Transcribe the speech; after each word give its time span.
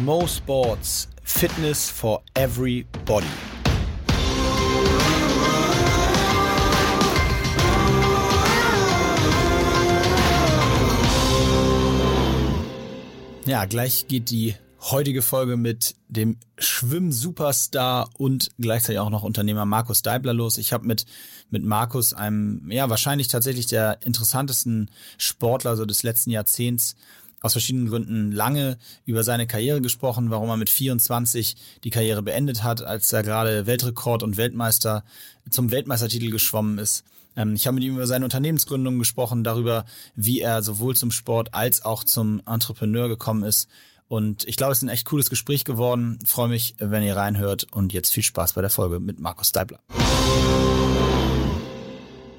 Mo 0.00 0.26
Sports 0.26 1.08
Fitness 1.22 1.90
for 1.90 2.22
Everybody. 2.34 3.26
Ja, 13.44 13.66
gleich 13.66 14.08
geht 14.08 14.30
die 14.30 14.54
heutige 14.90 15.22
Folge 15.22 15.56
mit 15.56 15.94
dem 16.08 16.38
Schwimm-Superstar 16.58 18.10
und 18.16 18.50
gleichzeitig 18.58 18.98
auch 18.98 19.10
noch 19.10 19.22
Unternehmer 19.22 19.66
Markus 19.66 20.02
Deibler 20.02 20.32
los. 20.32 20.58
Ich 20.58 20.72
habe 20.72 20.86
mit, 20.86 21.04
mit 21.50 21.64
Markus, 21.64 22.14
einem, 22.14 22.70
ja, 22.70 22.88
wahrscheinlich 22.88 23.28
tatsächlich 23.28 23.66
der 23.66 23.98
interessantesten 24.02 24.90
Sportler 25.18 25.76
so 25.76 25.84
des 25.84 26.02
letzten 26.02 26.30
Jahrzehnts, 26.30 26.96
aus 27.42 27.52
verschiedenen 27.52 27.88
Gründen 27.88 28.32
lange 28.32 28.78
über 29.04 29.24
seine 29.24 29.46
Karriere 29.46 29.80
gesprochen, 29.80 30.30
warum 30.30 30.48
er 30.48 30.56
mit 30.56 30.70
24 30.70 31.56
die 31.84 31.90
Karriere 31.90 32.22
beendet 32.22 32.62
hat, 32.62 32.82
als 32.82 33.12
er 33.12 33.22
gerade 33.22 33.66
Weltrekord 33.66 34.22
und 34.22 34.36
Weltmeister 34.36 35.04
zum 35.50 35.70
Weltmeistertitel 35.70 36.30
geschwommen 36.30 36.78
ist. 36.78 37.04
Ähm, 37.36 37.54
ich 37.54 37.66
habe 37.66 37.74
mit 37.74 37.84
ihm 37.84 37.94
über 37.94 38.06
seine 38.06 38.24
Unternehmensgründung 38.24 38.98
gesprochen, 38.98 39.44
darüber, 39.44 39.84
wie 40.14 40.40
er 40.40 40.62
sowohl 40.62 40.96
zum 40.96 41.10
Sport 41.10 41.54
als 41.54 41.84
auch 41.84 42.04
zum 42.04 42.42
Entrepreneur 42.46 43.08
gekommen 43.08 43.42
ist. 43.42 43.68
Und 44.08 44.44
ich 44.44 44.56
glaube, 44.56 44.72
es 44.72 44.78
ist 44.78 44.82
ein 44.82 44.90
echt 44.90 45.06
cooles 45.06 45.30
Gespräch 45.30 45.64
geworden. 45.64 46.18
Ich 46.22 46.28
freue 46.28 46.48
mich, 46.48 46.74
wenn 46.78 47.02
ihr 47.02 47.16
reinhört 47.16 47.66
und 47.72 47.94
jetzt 47.94 48.10
viel 48.10 48.22
Spaß 48.22 48.52
bei 48.52 48.60
der 48.60 48.70
Folge 48.70 49.00
mit 49.00 49.18
Markus 49.18 49.52
Deibler. 49.52 49.80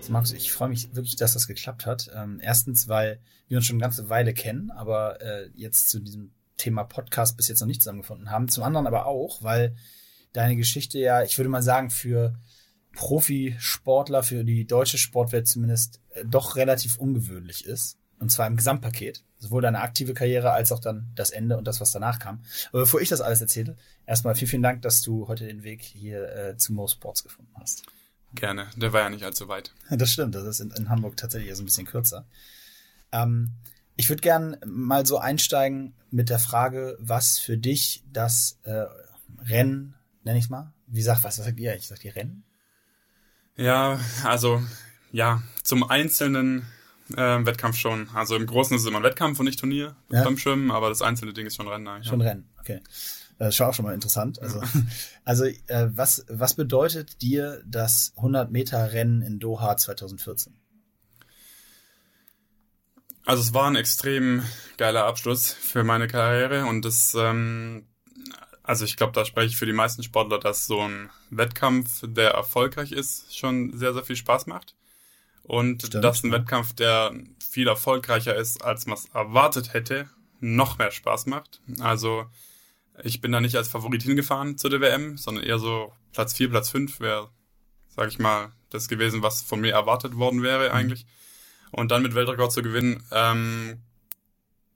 Markus, 0.09 0.33
ich 0.33 0.51
freue 0.51 0.69
mich 0.69 0.95
wirklich, 0.95 1.15
dass 1.15 1.33
das 1.33 1.47
geklappt 1.47 1.85
hat. 1.85 2.11
Ähm, 2.13 2.39
erstens, 2.41 2.87
weil 2.87 3.19
wir 3.47 3.57
uns 3.57 3.65
schon 3.65 3.75
eine 3.75 3.81
ganze 3.81 4.09
Weile 4.09 4.33
kennen, 4.33 4.71
aber 4.71 5.21
äh, 5.21 5.49
jetzt 5.55 5.89
zu 5.89 5.99
diesem 5.99 6.31
Thema 6.57 6.83
Podcast 6.83 7.37
bis 7.37 7.47
jetzt 7.47 7.59
noch 7.59 7.67
nicht 7.67 7.81
zusammengefunden 7.81 8.31
haben. 8.31 8.47
Zum 8.47 8.63
anderen 8.63 8.87
aber 8.87 9.05
auch, 9.05 9.43
weil 9.43 9.75
deine 10.33 10.55
Geschichte 10.55 10.99
ja, 10.99 11.23
ich 11.23 11.37
würde 11.37 11.49
mal 11.49 11.63
sagen, 11.63 11.89
für 11.89 12.35
Profisportler, 12.93 14.23
für 14.23 14.43
die 14.43 14.65
deutsche 14.65 14.97
Sportwelt 14.97 15.47
zumindest 15.47 15.99
äh, 16.11 16.23
doch 16.25 16.55
relativ 16.55 16.97
ungewöhnlich 16.97 17.65
ist. 17.65 17.97
Und 18.19 18.29
zwar 18.29 18.47
im 18.47 18.55
Gesamtpaket. 18.55 19.23
Sowohl 19.37 19.61
deine 19.61 19.81
aktive 19.81 20.13
Karriere 20.13 20.51
als 20.51 20.71
auch 20.71 20.79
dann 20.79 21.11
das 21.15 21.31
Ende 21.31 21.57
und 21.57 21.67
das, 21.67 21.81
was 21.81 21.91
danach 21.91 22.19
kam. 22.19 22.41
Aber 22.69 22.81
bevor 22.81 23.01
ich 23.01 23.09
das 23.09 23.19
alles 23.19 23.41
erzähle, 23.41 23.75
erstmal 24.05 24.35
vielen, 24.35 24.49
vielen 24.49 24.63
Dank, 24.63 24.81
dass 24.83 25.01
du 25.01 25.27
heute 25.27 25.45
den 25.45 25.63
Weg 25.63 25.81
hier 25.81 26.33
äh, 26.33 26.55
zu 26.55 26.71
Mo 26.71 26.87
Sports 26.87 27.23
gefunden 27.23 27.51
hast. 27.59 27.83
Gerne, 28.35 28.67
der 28.75 28.93
war 28.93 29.01
ja 29.01 29.09
nicht 29.09 29.23
allzu 29.23 29.47
weit. 29.47 29.73
Das 29.89 30.11
stimmt, 30.11 30.35
das 30.35 30.43
ist 30.43 30.59
in, 30.59 30.71
in 30.71 30.89
Hamburg 30.89 31.17
tatsächlich 31.17 31.49
erst 31.49 31.61
ein 31.61 31.65
bisschen 31.65 31.85
kürzer. 31.85 32.25
Ähm, 33.11 33.51
ich 33.95 34.09
würde 34.09 34.21
gern 34.21 34.57
mal 34.65 35.05
so 35.05 35.19
einsteigen 35.19 35.93
mit 36.09 36.29
der 36.29 36.39
Frage, 36.39 36.97
was 36.99 37.37
für 37.37 37.57
dich 37.57 38.03
das 38.11 38.59
äh, 38.63 38.85
Rennen, 39.45 39.95
nenne 40.23 40.39
ich 40.39 40.49
mal, 40.49 40.73
wie 40.87 41.01
sagt 41.01 41.23
was, 41.23 41.37
was 41.37 41.45
sagt 41.45 41.59
ihr? 41.59 41.75
Ich 41.75 41.87
sag 41.87 41.99
die 41.99 42.09
Rennen? 42.09 42.43
Ja, 43.55 43.99
also 44.23 44.63
ja, 45.11 45.43
zum 45.61 45.83
einzelnen 45.83 46.65
äh, 47.11 47.45
Wettkampf 47.45 47.77
schon. 47.77 48.09
Also 48.13 48.35
im 48.35 48.47
Großen 48.47 48.75
ist 48.75 48.83
es 48.83 48.87
immer 48.87 48.97
ein 48.97 49.03
Wettkampf 49.03 49.39
und 49.39 49.45
nicht 49.45 49.59
Turnier 49.59 49.95
ja. 50.11 50.23
beim 50.23 50.37
Schwimmen, 50.37 50.71
aber 50.71 50.89
das 50.89 51.01
einzelne 51.01 51.33
Ding 51.33 51.45
ist 51.45 51.55
schon 51.55 51.67
Rennen. 51.67 51.87
Eigentlich. 51.87 52.07
Schon 52.07 52.21
Rennen, 52.21 52.49
okay. 52.59 52.81
Das 53.37 53.55
ist 53.55 53.61
auch 53.61 53.73
schon 53.73 53.85
mal 53.85 53.93
interessant. 53.93 54.41
Also, 54.41 54.61
also 55.25 55.45
äh, 55.45 55.87
was, 55.91 56.25
was 56.29 56.53
bedeutet 56.53 57.21
dir 57.21 57.61
das 57.65 58.13
100-Meter-Rennen 58.17 59.21
in 59.21 59.39
Doha 59.39 59.77
2014? 59.77 60.55
Also 63.25 63.41
es 63.41 63.53
war 63.53 63.67
ein 63.67 63.75
extrem 63.75 64.43
geiler 64.77 65.05
Abschluss 65.05 65.53
für 65.53 65.83
meine 65.83 66.07
Karriere 66.07 66.65
und 66.65 66.83
das, 66.83 67.15
ähm, 67.15 67.87
also 68.63 68.83
ich 68.83 68.97
glaube, 68.97 69.13
da 69.13 69.23
spreche 69.23 69.47
ich 69.47 69.57
für 69.57 69.65
die 69.65 69.73
meisten 69.73 70.03
Sportler, 70.03 70.39
dass 70.39 70.65
so 70.65 70.81
ein 70.81 71.09
Wettkampf, 71.29 72.01
der 72.05 72.31
erfolgreich 72.31 72.91
ist, 72.91 73.37
schon 73.37 73.77
sehr, 73.77 73.93
sehr 73.93 74.03
viel 74.03 74.17
Spaß 74.17 74.47
macht. 74.47 74.75
Und 75.43 75.83
Stimmt, 75.83 76.03
dass 76.03 76.23
ein 76.23 76.31
ja. 76.31 76.39
Wettkampf, 76.39 76.73
der 76.73 77.13
viel 77.49 77.67
erfolgreicher 77.67 78.35
ist, 78.35 78.63
als 78.63 78.87
man 78.87 78.97
es 78.97 79.05
erwartet 79.13 79.73
hätte, 79.73 80.09
noch 80.39 80.77
mehr 80.77 80.91
Spaß 80.91 81.25
macht. 81.25 81.61
Also 81.79 82.25
ich 83.01 83.21
bin 83.21 83.31
da 83.31 83.41
nicht 83.41 83.55
als 83.55 83.69
Favorit 83.69 84.03
hingefahren 84.03 84.57
zu 84.57 84.69
der 84.69 84.81
WM, 84.81 85.17
sondern 85.17 85.43
eher 85.43 85.59
so 85.59 85.91
Platz 86.11 86.33
4, 86.33 86.49
Platz 86.49 86.69
5 86.69 86.99
wäre, 86.99 87.29
sag 87.89 88.09
ich 88.09 88.19
mal, 88.19 88.51
das 88.69 88.87
gewesen, 88.87 89.21
was 89.21 89.41
von 89.41 89.61
mir 89.61 89.73
erwartet 89.73 90.15
worden 90.15 90.43
wäre 90.43 90.69
mhm. 90.69 90.75
eigentlich. 90.75 91.05
Und 91.71 91.89
dann 91.89 92.03
mit 92.03 92.13
Weltrekord 92.13 92.51
zu 92.51 92.61
gewinnen, 92.61 93.03
ähm, 93.11 93.81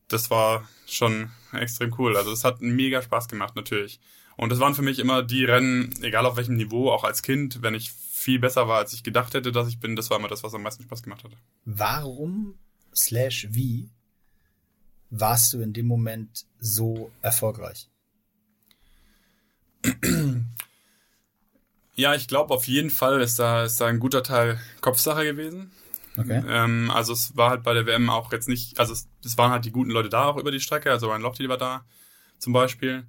das 0.07 0.31
war 0.31 0.67
schon 0.87 1.31
extrem 1.51 1.93
cool. 1.99 2.17
Also 2.17 2.31
es 2.31 2.43
hat 2.43 2.61
mega 2.61 3.01
Spaß 3.01 3.27
gemacht 3.27 3.55
natürlich. 3.55 3.99
Und 4.35 4.51
das 4.51 4.59
waren 4.59 4.75
für 4.75 4.81
mich 4.81 4.99
immer 4.99 5.23
die 5.23 5.45
Rennen, 5.45 5.93
egal 6.01 6.25
auf 6.25 6.37
welchem 6.37 6.55
Niveau, 6.55 6.91
auch 6.91 7.03
als 7.03 7.23
Kind, 7.23 7.61
wenn 7.61 7.73
ich 7.73 7.91
viel 7.91 8.39
besser 8.39 8.67
war, 8.67 8.77
als 8.79 8.93
ich 8.93 9.03
gedacht 9.03 9.33
hätte, 9.33 9.51
dass 9.51 9.67
ich 9.67 9.79
bin, 9.79 9.95
das 9.95 10.09
war 10.09 10.17
immer 10.17 10.27
das, 10.27 10.43
was 10.43 10.53
am 10.53 10.63
meisten 10.63 10.83
Spaß 10.83 11.03
gemacht 11.03 11.23
hat. 11.23 11.31
Warum 11.65 12.55
slash 12.95 13.47
wie 13.51 13.89
warst 15.09 15.53
du 15.53 15.61
in 15.61 15.73
dem 15.73 15.87
Moment 15.87 16.45
so 16.59 17.11
erfolgreich? 17.21 17.89
Ja, 21.97 22.13
ich 22.13 22.27
glaube 22.27 22.53
auf 22.53 22.67
jeden 22.67 22.91
Fall 22.91 23.21
ist 23.21 23.39
da, 23.39 23.63
ist 23.63 23.81
da 23.81 23.87
ein 23.87 23.99
guter 23.99 24.21
Teil 24.21 24.59
Kopfsache 24.81 25.23
gewesen. 25.23 25.71
Okay. 26.15 26.43
Ähm, 26.47 26.91
also 26.91 27.11
es 27.11 27.35
war 27.35 27.49
halt 27.49 27.63
bei 27.63 27.73
der 27.73 27.87
WM 27.87 28.11
auch 28.11 28.31
jetzt 28.31 28.47
nicht, 28.47 28.79
also 28.79 28.93
es, 28.93 29.09
es 29.25 29.35
waren 29.39 29.51
halt 29.51 29.65
die 29.65 29.71
guten 29.71 29.89
Leute 29.89 30.07
da 30.07 30.25
auch 30.25 30.37
über 30.37 30.51
die 30.51 30.59
Strecke, 30.59 30.91
also 30.91 31.07
Ryan 31.07 31.23
Lochte 31.23 31.49
war 31.49 31.57
da 31.57 31.85
zum 32.37 32.53
Beispiel. 32.53 33.07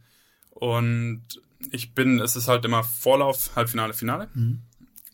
Und 0.50 1.22
ich 1.70 1.94
bin, 1.94 2.18
es 2.18 2.34
ist 2.34 2.48
halt 2.48 2.64
immer 2.64 2.82
Vorlauf, 2.82 3.50
Halbfinale, 3.54 3.92
Finale. 3.92 4.28
Mhm. 4.32 4.62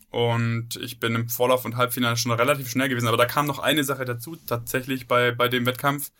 Und 0.09 0.77
ich 0.77 1.01
bin 1.01 1.13
im 1.13 1.27
Vorlauf 1.27 1.65
und 1.65 1.75
Halbfinale 1.75 2.15
schon 2.15 2.31
relativ 2.31 2.69
schnell 2.69 2.87
gewesen. 2.87 3.09
Aber 3.09 3.17
da 3.17 3.25
kam 3.25 3.45
noch 3.45 3.59
eine 3.59 3.83
Sache 3.83 4.05
dazu, 4.05 4.37
tatsächlich 4.37 5.07
bei, 5.07 5.31
bei 5.31 5.49
dem 5.49 5.65
Wettkampf. 5.65 6.11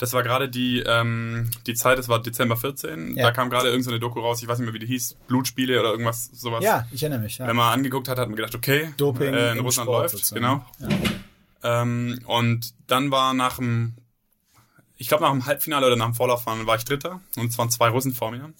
Das 0.00 0.14
war 0.14 0.22
gerade 0.22 0.48
die, 0.48 0.82
ähm, 0.86 1.50
die 1.66 1.74
Zeit, 1.74 1.98
das 1.98 2.08
war 2.08 2.22
Dezember 2.22 2.56
14. 2.56 3.18
Ja. 3.18 3.24
Da 3.24 3.32
kam 3.32 3.50
gerade 3.50 3.68
irgendeine 3.68 3.96
so 3.96 4.00
Doku 4.00 4.20
raus, 4.20 4.40
ich 4.42 4.48
weiß 4.48 4.58
nicht 4.58 4.64
mehr, 4.64 4.72
wie 4.72 4.78
die 4.78 4.86
hieß, 4.86 5.18
Blutspiele 5.28 5.78
oder 5.78 5.90
irgendwas, 5.90 6.24
sowas. 6.32 6.64
Ja, 6.64 6.86
ich 6.90 7.02
erinnere 7.02 7.20
mich. 7.20 7.36
Ja. 7.36 7.46
Wenn 7.46 7.56
man 7.56 7.70
angeguckt 7.70 8.08
hat, 8.08 8.18
hat 8.18 8.26
man 8.26 8.36
gedacht, 8.36 8.54
okay, 8.54 8.94
Doping 8.96 9.34
äh, 9.34 9.52
in 9.52 9.58
Russland 9.58 9.88
Sport 9.88 10.04
läuft, 10.04 10.12
sozusagen. 10.12 10.40
genau. 10.40 10.64
Ja. 11.62 11.82
Ähm, 11.82 12.18
und 12.24 12.72
dann 12.86 13.10
war 13.10 13.34
nach 13.34 13.56
dem, 13.56 13.94
ich 14.96 15.08
glaube 15.08 15.22
nach 15.22 15.32
dem 15.32 15.44
Halbfinale 15.44 15.86
oder 15.86 15.96
nach 15.96 16.06
dem 16.06 16.14
Vorlauffahren 16.14 16.66
war 16.66 16.76
ich 16.76 16.86
Dritter 16.86 17.20
und 17.36 17.50
es 17.50 17.58
waren 17.58 17.68
zwei 17.68 17.90
Russen 17.90 18.14
vor 18.14 18.30
mir. 18.30 18.54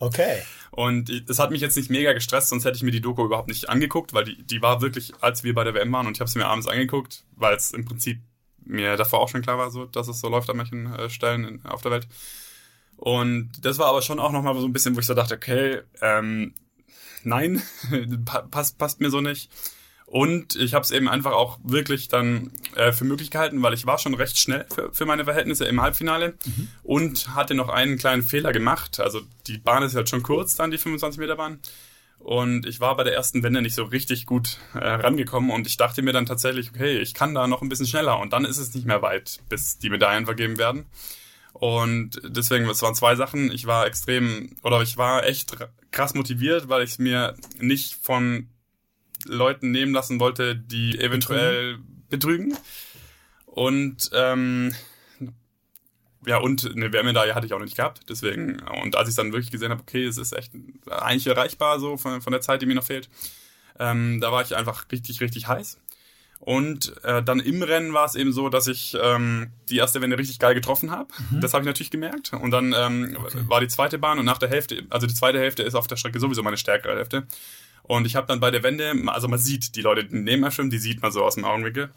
Okay. 0.00 0.42
Und 0.72 1.30
das 1.30 1.38
hat 1.38 1.52
mich 1.52 1.60
jetzt 1.60 1.76
nicht 1.76 1.88
mega 1.88 2.12
gestresst, 2.14 2.48
sonst 2.48 2.64
hätte 2.64 2.76
ich 2.76 2.82
mir 2.82 2.90
die 2.90 3.00
Doku 3.00 3.24
überhaupt 3.24 3.46
nicht 3.46 3.68
angeguckt, 3.68 4.12
weil 4.12 4.24
die, 4.24 4.42
die 4.42 4.60
war 4.60 4.80
wirklich, 4.80 5.12
als 5.20 5.44
wir 5.44 5.54
bei 5.54 5.62
der 5.62 5.74
WM 5.74 5.92
waren 5.92 6.08
und 6.08 6.16
ich 6.16 6.20
habe 6.20 6.28
sie 6.28 6.40
mir 6.40 6.46
abends 6.46 6.66
angeguckt, 6.66 7.22
weil 7.36 7.54
es 7.54 7.70
im 7.70 7.84
Prinzip 7.84 8.18
mir 8.64 8.96
davor 8.96 9.20
auch 9.20 9.28
schon 9.28 9.42
klar 9.42 9.58
war, 9.58 9.70
so, 9.70 9.84
dass 9.86 10.08
es 10.08 10.20
so 10.20 10.28
läuft 10.28 10.50
an 10.50 10.56
manchen 10.56 10.92
äh, 10.94 11.10
Stellen 11.10 11.44
in, 11.44 11.64
auf 11.64 11.82
der 11.82 11.92
Welt. 11.92 12.08
Und 12.96 13.50
das 13.62 13.78
war 13.78 13.86
aber 13.86 14.02
schon 14.02 14.20
auch 14.20 14.32
nochmal 14.32 14.54
so 14.58 14.66
ein 14.66 14.72
bisschen, 14.72 14.94
wo 14.96 15.00
ich 15.00 15.06
so 15.06 15.14
dachte, 15.14 15.34
okay, 15.34 15.80
ähm, 16.00 16.54
nein, 17.22 17.62
passt, 18.50 18.78
passt 18.78 19.00
mir 19.00 19.10
so 19.10 19.20
nicht. 19.20 19.50
Und 20.06 20.54
ich 20.54 20.74
habe 20.74 20.84
es 20.84 20.90
eben 20.90 21.08
einfach 21.08 21.32
auch 21.32 21.58
wirklich 21.64 22.08
dann 22.08 22.52
äh, 22.76 22.92
für 22.92 23.04
möglich 23.04 23.30
gehalten, 23.30 23.62
weil 23.62 23.74
ich 23.74 23.86
war 23.86 23.98
schon 23.98 24.14
recht 24.14 24.38
schnell 24.38 24.66
für, 24.72 24.92
für 24.92 25.06
meine 25.06 25.24
Verhältnisse 25.24 25.64
im 25.64 25.80
Halbfinale 25.80 26.34
mhm. 26.44 26.68
und 26.82 27.34
hatte 27.34 27.54
noch 27.54 27.68
einen 27.68 27.98
kleinen 27.98 28.22
Fehler 28.22 28.52
gemacht. 28.52 29.00
Also 29.00 29.22
die 29.46 29.58
Bahn 29.58 29.82
ist 29.82 29.96
halt 29.96 30.08
schon 30.08 30.22
kurz, 30.22 30.56
dann 30.56 30.70
die 30.70 30.78
25 30.78 31.18
Meter 31.18 31.36
Bahn. 31.36 31.58
Und 32.24 32.64
ich 32.64 32.80
war 32.80 32.96
bei 32.96 33.04
der 33.04 33.12
ersten 33.12 33.42
Wende 33.42 33.60
nicht 33.60 33.74
so 33.74 33.84
richtig 33.84 34.24
gut 34.24 34.56
äh, 34.72 34.78
rangekommen 34.78 35.50
und 35.50 35.66
ich 35.66 35.76
dachte 35.76 36.00
mir 36.00 36.14
dann 36.14 36.24
tatsächlich, 36.24 36.70
okay, 36.70 36.96
ich 36.96 37.12
kann 37.12 37.34
da 37.34 37.46
noch 37.46 37.60
ein 37.60 37.68
bisschen 37.68 37.86
schneller 37.86 38.18
und 38.18 38.32
dann 38.32 38.46
ist 38.46 38.56
es 38.56 38.74
nicht 38.74 38.86
mehr 38.86 39.02
weit, 39.02 39.40
bis 39.50 39.76
die 39.76 39.90
Medaillen 39.90 40.24
vergeben 40.24 40.56
werden. 40.56 40.86
Und 41.52 42.22
deswegen, 42.24 42.66
es 42.66 42.80
waren 42.80 42.94
zwei 42.94 43.14
Sachen. 43.14 43.52
Ich 43.52 43.66
war 43.66 43.86
extrem, 43.86 44.56
oder 44.62 44.80
ich 44.80 44.96
war 44.96 45.26
echt 45.26 45.54
krass 45.90 46.14
motiviert, 46.14 46.70
weil 46.70 46.82
ich 46.82 46.98
mir 46.98 47.34
nicht 47.60 47.94
von 48.02 48.48
Leuten 49.26 49.70
nehmen 49.70 49.92
lassen 49.92 50.18
wollte, 50.18 50.56
die 50.56 50.98
eventuell 50.98 51.78
betrügen. 52.08 52.56
Und 53.44 54.10
ähm, 54.14 54.74
ja, 56.26 56.38
und 56.38 56.70
eine 56.74 56.92
Wärmedaille 56.92 57.34
hatte 57.34 57.46
ich 57.46 57.52
auch 57.52 57.58
noch 57.58 57.64
nicht 57.64 57.76
gehabt. 57.76 58.02
Deswegen, 58.08 58.60
und 58.82 58.96
als 58.96 59.08
ich 59.08 59.14
dann 59.14 59.32
wirklich 59.32 59.50
gesehen 59.50 59.70
habe, 59.70 59.82
okay, 59.82 60.04
es 60.04 60.18
ist 60.18 60.32
echt 60.32 60.52
eigentlich 60.90 61.26
erreichbar 61.26 61.80
so 61.80 61.96
von, 61.96 62.20
von 62.20 62.32
der 62.32 62.40
Zeit, 62.40 62.62
die 62.62 62.66
mir 62.66 62.74
noch 62.74 62.84
fehlt, 62.84 63.08
ähm, 63.78 64.20
da 64.20 64.32
war 64.32 64.42
ich 64.42 64.56
einfach 64.56 64.86
richtig, 64.92 65.20
richtig 65.20 65.48
heiß. 65.48 65.78
Und 66.44 67.02
äh, 67.04 67.22
dann 67.22 67.40
im 67.40 67.62
Rennen 67.62 67.94
war 67.94 68.04
es 68.04 68.14
eben 68.14 68.32
so, 68.32 68.50
dass 68.50 68.66
ich 68.66 68.94
ähm, 69.00 69.50
die 69.70 69.78
erste 69.78 70.02
Wende 70.02 70.18
richtig 70.18 70.38
geil 70.38 70.54
getroffen 70.54 70.90
habe. 70.90 71.08
Mhm. 71.30 71.40
Das 71.40 71.54
habe 71.54 71.62
ich 71.62 71.66
natürlich 71.66 71.90
gemerkt. 71.90 72.34
Und 72.34 72.50
dann 72.50 72.74
ähm, 72.76 73.16
okay. 73.18 73.38
war 73.48 73.60
die 73.60 73.68
zweite 73.68 73.98
Bahn 73.98 74.18
und 74.18 74.26
nach 74.26 74.36
der 74.36 74.50
Hälfte, 74.50 74.82
also 74.90 75.06
die 75.06 75.14
zweite 75.14 75.38
Hälfte 75.38 75.62
ist 75.62 75.74
auf 75.74 75.86
der 75.86 75.96
Strecke 75.96 76.20
sowieso 76.20 76.42
meine 76.42 76.58
stärkere 76.58 76.96
Hälfte. 76.96 77.26
Und 77.82 78.06
ich 78.06 78.16
habe 78.16 78.26
dann 78.26 78.40
bei 78.40 78.50
der 78.50 78.62
Wende, 78.62 78.94
also 79.06 79.26
man 79.28 79.38
sieht 79.38 79.74
die 79.76 79.82
Leute, 79.82 80.04
die 80.04 80.16
neben 80.16 80.42
mir 80.42 80.50
schwimmen, 80.50 80.70
die 80.70 80.78
sieht 80.78 81.00
man 81.00 81.12
so 81.12 81.24
aus 81.24 81.36
dem 81.36 81.44
Augenwinkel. 81.44 81.90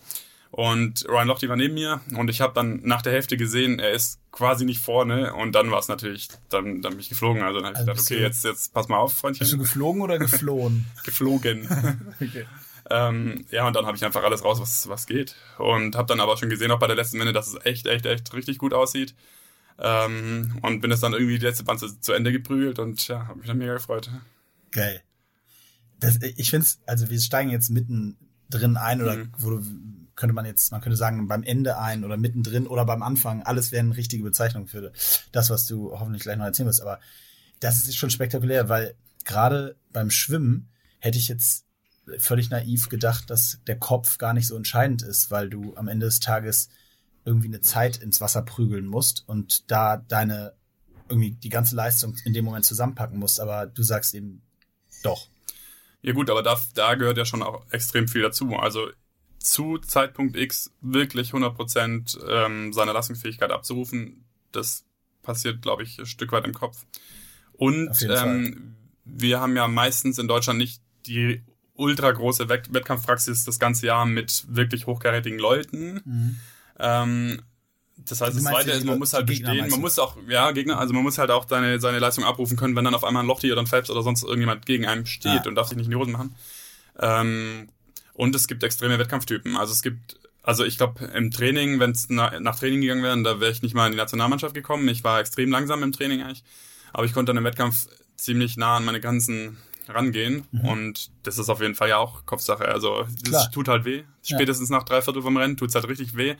Und 0.52 1.06
Ryan 1.08 1.28
Lochte 1.28 1.50
war 1.50 1.56
neben 1.56 1.74
mir 1.74 2.02
und 2.16 2.30
ich 2.30 2.42
habe 2.42 2.54
dann 2.54 2.80
nach 2.84 3.02
der 3.02 3.14
Hälfte 3.14 3.38
gesehen, 3.38 3.80
er 3.80 3.92
ist 3.92 4.20
quasi 4.32 4.66
nicht 4.66 4.80
vorne 4.80 5.34
und 5.34 5.54
dann 5.54 5.72
war 5.72 5.80
es 5.80 5.88
natürlich, 5.88 6.30
dann, 6.50 6.82
dann 6.82 6.94
bin 6.94 7.00
ich 7.00 7.10
geflogen. 7.10 7.44
Also 7.44 7.60
dann 7.60 7.66
habe 7.66 7.74
ich 7.74 7.80
also 7.80 7.92
gedacht, 7.92 8.12
okay, 8.12 8.22
jetzt, 8.22 8.44
jetzt 8.46 8.74
pass 8.74 8.88
mal 8.88 8.98
auf, 8.98 9.14
Freundchen. 9.14 9.40
Bist 9.40 9.54
du 9.54 9.58
geflogen 9.58 10.02
oder 10.02 10.18
geflohen? 10.18 10.86
geflogen. 11.04 11.68
okay. 12.22 12.46
Ähm, 12.90 13.46
ja, 13.52 13.68
und 13.68 13.76
dann 13.76 13.86
habe 13.86 13.98
ich 13.98 14.06
einfach 14.06 14.24
alles 14.24 14.44
raus, 14.44 14.60
was, 14.62 14.88
was 14.88 15.06
geht. 15.06 15.36
Und 15.58 15.96
habe 15.96 16.08
dann 16.08 16.22
aber 16.22 16.38
schon 16.38 16.50
gesehen, 16.50 16.72
auch 16.72 16.80
bei 16.80 16.88
der 16.88 16.96
letzten 16.96 17.20
Wende, 17.20 17.34
dass 17.34 17.48
es 17.48 17.66
echt, 17.66 17.86
echt, 17.86 18.06
echt 18.06 18.34
richtig 18.34 18.58
gut 18.58 18.74
aussieht. 18.74 19.14
Ähm, 19.80 20.58
und 20.62 20.82
bin 20.82 20.92
es 20.92 21.02
dann 21.02 21.14
irgendwie 21.14 21.38
die 21.38 21.46
letzte 21.46 21.64
Band 21.64 21.80
zu, 21.80 22.00
zu 22.00 22.14
Ende 22.14 22.32
geprügelt 22.32 22.80
und 22.80 23.06
ja, 23.08 23.28
habe 23.28 23.40
mich 23.40 23.48
dann 23.48 23.58
mega 23.58 23.74
gefreut. 23.74 24.10
Geil. 24.72 25.02
Das, 26.00 26.20
ich 26.22 26.50
finde 26.50 26.66
es, 26.66 26.80
also 26.86 27.10
wir 27.10 27.20
steigen 27.20 27.50
jetzt 27.50 27.70
mitten 27.70 28.18
drin 28.50 28.78
ein 28.78 29.02
oder 29.02 29.18
mhm. 29.18 29.32
wo 29.38 29.50
du, 29.52 29.62
könnte 30.18 30.34
man 30.34 30.46
jetzt, 30.46 30.72
man 30.72 30.82
könnte 30.82 30.98
sagen, 30.98 31.28
beim 31.28 31.44
Ende 31.44 31.78
ein 31.78 32.04
oder 32.04 32.18
mittendrin 32.18 32.68
oder 32.68 32.86
beim 32.86 33.04
Anfang. 33.04 33.44
Alles 33.44 33.72
wären 33.72 33.94
richtige 33.94 34.24
Bezeichnungen 34.24 34.68
für 34.68 34.92
das, 35.32 35.50
was 35.50 35.68
du 35.68 35.92
hoffentlich 35.92 36.24
gleich 36.24 36.38
noch 36.38 36.46
erzählen 36.46 36.68
wirst. 36.68 36.82
Aber 36.82 37.00
das 37.62 37.88
ist 37.88 37.96
schon 37.96 38.10
spektakulär, 38.10 38.68
weil 38.68 38.96
gerade 39.24 39.78
beim 39.94 40.10
Schwimmen 40.10 40.70
hätte 41.00 41.20
ich 41.20 41.28
jetzt 41.28 41.66
völlig 42.18 42.50
naiv 42.50 42.90
gedacht, 42.90 43.30
dass 43.30 43.60
der 43.68 43.78
Kopf 43.78 44.18
gar 44.18 44.34
nicht 44.34 44.48
so 44.48 44.56
entscheidend 44.56 45.04
ist, 45.04 45.30
weil 45.30 45.50
du 45.50 45.76
am 45.76 45.88
Ende 45.88 46.08
des 46.08 46.20
Tages 46.20 46.70
irgendwie 47.24 47.48
eine 47.48 47.62
Zeit 47.62 47.98
ins 47.98 48.20
Wasser 48.20 48.42
prügeln 48.42 48.88
musst 48.88 49.24
und 49.28 49.70
da 49.70 49.98
deine 49.98 50.54
irgendwie 51.10 51.32
die 51.32 51.50
ganze 51.50 51.76
Leistung 51.76 52.16
in 52.26 52.34
dem 52.34 52.44
Moment 52.44 52.66
zusammenpacken 52.66 53.20
musst. 53.20 53.40
Aber 53.40 53.68
du 53.68 53.84
sagst 53.84 54.16
eben 54.16 54.42
doch. 55.04 55.28
Ja 56.02 56.14
gut, 56.14 56.30
aber 56.30 56.42
da, 56.42 56.60
da 56.74 56.96
gehört 56.96 57.18
ja 57.18 57.26
schon 57.26 57.44
auch 57.44 57.66
extrem 57.72 58.08
viel 58.08 58.24
dazu. 58.24 58.56
Also 58.56 58.88
zu 59.40 59.78
Zeitpunkt 59.78 60.36
X 60.36 60.72
wirklich 60.82 61.32
100% 61.32 62.18
ähm, 62.28 62.74
seine 62.74 62.92
Leistungsfähigkeit 62.92 63.52
abzurufen, 63.52 64.26
das 64.52 64.86
passiert, 65.22 65.62
glaube 65.62 65.84
ich, 65.84 66.00
ein 66.00 66.06
Stück 66.06 66.32
weit 66.32 66.46
im 66.46 66.54
Kopf. 66.54 66.86
Und 67.54 68.08
ähm, 68.10 68.76
wir 69.06 69.40
haben 69.40 69.56
ja 69.56 69.68
meistens 69.68 70.20
in 70.20 70.28
Deutschland 70.28 70.60
nicht 70.60 70.82
die 71.06 71.44
ultra 71.74 72.12
große 72.12 72.50
Wett 72.50 72.74
Wettkampfpraxis 72.74 73.46
das 73.46 73.60
ganze 73.60 73.88
Jahr 73.88 74.06
mit 74.06 74.46
wirklich 74.50 74.88
hochkarätigen 74.88 75.40
Leuten. 75.40 76.02
Mhm. 76.04 76.40
Ähm, 76.80 77.42
das 77.98 78.22
heißt, 78.22 78.36
das 78.36 78.44
zweite 78.44 78.72
ist, 78.72 78.86
man 78.86 79.00
muss 79.00 79.14
halt 79.14 79.26
bestehen, 79.26 79.70
man 79.70 79.82
muss 79.82 79.98
auch, 79.98 80.18
ja, 80.28 80.52
Gegner, 80.52 80.78
also 80.78 80.94
man 80.94 81.02
muss 81.02 81.18
halt 81.18 81.32
auch 81.32 81.48
seine, 81.48 81.80
seine 81.80 81.98
Leistung 81.98 82.24
abrufen 82.24 82.56
können, 82.56 82.76
wenn 82.76 82.86
dann 82.86 82.94
auf 82.94 83.04
einmal 83.04 83.24
ein 83.24 83.28
Lochti 83.28 83.52
oder 83.52 83.62
ein 83.62 83.68
Phelps 83.68 83.90
oder 83.90 84.04
sonst 84.04 84.24
irgendjemand 84.24 84.66
gegen 84.66 84.86
einem 84.86 85.06
steht 85.08 85.44
ja. 85.44 85.48
und 85.48 85.56
darf 85.56 85.68
sich 85.68 85.78
nicht 85.78 85.88
in 85.88 85.92
die 85.92 85.98
Hosen 85.98 86.14
machen. 86.14 86.36
Ähm, 87.00 87.70
und 88.18 88.36
es 88.36 88.48
gibt 88.48 88.64
extreme 88.64 88.98
Wettkampftypen. 88.98 89.56
Also 89.56 89.72
es 89.72 89.84
gibt, 89.84 90.20
also 90.42 90.66
ich 90.66 90.78
glaube, 90.78 91.06
im 91.06 91.30
Training, 91.30 91.80
wenn 91.80 91.92
es 91.92 92.08
na, 92.10 92.40
nach 92.40 92.58
Training 92.58 92.82
gegangen 92.82 93.04
wäre, 93.04 93.22
da 93.22 93.40
wäre 93.40 93.52
ich 93.52 93.62
nicht 93.62 93.76
mal 93.76 93.86
in 93.86 93.92
die 93.92 93.98
Nationalmannschaft 93.98 94.56
gekommen. 94.56 94.88
Ich 94.90 95.04
war 95.04 95.20
extrem 95.20 95.52
langsam 95.52 95.84
im 95.84 95.92
Training 95.92 96.24
eigentlich. 96.24 96.44
Aber 96.94 97.06
ich 97.06 97.14
konnte 97.14 97.30
dann 97.30 97.38
im 97.38 97.44
Wettkampf 97.44 97.88
ziemlich 98.16 98.58
nah 98.58 98.78
an 98.78 98.86
meine 98.86 99.00
Grenzen 99.00 99.58
rangehen. 99.88 100.48
Mhm. 100.52 100.62
Und 100.62 101.12
das 101.24 101.38
ist 101.38 101.48
auf 101.50 101.62
jeden 101.62 101.76
Fall 101.76 101.90
ja 101.90 101.98
auch 101.98 102.26
Kopfsache. 102.26 102.68
Also 102.68 103.06
das 103.30 103.52
tut 103.52 103.68
halt 103.68 103.86
weh. 103.86 104.04
Spätestens 104.24 104.70
ja. 104.70 104.78
nach 104.78 104.84
drei 104.84 105.04
Viertel 105.04 105.22
vom 105.22 105.38
Rennen 105.38 105.56
tut's 105.56 105.76
halt 105.76 105.88
richtig 105.88 106.18
weh. 106.18 106.36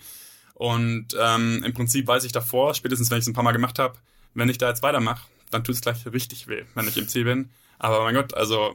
Und 0.56 1.16
ähm, 1.20 1.64
im 1.64 1.74
Prinzip 1.76 2.08
weiß 2.08 2.24
ich 2.24 2.32
davor, 2.32 2.74
spätestens 2.74 3.12
wenn 3.12 3.20
ich 3.20 3.24
es 3.24 3.28
ein 3.28 3.34
paar 3.36 3.44
Mal 3.44 3.52
gemacht 3.52 3.78
habe, 3.78 4.00
wenn 4.34 4.50
ich 4.50 4.58
da 4.58 4.68
jetzt 4.68 4.82
weitermache, 4.82 5.28
dann 5.52 5.64
tut 5.64 5.76
es 5.76 5.82
gleich 5.82 6.08
richtig 6.12 6.48
weh, 6.48 6.64
wenn 6.74 6.88
ich 6.88 6.98
im 6.98 7.08
Ziel 7.08 7.26
bin. 7.26 7.52
Aber 7.78 8.04
mein 8.04 8.16
Gott, 8.16 8.34
also 8.34 8.74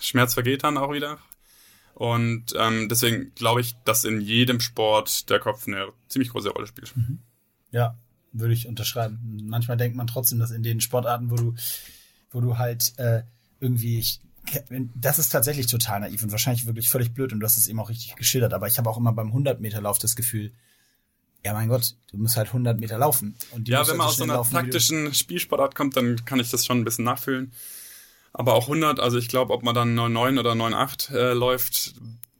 Schmerz 0.00 0.32
vergeht 0.32 0.64
dann 0.64 0.78
auch 0.78 0.94
wieder. 0.94 1.18
Und 1.94 2.54
ähm, 2.56 2.88
deswegen 2.88 3.32
glaube 3.34 3.60
ich, 3.60 3.74
dass 3.84 4.04
in 4.04 4.20
jedem 4.20 4.60
Sport 4.60 5.28
der 5.28 5.38
Kopf 5.38 5.66
eine 5.66 5.88
ziemlich 6.08 6.30
große 6.30 6.50
Rolle 6.50 6.66
spielt. 6.66 6.96
Mhm. 6.96 7.18
Ja, 7.72 7.96
würde 8.32 8.54
ich 8.54 8.66
unterschreiben. 8.66 9.40
Manchmal 9.44 9.76
denkt 9.76 9.96
man 9.96 10.06
trotzdem, 10.06 10.38
dass 10.38 10.50
in 10.50 10.62
den 10.62 10.80
Sportarten, 10.80 11.30
wo 11.30 11.36
du, 11.36 11.54
wo 12.30 12.40
du 12.40 12.58
halt 12.58 12.98
äh, 12.98 13.22
irgendwie, 13.60 13.98
ich, 13.98 14.20
das 14.94 15.18
ist 15.18 15.30
tatsächlich 15.30 15.66
total 15.66 16.00
naiv 16.00 16.22
und 16.22 16.32
wahrscheinlich 16.32 16.66
wirklich 16.66 16.88
völlig 16.88 17.12
blöd 17.12 17.32
und 17.32 17.40
du 17.40 17.44
hast 17.46 17.56
es 17.56 17.68
eben 17.68 17.80
auch 17.80 17.90
richtig 17.90 18.16
geschildert. 18.16 18.54
Aber 18.54 18.66
ich 18.66 18.78
habe 18.78 18.88
auch 18.88 18.96
immer 18.96 19.12
beim 19.12 19.28
100 19.28 19.60
Meter 19.60 19.80
Lauf 19.80 19.98
das 19.98 20.16
Gefühl, 20.16 20.52
ja 21.44 21.52
mein 21.52 21.68
Gott, 21.68 21.96
du 22.10 22.18
musst 22.18 22.36
halt 22.36 22.48
100 22.48 22.78
Meter 22.78 22.98
laufen. 22.98 23.34
ja, 23.64 23.86
wenn 23.86 23.96
man 23.96 24.08
aus 24.08 24.16
so 24.16 24.24
einer 24.24 24.34
laufen, 24.34 24.52
taktischen 24.52 25.12
Spielsportart 25.14 25.74
kommt, 25.74 25.96
dann 25.96 26.24
kann 26.24 26.40
ich 26.40 26.50
das 26.50 26.66
schon 26.66 26.78
ein 26.78 26.84
bisschen 26.84 27.04
nachfühlen. 27.04 27.52
Aber 28.32 28.54
auch 28.54 28.64
100, 28.64 29.00
also 29.00 29.18
ich 29.18 29.28
glaube, 29.28 29.52
ob 29.52 29.62
man 29.62 29.74
dann 29.74 29.98
9,9 29.98 30.38
oder 30.38 30.52
9,8 30.52 31.14
äh, 31.14 31.32
läuft, 31.32 31.94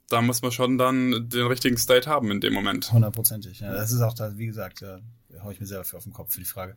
da 0.07 0.21
muss 0.21 0.41
man 0.41 0.51
schon 0.51 0.77
dann 0.77 1.29
den 1.29 1.47
richtigen 1.47 1.77
State 1.77 2.09
haben 2.09 2.31
in 2.31 2.41
dem 2.41 2.53
Moment. 2.53 2.91
Hundertprozentig, 2.91 3.59
ja. 3.59 3.73
Das 3.73 3.91
ist 3.91 4.01
auch 4.01 4.13
da, 4.13 4.37
wie 4.37 4.45
gesagt, 4.45 4.81
ja, 4.81 4.99
hau 5.43 5.51
ich 5.51 5.59
mir 5.59 5.67
selber 5.67 5.83
für 5.83 5.97
auf 5.97 6.03
den 6.03 6.13
Kopf 6.13 6.33
für 6.33 6.39
die 6.39 6.45
Frage. 6.45 6.75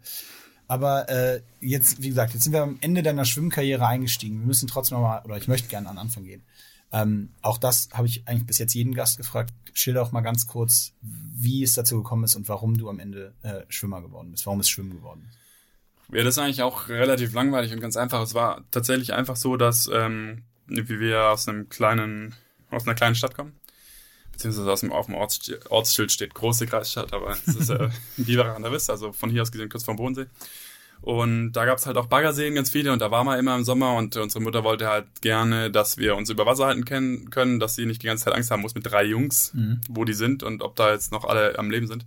Aber 0.67 1.09
äh, 1.09 1.43
jetzt, 1.61 2.03
wie 2.03 2.09
gesagt, 2.09 2.33
jetzt 2.33 2.45
sind 2.45 2.53
wir 2.53 2.63
am 2.63 2.79
Ende 2.81 3.03
deiner 3.03 3.25
Schwimmkarriere 3.25 3.87
eingestiegen. 3.87 4.41
Wir 4.41 4.47
müssen 4.47 4.67
trotzdem 4.67 4.99
nochmal, 4.99 5.23
oder 5.25 5.37
ich 5.37 5.49
möchte 5.49 5.69
gerne 5.69 5.89
an 5.89 5.99
Anfang 5.99 6.25
gehen. 6.25 6.43
Ähm, 6.91 7.31
auch 7.43 7.59
das 7.59 7.89
habe 7.93 8.07
ich 8.07 8.27
eigentlich 8.27 8.47
bis 8.47 8.59
jetzt 8.59 8.75
jeden 8.75 8.95
Gast 8.95 9.19
gefragt. 9.19 9.53
Schilder 9.75 10.03
auch 10.03 10.13
mal 10.13 10.21
ganz 10.21 10.47
kurz, 10.47 10.93
wie 11.03 11.63
es 11.63 11.75
dazu 11.75 11.97
gekommen 11.97 12.25
ist 12.25 12.37
und 12.37 12.49
warum 12.49 12.79
du 12.79 12.89
am 12.89 13.01
Ende 13.01 13.35
äh, 13.43 13.63
Schwimmer 13.69 14.01
geworden 14.01 14.31
bist, 14.31 14.47
warum 14.47 14.61
es 14.61 14.69
Schwimmen 14.69 14.93
geworden 14.93 15.27
ist. 15.29 15.44
Ja, 16.13 16.23
das 16.23 16.37
ist 16.37 16.39
eigentlich 16.39 16.63
auch 16.63 16.89
relativ 16.89 17.33
langweilig 17.33 17.73
und 17.73 17.81
ganz 17.81 17.97
einfach. 17.97 18.23
Es 18.23 18.35
war 18.35 18.65
tatsächlich 18.71 19.13
einfach 19.15 19.37
so, 19.37 19.57
dass 19.57 19.91
ähm, 19.93 20.43
wie 20.67 21.01
wir 21.01 21.31
aus 21.31 21.49
einem 21.49 21.69
kleinen, 21.69 22.35
aus 22.71 22.85
einer 22.85 22.95
kleinen 22.95 23.15
Stadt 23.15 23.35
kommen, 23.35 23.59
beziehungsweise 24.33 24.71
aus 24.71 24.81
dem, 24.81 24.93
auf 24.93 25.07
dem 25.07 25.15
Ortsschild 25.15 26.13
steht 26.13 26.35
große 26.35 26.67
Kreisstadt, 26.67 27.13
aber 27.13 27.31
es 27.47 27.55
ist 27.55 27.71
äh, 27.71 27.89
Biberach 28.17 28.57
an 28.57 28.63
der 28.63 28.73
Wiss, 28.73 28.91
also 28.91 29.13
von 29.13 29.31
hier 29.31 29.43
aus 29.43 29.53
gesehen 29.53 29.69
kurz 29.69 29.85
vom 29.85 29.97
Bodensee. 29.97 30.27
Und 31.01 31.53
da 31.53 31.67
gab's 31.67 31.85
halt 31.85 31.99
auch 31.99 32.07
Baggerseen 32.07 32.55
ganz 32.55 32.71
viele 32.71 32.91
und 32.91 33.03
da 33.03 33.11
waren 33.11 33.27
wir 33.27 33.39
immer 33.39 33.55
im 33.55 33.65
Sommer 33.65 33.95
und 33.95 34.17
unsere 34.17 34.43
Mutter 34.43 34.65
wollte 34.65 34.89
halt 34.89 35.07
gerne, 35.21 35.71
dass 35.71 35.99
wir 35.99 36.17
uns 36.17 36.31
über 36.31 36.47
Wasser 36.47 36.65
halten 36.65 36.87
können, 36.87 37.29
können 37.29 37.61
dass 37.61 37.75
sie 37.75 37.85
nicht 37.85 38.03
die 38.03 38.07
ganze 38.07 38.25
Zeit 38.25 38.35
Angst 38.35 38.51
haben 38.51 38.63
muss 38.63 38.75
mit 38.75 38.91
drei 38.91 39.05
Jungs, 39.05 39.53
mhm. 39.53 39.83
wo 39.91 40.05
die 40.05 40.15
sind 40.15 40.43
und 40.43 40.63
ob 40.63 40.77
da 40.77 40.93
jetzt 40.93 41.13
noch 41.13 41.25
alle 41.25 41.59
am 41.59 41.71
Leben 41.71 41.89
sind. 41.89 42.07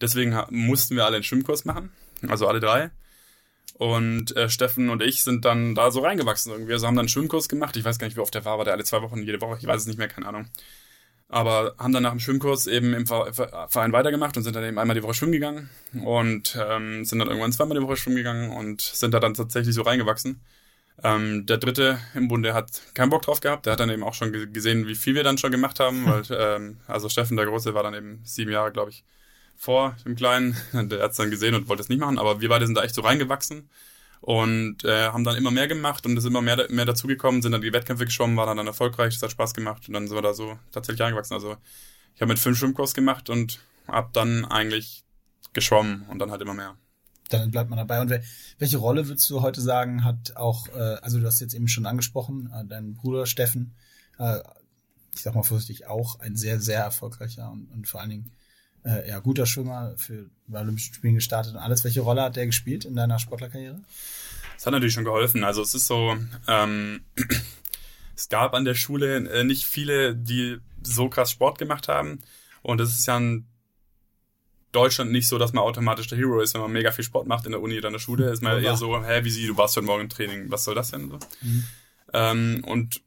Deswegen 0.00 0.36
mussten 0.50 0.96
wir 0.96 1.04
alle 1.06 1.14
einen 1.14 1.22
Schwimmkurs 1.22 1.64
machen, 1.64 1.90
also 2.26 2.48
alle 2.48 2.58
drei. 2.58 2.90
Und 3.76 4.36
äh, 4.36 4.48
Steffen 4.48 4.88
und 4.88 5.02
ich 5.02 5.22
sind 5.22 5.44
dann 5.44 5.74
da 5.74 5.90
so 5.90 6.00
reingewachsen 6.00 6.52
irgendwie. 6.52 6.72
Also 6.72 6.86
haben 6.86 6.94
dann 6.94 7.04
einen 7.04 7.08
Schwimmkurs 7.08 7.48
gemacht. 7.48 7.76
Ich 7.76 7.84
weiß 7.84 7.98
gar 7.98 8.06
nicht, 8.06 8.16
wie 8.16 8.20
oft 8.20 8.34
der 8.34 8.44
war, 8.44 8.54
aber 8.54 8.64
der 8.64 8.74
alle 8.74 8.84
zwei 8.84 9.02
Wochen, 9.02 9.22
jede 9.22 9.40
Woche. 9.40 9.58
Ich 9.58 9.66
weiß 9.66 9.80
es 9.80 9.86
nicht 9.86 9.98
mehr, 9.98 10.08
keine 10.08 10.26
Ahnung. 10.26 10.46
Aber 11.28 11.74
haben 11.78 11.92
dann 11.92 12.04
nach 12.04 12.12
dem 12.12 12.20
Schwimmkurs 12.20 12.66
eben 12.68 12.94
im 12.94 13.06
Verein 13.06 13.92
weitergemacht 13.92 14.36
und 14.36 14.44
sind 14.44 14.54
dann 14.54 14.64
eben 14.64 14.78
einmal 14.78 14.94
die 14.94 15.02
Woche 15.02 15.14
schwimmen 15.14 15.32
gegangen 15.32 15.70
und 16.04 16.56
ähm, 16.60 17.04
sind 17.04 17.18
dann 17.18 17.28
irgendwann 17.28 17.50
zweimal 17.50 17.76
die 17.76 17.82
Woche 17.82 17.96
schwimmen 17.96 18.16
gegangen 18.16 18.50
und 18.50 18.82
sind 18.82 19.12
da 19.14 19.20
dann 19.20 19.34
tatsächlich 19.34 19.74
so 19.74 19.82
reingewachsen. 19.82 20.40
Ähm, 21.02 21.44
der 21.46 21.58
dritte 21.58 21.98
im 22.14 22.28
Bunde 22.28 22.54
hat 22.54 22.82
keinen 22.94 23.10
Bock 23.10 23.22
drauf 23.22 23.40
gehabt. 23.40 23.66
Der 23.66 23.72
hat 23.72 23.80
dann 23.80 23.90
eben 23.90 24.04
auch 24.04 24.14
schon 24.14 24.52
gesehen, 24.52 24.86
wie 24.86 24.94
viel 24.94 25.14
wir 25.14 25.24
dann 25.24 25.38
schon 25.38 25.50
gemacht 25.50 25.80
haben, 25.80 26.06
weil 26.06 26.22
ähm, 26.30 26.78
also 26.86 27.08
Steffen 27.08 27.36
der 27.36 27.46
Große 27.46 27.74
war 27.74 27.82
dann 27.82 27.94
eben 27.94 28.20
sieben 28.24 28.52
Jahre, 28.52 28.70
glaube 28.70 28.90
ich, 28.90 29.04
vor 29.56 29.96
dem 30.04 30.16
Kleinen. 30.16 30.56
Der 30.72 31.02
hat 31.02 31.12
es 31.12 31.16
dann 31.16 31.30
gesehen 31.30 31.54
und 31.54 31.68
wollte 31.68 31.82
es 31.82 31.88
nicht 31.88 32.00
machen, 32.00 32.18
aber 32.18 32.40
wir 32.40 32.48
beide 32.48 32.66
sind 32.66 32.76
da 32.76 32.82
echt 32.82 32.94
so 32.94 33.02
reingewachsen 33.02 33.68
und 34.20 34.84
äh, 34.84 35.08
haben 35.08 35.24
dann 35.24 35.36
immer 35.36 35.50
mehr 35.50 35.68
gemacht 35.68 36.06
und 36.06 36.12
es 36.12 36.24
ist 36.24 36.30
immer 36.30 36.40
mehr, 36.40 36.66
mehr 36.70 36.86
dazugekommen, 36.86 37.42
sind 37.42 37.52
dann 37.52 37.60
die 37.60 37.72
Wettkämpfe 37.72 38.06
geschwommen, 38.06 38.36
war 38.36 38.46
dann, 38.46 38.56
dann 38.56 38.66
erfolgreich, 38.66 39.14
es 39.14 39.22
hat 39.22 39.30
Spaß 39.30 39.52
gemacht 39.52 39.86
und 39.86 39.94
dann 39.94 40.08
sind 40.08 40.16
wir 40.16 40.22
da 40.22 40.32
so 40.32 40.58
tatsächlich 40.72 41.02
reingewachsen. 41.02 41.34
Also 41.34 41.56
ich 42.14 42.22
habe 42.22 42.30
mit 42.30 42.38
fünf 42.38 42.58
Schwimmkurs 42.58 42.94
gemacht 42.94 43.28
und 43.28 43.60
hab 43.86 44.12
dann 44.14 44.44
eigentlich 44.46 45.04
geschwommen 45.52 46.06
und 46.08 46.18
dann 46.18 46.30
halt 46.30 46.40
immer 46.40 46.54
mehr. 46.54 46.76
Dann 47.28 47.50
bleibt 47.50 47.70
man 47.70 47.78
dabei. 47.78 48.00
Und 48.00 48.12
welche 48.58 48.78
Rolle 48.78 49.08
würdest 49.08 49.28
du 49.30 49.42
heute 49.42 49.60
sagen, 49.60 50.04
hat 50.04 50.36
auch, 50.36 50.68
äh, 50.68 50.96
also 51.02 51.18
du 51.18 51.26
hast 51.26 51.40
jetzt 51.40 51.54
eben 51.54 51.68
schon 51.68 51.86
angesprochen, 51.86 52.50
äh, 52.54 52.64
dein 52.64 52.94
Bruder 52.94 53.26
Steffen, 53.26 53.74
äh, 54.18 54.40
ich 55.14 55.22
sag 55.22 55.34
mal 55.34 55.42
vorsichtig, 55.42 55.86
auch 55.86 56.20
ein 56.20 56.36
sehr, 56.36 56.60
sehr 56.60 56.80
erfolgreicher 56.80 57.50
und, 57.50 57.66
und 57.72 57.88
vor 57.88 58.00
allen 58.00 58.10
Dingen 58.10 58.32
äh, 58.84 59.08
ja, 59.08 59.18
guter 59.18 59.46
Schwimmer 59.46 59.94
für 59.96 60.26
bei 60.46 60.60
Olympischen 60.60 60.94
Spielen 60.94 61.14
gestartet 61.14 61.54
und 61.54 61.58
alles. 61.58 61.84
Welche 61.84 62.02
Rolle 62.02 62.22
hat 62.22 62.36
der 62.36 62.46
gespielt 62.46 62.84
in 62.84 62.94
deiner 62.94 63.18
Sportlerkarriere? 63.18 63.80
Das 64.56 64.66
hat 64.66 64.72
natürlich 64.72 64.94
schon 64.94 65.04
geholfen. 65.04 65.44
Also 65.44 65.62
es 65.62 65.74
ist 65.74 65.86
so, 65.86 66.16
ähm, 66.46 67.00
es 68.16 68.28
gab 68.28 68.54
an 68.54 68.64
der 68.64 68.74
Schule 68.74 69.16
äh, 69.16 69.44
nicht 69.44 69.64
viele, 69.64 70.14
die 70.14 70.58
so 70.82 71.08
krass 71.08 71.30
Sport 71.30 71.58
gemacht 71.58 71.88
haben. 71.88 72.20
Und 72.62 72.80
es 72.80 72.98
ist 72.98 73.06
ja 73.06 73.16
in 73.16 73.46
Deutschland 74.72 75.12
nicht 75.12 75.28
so, 75.28 75.38
dass 75.38 75.52
man 75.52 75.64
automatisch 75.64 76.08
der 76.08 76.18
Hero 76.18 76.40
ist, 76.40 76.54
wenn 76.54 76.60
man 76.60 76.72
mega 76.72 76.90
viel 76.90 77.04
Sport 77.04 77.26
macht 77.26 77.46
in 77.46 77.52
der 77.52 77.62
Uni 77.62 77.78
oder 77.78 77.88
in 77.88 77.94
der 77.94 78.00
Schule. 78.00 78.30
Ist 78.30 78.42
man 78.42 78.56
ja, 78.62 78.70
eher 78.70 78.76
so, 78.76 79.04
hä, 79.04 79.24
wie 79.24 79.30
sie, 79.30 79.46
du 79.46 79.56
warst 79.56 79.76
heute 79.76 79.86
Morgen 79.86 80.02
im 80.02 80.08
Training, 80.08 80.50
was 80.50 80.64
soll 80.64 80.74
das 80.74 80.90
denn 80.90 81.08
so? 81.08 81.18
Mhm. 81.42 81.64
Ähm, 82.12 82.64
und 82.66 83.00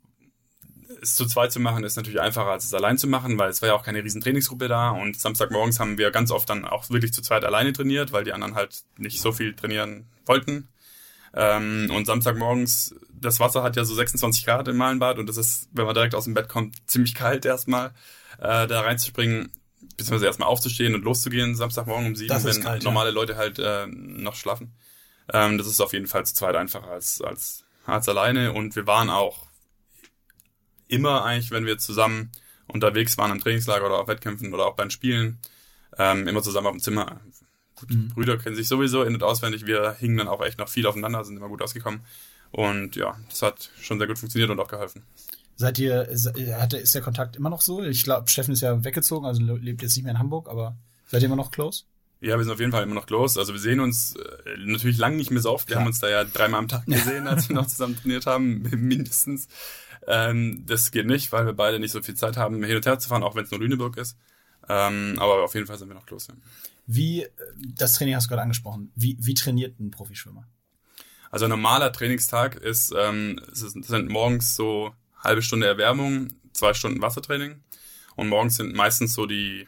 es 1.02 1.16
zu 1.16 1.26
zweit 1.26 1.52
zu 1.52 1.60
machen, 1.60 1.84
ist 1.84 1.96
natürlich 1.96 2.22
einfacher, 2.22 2.50
als 2.50 2.66
es 2.66 2.74
allein 2.74 2.98
zu 2.98 3.08
machen, 3.08 3.38
weil 3.38 3.50
es 3.50 3.62
war 3.62 3.70
ja 3.70 3.76
auch 3.76 3.84
keine 3.84 4.04
riesen 4.04 4.22
Trainingsgruppe 4.22 4.68
da 4.68 4.92
und 4.92 5.20
Samstagmorgens 5.20 5.80
haben 5.80 5.98
wir 5.98 6.12
ganz 6.12 6.32
oft 6.32 6.50
dann 6.50 6.66
auch 6.66 6.90
wirklich 6.90 7.14
zu 7.14 7.22
zweit 7.22 7.44
alleine 7.44 7.74
trainiert, 7.74 8.12
weil 8.12 8.24
die 8.24 8.34
anderen 8.34 8.56
halt 8.56 8.84
nicht 8.98 9.22
so 9.22 9.32
viel 9.32 9.56
trainieren 9.56 10.08
wollten. 10.26 10.68
Ähm, 11.34 11.92
und 11.94 12.06
Samstagmorgens, 12.06 12.96
das 13.12 13.40
Wasser 13.40 13.64
hat 13.64 13.76
ja 13.76 13.84
so 13.86 13.94
26 13.94 14.46
Grad 14.46 14.68
im 14.68 14.78
Malenbad 14.78 15.20
und 15.20 15.28
das 15.28 15.38
ist, 15.38 15.70
wenn 15.72 15.86
man 15.86 15.94
direkt 15.94 16.16
aus 16.16 16.24
dem 16.24 16.34
Bett 16.34 16.50
kommt, 16.50 16.76
ziemlich 16.88 17.16
kalt 17.16 17.46
erstmal. 17.46 17.94
äh, 18.40 18.68
da 18.68 18.82
reinzuspringen, 18.82 19.52
beziehungsweise 19.98 20.26
erstmal 20.26 20.50
aufzustehen 20.50 20.96
und 20.96 21.04
loszugehen 21.04 21.56
Samstagmorgen 21.56 22.08
um 22.08 22.16
sieben, 22.16 22.44
wenn 22.44 22.62
kalt, 22.62 22.84
ja. 22.84 22.90
normale 22.90 23.12
Leute 23.12 23.36
halt 23.36 23.60
äh, 23.60 23.88
noch 23.88 24.36
schlafen. 24.36 24.74
Ähm, 25.34 25.58
das 25.58 25.68
ist 25.68 25.82
auf 25.82 25.94
jeden 25.94 26.08
Fall 26.08 26.26
zu 26.26 26.34
zweit 26.34 26.56
einfacher 26.56 26.88
als, 26.88 27.22
als, 27.22 27.64
als 27.86 28.08
alleine. 28.08 28.54
Und 28.54 28.76
wir 28.76 28.88
waren 28.88 29.10
auch 29.10 29.47
immer 30.88 31.24
eigentlich, 31.24 31.52
wenn 31.52 31.66
wir 31.66 31.78
zusammen 31.78 32.32
unterwegs 32.68 33.18
waren 33.18 33.32
im 33.32 33.40
Trainingslager 33.40 33.86
oder 33.86 34.00
auf 34.00 34.08
Wettkämpfen 34.08 34.54
oder 34.54 34.66
auch 34.66 34.76
beim 34.76 34.90
Spielen, 34.90 35.38
ähm, 35.98 36.28
immer 36.28 36.44
zusammen 36.44 36.68
auf 36.68 36.74
dem 36.74 36.82
Zimmer. 36.82 37.22
Gut, 37.76 37.90
Mhm. 37.92 38.08
Brüder 38.10 38.38
kennen 38.38 38.56
sich 38.56 38.68
sowieso 38.68 39.04
in- 39.04 39.14
und 39.14 39.24
auswendig. 39.24 39.66
Wir 39.66 39.96
hingen 40.00 40.18
dann 40.18 40.28
auch 40.28 40.44
echt 40.44 40.58
noch 40.58 40.68
viel 40.70 40.86
aufeinander, 40.88 41.24
sind 41.24 41.38
immer 41.38 41.48
gut 41.50 41.62
ausgekommen. 41.62 42.02
Und 42.52 42.96
ja, 42.96 43.18
das 43.30 43.42
hat 43.42 43.70
schon 43.82 43.98
sehr 44.00 44.08
gut 44.08 44.18
funktioniert 44.18 44.50
und 44.50 44.60
auch 44.60 44.68
geholfen. 44.68 45.04
Seid 45.56 45.80
ihr, 45.80 46.08
hat, 46.60 46.74
ist 46.74 46.94
der 46.96 47.02
Kontakt 47.02 47.36
immer 47.36 47.50
noch 47.50 47.62
so? 47.62 47.84
Ich 47.84 48.04
glaube, 48.04 48.30
Steffen 48.30 48.54
ist 48.54 48.62
ja 48.62 48.84
weggezogen, 48.84 49.26
also 49.26 49.42
lebt 49.42 49.82
jetzt 49.82 49.96
nicht 49.96 50.04
mehr 50.04 50.12
in 50.14 50.20
Hamburg, 50.20 50.50
aber 50.50 50.78
seid 51.08 51.22
ihr 51.22 51.26
immer 51.28 51.36
noch 51.36 51.52
close? 51.52 51.84
Ja, 52.20 52.36
wir 52.38 52.44
sind 52.44 52.54
auf 52.54 52.60
jeden 52.60 52.72
Fall 52.72 52.84
immer 52.84 52.96
noch 52.96 53.06
close. 53.06 53.40
Also 53.40 53.54
wir 53.54 53.60
sehen 53.60 53.80
uns 53.80 54.16
äh, 54.16 54.58
natürlich 54.66 54.98
lang 54.98 55.18
nicht 55.18 55.30
mehr 55.30 55.42
so 55.42 55.52
oft. 55.52 55.68
Wir 55.68 55.74
Klar. 55.74 55.82
haben 55.82 55.88
uns 55.88 56.00
da 56.00 56.10
ja 56.10 56.24
dreimal 56.24 56.60
am 56.62 56.68
Tag 56.68 56.86
gesehen, 56.88 57.28
als 57.28 57.48
wir 57.50 57.56
noch 57.56 57.68
zusammen 57.68 57.96
trainiert 57.96 58.26
haben, 58.26 58.62
mindestens. 58.72 59.48
Ähm, 60.08 60.64
das 60.66 60.92
geht 60.92 61.06
nicht, 61.06 61.32
weil 61.32 61.46
wir 61.46 61.54
beide 61.54 61.80
nicht 61.80 61.92
so 61.92 62.02
viel 62.02 62.16
Zeit 62.16 62.38
haben, 62.38 62.64
hin 62.64 62.76
und 62.76 62.86
her 62.86 62.98
zu 62.98 63.10
fahren, 63.10 63.24
auch 63.24 63.36
wenn 63.36 63.44
es 63.44 63.52
nur 63.52 63.60
Lüneburg 63.60 63.98
ist. 63.98 64.18
Ähm, 64.70 65.16
aber 65.20 65.44
auf 65.44 65.54
jeden 65.54 65.68
Fall 65.68 65.78
sind 65.78 65.90
wir 65.90 65.96
noch 65.96 66.06
close. 66.06 66.32
Ja. 66.32 66.38
Wie, 66.86 67.24
äh, 67.24 67.30
das 67.58 67.94
Training 67.96 68.16
hast 68.16 68.26
du 68.26 68.30
gerade 68.30 68.42
angesprochen, 68.42 68.92
wie, 68.96 69.18
wie 69.20 69.34
trainiert 69.34 69.80
ein 69.80 69.92
Profischwimmer? 69.92 70.48
Also 71.30 71.46
ein 71.46 71.50
normaler 71.50 71.92
Trainingstag 71.92 72.56
ist, 72.56 72.94
ähm, 72.98 73.40
es 73.52 73.62
ist, 73.62 73.84
sind 73.84 74.10
morgens 74.10 74.56
so 74.56 74.94
halbe 75.20 75.42
Stunde 75.42 75.68
Erwärmung, 75.68 76.30
zwei 76.54 76.74
Stunden 76.74 77.02
Wassertraining. 77.02 77.62
Und 78.16 78.30
morgens 78.30 78.56
sind 78.56 78.74
meistens 78.74 79.14
so 79.14 79.26
die, 79.26 79.68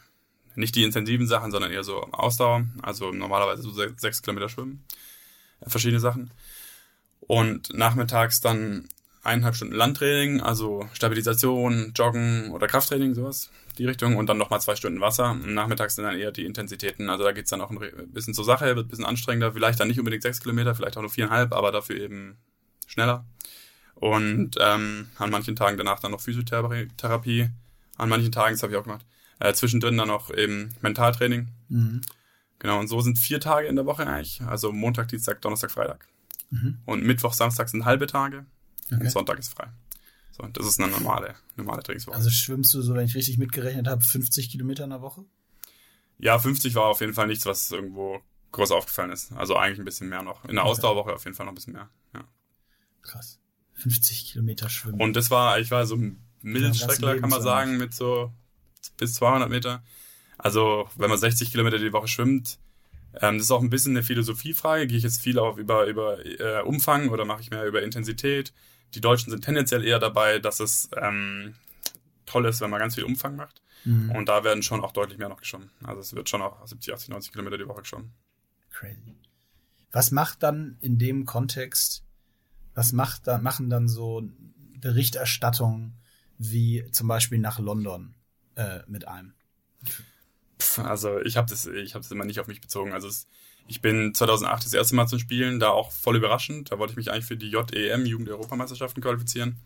nicht 0.54 0.74
die 0.74 0.84
intensiven 0.84 1.26
Sachen, 1.26 1.50
sondern 1.50 1.70
eher 1.70 1.84
so 1.84 2.02
Ausdauer. 2.12 2.64
Also 2.82 3.12
normalerweise 3.12 3.62
so 3.62 3.70
se- 3.72 3.94
sechs 3.96 4.22
Kilometer 4.22 4.48
schwimmen. 4.48 4.84
Äh, 5.60 5.68
Verschiedene 5.68 6.00
Sachen. 6.00 6.30
Und 7.20 7.72
nachmittags 7.74 8.40
dann 8.40 8.88
eineinhalb 9.22 9.54
Stunden 9.54 9.74
Landtraining, 9.74 10.40
also 10.40 10.88
Stabilisation, 10.92 11.92
Joggen 11.94 12.50
oder 12.52 12.66
Krafttraining, 12.66 13.14
sowas, 13.14 13.50
die 13.78 13.86
Richtung. 13.86 14.16
Und 14.16 14.26
dann 14.26 14.38
nochmal 14.38 14.60
zwei 14.60 14.76
Stunden 14.76 15.00
Wasser. 15.00 15.32
Und 15.32 15.54
nachmittags 15.54 15.96
sind 15.96 16.04
dann 16.04 16.16
eher 16.16 16.32
die 16.32 16.44
Intensitäten. 16.44 17.10
Also 17.10 17.24
da 17.24 17.32
geht's 17.32 17.50
dann 17.50 17.60
auch 17.60 17.70
ein 17.70 18.12
bisschen 18.12 18.34
zur 18.34 18.44
Sache, 18.44 18.76
wird 18.76 18.86
ein 18.86 18.88
bisschen 18.88 19.04
anstrengender. 19.04 19.52
Vielleicht 19.52 19.80
dann 19.80 19.88
nicht 19.88 19.98
unbedingt 19.98 20.22
sechs 20.22 20.40
Kilometer, 20.40 20.74
vielleicht 20.74 20.96
auch 20.96 21.02
nur 21.02 21.10
viereinhalb, 21.10 21.52
aber 21.52 21.72
dafür 21.72 21.96
eben 21.96 22.38
schneller. 22.86 23.26
Und 23.94 24.56
ähm, 24.58 25.08
an 25.18 25.30
manchen 25.30 25.56
Tagen 25.56 25.76
danach 25.76 26.00
dann 26.00 26.12
noch 26.12 26.20
Physiotherapie. 26.20 27.50
An 27.98 28.08
manchen 28.08 28.32
Tagen, 28.32 28.54
das 28.54 28.62
habe 28.62 28.72
ich 28.72 28.78
auch 28.78 28.84
gemacht. 28.84 29.04
Äh, 29.40 29.52
zwischendrin 29.52 29.96
dann 29.96 30.08
noch 30.08 30.32
eben 30.34 30.70
Mentaltraining. 30.80 31.48
Mhm. 31.68 32.00
Genau, 32.58 32.78
und 32.78 32.88
so 32.88 33.00
sind 33.00 33.18
vier 33.18 33.40
Tage 33.40 33.68
in 33.68 33.76
der 33.76 33.86
Woche 33.86 34.06
eigentlich. 34.06 34.40
Also 34.42 34.72
Montag, 34.72 35.08
Dienstag, 35.08 35.42
Donnerstag, 35.42 35.70
Freitag. 35.70 36.06
Mhm. 36.50 36.78
Und 36.86 37.04
Mittwoch, 37.04 37.34
Samstag 37.34 37.68
sind 37.68 37.84
halbe 37.84 38.06
Tage. 38.06 38.46
Okay. 38.92 39.04
Und 39.04 39.10
Sonntag 39.10 39.38
ist 39.38 39.52
frei. 39.52 39.68
So, 40.32 40.46
das 40.46 40.66
ist 40.66 40.80
eine 40.80 40.90
normale, 40.90 41.34
normale 41.56 41.82
Trainingswoche. 41.82 42.16
Also 42.16 42.30
schwimmst 42.30 42.72
du, 42.74 42.82
so 42.82 42.94
wenn 42.94 43.04
ich 43.04 43.14
richtig 43.14 43.38
mitgerechnet 43.38 43.88
habe, 43.88 44.02
50 44.02 44.50
Kilometer 44.50 44.84
in 44.84 44.90
der 44.90 45.02
Woche? 45.02 45.24
ja, 46.20 46.38
50 46.38 46.74
war 46.74 46.84
auf 46.84 47.00
jeden 47.00 47.14
Fall 47.14 47.26
nichts, 47.26 47.46
was 47.46 47.70
irgendwo 47.70 48.20
groß 48.52 48.72
aufgefallen 48.72 49.10
ist. 49.10 49.32
Also 49.32 49.56
eigentlich 49.56 49.78
ein 49.78 49.84
bisschen 49.84 50.08
mehr 50.08 50.22
noch. 50.22 50.44
In 50.44 50.56
der 50.56 50.64
Ausdauerwoche 50.64 51.14
auf 51.14 51.24
jeden 51.24 51.36
Fall 51.36 51.46
noch 51.46 51.52
ein 51.52 51.54
bisschen 51.54 51.72
mehr. 51.72 51.88
Ja. 52.14 52.24
Krass. 53.02 53.38
50 53.74 54.32
Kilometer 54.32 54.68
schwimmen. 54.68 55.00
Und 55.00 55.14
das 55.16 55.30
war, 55.30 55.58
ich 55.58 55.70
war 55.70 55.86
so 55.86 55.96
ein 55.96 56.22
Mittelstreckler, 56.42 57.18
kann 57.18 57.30
man 57.30 57.42
sagen, 57.42 57.78
mit 57.78 57.94
so 57.94 58.32
bis 58.98 59.14
200 59.14 59.48
Meter. 59.48 59.82
Also, 60.36 60.88
wenn 60.96 61.10
man 61.10 61.18
60 61.18 61.50
Kilometer 61.50 61.78
die 61.78 61.92
Woche 61.92 62.08
schwimmt, 62.08 62.58
ähm, 63.14 63.38
das 63.38 63.44
ist 63.46 63.50
auch 63.50 63.62
ein 63.62 63.70
bisschen 63.70 63.92
eine 63.92 64.02
Philosophiefrage. 64.02 64.86
Gehe 64.86 64.98
ich 64.98 65.04
jetzt 65.04 65.22
viel 65.22 65.38
auf 65.38 65.56
über, 65.56 65.86
über 65.86 66.24
äh, 66.24 66.62
Umfang 66.62 67.08
oder 67.08 67.24
mache 67.24 67.40
ich 67.40 67.50
mehr 67.50 67.64
über 67.64 67.82
Intensität? 67.82 68.52
Die 68.94 69.00
Deutschen 69.00 69.30
sind 69.30 69.44
tendenziell 69.44 69.84
eher 69.84 69.98
dabei, 69.98 70.38
dass 70.38 70.60
es 70.60 70.88
ähm, 70.96 71.54
toll 72.26 72.46
ist, 72.46 72.60
wenn 72.60 72.70
man 72.70 72.80
ganz 72.80 72.94
viel 72.94 73.04
Umfang 73.04 73.36
macht. 73.36 73.62
Mhm. 73.84 74.10
Und 74.12 74.28
da 74.28 74.44
werden 74.44 74.62
schon 74.62 74.82
auch 74.82 74.92
deutlich 74.92 75.18
mehr 75.18 75.28
noch 75.28 75.40
geschwommen. 75.40 75.70
Also 75.82 76.00
es 76.00 76.14
wird 76.14 76.28
schon 76.28 76.42
auch 76.42 76.66
70, 76.66 76.92
80, 76.94 77.08
90 77.10 77.32
Kilometer 77.32 77.58
die 77.58 77.66
Woche 77.66 77.82
geschwommen. 77.82 78.12
Crazy. 78.70 79.16
Was 79.92 80.10
macht 80.10 80.42
dann 80.42 80.76
in 80.80 80.98
dem 80.98 81.24
Kontext, 81.24 82.04
was 82.74 82.92
macht 82.92 83.26
da, 83.26 83.38
machen 83.38 83.70
dann 83.70 83.88
so 83.88 84.22
Berichterstattungen 84.78 85.96
wie 86.38 86.88
zum 86.92 87.08
Beispiel 87.08 87.38
nach 87.38 87.58
London 87.58 88.14
äh, 88.54 88.80
mit 88.86 89.08
einem? 89.08 89.34
Pff, 89.84 90.78
Also 90.78 91.20
ich 91.20 91.36
habe 91.36 91.48
das, 91.48 91.66
ich 91.66 91.94
habe 91.94 92.02
das 92.02 92.10
immer 92.10 92.24
nicht 92.24 92.40
auf 92.40 92.46
mich 92.46 92.60
bezogen. 92.60 92.92
Also 92.92 93.08
es, 93.08 93.26
ich 93.70 93.80
bin 93.80 94.12
2008 94.12 94.64
das 94.64 94.74
erste 94.74 94.96
Mal 94.96 95.06
zum 95.06 95.20
Spielen, 95.20 95.60
da 95.60 95.70
auch 95.70 95.92
voll 95.92 96.16
überraschend. 96.16 96.72
Da 96.72 96.80
wollte 96.80 96.90
ich 96.90 96.96
mich 96.96 97.12
eigentlich 97.12 97.26
für 97.26 97.36
die 97.36 97.50
JEM 97.50 98.04
Jugend-Europameisterschaften 98.04 99.00
qualifizieren 99.00 99.58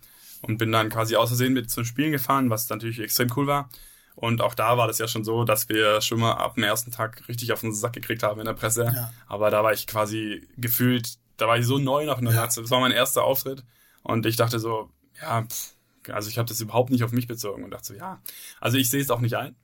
und 0.43 0.59
bin 0.59 0.71
dann 0.71 0.91
quasi 0.91 1.17
aus 1.17 1.31
Versehen 1.31 1.55
mit 1.55 1.71
zum 1.71 1.87
Spielen 1.87 2.13
gefahren, 2.13 2.51
was 2.51 2.69
natürlich 2.69 3.01
extrem 3.01 3.33
cool 3.35 3.47
war. 3.47 3.71
Und 4.15 4.43
auch 4.43 4.55
da 4.55 4.77
war 4.77 4.89
das 4.89 4.99
ja 4.99 5.09
schon 5.09 5.25
so, 5.25 5.45
dass 5.45 5.71
wir 5.71 6.03
Schwimmer 6.03 6.39
ab 6.39 6.57
dem 6.57 6.65
ersten 6.65 6.91
Tag 6.91 7.27
richtig 7.29 7.51
auf 7.55 7.63
den 7.63 7.73
Sack 7.73 7.95
gekriegt 7.95 8.23
haben 8.23 8.41
in 8.41 8.45
der 8.45 8.53
Presse. 8.53 8.85
Ja. 8.95 9.11
Aber 9.27 9.51
da 9.51 9.65
war 9.65 9.73
ich 9.73 9.87
quasi 9.87 10.47
gefühlt, 10.59 11.15
da 11.39 11.49
war 11.49 11.57
ich 11.57 11.65
so 11.65 11.79
neu 11.79 12.05
noch 12.05 12.19
in 12.19 12.27
der 12.27 12.35
Ja. 12.35 12.47
Das 12.47 12.71
war 12.71 12.81
mein 12.81 12.93
erster 12.93 13.25
Auftritt 13.25 13.65
und 14.03 14.27
ich 14.27 14.37
dachte 14.37 14.59
so, 14.59 14.91
ja, 15.19 15.45
pff, 15.45 15.77
also 16.13 16.29
ich 16.29 16.37
habe 16.37 16.49
das 16.49 16.61
überhaupt 16.61 16.91
nicht 16.91 17.05
auf 17.05 17.13
mich 17.13 17.27
bezogen 17.27 17.65
und 17.65 17.71
dachte 17.71 17.87
so, 17.87 17.95
ja, 17.95 18.21
also 18.61 18.77
ich 18.77 18.91
sehe 18.91 19.01
es 19.01 19.11
auch 19.11 19.21
nicht 19.21 19.37
ein. 19.37 19.57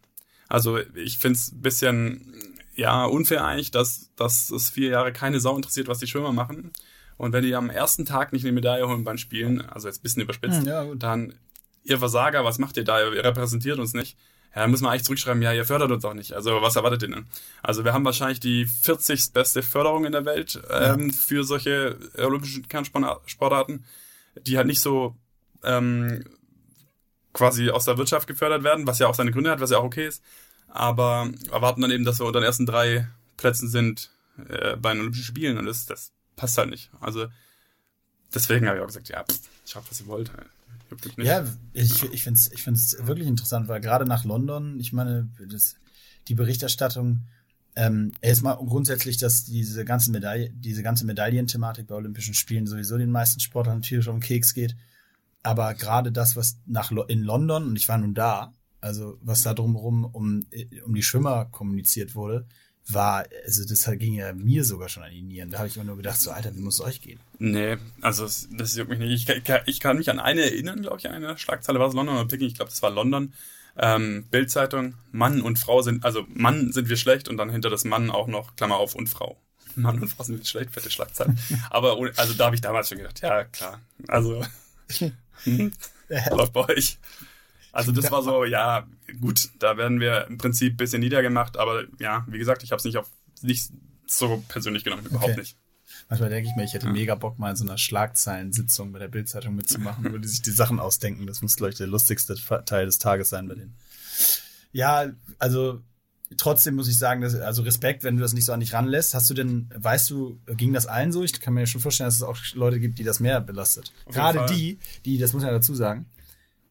Also 0.49 0.79
ich 0.79 1.19
finde 1.19 1.37
es 1.37 1.53
ein 1.53 1.61
bisschen 1.61 2.50
ja 2.81 3.05
unfair 3.05 3.45
eigentlich, 3.45 3.71
dass, 3.71 4.11
dass 4.17 4.51
es 4.51 4.71
vier 4.71 4.91
Jahre 4.91 5.13
keine 5.13 5.39
Sau 5.39 5.55
interessiert, 5.55 5.87
was 5.87 5.99
die 5.99 6.07
Schwimmer 6.07 6.33
machen. 6.33 6.73
Und 7.19 7.33
wenn 7.35 7.45
die 7.45 7.55
am 7.55 7.69
ersten 7.69 8.07
Tag 8.07 8.33
nicht 8.33 8.45
eine 8.45 8.53
Medaille 8.53 8.89
holen 8.89 9.05
beim 9.05 9.19
Spielen, 9.19 9.61
also 9.61 9.87
jetzt 9.87 10.01
ein 10.01 10.03
bisschen 10.03 10.23
überspitzt, 10.23 10.61
Hm, 10.61 10.67
ja, 10.67 10.95
dann 10.95 11.35
ihr 11.85 11.99
Versager, 11.99 12.45
was 12.45 12.59
macht 12.59 12.79
ihr 12.79 12.85
da? 12.85 13.01
Ihr 13.01 13.23
repräsentiert 13.23 13.79
uns 13.79 13.93
nicht. 13.93 14.17
Ja, 14.55 14.63
dann 14.63 14.71
muss 14.71 14.81
man 14.81 14.91
eigentlich 14.91 15.05
zurückschreiben, 15.05 15.43
ja, 15.43 15.53
ihr 15.53 15.65
fördert 15.65 15.93
uns 15.93 16.05
auch 16.05 16.15
nicht. 16.15 16.33
Also 16.33 16.63
was 16.63 16.75
erwartet 16.77 17.03
ihr 17.03 17.09
denn? 17.09 17.27
Also 17.63 17.85
wir 17.85 17.93
haben 17.93 18.05
wahrscheinlich 18.05 18.41
die 18.41 18.65
40. 18.65 19.33
beste 19.33 19.63
Förderung 19.63 20.07
in 20.07 20.13
der 20.13 20.25
Welt 20.25 20.61
ähm, 20.71 21.13
für 21.13 21.45
solche 21.45 21.99
olympischen 22.17 22.67
Kernsportarten, 22.67 23.85
die 24.47 24.57
halt 24.57 24.67
nicht 24.67 24.81
so 24.81 25.15
ähm, 25.63 26.25
quasi 27.33 27.71
aus 27.71 27.85
der 27.85 27.99
Wirtschaft 27.99 28.27
gefördert 28.27 28.65
werden, 28.65 28.87
was 28.87 28.99
ja 28.99 29.07
auch 29.07 29.15
seine 29.15 29.31
Gründe 29.31 29.51
hat, 29.51 29.61
was 29.61 29.71
ja 29.71 29.79
auch 29.79 29.85
okay 29.85 30.07
ist. 30.07 30.23
Aber 30.71 31.31
erwarten 31.51 31.83
dann 31.83 31.91
eben, 31.91 32.05
dass 32.05 32.19
wir 32.21 32.27
unter 32.27 32.41
den 32.41 32.47
ersten 32.47 32.67
drei 32.67 33.09
Plätzen 33.37 33.69
sind 33.69 34.11
äh, 34.49 34.77
bei 34.77 34.93
den 34.93 35.01
Olympischen 35.01 35.25
Spielen 35.25 35.59
und 35.59 35.67
das, 35.67 35.87
das 35.87 36.13
passt 36.37 36.57
halt 36.59 36.71
nicht. 36.71 36.91
Also 37.01 37.27
deswegen 38.35 38.67
habe 38.67 38.79
ich 38.79 38.83
auch 38.83 38.87
gesagt, 38.87 39.09
ja, 39.09 39.25
pff, 39.25 39.41
schreibt, 39.67 39.91
was 39.91 40.01
ihr 40.01 40.07
wollt. 40.07 40.31
Nicht. 41.17 41.19
Ja, 41.19 41.45
ich, 41.73 42.03
ich 42.13 42.25
finde 42.25 42.39
es 42.39 42.51
ich 42.51 42.65
find's 42.65 42.97
wirklich 43.07 43.29
interessant, 43.29 43.69
weil 43.69 43.81
gerade 43.81 44.07
nach 44.07 44.25
London, 44.25 44.81
ich 44.81 44.93
meine, 44.93 45.29
das, 45.49 45.77
die 46.27 46.35
Berichterstattung, 46.35 47.21
ähm, 47.77 48.13
erstmal 48.21 48.57
grundsätzlich, 48.57 49.17
dass 49.17 49.45
diese 49.45 49.85
ganze 49.85 50.11
Medaille, 50.11 50.51
diese 50.51 50.83
ganze 50.83 51.07
Medaillenthematik 51.07 51.87
bei 51.87 51.95
Olympischen 51.95 52.35
Spielen 52.35 52.67
sowieso 52.67 52.99
den 52.99 53.13
meisten 53.13 53.39
Sportlern 53.39 53.79
natürlich 53.79 54.09
um 54.09 54.19
Keks 54.19 54.53
geht. 54.53 54.75
Aber 55.43 55.75
gerade 55.75 56.11
das, 56.11 56.35
was 56.35 56.59
nach 56.67 56.91
in 57.09 57.23
London, 57.23 57.69
und 57.69 57.77
ich 57.77 57.89
war 57.89 57.99
nun 57.99 58.15
da, 58.15 58.53
also 58.81 59.19
was 59.23 59.43
da 59.43 59.55
drumherum 59.55 60.05
um, 60.07 60.45
um 60.85 60.95
die 60.95 61.03
Schwimmer 61.03 61.47
kommuniziert 61.47 62.15
wurde, 62.15 62.47
war, 62.89 63.25
also 63.45 63.65
das 63.65 63.85
ging 63.99 64.15
ja 64.15 64.33
mir 64.33 64.65
sogar 64.65 64.89
schon 64.89 65.03
an 65.03 65.11
die 65.13 65.23
Nieren. 65.23 65.51
Da 65.51 65.59
habe 65.59 65.69
ich 65.69 65.77
immer 65.77 65.85
nur 65.85 65.97
gedacht, 65.97 66.21
so 66.21 66.31
Alter, 66.31 66.55
wie 66.55 66.61
muss 66.61 66.75
es 66.75 66.81
euch 66.81 67.01
gehen? 67.01 67.21
Nee, 67.39 67.77
also 68.01 68.25
das, 68.25 68.49
das 68.51 68.75
juckt 68.77 68.91
mich 68.91 68.99
nicht. 68.99 69.29
Ich, 69.29 69.37
ich, 69.37 69.45
kann- 69.45 69.61
ich 69.67 69.81
kann 69.81 69.97
mich 69.99 70.11
an 70.11 70.19
eine 70.19 70.43
erinnern, 70.43 70.83
glaube 70.83 70.99
ich, 70.99 71.09
an 71.09 71.15
eine 71.15 71.39
Schlagzeile 71.39 71.79
war 71.79 71.89
es 71.89 71.95
London 71.95 72.17
oder 72.17 72.27
Peking, 72.27 72.49
ich 72.49 72.55
glaube, 72.55 72.71
das 72.71 72.83
war 72.83 72.91
London. 72.91 73.33
Ähm, 73.79 74.27
Bildzeitung, 74.31 74.95
Mann 75.13 75.41
und 75.41 75.59
Frau 75.59 75.81
sind, 75.83 76.05
also 76.05 76.25
Mann 76.29 76.73
sind 76.73 76.89
wir 76.89 76.97
schlecht 76.97 77.29
und 77.29 77.37
dann 77.37 77.51
hinter 77.51 77.71
das 77.71 77.85
Mann 77.85 78.11
auch 78.11 78.27
noch, 78.27 78.57
Klammer 78.57 78.77
auf, 78.77 78.95
und 78.95 79.09
Frau. 79.09 79.41
Mann 79.77 80.01
und 80.01 80.09
Frau 80.09 80.25
sind 80.25 80.39
wir 80.39 80.45
schlecht, 80.45 80.73
fette 80.73 80.91
Schlagzeile. 80.91 81.37
Aber 81.71 81.97
ohne- 81.99 82.13
also 82.17 82.35
da 82.35 82.47
habe 82.47 82.57
ich 82.57 82.61
damals 82.61 82.89
schon 82.89 82.99
gedacht, 82.99 83.21
ja 83.21 83.45
klar, 83.45 83.81
also 84.09 84.45
hm, 85.45 85.71
läuft 86.31 86.53
bei 86.53 86.69
euch. 86.69 86.99
Also 87.73 87.93
das 87.93 88.11
war 88.11 88.23
so, 88.23 88.45
ja, 88.45 88.87
gut, 89.21 89.49
da 89.59 89.77
werden 89.77 90.01
wir 90.01 90.27
im 90.27 90.39
Prinzip 90.39 90.75
ein 90.75 90.77
bisschen 90.77 91.01
niedergemacht, 91.01 91.57
aber 91.57 91.85
ja, 91.99 92.27
wie 92.29 92.39
gesagt, 92.39 92.63
ich 92.63 92.73
habe 92.73 92.79
es 92.79 92.85
nicht 92.85 92.97
auf 92.97 93.09
nicht 93.43 93.71
so 94.07 94.43
persönlich 94.49 94.85
genommen, 94.85 95.07
überhaupt 95.07 95.33
Okay. 95.33 95.41
nicht. 95.41 95.57
Manchmal 96.09 96.31
denke 96.31 96.49
ich 96.49 96.57
mir, 96.57 96.65
ich 96.65 96.75
hätte 96.75 96.89
mega 96.89 97.15
Bock, 97.15 97.39
mal 97.39 97.51
in 97.51 97.57
so 97.57 97.65
einer 97.65 97.79
Schlagzeilensitzung 97.79 98.93
bei 98.93 98.99
der 98.99 99.09
Bildzeitung 99.09 99.55
mitzumachen, 99.55 100.13
wo 100.13 100.19
die 100.19 100.29
sich 100.29 100.43
die 100.43 100.51
Sachen 100.51 100.81
ausdenken. 100.81 101.27
Das 101.27 101.43
muss, 101.43 101.57
glaube 101.57 101.71
ich, 101.71 101.77
der 101.79 101.87
lustigste 101.87 102.35
Teil 102.65 102.87
des 102.87 102.99
Tages 102.99 103.31
sein 103.31 103.49
bei 103.49 103.55
denen. 103.55 103.77
Ja, 104.73 105.07
also 105.39 105.81
trotzdem 106.37 106.77
muss 106.77 106.89
ich 106.89 106.99
sagen, 106.99 107.21
dass, 107.21 107.35
also 107.35 107.63
Respekt, 107.63 108.05
wenn 108.05 108.17
du 108.17 108.23
das 108.23 108.33
nicht 108.33 108.45
so 108.45 108.53
an 108.53 108.61
dich 108.61 108.73
ranlässt. 108.73 109.15
Hast 109.15 109.31
du 109.31 109.35
denn, 109.35 109.69
weißt 109.75 110.11
du, 110.11 110.41
ging 110.47 110.73
das 110.73 110.87
allen 110.87 111.13
so? 111.13 111.23
Ich 111.23 111.41
kann 111.41 111.55
mir 111.55 111.67
schon 111.67 111.81
vorstellen, 111.81 112.07
dass 112.09 112.17
es 112.17 112.23
auch 112.23 112.39
Leute 112.55 112.81
gibt, 112.81 112.99
die 112.99 113.05
das 113.05 113.21
mehr 113.21 113.41
belastet. 113.41 113.93
Gerade 114.11 114.39
Fall. 114.39 114.49
die, 114.49 114.79
die, 115.05 115.19
das 115.19 115.33
muss 115.33 115.43
man 115.43 115.53
ja 115.53 115.59
dazu 115.59 115.75
sagen, 115.75 116.07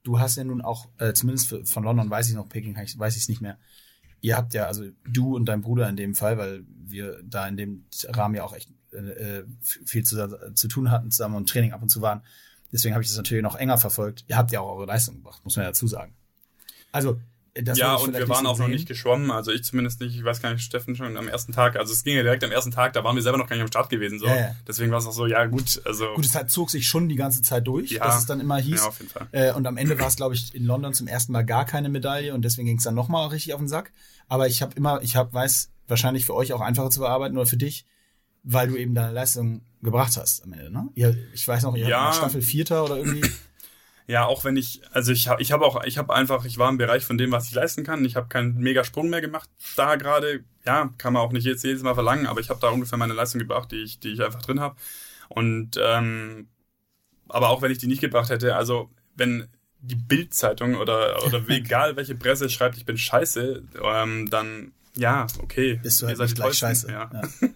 du 0.09 0.19
hast 0.19 0.37
ja 0.37 0.43
nun 0.43 0.61
auch, 0.61 0.89
äh, 0.97 1.13
zumindest 1.13 1.49
für, 1.49 1.63
von 1.65 1.83
London 1.83 2.09
weiß 2.09 2.29
ich 2.29 2.35
noch, 2.35 2.49
Peking 2.49 2.75
weiß 2.75 3.15
ich 3.15 3.21
es 3.21 3.29
nicht 3.29 3.41
mehr. 3.41 3.59
Ihr 4.21 4.35
habt 4.35 4.55
ja, 4.55 4.65
also 4.65 4.85
du 5.07 5.35
und 5.35 5.45
dein 5.45 5.61
Bruder 5.61 5.87
in 5.87 5.95
dem 5.95 6.15
Fall, 6.15 6.39
weil 6.39 6.63
wir 6.67 7.21
da 7.23 7.47
in 7.47 7.57
dem 7.57 7.85
Rahmen 8.07 8.33
ja 8.33 8.43
auch 8.43 8.53
echt 8.53 8.71
äh, 8.91 8.97
äh 8.97 9.45
viel 9.61 10.03
zu, 10.03 10.53
zu 10.55 10.67
tun 10.67 10.89
hatten 10.89 11.11
zusammen 11.11 11.35
und 11.35 11.47
Training 11.47 11.73
ab 11.73 11.83
und 11.83 11.89
zu 11.89 12.01
waren. 12.01 12.23
Deswegen 12.71 12.95
habe 12.95 13.03
ich 13.03 13.09
das 13.09 13.17
natürlich 13.17 13.43
noch 13.43 13.55
enger 13.55 13.77
verfolgt. 13.77 14.25
Ihr 14.27 14.35
habt 14.35 14.51
ja 14.51 14.61
auch 14.61 14.75
eure 14.77 14.87
Leistung 14.87 15.15
gebracht, 15.15 15.43
muss 15.43 15.55
man 15.55 15.63
ja 15.63 15.69
dazu 15.69 15.87
sagen. 15.87 16.15
Also 16.91 17.21
das 17.63 17.77
ja, 17.77 17.95
und 17.95 18.13
wir 18.13 18.27
waren 18.29 18.45
auch 18.45 18.55
sehen. 18.55 18.63
noch 18.63 18.69
nicht 18.69 18.87
geschwommen, 18.87 19.31
also 19.31 19.51
ich 19.51 19.63
zumindest 19.63 19.99
nicht, 20.01 20.15
ich 20.15 20.23
weiß 20.23 20.41
gar 20.41 20.53
nicht, 20.53 20.63
Steffen 20.63 20.95
schon 20.95 21.17
am 21.17 21.27
ersten 21.27 21.51
Tag, 21.51 21.75
also 21.75 21.93
es 21.93 22.03
ging 22.03 22.15
ja 22.15 22.23
direkt 22.23 22.43
am 22.43 22.51
ersten 22.51 22.71
Tag, 22.71 22.93
da 22.93 23.03
waren 23.03 23.15
wir 23.15 23.23
selber 23.23 23.37
noch 23.37 23.47
gar 23.47 23.55
nicht 23.55 23.63
am 23.63 23.67
Start 23.67 23.89
gewesen, 23.89 24.19
so. 24.19 24.27
Ja, 24.27 24.35
ja. 24.35 24.55
Deswegen 24.67 24.91
war 24.91 24.99
es 24.99 25.05
auch 25.05 25.13
so, 25.13 25.25
ja 25.25 25.45
gut, 25.45 25.81
also. 25.85 26.13
Gut, 26.15 26.25
es 26.25 26.35
hat, 26.35 26.51
zog 26.51 26.69
sich 26.69 26.87
schon 26.87 27.09
die 27.09 27.15
ganze 27.15 27.41
Zeit 27.41 27.67
durch, 27.67 27.91
ja, 27.91 28.05
dass 28.05 28.19
es 28.19 28.25
dann 28.25 28.39
immer 28.39 28.57
hieß. 28.57 28.81
Ja, 28.81 28.87
auf 28.87 28.99
jeden 28.99 29.11
Fall. 29.11 29.27
Äh, 29.31 29.53
und 29.53 29.65
am 29.67 29.77
Ende 29.77 29.99
war 29.99 30.07
es, 30.07 30.15
glaube 30.15 30.35
ich, 30.35 30.53
in 30.55 30.65
London 30.65 30.93
zum 30.93 31.07
ersten 31.07 31.31
Mal 31.31 31.43
gar 31.43 31.65
keine 31.65 31.89
Medaille 31.89 32.33
und 32.33 32.43
deswegen 32.43 32.67
ging 32.67 32.77
es 32.77 32.83
dann 32.83 32.95
nochmal 32.95 33.27
richtig 33.29 33.53
auf 33.53 33.59
den 33.59 33.67
Sack. 33.67 33.91
Aber 34.27 34.47
ich 34.47 34.61
habe 34.61 34.75
immer, 34.75 35.01
ich 35.01 35.15
habe, 35.15 35.33
weiß, 35.33 35.71
wahrscheinlich 35.87 36.25
für 36.25 36.35
euch 36.35 36.53
auch 36.53 36.61
einfacher 36.61 36.89
zu 36.89 36.99
bearbeiten 36.99 37.37
oder 37.37 37.47
für 37.47 37.57
dich, 37.57 37.85
weil 38.43 38.67
du 38.67 38.75
eben 38.75 38.93
deine 38.95 39.11
Leistung 39.11 39.61
gebracht 39.81 40.17
hast 40.17 40.43
am 40.43 40.53
Ende, 40.53 40.71
ne? 40.71 40.89
Ihr, 40.95 41.17
ich 41.33 41.47
weiß 41.47 41.63
noch, 41.63 41.75
ihr 41.75 41.87
ja. 41.87 42.05
habt 42.05 42.15
Staffel 42.15 42.41
Vierter 42.41 42.83
oder 42.85 42.97
irgendwie. 42.97 43.29
Ja, 44.09 44.25
auch 44.25 44.43
wenn 44.43 44.57
ich, 44.57 44.81
also 44.91 45.11
ich 45.11 45.27
habe 45.27 45.39
ich 45.39 45.51
hab 45.51 45.61
auch, 45.61 45.83
ich 45.83 45.99
habe 45.99 46.15
einfach, 46.15 46.43
ich 46.43 46.57
war 46.57 46.67
im 46.67 46.79
Bereich 46.79 47.05
von 47.05 47.19
dem, 47.19 47.31
was 47.31 47.47
ich 47.47 47.53
leisten 47.53 47.83
kann. 47.83 48.03
Ich 48.05 48.15
habe 48.15 48.27
keinen 48.27 48.57
mega 48.57 48.83
Sprung 48.83 49.07
mehr 49.07 49.21
gemacht 49.21 49.47
da 49.75 49.97
gerade. 49.97 50.43
Ja, 50.65 50.89
kann 50.97 51.13
man 51.13 51.21
auch 51.21 51.31
nicht 51.31 51.45
jetzt 51.45 51.63
jedes 51.63 51.83
Mal 51.83 51.93
verlangen, 51.93 52.25
aber 52.25 52.39
ich 52.39 52.49
habe 52.49 52.59
da 52.59 52.69
ungefähr 52.69 52.97
meine 52.97 53.13
Leistung 53.13 53.37
gebracht, 53.37 53.71
die 53.71 53.83
ich, 53.83 53.99
die 53.99 54.09
ich 54.09 54.23
einfach 54.23 54.41
drin 54.41 54.61
habe. 54.61 54.75
Und 55.27 55.79
ähm, 55.79 56.47
aber 57.27 57.49
auch 57.49 57.61
wenn 57.61 57.71
ich 57.71 57.77
die 57.77 57.85
nicht 57.85 58.01
gebracht 58.01 58.31
hätte, 58.31 58.55
also 58.55 58.89
wenn 59.15 59.47
die 59.79 59.93
Bildzeitung 59.95 60.77
oder 60.77 61.23
oder 61.27 61.43
egal 61.49 61.95
welche 61.95 62.15
Presse 62.15 62.49
schreibt, 62.49 62.77
ich 62.77 62.85
bin 62.85 62.97
scheiße, 62.97 63.63
ähm, 63.79 64.27
dann 64.31 64.71
ja, 64.95 65.27
okay. 65.43 65.79
Bist 65.83 66.01
du 66.01 66.07
halt 66.07 66.17
nicht 66.17 66.35
gleich 66.35 66.55
scheiße. 66.55 66.91
Ja. 66.91 67.11
ja. 67.13 67.21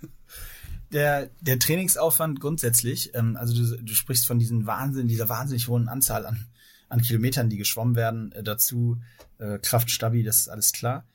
der, 0.93 1.29
der 1.41 1.59
Trainingsaufwand 1.59 2.39
grundsätzlich, 2.39 3.13
ähm, 3.15 3.35
also 3.35 3.53
du, 3.53 3.81
du 3.81 3.93
sprichst 3.93 4.25
von 4.25 4.39
diesen 4.39 4.65
Wahnsinn, 4.65 5.07
dieser 5.07 5.29
wahnsinnig 5.29 5.67
hohen 5.67 5.89
Anzahl 5.89 6.25
an, 6.25 6.47
an 6.89 7.01
Kilometern, 7.01 7.49
die 7.49 7.57
geschwommen 7.57 7.95
werden, 7.95 8.31
äh, 8.31 8.43
dazu 8.43 9.01
äh, 9.39 9.57
Kraft, 9.59 9.89
Stabi, 9.89 10.23
das 10.23 10.37
ist 10.37 10.49
alles 10.49 10.71
klar. 10.71 11.05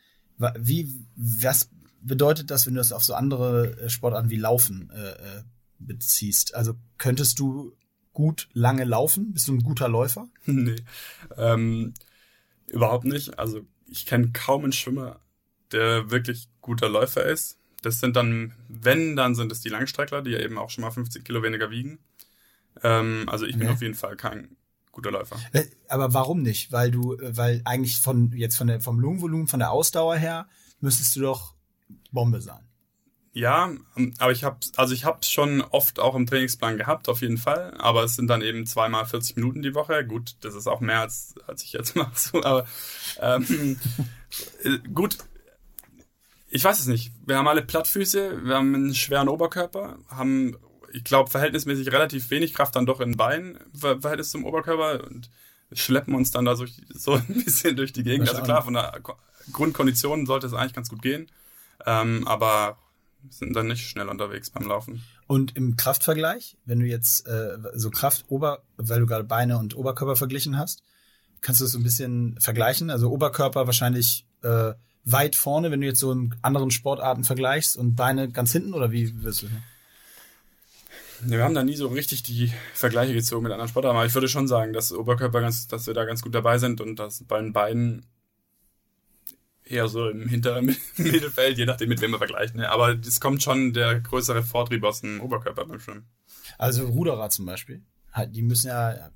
Wie, 0.56 0.94
was 1.16 1.70
bedeutet 2.00 2.50
das, 2.50 2.66
wenn 2.66 2.74
du 2.74 2.78
das 2.78 2.92
auf 2.92 3.04
so 3.04 3.14
andere 3.14 3.76
äh, 3.80 3.88
Sportarten 3.88 4.30
wie 4.30 4.36
Laufen 4.36 4.90
äh, 4.90 5.10
äh, 5.10 5.42
beziehst? 5.78 6.54
Also 6.54 6.74
könntest 6.96 7.38
du 7.38 7.72
gut 8.12 8.48
lange 8.52 8.84
laufen? 8.84 9.32
Bist 9.32 9.48
du 9.48 9.54
ein 9.54 9.62
guter 9.62 9.88
Läufer? 9.88 10.28
nee, 10.44 10.76
ähm, 11.36 11.94
überhaupt 12.66 13.04
nicht. 13.04 13.38
Also 13.38 13.62
ich 13.86 14.06
kenne 14.06 14.30
kaum 14.32 14.64
einen 14.64 14.72
Schwimmer, 14.72 15.20
der 15.72 16.10
wirklich 16.10 16.48
guter 16.60 16.88
Läufer 16.88 17.24
ist. 17.24 17.57
Das 17.82 18.00
sind 18.00 18.16
dann, 18.16 18.54
wenn, 18.68 19.16
dann 19.16 19.34
sind 19.34 19.52
es 19.52 19.60
die 19.60 19.68
Langstreckler, 19.68 20.22
die 20.22 20.30
ja 20.30 20.40
eben 20.40 20.58
auch 20.58 20.70
schon 20.70 20.82
mal 20.82 20.90
50 20.90 21.24
Kilo 21.24 21.42
weniger 21.42 21.70
wiegen. 21.70 21.98
Ähm, 22.82 23.24
also 23.28 23.46
ich 23.46 23.58
bin 23.58 23.68
auf 23.68 23.82
jeden 23.82 23.94
Fall 23.94 24.16
kein 24.16 24.56
guter 24.92 25.10
Läufer. 25.10 25.36
Äh, 25.52 25.64
aber 25.88 26.12
warum 26.12 26.42
nicht? 26.42 26.72
Weil 26.72 26.90
du, 26.90 27.16
weil 27.20 27.62
eigentlich 27.64 27.98
von 27.98 28.32
jetzt 28.32 28.56
von 28.56 28.66
der, 28.66 28.80
vom 28.80 28.98
Lungenvolumen, 28.98 29.46
von 29.46 29.60
der 29.60 29.70
Ausdauer 29.70 30.16
her, 30.16 30.48
müsstest 30.80 31.14
du 31.16 31.20
doch 31.20 31.54
Bombe 32.10 32.40
sein. 32.40 32.68
Ja, 33.32 33.70
ähm, 33.96 34.14
aber 34.18 34.32
ich 34.32 34.42
habe 34.42 34.58
also 34.76 34.94
ich 34.94 35.04
habe 35.04 35.24
schon 35.24 35.60
oft 35.60 36.00
auch 36.00 36.16
im 36.16 36.26
Trainingsplan 36.26 36.76
gehabt, 36.76 37.08
auf 37.08 37.20
jeden 37.20 37.38
Fall. 37.38 37.74
Aber 37.78 38.02
es 38.02 38.16
sind 38.16 38.26
dann 38.26 38.42
eben 38.42 38.66
zweimal 38.66 39.06
40 39.06 39.36
Minuten 39.36 39.62
die 39.62 39.74
Woche. 39.74 40.04
Gut, 40.04 40.36
das 40.40 40.54
ist 40.54 40.66
auch 40.66 40.80
mehr 40.80 41.00
als 41.00 41.34
als 41.46 41.62
ich 41.62 41.72
jetzt 41.72 41.94
mache. 41.96 42.18
So, 42.18 42.42
aber 42.42 42.66
ähm, 43.20 43.78
äh, 44.64 44.78
gut, 44.92 45.18
ich 46.50 46.64
weiß 46.64 46.78
es 46.80 46.86
nicht. 46.86 47.12
Wir 47.26 47.36
haben 47.36 47.48
alle 47.48 47.62
Plattfüße, 47.62 48.44
wir 48.44 48.54
haben 48.54 48.74
einen 48.74 48.94
schweren 48.94 49.28
Oberkörper, 49.28 49.98
haben, 50.08 50.56
ich 50.92 51.04
glaube, 51.04 51.30
verhältnismäßig 51.30 51.92
relativ 51.92 52.30
wenig 52.30 52.54
Kraft 52.54 52.76
dann 52.76 52.86
doch 52.86 53.00
in 53.00 53.16
Beinen, 53.16 53.58
Verhältnis 53.74 54.30
zum 54.30 54.44
Oberkörper 54.44 55.04
und 55.04 55.30
schleppen 55.72 56.14
uns 56.14 56.30
dann 56.30 56.44
da 56.44 56.56
so, 56.56 56.64
so 56.94 57.12
ein 57.28 57.44
bisschen 57.44 57.76
durch 57.76 57.92
die 57.92 58.02
Gegend. 58.02 58.28
Also 58.28 58.42
klar, 58.42 58.62
von 58.62 58.74
der 58.74 59.00
Grundkondition 59.52 60.26
sollte 60.26 60.46
es 60.46 60.54
eigentlich 60.54 60.74
ganz 60.74 60.88
gut 60.88 61.02
gehen, 61.02 61.30
ähm, 61.86 62.26
aber 62.26 62.78
sind 63.30 63.54
dann 63.54 63.66
nicht 63.66 63.88
schnell 63.88 64.08
unterwegs 64.08 64.50
beim 64.50 64.66
Laufen. 64.66 65.02
Und 65.26 65.56
im 65.56 65.76
Kraftvergleich, 65.76 66.56
wenn 66.64 66.80
du 66.80 66.86
jetzt 66.86 67.26
äh, 67.26 67.58
so 67.74 67.90
Kraft 67.90 68.24
Ober, 68.28 68.62
weil 68.76 69.00
du 69.00 69.06
gerade 69.06 69.24
Beine 69.24 69.58
und 69.58 69.76
Oberkörper 69.76 70.16
verglichen 70.16 70.56
hast, 70.56 70.82
kannst 71.40 71.60
du 71.60 71.64
das 71.64 71.72
so 71.72 71.78
ein 71.78 71.82
bisschen 71.82 72.40
vergleichen? 72.40 72.90
Also 72.90 73.10
Oberkörper 73.10 73.66
wahrscheinlich 73.66 74.26
äh, 74.42 74.72
weit 75.04 75.36
vorne, 75.36 75.70
wenn 75.70 75.80
du 75.80 75.86
jetzt 75.86 76.00
so 76.00 76.12
in 76.12 76.34
anderen 76.42 76.70
Sportarten 76.70 77.24
vergleichst 77.24 77.76
und 77.76 77.96
Beine 77.96 78.30
ganz 78.30 78.52
hinten 78.52 78.74
oder 78.74 78.92
wie 78.92 79.22
wirst 79.22 79.42
du? 79.42 79.46
Ja, 79.46 81.30
wir 81.30 81.44
haben 81.44 81.54
da 81.54 81.64
nie 81.64 81.76
so 81.76 81.88
richtig 81.88 82.22
die 82.22 82.52
Vergleiche 82.74 83.14
gezogen 83.14 83.42
mit 83.42 83.52
anderen 83.52 83.68
Sportarten, 83.68 83.96
aber 83.96 84.06
ich 84.06 84.14
würde 84.14 84.28
schon 84.28 84.46
sagen, 84.46 84.72
dass 84.72 84.92
Oberkörper 84.92 85.40
ganz, 85.40 85.66
dass 85.66 85.86
wir 85.86 85.94
da 85.94 86.04
ganz 86.04 86.22
gut 86.22 86.34
dabei 86.34 86.58
sind 86.58 86.80
und 86.80 86.96
dass 86.96 87.24
bei 87.24 87.40
den 87.40 87.52
Beinen 87.52 88.06
eher 89.64 89.88
so 89.88 90.08
im 90.08 90.28
hinteren 90.28 90.66
Mittelfeld, 90.96 91.58
je 91.58 91.66
nachdem 91.66 91.88
mit 91.88 92.00
wem 92.00 92.12
wir 92.12 92.18
vergleichen. 92.18 92.60
Ne? 92.60 92.70
Aber 92.70 92.96
es 92.98 93.20
kommt 93.20 93.42
schon 93.42 93.72
der 93.72 94.00
größere 94.00 94.42
Vortrieb 94.42 94.84
aus 94.84 95.00
dem 95.00 95.20
Oberkörper 95.20 95.66
beim 95.66 95.80
Schwimmen. 95.80 96.06
Also 96.56 96.86
Ruderer 96.86 97.30
zum 97.30 97.46
Beispiel, 97.46 97.82
die 98.28 98.42
müssen 98.42 98.68
ja 98.68 99.10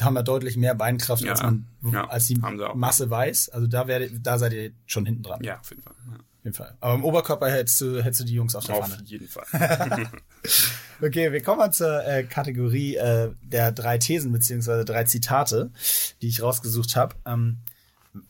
haben 0.00 0.14
wir 0.14 0.22
deutlich 0.22 0.56
mehr 0.56 0.74
Beinkraft, 0.74 1.22
ja, 1.22 1.32
als 1.32 1.42
man, 1.42 1.66
ja, 1.90 2.06
als 2.08 2.26
die 2.26 2.36
Masse 2.36 3.10
weiß. 3.10 3.48
Also 3.50 3.66
da 3.66 3.86
werde, 3.86 4.10
da 4.20 4.38
seid 4.38 4.52
ihr 4.52 4.72
schon 4.86 5.06
hinten 5.06 5.22
dran. 5.22 5.42
Ja, 5.42 5.60
auf 5.60 5.70
jeden 5.70 5.82
Fall. 5.82 5.94
Ja. 6.06 6.16
Auf 6.16 6.44
jeden 6.44 6.54
Fall. 6.54 6.76
Aber 6.80 6.94
im 6.94 7.04
Oberkörper 7.04 7.50
hättest 7.50 7.80
du, 7.80 8.02
hättest 8.02 8.20
du 8.20 8.24
die 8.24 8.34
Jungs 8.34 8.54
auf 8.54 8.64
der 8.64 8.76
Pfanne. 8.76 8.94
Auf 8.94 9.06
jeden 9.06 9.26
Fall. 9.26 9.46
okay, 11.02 11.32
wir 11.32 11.42
kommen 11.42 11.58
mal 11.58 11.72
zur 11.72 12.04
äh, 12.06 12.24
Kategorie 12.24 12.96
äh, 12.96 13.30
der 13.42 13.72
drei 13.72 13.98
Thesen 13.98 14.32
beziehungsweise 14.32 14.84
drei 14.84 15.04
Zitate, 15.04 15.70
die 16.22 16.28
ich 16.28 16.42
rausgesucht 16.42 16.94
habe. 16.94 17.16
Ähm, 17.24 17.58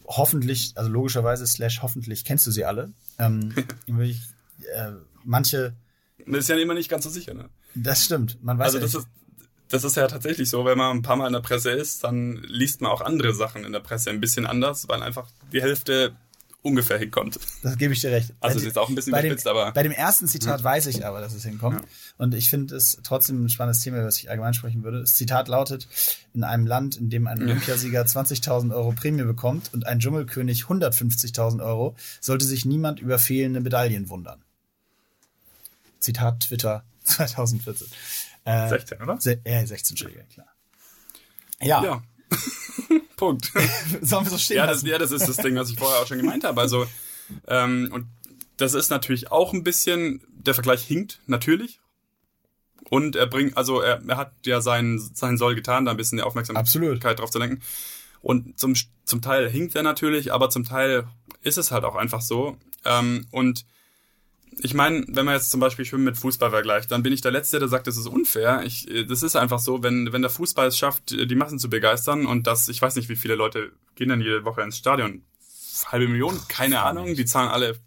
hoffentlich, 0.07 0.73
also 0.77 0.91
logischerweise 0.91 1.47
slash 1.47 1.83
hoffentlich 1.83 2.25
kennst 2.25 2.47
du 2.47 2.51
sie 2.51 2.65
alle. 2.65 2.93
Ähm, 3.19 3.55
ich, 4.01 4.23
äh, 4.75 4.93
manche. 5.25 5.75
Das 6.27 6.39
ist 6.39 6.49
ja 6.49 6.57
immer 6.57 6.75
nicht 6.75 6.89
ganz 6.89 7.05
so 7.05 7.11
sicher, 7.11 7.35
ne? 7.35 7.51
Das 7.75 8.05
stimmt. 8.05 8.43
Man 8.43 8.59
weiß 8.59 8.67
also 8.67 8.79
ja 8.79 8.83
das 8.83 8.95
ist 8.95 9.07
das 9.69 9.85
ist 9.85 9.97
ja 9.97 10.07
tatsächlich 10.07 10.49
so, 10.49 10.65
wenn 10.65 10.79
man 10.79 10.97
ein 10.97 11.03
paar 11.03 11.17
Mal 11.17 11.27
in 11.27 11.33
der 11.33 11.41
Presse 11.41 11.71
ist, 11.71 12.05
dann 12.05 12.37
liest 12.47 12.81
man 12.81 12.91
auch 12.91 13.01
andere 13.01 13.35
Sachen 13.35 13.65
in 13.65 13.73
der 13.73 13.81
Presse 13.81 14.11
ein 14.11 14.21
bisschen 14.21 14.47
anders, 14.47 14.89
weil 14.89 15.03
einfach 15.03 15.29
die 15.53 15.61
Hälfte 15.61 16.15
ungefähr 16.67 16.99
hinkommt. 16.99 17.39
Das 17.63 17.79
gebe 17.79 17.95
ich 17.95 18.01
dir 18.01 18.11
recht. 18.11 18.35
Also 18.41 18.59
es 18.59 18.65
ist 18.65 18.77
auch 18.77 18.89
ein 18.89 18.95
bisschen 18.95 19.13
überspitzt, 19.13 19.47
aber. 19.47 19.73
Bei 19.73 19.83
dem 19.83 19.93
ersten 19.93 20.27
Zitat 20.27 20.61
ja. 20.61 20.65
weiß 20.65 20.87
ich 20.87 21.07
aber, 21.07 21.21
dass 21.21 21.33
es 21.33 21.45
hinkommt. 21.45 21.81
Ja. 21.81 21.87
Und 22.19 22.35
ich 22.35 22.51
finde 22.51 22.75
es 22.75 22.99
trotzdem 23.03 23.45
ein 23.45 23.49
spannendes 23.49 23.83
Thema, 23.83 24.05
was 24.05 24.19
ich 24.19 24.29
allgemein 24.29 24.53
sprechen 24.53 24.83
würde. 24.83 25.01
Das 25.01 25.15
Zitat 25.15 25.49
lautet, 25.49 25.87
in 26.35 26.45
einem 26.45 26.67
Land, 26.67 26.97
in 26.97 27.09
dem 27.09 27.29
ein 27.29 27.41
Olympiasieger 27.41 28.03
20.000 28.03 28.75
Euro 28.75 28.93
Prämie 28.93 29.23
bekommt 29.23 29.73
und 29.73 29.87
ein 29.87 30.01
Dschungelkönig 30.01 30.65
150.000 30.65 31.65
Euro, 31.65 31.95
sollte 32.21 32.45
sich 32.45 32.65
niemand 32.65 33.01
über 33.01 33.19
fehlende 33.19 33.61
Medaillen 33.61 34.09
wundern. 34.09 34.43
Zitat 36.01 36.41
Twitter 36.41 36.85
2014. 37.05 37.87
Äh, 38.47 38.69
16, 38.69 39.03
oder? 39.03 39.21
Se 39.21 39.41
äh, 39.45 39.67
16 39.67 39.97
Schläge, 39.97 40.25
klar. 40.33 40.47
Ja. 41.61 41.83
ja. 41.83 42.03
Punkt. 43.17 43.53
Sollen 44.03 44.25
wir 44.25 44.31
so 44.31 44.39
stehen 44.39 44.59
ja 44.59 44.67
das, 44.67 44.83
ja, 44.83 44.99
das 44.99 45.11
ist 45.11 45.29
das 45.29 45.37
Ding, 45.39 45.57
was 45.57 45.69
ich 45.71 45.79
vorher 45.79 46.01
auch 46.01 46.07
schon 46.07 46.19
gemeint 46.19 46.45
habe. 46.45 46.61
Also, 46.61 46.87
ähm, 47.49 47.91
und 47.93 48.07
das 48.57 48.75
ist 48.75 48.89
natürlich 48.89 49.33
auch 49.33 49.53
ein 49.53 49.65
bisschen, 49.65 50.23
der 50.29 50.55
Vergleich 50.55 50.83
hinkt, 50.85 51.19
natürlich. 51.27 51.81
Und 52.89 53.17
er 53.17 53.27
bringt, 53.27 53.57
also 53.57 53.81
er, 53.81 54.01
er 54.07 54.17
hat 54.17 54.33
ja 54.45 54.61
seinen, 54.61 55.01
seinen 55.01 55.39
Soll 55.39 55.57
getan, 55.57 55.85
da 55.85 55.91
ein 55.91 55.97
bisschen 55.97 56.19
die 56.19 56.25
Aufmerksamkeit 56.25 56.63
Absolut. 56.63 57.03
drauf 57.03 57.31
zu 57.31 57.41
lenken. 57.41 57.63
Und 58.23 58.59
zum, 58.59 58.75
zum 59.05 59.23
Teil 59.23 59.51
hinkt 59.51 59.75
er 59.75 59.83
natürlich, 59.83 60.33
aber 60.33 60.51
zum 60.51 60.63
Teil 60.63 61.09
ist 61.43 61.59
es 61.59 61.73
halt 61.73 61.85
auch 61.85 61.97
einfach 61.97 62.21
so. 62.21 62.57
Ähm, 62.85 63.27
und 63.33 63.67
ich 64.61 64.75
meine, 64.75 65.05
wenn 65.09 65.25
man 65.27 65.35
jetzt 65.35 65.51
zum 65.51 65.61
Beispiel 65.61 65.85
Schwimmen 65.85 66.05
mit 66.05 66.17
Fußball 66.17 66.51
vergleicht, 66.51 66.91
dann 66.91 67.03
bin 67.03 67.13
ich 67.13 67.21
der 67.21 67.33
Letzte, 67.33 67.59
der 67.59 67.69
sagt, 67.69 67.87
das 67.87 67.97
ist 67.97 68.07
unfair. 68.07 68.63
Ich, 68.65 68.89
das 69.09 69.23
ist 69.23 69.37
einfach 69.37 69.59
so, 69.59 69.83
wenn, 69.83 70.13
wenn 70.13 70.23
der 70.23 70.31
Fußball 70.31 70.69
es 70.69 70.79
schafft, 70.79 71.11
die 71.11 71.35
Massen 71.35 71.59
zu 71.59 71.69
begeistern 71.69 72.27
und 72.27 72.47
das, 72.47 72.69
ich 72.69 72.81
weiß 72.81 72.97
nicht, 72.97 73.09
wie 73.09 73.17
viele 73.17 73.35
Leute 73.35 73.73
gehen 73.95 74.09
dann 74.09 74.21
jede 74.21 74.45
Woche 74.45 74.63
ins 74.63 74.79
Stadion. 74.79 75.25
Halbe 75.87 76.09
Million, 76.09 76.41
keine 76.49 76.83
Ahnung. 76.83 77.15
Die 77.15 77.25
zahlen 77.27 77.51
alle 77.51 77.79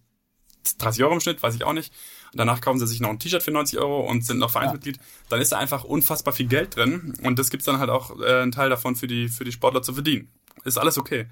30 0.77 1.03
Euro 1.03 1.13
im 1.13 1.19
Schnitt, 1.19 1.41
weiß 1.41 1.55
ich 1.55 1.63
auch 1.63 1.73
nicht. 1.73 1.91
Und 2.31 2.37
danach 2.37 2.61
kaufen 2.61 2.79
sie 2.79 2.87
sich 2.87 2.99
noch 2.99 3.09
ein 3.09 3.19
T-Shirt 3.19 3.41
für 3.41 3.51
90 3.51 3.79
Euro 3.79 4.01
und 4.01 4.23
sind 4.23 4.37
noch 4.37 4.51
Vereinsmitglied. 4.51 4.97
Ja. 4.97 5.03
Dann 5.29 5.41
ist 5.41 5.51
da 5.51 5.57
einfach 5.57 5.83
unfassbar 5.83 6.33
viel 6.33 6.47
Geld 6.47 6.75
drin 6.75 7.15
und 7.23 7.39
das 7.39 7.49
gibt's 7.49 7.65
dann 7.65 7.79
halt 7.79 7.89
auch 7.89 8.19
äh, 8.19 8.41
einen 8.41 8.51
Teil 8.51 8.69
davon 8.69 8.95
für 8.95 9.07
die, 9.07 9.29
für 9.29 9.43
die 9.43 9.51
Sportler 9.51 9.81
zu 9.81 9.93
verdienen. 9.93 10.29
Ist 10.63 10.77
alles 10.77 10.97
okay. 10.99 11.27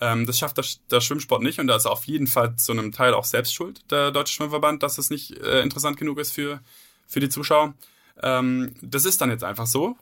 Ähm, 0.00 0.26
das 0.26 0.38
schafft 0.38 0.56
der, 0.56 0.64
der, 0.90 1.00
Schwimmsport 1.00 1.42
nicht 1.42 1.58
und 1.58 1.66
da 1.66 1.76
ist 1.76 1.86
auf 1.86 2.04
jeden 2.04 2.26
Fall 2.26 2.56
zu 2.56 2.72
einem 2.72 2.92
Teil 2.92 3.14
auch 3.14 3.24
selbst 3.24 3.54
schuld, 3.54 3.90
der 3.90 4.10
Deutsche 4.10 4.34
Schwimmverband, 4.34 4.82
dass 4.82 4.98
es 4.98 5.10
nicht 5.10 5.32
äh, 5.38 5.60
interessant 5.60 5.96
genug 5.96 6.18
ist 6.18 6.32
für, 6.32 6.60
für 7.06 7.20
die 7.20 7.28
Zuschauer. 7.28 7.74
Ähm, 8.22 8.74
das 8.80 9.04
ist 9.04 9.20
dann 9.20 9.30
jetzt 9.30 9.44
einfach 9.44 9.66
so. 9.66 9.96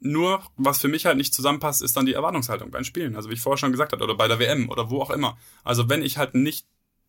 Nur, 0.00 0.42
was 0.56 0.80
für 0.80 0.88
mich 0.88 1.04
halt 1.04 1.18
nicht 1.18 1.34
zusammenpasst, 1.34 1.82
ist 1.82 1.96
dann 1.96 2.06
die 2.06 2.14
Erwartungshaltung 2.14 2.70
beim 2.70 2.84
Spielen. 2.84 3.16
Also 3.16 3.28
wie 3.28 3.34
ich 3.34 3.40
vorher 3.40 3.58
schon 3.58 3.72
gesagt 3.72 3.92
habe, 3.92 4.02
oder 4.02 4.14
bei 4.14 4.28
der 4.28 4.38
WM 4.38 4.70
oder 4.70 4.88
wo 4.88 5.02
auch 5.02 5.10
immer. 5.10 5.36
Also 5.62 5.88
wenn 5.88 6.02
ich 6.02 6.16
halt 6.16 6.34
nicht 6.34 6.66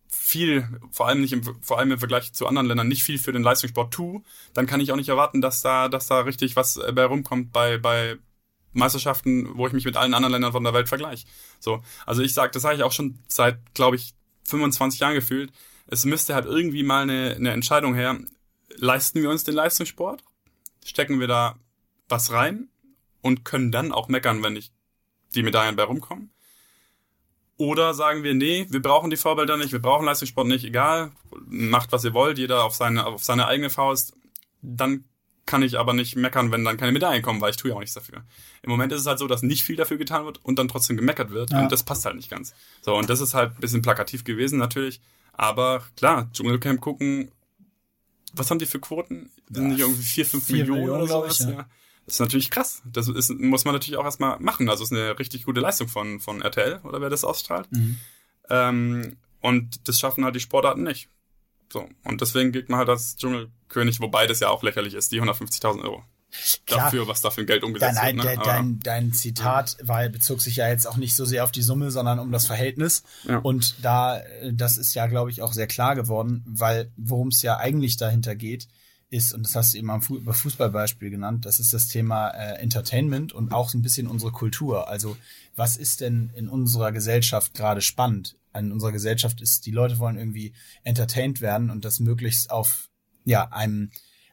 viel, 0.09 0.67
vor 0.91 1.07
allem 1.07 1.21
nicht 1.21 1.31
im, 1.31 1.43
vor 1.61 1.79
allem 1.79 1.91
im 1.91 1.99
Vergleich 1.99 2.33
zu 2.33 2.47
anderen 2.47 2.67
Ländern, 2.67 2.89
nicht 2.89 3.03
viel 3.03 3.17
für 3.17 3.31
den 3.31 3.43
Leistungssport 3.43 3.93
tue, 3.93 4.21
dann 4.53 4.65
kann 4.65 4.81
ich 4.81 4.91
auch 4.91 4.97
nicht 4.97 5.07
erwarten, 5.07 5.39
dass 5.39 5.61
da, 5.61 5.87
dass 5.87 6.07
da 6.07 6.19
richtig 6.19 6.57
was 6.57 6.75
äh, 6.77 6.91
bei 6.91 7.05
rumkommt 7.05 7.53
bei, 7.53 7.77
bei 7.77 8.17
Meisterschaften, 8.73 9.49
wo 9.55 9.67
ich 9.67 9.73
mich 9.73 9.85
mit 9.85 9.97
allen 9.97 10.13
anderen 10.13 10.31
Ländern 10.31 10.51
von 10.51 10.63
der 10.63 10.73
Welt 10.73 10.87
vergleiche. 10.87 11.25
So. 11.59 11.83
Also 12.05 12.21
ich 12.21 12.33
sage, 12.33 12.51
das 12.51 12.61
sage 12.61 12.77
ich 12.77 12.83
auch 12.83 12.91
schon 12.91 13.19
seit, 13.27 13.59
glaube 13.73 13.95
ich, 13.95 14.13
25 14.45 14.99
Jahren 14.99 15.13
gefühlt. 15.13 15.51
Es 15.87 16.05
müsste 16.05 16.35
halt 16.35 16.45
irgendwie 16.45 16.83
mal 16.83 17.03
eine, 17.03 17.35
eine 17.35 17.51
Entscheidung 17.51 17.95
her. 17.95 18.17
Leisten 18.75 19.21
wir 19.21 19.29
uns 19.29 19.43
den 19.43 19.55
Leistungssport? 19.55 20.23
Stecken 20.83 21.19
wir 21.19 21.27
da 21.27 21.55
was 22.07 22.31
rein? 22.31 22.69
und 23.21 23.45
können 23.45 23.71
dann 23.71 23.91
auch 23.91 24.07
meckern, 24.07 24.43
wenn 24.43 24.53
nicht 24.53 24.73
die 25.35 25.43
Medaillen 25.43 25.75
bei 25.75 25.83
rumkommen. 25.83 26.31
Oder 27.57 27.93
sagen 27.93 28.23
wir, 28.23 28.33
nee, 28.33 28.65
wir 28.69 28.81
brauchen 28.81 29.11
die 29.11 29.17
Vorbilder 29.17 29.55
nicht, 29.55 29.71
wir 29.71 29.81
brauchen 29.81 30.05
Leistungssport 30.05 30.47
nicht, 30.47 30.65
egal, 30.65 31.11
macht 31.45 31.91
was 31.91 32.03
ihr 32.03 32.13
wollt, 32.13 32.39
jeder 32.39 32.63
auf 32.63 32.73
seine, 32.73 33.05
auf 33.05 33.23
seine 33.23 33.47
eigene 33.47 33.69
Faust. 33.69 34.15
Dann 34.61 35.05
kann 35.51 35.63
ich 35.63 35.77
aber 35.77 35.91
nicht 35.91 36.15
meckern, 36.15 36.49
wenn 36.53 36.63
dann 36.63 36.77
keine 36.77 36.93
Medaillen 36.93 37.21
kommen, 37.21 37.41
weil 37.41 37.49
ich 37.49 37.57
tue 37.57 37.71
ja 37.71 37.75
auch 37.75 37.81
nichts 37.81 37.93
dafür. 37.93 38.23
Im 38.61 38.69
Moment 38.69 38.93
ist 38.93 39.01
es 39.01 39.05
halt 39.05 39.19
so, 39.19 39.27
dass 39.27 39.43
nicht 39.43 39.63
viel 39.63 39.75
dafür 39.75 39.97
getan 39.97 40.23
wird 40.23 40.39
und 40.45 40.57
dann 40.57 40.69
trotzdem 40.69 40.95
gemeckert 40.95 41.31
wird. 41.31 41.51
Ja. 41.51 41.61
Und 41.61 41.73
das 41.73 41.83
passt 41.83 42.05
halt 42.05 42.15
nicht 42.15 42.29
ganz. 42.29 42.53
So, 42.81 42.95
und 42.95 43.09
das 43.09 43.19
ist 43.19 43.33
halt 43.33 43.51
ein 43.51 43.59
bisschen 43.59 43.81
plakativ 43.81 44.23
gewesen 44.23 44.57
natürlich. 44.57 45.01
Aber 45.33 45.83
klar, 45.97 46.29
Dschungelcamp 46.31 46.79
gucken, 46.79 47.33
was 48.31 48.49
haben 48.49 48.59
die 48.59 48.65
für 48.65 48.79
Quoten? 48.79 49.29
Sind 49.49 49.67
nicht 49.67 49.81
irgendwie 49.81 50.03
vier, 50.03 50.25
fünf 50.25 50.49
Millionen, 50.49 50.79
Millionen, 50.83 51.01
oder 51.01 51.11
sowas? 51.11 51.41
Ich, 51.41 51.45
ja. 51.47 51.51
ja. 51.51 51.69
Das 52.05 52.15
ist 52.15 52.19
natürlich 52.21 52.49
krass. 52.49 52.81
Das 52.85 53.09
ist, 53.09 53.29
muss 53.37 53.65
man 53.65 53.73
natürlich 53.73 53.97
auch 53.97 54.05
erstmal 54.05 54.39
machen. 54.39 54.69
Also 54.69 54.85
ist 54.85 54.93
eine 54.93 55.19
richtig 55.19 55.43
gute 55.43 55.59
Leistung 55.59 55.89
von, 55.89 56.21
von 56.21 56.41
RTL 56.41 56.79
oder 56.85 57.01
wer 57.01 57.09
das 57.09 57.25
ausstrahlt. 57.25 57.69
Mhm. 57.73 57.97
Ähm, 58.49 59.17
und 59.41 59.89
das 59.89 59.99
schaffen 59.99 60.23
halt 60.23 60.35
die 60.35 60.39
Sportarten 60.39 60.83
nicht. 60.83 61.09
So. 61.71 61.87
Und 62.03 62.21
deswegen 62.21 62.51
geht 62.51 62.69
man 62.69 62.79
halt 62.79 62.89
als 62.89 63.15
Dschungelkönig, 63.15 63.99
wobei 63.99 64.27
das 64.27 64.39
ja 64.39 64.49
auch 64.49 64.63
lächerlich 64.63 64.93
ist, 64.93 65.11
die 65.11 65.21
150.000 65.21 65.83
Euro. 65.83 66.03
Klar, 66.65 66.85
dafür, 66.85 67.07
was 67.07 67.21
da 67.21 67.29
für 67.29 67.41
ein 67.41 67.47
Geld 67.47 67.63
umgesetzt 67.63 67.97
dein, 68.01 68.17
wird. 68.17 68.37
Ne? 68.37 68.43
Dein, 68.43 68.79
dein, 68.79 69.13
Zitat 69.13 69.77
ja. 69.79 69.87
weil, 69.87 70.09
bezog 70.09 70.41
sich 70.41 70.55
ja 70.55 70.69
jetzt 70.69 70.87
auch 70.87 70.95
nicht 70.95 71.15
so 71.15 71.25
sehr 71.25 71.43
auf 71.43 71.51
die 71.51 71.61
Summe, 71.61 71.91
sondern 71.91 72.19
um 72.19 72.31
das 72.31 72.47
Verhältnis. 72.47 73.03
Ja. 73.27 73.39
Und 73.39 73.83
da, 73.83 74.21
das 74.51 74.77
ist 74.77 74.93
ja, 74.93 75.07
glaube 75.07 75.29
ich, 75.29 75.41
auch 75.41 75.53
sehr 75.53 75.67
klar 75.67 75.95
geworden, 75.95 76.43
weil 76.47 76.91
worum 76.95 77.29
es 77.29 77.41
ja 77.41 77.57
eigentlich 77.57 77.97
dahinter 77.97 78.35
geht, 78.35 78.67
ist, 79.09 79.33
und 79.33 79.45
das 79.45 79.55
hast 79.55 79.73
du 79.73 79.77
eben 79.77 79.89
am 79.89 80.01
Fußballbeispiel 80.01 81.09
genannt, 81.09 81.45
das 81.45 81.59
ist 81.59 81.73
das 81.73 81.87
Thema 81.87 82.29
äh, 82.29 82.59
Entertainment 82.61 83.33
und 83.33 83.51
auch 83.51 83.69
so 83.69 83.77
ein 83.77 83.81
bisschen 83.81 84.07
unsere 84.07 84.31
Kultur. 84.31 84.87
Also 84.87 85.17
was 85.55 85.75
ist 85.75 85.99
denn 85.99 86.31
in 86.33 86.47
unserer 86.47 86.93
Gesellschaft 86.93 87.53
gerade 87.53 87.81
spannend? 87.81 88.37
In 88.57 88.71
unserer 88.71 88.91
Gesellschaft 88.91 89.41
ist, 89.41 89.65
die 89.65 89.71
Leute 89.71 89.99
wollen 89.99 90.17
irgendwie 90.17 90.53
entertained 90.83 91.41
werden 91.41 91.69
und 91.69 91.85
das 91.85 91.99
möglichst 91.99 92.51
auf 92.51 92.89
ja, 93.23 93.47
einem, 93.51 93.91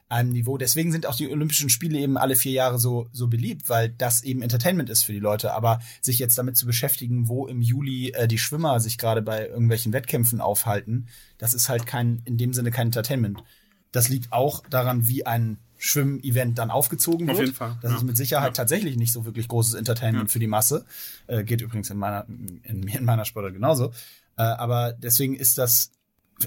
einem 0.09 0.31
Niveau. 0.31 0.57
Deswegen 0.57 0.91
sind 0.91 1.05
auch 1.05 1.15
die 1.15 1.29
Olympischen 1.29 1.69
Spiele 1.69 1.99
eben 1.99 2.17
alle 2.17 2.35
vier 2.35 2.51
Jahre 2.51 2.79
so, 2.79 3.07
so 3.11 3.27
beliebt, 3.27 3.69
weil 3.69 3.89
das 3.89 4.23
eben 4.23 4.41
Entertainment 4.41 4.89
ist 4.89 5.03
für 5.03 5.13
die 5.13 5.19
Leute. 5.19 5.53
Aber 5.53 5.79
sich 6.01 6.19
jetzt 6.19 6.37
damit 6.37 6.57
zu 6.57 6.65
beschäftigen, 6.65 7.27
wo 7.27 7.47
im 7.47 7.61
Juli 7.61 8.11
äh, 8.11 8.27
die 8.27 8.39
Schwimmer 8.39 8.79
sich 8.79 8.97
gerade 8.97 9.21
bei 9.21 9.47
irgendwelchen 9.47 9.93
Wettkämpfen 9.93 10.41
aufhalten, 10.41 11.07
das 11.37 11.53
ist 11.53 11.69
halt 11.69 11.85
kein, 11.85 12.21
in 12.25 12.37
dem 12.37 12.53
Sinne 12.53 12.71
kein 12.71 12.87
Entertainment. 12.87 13.43
Das 13.91 14.09
liegt 14.09 14.33
auch 14.33 14.63
daran, 14.69 15.07
wie 15.07 15.25
ein 15.25 15.59
Schwimmevent 15.81 16.57
dann 16.57 16.71
aufgezogen 16.71 17.27
wird. 17.27 17.37
Auf 17.37 17.41
jeden 17.41 17.55
Fall. 17.55 17.77
Das 17.81 17.91
ja. 17.91 17.97
ist 17.97 18.03
mit 18.03 18.17
Sicherheit 18.17 18.49
ja. 18.49 18.53
tatsächlich 18.53 18.97
nicht 18.97 19.13
so 19.13 19.23
wirklich 19.25 19.47
großes 19.47 19.75
Entertainment 19.75 20.29
ja. 20.29 20.31
für 20.31 20.39
die 20.39 20.47
Masse. 20.47 20.85
Äh, 21.27 21.45
geht 21.45 21.61
übrigens 21.61 21.89
in 21.89 21.97
meiner, 21.97 22.27
in, 22.27 22.87
in 22.87 23.05
meiner 23.05 23.23
Sportart 23.23 23.53
genauso. 23.53 23.93
Äh, 24.35 24.43
aber 24.43 24.91
deswegen 24.91 25.35
ist 25.35 25.57
das, 25.57 25.91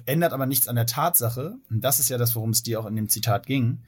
ändert 0.05 0.35
aber 0.35 0.45
nichts 0.45 0.69
an 0.69 0.77
der 0.77 0.85
Tatsache, 0.85 1.57
und 1.71 1.81
das 1.81 1.99
ist 1.99 2.11
ja 2.11 2.19
das, 2.19 2.35
worum 2.35 2.51
es 2.51 2.63
dir 2.63 2.79
auch 2.79 2.87
in 2.87 2.95
dem 2.95 3.09
Zitat 3.09 3.47
ging, 3.47 3.81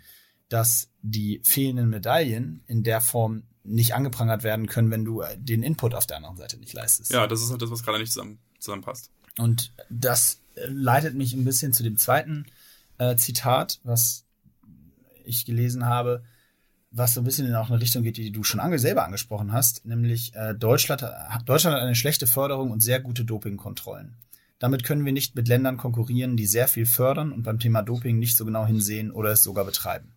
dass 0.48 0.88
die 1.02 1.42
fehlenden 1.44 1.90
Medaillen 1.90 2.64
in 2.66 2.82
der 2.82 3.02
Form 3.02 3.42
nicht 3.64 3.94
angeprangert 3.94 4.44
werden 4.44 4.66
können, 4.66 4.90
wenn 4.90 5.04
du 5.04 5.22
den 5.36 5.62
Input 5.62 5.94
auf 5.94 6.06
der 6.06 6.16
anderen 6.16 6.38
Seite 6.38 6.56
nicht 6.56 6.72
leistest. 6.72 7.12
Ja, 7.12 7.26
das 7.26 7.42
ist 7.42 7.50
halt 7.50 7.60
das, 7.60 7.70
was 7.70 7.82
gerade 7.82 7.98
nicht 7.98 8.12
zusammen, 8.12 8.38
zusammenpasst. 8.58 9.10
Und 9.38 9.72
das 9.90 10.40
leitet 10.54 11.14
mich 11.14 11.34
ein 11.34 11.44
bisschen 11.44 11.74
zu 11.74 11.82
dem 11.82 11.98
zweiten 11.98 12.46
äh, 12.98 13.16
Zitat, 13.16 13.80
was 13.82 14.23
ich 15.24 15.44
gelesen 15.44 15.86
habe, 15.86 16.22
was 16.90 17.14
so 17.14 17.20
ein 17.20 17.24
bisschen 17.24 17.46
in 17.46 17.54
auch 17.54 17.70
eine 17.70 17.80
Richtung 17.80 18.02
geht, 18.02 18.16
die 18.16 18.30
du 18.30 18.44
schon 18.44 18.60
ange 18.60 18.78
selber 18.78 19.04
angesprochen 19.04 19.52
hast, 19.52 19.84
nämlich 19.84 20.34
äh, 20.34 20.54
Deutschland, 20.54 21.02
Deutschland 21.44 21.76
hat 21.76 21.82
eine 21.82 21.96
schlechte 21.96 22.26
Förderung 22.26 22.70
und 22.70 22.82
sehr 22.82 23.00
gute 23.00 23.24
Dopingkontrollen. 23.24 24.14
Damit 24.60 24.84
können 24.84 25.04
wir 25.04 25.12
nicht 25.12 25.34
mit 25.34 25.48
Ländern 25.48 25.76
konkurrieren, 25.76 26.36
die 26.36 26.46
sehr 26.46 26.68
viel 26.68 26.86
fördern 26.86 27.32
und 27.32 27.42
beim 27.42 27.58
Thema 27.58 27.82
Doping 27.82 28.18
nicht 28.18 28.36
so 28.36 28.44
genau 28.44 28.64
hinsehen 28.64 29.10
oder 29.10 29.30
es 29.30 29.42
sogar 29.42 29.64
betreiben. 29.64 30.14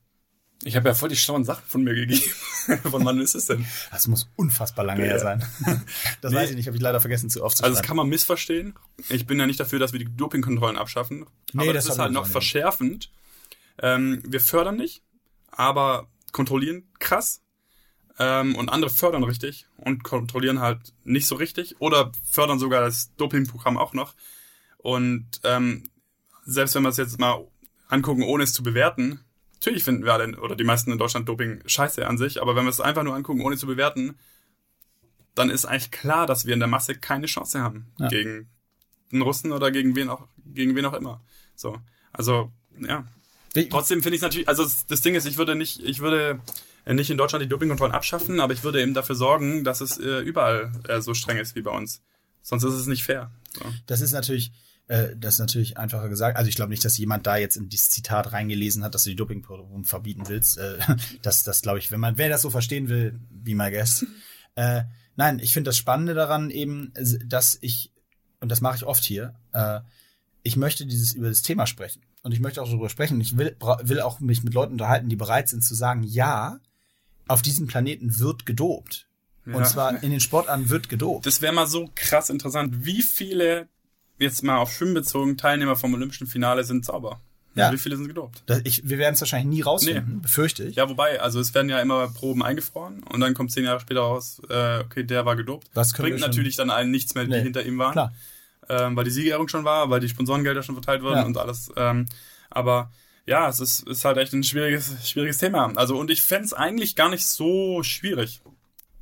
Ich 0.63 0.75
habe 0.75 0.89
ja 0.89 0.95
voll 0.95 1.09
die 1.09 1.15
schlauen 1.15 1.43
Sachen 1.43 1.63
von 1.67 1.83
mir 1.83 1.93
gegeben. 1.93 2.21
von 2.83 3.05
wann 3.05 3.19
ist 3.19 3.35
es 3.35 3.45
denn? 3.45 3.65
Das 3.91 4.07
muss 4.07 4.29
unfassbar 4.35 4.85
lange 4.85 5.03
her 5.03 5.19
sein. 5.19 5.43
Das 6.21 6.31
nee. 6.31 6.39
weiß 6.39 6.49
ich 6.49 6.55
nicht, 6.55 6.67
habe 6.67 6.75
ich 6.75 6.81
leider 6.81 6.99
vergessen 6.99 7.29
zu 7.29 7.43
oft 7.43 7.57
zu 7.57 7.63
Also 7.63 7.75
das 7.75 7.85
kann 7.85 7.95
man 7.95 8.07
missverstehen. 8.07 8.73
Ich 9.09 9.27
bin 9.27 9.39
ja 9.39 9.45
nicht 9.45 9.59
dafür, 9.59 9.79
dass 9.79 9.93
wir 9.93 9.99
die 9.99 10.05
Dopingkontrollen 10.15 10.77
abschaffen. 10.77 11.25
Nee, 11.53 11.63
aber 11.63 11.73
das, 11.73 11.85
das 11.85 11.95
ist 11.95 11.99
halt 11.99 12.11
noch 12.11 12.25
verschärfend. 12.25 13.11
Ähm, 13.79 14.21
wir 14.25 14.39
fördern 14.39 14.75
nicht, 14.75 15.03
aber 15.49 16.07
kontrollieren 16.31 16.87
krass. 16.99 17.41
Ähm, 18.19 18.55
und 18.55 18.69
andere 18.69 18.89
fördern 18.89 19.23
richtig 19.23 19.67
und 19.77 20.03
kontrollieren 20.03 20.59
halt 20.59 20.93
nicht 21.03 21.27
so 21.27 21.35
richtig 21.35 21.79
oder 21.79 22.11
fördern 22.29 22.57
sogar 22.57 22.81
das 22.81 23.13
Dopingprogramm 23.15 23.77
auch 23.77 23.93
noch. 23.93 24.15
Und 24.77 25.27
ähm, 25.43 25.83
selbst 26.45 26.73
wenn 26.73 26.83
wir 26.83 26.89
es 26.89 26.97
jetzt 26.97 27.19
mal 27.19 27.45
angucken, 27.87 28.23
ohne 28.23 28.43
es 28.43 28.53
zu 28.53 28.63
bewerten, 28.63 29.19
natürlich 29.53 29.83
finden 29.83 30.03
wir 30.03 30.13
alle 30.13 30.39
oder 30.39 30.55
die 30.55 30.63
meisten 30.63 30.91
in 30.91 30.97
Deutschland 30.97 31.29
Doping 31.29 31.61
scheiße 31.65 32.07
an 32.07 32.17
sich, 32.17 32.41
aber 32.41 32.55
wenn 32.55 32.65
wir 32.65 32.69
es 32.69 32.81
einfach 32.81 33.03
nur 33.03 33.15
angucken, 33.15 33.41
ohne 33.41 33.57
zu 33.57 33.67
bewerten, 33.67 34.17
dann 35.35 35.49
ist 35.51 35.65
eigentlich 35.65 35.91
klar, 35.91 36.25
dass 36.25 36.45
wir 36.47 36.53
in 36.53 36.59
der 36.59 36.67
Masse 36.67 36.95
keine 36.95 37.27
Chance 37.27 37.61
haben 37.61 37.91
ja. 37.99 38.07
gegen 38.07 38.49
den 39.11 39.21
Russen 39.21 39.51
oder 39.51 39.71
gegen 39.71 39.95
wen 39.95 40.09
auch 40.09 40.27
gegen 40.45 40.75
wen 40.75 40.85
auch 40.85 40.93
immer. 40.93 41.21
So, 41.55 41.77
also 42.11 42.51
ja. 42.79 43.05
Trotzdem 43.69 44.03
finde 44.03 44.15
ich 44.15 44.21
natürlich, 44.21 44.47
also 44.47 44.65
das 44.87 45.01
Ding 45.01 45.15
ist, 45.15 45.25
ich 45.25 45.37
würde 45.37 45.55
nicht, 45.55 45.81
ich 45.83 45.99
würde 45.99 46.39
nicht 46.85 47.09
in 47.09 47.17
Deutschland 47.17 47.43
die 47.43 47.49
Dopingkontrollen 47.49 47.93
abschaffen, 47.93 48.39
aber 48.39 48.53
ich 48.53 48.63
würde 48.63 48.81
eben 48.81 48.93
dafür 48.93 49.15
sorgen, 49.15 49.63
dass 49.63 49.81
es 49.81 49.97
äh, 49.97 50.19
überall 50.19 50.71
äh, 50.87 51.01
so 51.01 51.13
streng 51.13 51.37
ist 51.37 51.55
wie 51.55 51.61
bei 51.61 51.71
uns. 51.71 52.01
Sonst 52.41 52.63
ist 52.63 52.73
es 52.73 52.87
nicht 52.87 53.03
fair. 53.03 53.31
So. 53.53 53.65
Das 53.87 54.01
ist 54.01 54.13
natürlich, 54.13 54.53
äh, 54.87 55.09
das 55.17 55.33
ist 55.33 55.39
natürlich 55.39 55.77
einfacher 55.77 56.07
gesagt. 56.07 56.37
Also 56.37 56.47
ich 56.47 56.55
glaube 56.55 56.69
nicht, 56.69 56.85
dass 56.85 56.97
jemand 56.97 57.27
da 57.27 57.35
jetzt 57.35 57.57
in 57.57 57.67
dieses 57.67 57.89
Zitat 57.89 58.31
reingelesen 58.31 58.83
hat, 58.83 58.95
dass 58.95 59.03
du 59.03 59.09
die 59.09 59.15
Dopingproben 59.15 59.83
verbieten 59.83 60.23
willst. 60.27 60.57
Äh, 60.57 60.77
das, 61.21 61.43
das 61.43 61.61
glaube 61.61 61.79
ich, 61.79 61.91
wenn 61.91 61.99
man, 61.99 62.17
wer 62.17 62.29
das 62.29 62.41
so 62.41 62.49
verstehen 62.49 62.87
will, 62.87 63.19
be 63.29 63.55
my 63.55 63.69
guest. 63.69 64.05
Äh, 64.55 64.83
nein, 65.15 65.39
ich 65.39 65.51
finde 65.51 65.69
das 65.69 65.77
Spannende 65.77 66.13
daran 66.13 66.49
eben, 66.49 66.93
dass 67.25 67.57
ich, 67.61 67.91
und 68.39 68.49
das 68.49 68.61
mache 68.61 68.77
ich 68.77 68.85
oft 68.85 69.03
hier, 69.03 69.35
äh, 69.51 69.81
ich 70.43 70.55
möchte 70.55 70.85
dieses 70.85 71.13
über 71.13 71.27
das 71.27 71.41
Thema 71.41 71.67
sprechen. 71.67 72.01
Und 72.27 72.33
ich 72.33 72.41
möchte 72.41 72.61
auch 72.61 72.67
darüber 72.67 72.89
sprechen. 72.89 73.21
Ich 73.21 73.37
will, 73.37 73.55
will 73.83 74.01
auch 74.01 74.19
mich 74.19 74.43
mit 74.43 74.53
Leuten 74.53 74.73
unterhalten, 74.73 75.07
die 75.07 75.15
bereit 75.15 75.47
sind 75.47 75.63
zu 75.63 75.75
sagen, 75.75 76.03
ja, 76.03 76.59
auf 77.25 77.41
diesem 77.41 77.67
Planeten 77.67 78.19
wird 78.19 78.45
gedopt. 78.45 79.07
Ja. 79.45 79.55
Und 79.55 79.65
zwar 79.65 80.03
in 80.03 80.11
den 80.11 80.19
Sportarten 80.19 80.69
wird 80.69 80.89
gedopt. 80.89 81.25
Das 81.25 81.41
wäre 81.41 81.53
mal 81.53 81.67
so 81.67 81.89
krass 81.95 82.29
interessant. 82.29 82.85
Wie 82.85 83.01
viele 83.01 83.69
jetzt 84.19 84.43
mal 84.43 84.57
auf 84.57 84.73
Schwimmen 84.73 84.93
bezogen, 84.93 85.37
Teilnehmer 85.37 85.77
vom 85.77 85.93
Olympischen 85.93 86.27
Finale 86.27 86.65
sind 86.65 86.83
sauber. 86.83 87.21
Ja. 87.55 87.71
Wie 87.71 87.77
viele 87.77 87.95
sind 87.95 88.09
gedopt? 88.09 88.43
Das, 88.45 88.59
ich, 88.65 88.81
wir 88.83 88.97
werden 88.97 89.13
es 89.13 89.21
wahrscheinlich 89.21 89.59
nie 89.59 89.61
rausfinden, 89.61 90.15
nee. 90.15 90.21
befürchte 90.21 90.65
ich. 90.65 90.75
Ja, 90.75 90.89
wobei, 90.89 91.21
also 91.21 91.39
es 91.39 91.53
werden 91.53 91.69
ja 91.69 91.79
immer 91.79 92.09
Proben 92.09 92.43
eingefroren 92.43 93.03
und 93.03 93.21
dann 93.21 93.35
kommt 93.35 93.53
zehn 93.53 93.63
Jahre 93.63 93.79
später 93.79 94.01
raus, 94.01 94.41
äh, 94.49 94.79
okay, 94.79 95.05
der 95.05 95.25
war 95.25 95.37
gedopt. 95.37 95.69
Das 95.73 95.93
Bringt 95.93 96.19
natürlich 96.19 96.57
dann 96.57 96.71
allen 96.71 96.91
nichts 96.91 97.15
mehr, 97.15 97.23
die 97.23 97.29
nee. 97.29 97.41
hinter 97.41 97.63
ihm 97.63 97.77
waren. 97.77 97.93
Klar. 97.93 98.13
Ähm, 98.69 98.95
weil 98.95 99.05
die 99.05 99.11
Siegerehrung 99.11 99.47
schon 99.47 99.63
war, 99.63 99.89
weil 99.89 99.99
die 99.99 100.09
Sponsorengelder 100.09 100.63
schon 100.63 100.75
verteilt 100.75 101.01
wurden 101.01 101.17
ja. 101.17 101.25
und 101.25 101.37
alles. 101.37 101.71
Ähm, 101.75 102.05
aber 102.49 102.91
ja, 103.25 103.49
es 103.49 103.59
ist, 103.59 103.87
ist 103.87 104.05
halt 104.05 104.17
echt 104.17 104.33
ein 104.33 104.43
schwieriges, 104.43 105.09
schwieriges 105.09 105.37
Thema. 105.37 105.71
Also, 105.75 105.97
und 105.97 106.09
ich 106.09 106.21
fände 106.21 106.57
eigentlich 106.57 106.95
gar 106.95 107.09
nicht 107.09 107.25
so 107.25 107.83
schwierig. 107.83 108.41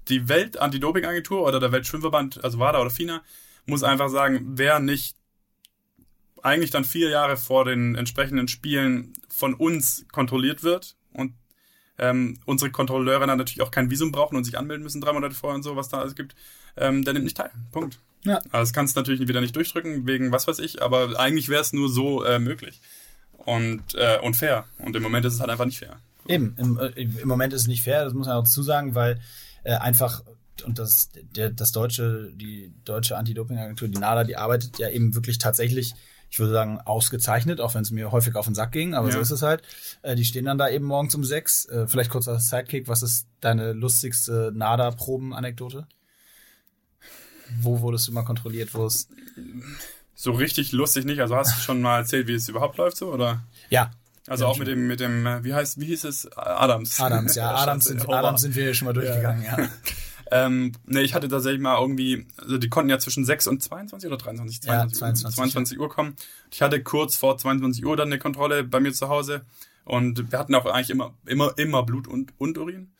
Die 0.07 0.27
Welt-Anti-Doping-Agentur 0.27 1.43
oder 1.43 1.59
der 1.59 1.71
Weltschwimmverband, 1.71 2.43
also 2.43 2.59
WADA 2.59 2.81
oder 2.81 2.89
FINA, 2.89 3.21
muss 3.65 3.83
einfach 3.83 4.09
sagen, 4.09 4.53
wer 4.55 4.79
nicht 4.79 5.15
eigentlich 6.41 6.71
dann 6.71 6.85
vier 6.85 7.09
Jahre 7.09 7.37
vor 7.37 7.65
den 7.65 7.95
entsprechenden 7.95 8.47
Spielen 8.47 9.13
von 9.29 9.55
uns 9.55 10.05
kontrolliert 10.11 10.63
wird 10.63 10.95
und 11.11 11.33
ähm, 11.97 12.39
unsere 12.45 12.71
Kontrolleure 12.71 13.25
dann 13.25 13.37
natürlich 13.37 13.61
auch 13.61 13.71
kein 13.71 13.89
Visum 13.89 14.11
brauchen 14.11 14.35
und 14.35 14.43
sich 14.43 14.57
anmelden 14.57 14.83
müssen 14.83 15.01
drei 15.01 15.13
Monate 15.13 15.33
vorher 15.33 15.55
und 15.55 15.63
so, 15.63 15.75
was 15.75 15.89
da 15.89 15.99
alles 15.99 16.15
gibt, 16.15 16.35
ähm, 16.77 17.03
der 17.03 17.13
nimmt 17.13 17.25
nicht 17.25 17.37
teil. 17.37 17.51
Punkt. 17.71 17.99
Ja. 18.25 18.37
Also 18.37 18.49
das 18.51 18.73
kannst 18.73 18.95
du 18.95 18.99
natürlich 18.99 19.27
wieder 19.27 19.41
nicht 19.41 19.55
durchdrücken, 19.55 20.05
wegen 20.05 20.31
was 20.31 20.47
weiß 20.47 20.59
ich, 20.59 20.81
aber 20.81 21.19
eigentlich 21.19 21.49
wäre 21.49 21.61
es 21.61 21.73
nur 21.73 21.89
so 21.89 22.23
äh, 22.23 22.39
möglich 22.39 22.81
und, 23.37 23.95
äh, 23.95 24.19
und 24.21 24.35
fair. 24.35 24.65
Und 24.79 24.95
im 24.95 25.03
Moment 25.03 25.25
ist 25.25 25.35
es 25.35 25.39
halt 25.39 25.49
einfach 25.49 25.65
nicht 25.65 25.79
fair. 25.79 25.97
Eben, 26.27 26.55
im, 26.57 26.79
äh, 26.79 26.87
im 26.87 27.27
Moment 27.27 27.53
ist 27.53 27.61
es 27.61 27.67
nicht 27.67 27.83
fair, 27.83 28.03
das 28.03 28.13
muss 28.13 28.27
man 28.27 28.35
auch 28.35 28.43
dazu 28.43 28.63
sagen, 28.63 28.95
weil 28.95 29.19
äh, 29.63 29.75
einfach 29.75 30.23
und 30.63 30.79
das, 30.79 31.09
der, 31.35 31.49
das 31.49 31.71
deutsche, 31.71 32.31
die 32.33 32.71
deutsche 32.85 33.17
Anti-Doping-Agentur, 33.17 33.87
die 33.87 33.99
NADA, 33.99 34.23
die 34.23 34.37
arbeitet 34.37 34.79
ja 34.79 34.89
eben 34.89 35.13
wirklich 35.13 35.37
tatsächlich, 35.37 35.93
ich 36.29 36.39
würde 36.39 36.53
sagen, 36.53 36.79
ausgezeichnet, 36.79 37.59
auch 37.59 37.75
wenn 37.75 37.81
es 37.81 37.91
mir 37.91 38.11
häufig 38.11 38.35
auf 38.35 38.45
den 38.45 38.55
Sack 38.55 38.71
ging, 38.71 38.93
aber 38.93 39.07
ja. 39.07 39.13
so 39.13 39.19
ist 39.19 39.31
es 39.31 39.41
halt. 39.41 39.61
Äh, 40.01 40.15
die 40.15 40.25
stehen 40.25 40.45
dann 40.45 40.57
da 40.57 40.69
eben 40.69 40.85
morgens 40.85 41.13
um 41.15 41.23
sechs. 41.23 41.65
Äh, 41.65 41.87
vielleicht 41.87 42.09
kurz 42.09 42.27
als 42.27 42.49
Sidekick, 42.49 42.87
was 42.87 43.03
ist 43.03 43.27
deine 43.41 43.73
lustigste 43.73 44.51
NADA-Proben-Anekdote? 44.55 45.87
Wo 47.61 47.81
wurdest 47.81 48.07
du 48.07 48.11
mal 48.11 48.23
kontrolliert, 48.23 48.73
wo 48.73 48.85
es. 48.85 49.07
So 50.15 50.31
richtig 50.31 50.71
lustig 50.71 51.05
nicht. 51.05 51.19
Also 51.19 51.35
hast 51.35 51.57
du 51.57 51.61
schon 51.61 51.81
mal 51.81 51.99
erzählt, 51.99 52.27
wie 52.27 52.33
es 52.33 52.47
überhaupt 52.47 52.77
läuft, 52.77 52.97
so, 52.97 53.11
oder? 53.11 53.43
Ja, 53.69 53.91
also 54.27 54.47
auch 54.47 54.57
mit 54.57 54.67
dem, 54.67 54.87
mit 54.87 54.99
dem, 54.99 55.25
äh, 55.25 55.43
wie 55.43 55.53
heißt, 55.53 55.79
wie 55.79 55.85
hieß 55.85 56.03
es? 56.05 56.31
Adams. 56.35 56.99
Adams, 56.99 57.35
ja. 57.35 57.53
Adams 57.55 57.85
sind, 57.85 58.09
Adams 58.09 58.41
sind 58.41 58.55
wir 58.55 58.73
schon 58.73 58.87
mal 58.87 58.93
durchgegangen, 58.93 59.43
ja. 59.43 59.59
ja. 59.59 59.69
ähm, 60.31 60.71
ne, 60.85 61.01
ich 61.01 61.13
hatte 61.13 61.27
tatsächlich 61.27 61.61
mal 61.61 61.79
irgendwie, 61.79 62.25
also 62.37 62.57
die 62.57 62.69
konnten 62.69 62.89
ja 62.89 62.97
zwischen 62.97 63.23
6 63.23 63.47
und 63.47 63.61
22 63.61 64.07
oder 64.07 64.17
23, 64.17 64.61
22, 64.63 64.93
ja, 64.93 64.99
22, 64.99 65.35
22 65.35 65.79
Uhr 65.79 65.89
kommen. 65.89 66.15
Ich 66.51 66.61
hatte 66.63 66.81
kurz 66.81 67.15
vor 67.15 67.37
22 67.37 67.85
Uhr 67.85 67.95
dann 67.95 68.07
eine 68.07 68.17
Kontrolle 68.17 68.63
bei 68.63 68.79
mir 68.79 68.93
zu 68.93 69.09
Hause 69.09 69.45
und 69.83 70.31
wir 70.31 70.39
hatten 70.39 70.55
auch 70.55 70.65
eigentlich 70.65 70.89
immer, 70.89 71.13
immer, 71.27 71.53
immer 71.57 71.83
Blut 71.83 72.07
und, 72.07 72.33
und 72.39 72.57
Urin. 72.57 72.93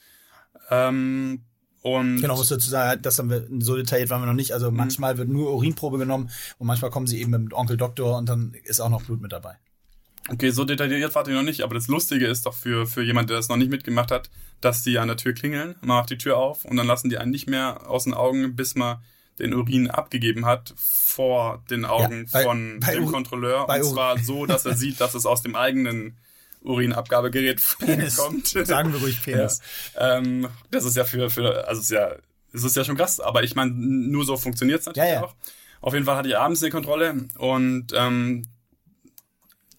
Ähm, 0.69 1.43
und 1.85 2.19
genau, 2.19 2.35
muss 2.35 2.49
dazu 2.49 2.67
sagen, 2.67 2.99
das 3.03 3.19
haben 3.19 3.29
wir 3.29 3.45
so 3.59 3.75
detailliert 3.75 4.09
waren 4.09 4.23
wir 4.23 4.25
noch 4.25 4.33
nicht. 4.33 4.53
Also 4.53 4.71
mhm. 4.71 4.77
manchmal 4.77 5.19
wird 5.19 5.29
nur 5.29 5.53
Urinprobe 5.53 5.99
genommen 5.99 6.31
und 6.57 6.65
manchmal 6.65 6.89
kommen 6.89 7.05
sie 7.05 7.21
eben 7.21 7.29
mit 7.29 7.53
Onkel 7.53 7.77
Doktor 7.77 8.17
und 8.17 8.27
dann 8.27 8.55
ist 8.63 8.79
auch 8.79 8.89
noch 8.89 9.03
Blut 9.03 9.21
mit 9.21 9.31
dabei. 9.31 9.57
Okay, 10.27 10.49
so 10.49 10.65
detailliert 10.65 11.13
warte 11.13 11.29
ich 11.29 11.37
noch 11.37 11.43
nicht, 11.43 11.61
aber 11.61 11.75
das 11.75 11.87
Lustige 11.87 12.25
ist 12.25 12.47
doch 12.47 12.55
für, 12.55 12.87
für 12.87 13.03
jemand, 13.03 13.29
der 13.29 13.37
das 13.37 13.49
noch 13.49 13.57
nicht 13.57 13.69
mitgemacht 13.69 14.09
hat, 14.09 14.31
dass 14.61 14.81
die 14.81 14.97
an 14.97 15.09
der 15.09 15.17
Tür 15.17 15.33
klingeln, 15.33 15.75
man 15.81 15.97
macht 15.97 16.09
die 16.09 16.17
Tür 16.17 16.37
auf 16.37 16.65
und 16.65 16.75
dann 16.75 16.87
lassen 16.87 17.09
die 17.09 17.19
einen 17.19 17.29
nicht 17.29 17.47
mehr 17.47 17.87
aus 17.87 18.05
den 18.05 18.15
Augen, 18.15 18.55
bis 18.55 18.73
man 18.73 18.97
den 19.37 19.53
Urin 19.53 19.87
abgegeben 19.87 20.47
hat 20.47 20.73
vor 20.75 21.63
den 21.69 21.85
Augen 21.85 22.23
ja, 22.23 22.29
bei, 22.31 22.43
von 22.45 22.79
bei 22.79 22.95
dem 22.95 23.03
Ur 23.03 23.11
Kontrolleur. 23.11 23.69
Und 23.69 23.83
zwar 23.83 24.17
so, 24.17 24.47
dass 24.47 24.65
er 24.65 24.75
sieht, 24.75 24.99
dass 24.99 25.13
es 25.13 25.27
aus 25.27 25.43
dem 25.43 25.55
eigenen 25.55 26.17
Urinabgabegerät 26.65 27.61
Penis. 27.79 28.17
kommt. 28.17 28.47
Sagen 28.47 28.91
wir 28.93 28.99
ruhig 28.99 29.21
Penis. 29.21 29.61
Ja. 29.95 30.17
Ähm, 30.17 30.47
das 30.71 30.85
ist 30.85 30.97
ja 30.97 31.05
für, 31.05 31.29
für 31.29 31.67
also 31.67 31.79
es 31.79 31.85
ist 31.85 31.91
ja, 31.91 32.15
es 32.53 32.63
ist 32.63 32.75
ja 32.75 32.83
schon 32.83 32.97
krass, 32.97 33.19
aber 33.19 33.43
ich 33.43 33.55
meine, 33.55 33.71
nur 33.71 34.25
so 34.25 34.37
funktioniert 34.37 34.81
es 34.81 34.85
natürlich 34.85 35.09
ja, 35.09 35.23
auch. 35.23 35.35
Auf 35.81 35.93
jeden 35.93 36.05
Fall 36.05 36.15
hatte 36.15 36.29
ich 36.29 36.37
abends 36.37 36.63
eine 36.63 36.71
Kontrolle 36.71 37.27
und 37.37 37.87
ähm, 37.93 38.43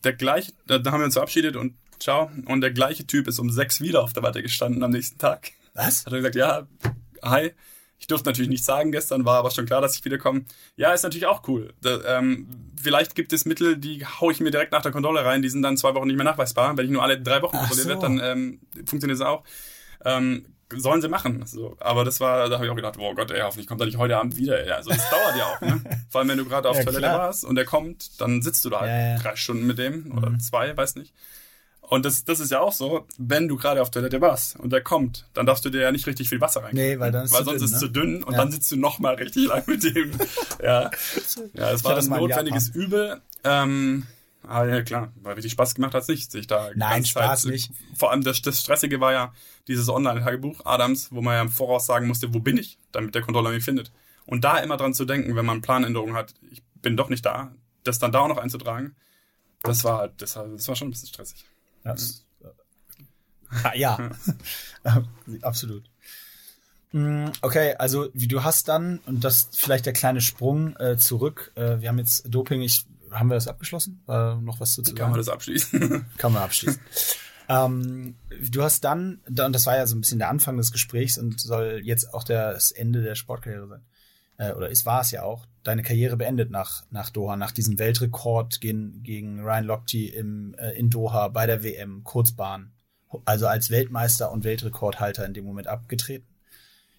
der 0.05 0.13
gleiche, 0.13 0.53
da, 0.67 0.79
da 0.79 0.93
haben 0.93 1.01
wir 1.01 1.07
uns 1.07 1.15
verabschiedet 1.15 1.57
und 1.57 1.75
ciao. 1.99 2.31
Und 2.47 2.61
der 2.61 2.71
gleiche 2.71 3.07
Typ 3.07 3.27
ist 3.29 3.39
um 3.39 3.51
sechs 3.51 3.81
wieder 3.81 4.03
auf 4.03 4.13
der 4.13 4.23
Matte 4.23 4.43
gestanden 4.43 4.83
am 4.83 4.91
nächsten 4.91 5.19
Tag. 5.19 5.53
Was? 5.75 6.07
Hat 6.07 6.13
er 6.13 6.19
gesagt, 6.19 6.37
ja, 6.37 6.67
hi. 7.23 7.53
Ich 7.99 8.07
durfte 8.07 8.29
natürlich 8.29 8.51
nicht 8.51 8.65
sagen 8.65 8.93
gestern, 8.93 9.25
war 9.25 9.39
aber 9.39 9.51
schon 9.51 9.67
klar, 9.67 9.81
dass 9.81 9.97
ich 9.97 10.05
wiederkomme. 10.05 10.45
Ja, 10.77 10.93
ist 10.93 11.03
natürlich 11.03 11.27
auch 11.27 11.47
cool. 11.49 11.73
Da, 11.81 12.19
ähm, 12.19 12.47
vielleicht 12.81 13.15
gibt 13.15 13.33
es 13.33 13.47
Mittel, 13.47 13.77
die 13.77 14.05
haue 14.05 14.33
ich 14.33 14.41
mir 14.41 14.51
direkt 14.51 14.73
nach 14.73 14.83
der 14.83 14.93
Kontrolle 14.93 15.25
rein, 15.25 15.43
die 15.43 15.49
sind 15.49 15.63
dann 15.63 15.77
zwei 15.77 15.95
Wochen 15.95 16.07
nicht 16.07 16.17
mehr 16.17 16.25
nachweisbar. 16.25 16.77
Wenn 16.77 16.85
ich 16.85 16.93
nur 16.93 17.03
alle 17.03 17.21
drei 17.21 17.41
Wochen 17.43 17.57
kontrolliert 17.57 17.85
so. 17.85 17.89
werde, 17.89 18.03
dann 18.03 18.21
ähm, 18.23 18.61
funktioniert 18.85 19.19
es 19.19 19.25
auch. 19.25 19.45
Ähm, 20.05 20.47
sollen 20.75 21.01
sie 21.01 21.09
machen. 21.09 21.45
So. 21.47 21.77
Aber 21.81 22.05
das 22.05 22.21
war, 22.21 22.49
da 22.49 22.57
habe 22.57 22.67
ich 22.67 22.71
auch 22.71 22.77
gedacht, 22.77 22.97
oh 22.99 23.15
Gott, 23.15 23.31
ey, 23.31 23.41
hoffentlich 23.41 23.67
kommt 23.67 23.81
er 23.81 23.87
nicht 23.87 23.99
heute 23.99 24.17
Abend 24.17 24.37
wieder. 24.37 24.63
Ey. 24.65 24.71
Also 24.71 24.91
das 24.91 25.11
dauert 25.11 25.37
ja 25.37 25.45
auch, 25.47 25.61
ne? 25.61 25.83
Vor 26.11 26.21
allem, 26.21 26.29
wenn 26.29 26.39
du 26.39 26.45
gerade 26.45 26.69
auf 26.69 26.77
ja, 26.77 26.85
Toilette 26.85 27.03
klar. 27.03 27.19
warst 27.19 27.45
und 27.45 27.57
er 27.57 27.65
kommt, 27.65 28.21
dann 28.21 28.43
sitzt 28.43 28.65
du 28.65 28.71
da 28.71 28.81
halt 28.81 28.91
ja, 28.91 29.09
ja. 29.13 29.19
drei 29.19 29.37
Stunden 29.37 29.67
mit 29.67 29.79
dem 29.79 30.17
oder 30.17 30.31
mhm. 30.31 30.41
zwei, 30.41 30.77
weiß 30.77 30.97
nicht. 30.97 31.15
Und 31.89 32.05
das, 32.05 32.25
das 32.25 32.41
ist 32.41 32.51
ja 32.51 32.61
auch 32.61 32.73
so, 32.73 33.07
wenn 33.17 33.47
du 33.47 33.57
gerade 33.57 33.81
auf 33.81 33.91
Toilette 33.91 34.21
warst 34.21 34.59
und 34.59 34.73
der 34.73 34.83
kommt, 34.83 35.29
dann 35.35 35.47
darfst 35.47 35.65
du 35.65 35.71
dir 35.71 35.83
ja 35.83 35.93
nicht 35.93 36.07
richtig 36.07 36.29
viel 36.29 36.41
Wasser 36.41 36.65
rein. 36.65 36.75
Nee, 36.75 36.99
weil 36.99 37.13
dann 37.13 37.25
ist 37.25 37.33
Weil 37.33 37.45
sonst 37.45 37.61
dünn, 37.61 37.65
ist 37.65 37.71
es 37.71 37.73
ne? 37.73 37.79
zu 37.79 37.89
dünn 37.89 38.25
und 38.25 38.37
dann 38.37 38.51
sitzt 38.51 38.73
du 38.73 38.77
noch 38.77 38.99
mal 38.99 39.15
richtig 39.15 39.47
lang 39.49 39.63
mit 39.67 39.83
dem. 39.85 40.11
ja, 40.63 40.91
ja, 41.55 41.71
es 41.71 41.85
war 41.85 41.97
ein 41.97 42.09
notwendiges 42.09 42.69
Übel. 42.71 43.21
Ähm, 43.45 44.07
Ah 44.49 44.65
ja, 44.65 44.83
klar, 44.83 45.13
weil 45.23 45.35
richtig 45.35 45.53
Spaß 45.53 45.75
gemacht 45.75 45.95
hat 45.95 46.03
es 46.03 46.09
nicht, 46.09 46.31
sich 46.31 46.47
da 46.47 46.71
Nein, 46.77 47.05
Spaß 47.05 47.43
Zeit, 47.43 47.53
nicht. 47.53 47.73
Vor 47.97 48.13
allem 48.13 48.23
das, 48.23 48.43
das 48.43 48.61
Stressige 48.61 49.01
war 49.01 49.13
ja 49.13 49.35
dieses 49.67 49.89
Online-Tagebuch 49.89 50.65
Adams, 50.65 51.11
wo 51.11 51.21
man 51.21 51.35
ja 51.35 51.43
im 51.43 51.49
Voraus 51.49 51.87
sagen 51.87 52.07
musste, 52.07 52.33
wo 52.33 52.39
bin 52.39 52.57
ich, 52.57 52.79
damit 52.93 53.15
der 53.17 53.23
Controller 53.23 53.51
mich 53.51 53.65
findet. 53.65 53.91
Und 54.25 54.45
da 54.45 54.59
immer 54.59 54.77
dran 54.77 54.95
zu 54.95 55.05
denken, 55.05 55.35
wenn 55.35 55.47
man 55.47 55.63
Planänderungen 55.63 56.15
hat, 56.15 56.35
ich 56.51 56.63
bin 56.81 56.97
doch 56.97 57.09
nicht 57.09 57.27
da, 57.27 57.53
das 57.83 57.99
dann 57.99 58.13
da 58.13 58.21
auch 58.21 58.29
noch 58.29 58.39
einzutragen, 58.39 58.95
das 59.63 59.83
war, 59.83 60.09
das 60.09 60.37
war, 60.37 60.47
das 60.47 60.69
war 60.69 60.77
schon 60.77 60.89
ein 60.89 60.91
bisschen 60.93 61.09
stressig. 61.09 61.45
Ja, 61.87 61.95
ah, 63.63 63.75
ja. 63.75 64.11
absolut. 65.43 65.85
Mm, 66.93 67.27
okay, 67.43 67.75
also 67.79 68.09
wie 68.13 68.29
du 68.29 68.43
hast 68.45 68.69
dann, 68.69 68.99
und 69.07 69.25
das 69.25 69.49
vielleicht 69.53 69.87
der 69.87 69.93
kleine 69.93 70.21
Sprung 70.21 70.77
äh, 70.77 70.97
zurück, 70.97 71.53
äh, 71.55 71.81
wir 71.81 71.89
haben 71.89 71.99
jetzt 71.99 72.33
Doping, 72.33 72.63
ich 72.63 72.87
haben 73.11 73.29
wir 73.29 73.35
das 73.35 73.49
abgeschlossen? 73.49 74.03
War 74.07 74.41
noch 74.41 74.61
was 74.61 74.75
zu 74.75 74.83
sagen? 74.83 74.97
Kann 74.97 75.11
man 75.11 75.19
das 75.19 75.29
abschließen? 75.29 76.07
Kann 76.19 76.33
man 76.33 76.43
abschließen. 76.43 76.81
ähm, 77.49 78.17
du 78.51 78.63
hast 78.63 78.85
dann, 78.85 79.21
und 79.27 79.53
das 79.53 79.67
war 79.67 79.77
ja 79.77 79.87
so 79.87 79.97
ein 79.97 80.01
bisschen 80.01 80.19
der 80.19 80.29
Anfang 80.29 80.57
des 80.57 80.73
Gesprächs 80.73 81.19
und 81.19 81.41
soll 81.41 81.81
jetzt 81.85 82.13
auch 82.13 82.25
das 82.25 82.73
Ende 82.73 83.03
der 83.03 83.15
Sportkarriere 83.15 83.69
sein. 83.69 83.85
Äh, 84.39 84.53
oder 84.53 84.71
es 84.71 84.87
war 84.87 85.01
es 85.01 85.11
ja 85.11 85.23
auch, 85.23 85.47
deine 85.63 85.83
Karriere 85.83 86.17
beendet 86.17 86.51
nach, 86.51 86.85
nach 86.91 87.11
Doha, 87.11 87.37
nach 87.37 87.53
diesem 87.53 87.79
Weltrekord 87.79 88.61
gegen, 88.61 89.03
gegen 89.03 89.41
Ryan 89.41 89.65
Lochte 89.65 89.99
im, 89.99 90.55
äh, 90.59 90.73
in 90.73 90.91
Doha 90.91 91.29
bei 91.29 91.47
der 91.47 91.63
WM, 91.63 92.05
Kurzbahn. 92.05 92.73
Also 93.25 93.47
als 93.47 93.71
Weltmeister 93.71 94.31
und 94.31 94.45
Weltrekordhalter 94.45 95.25
in 95.25 95.33
dem 95.33 95.45
Moment 95.45 95.69
abgetreten. 95.69 96.27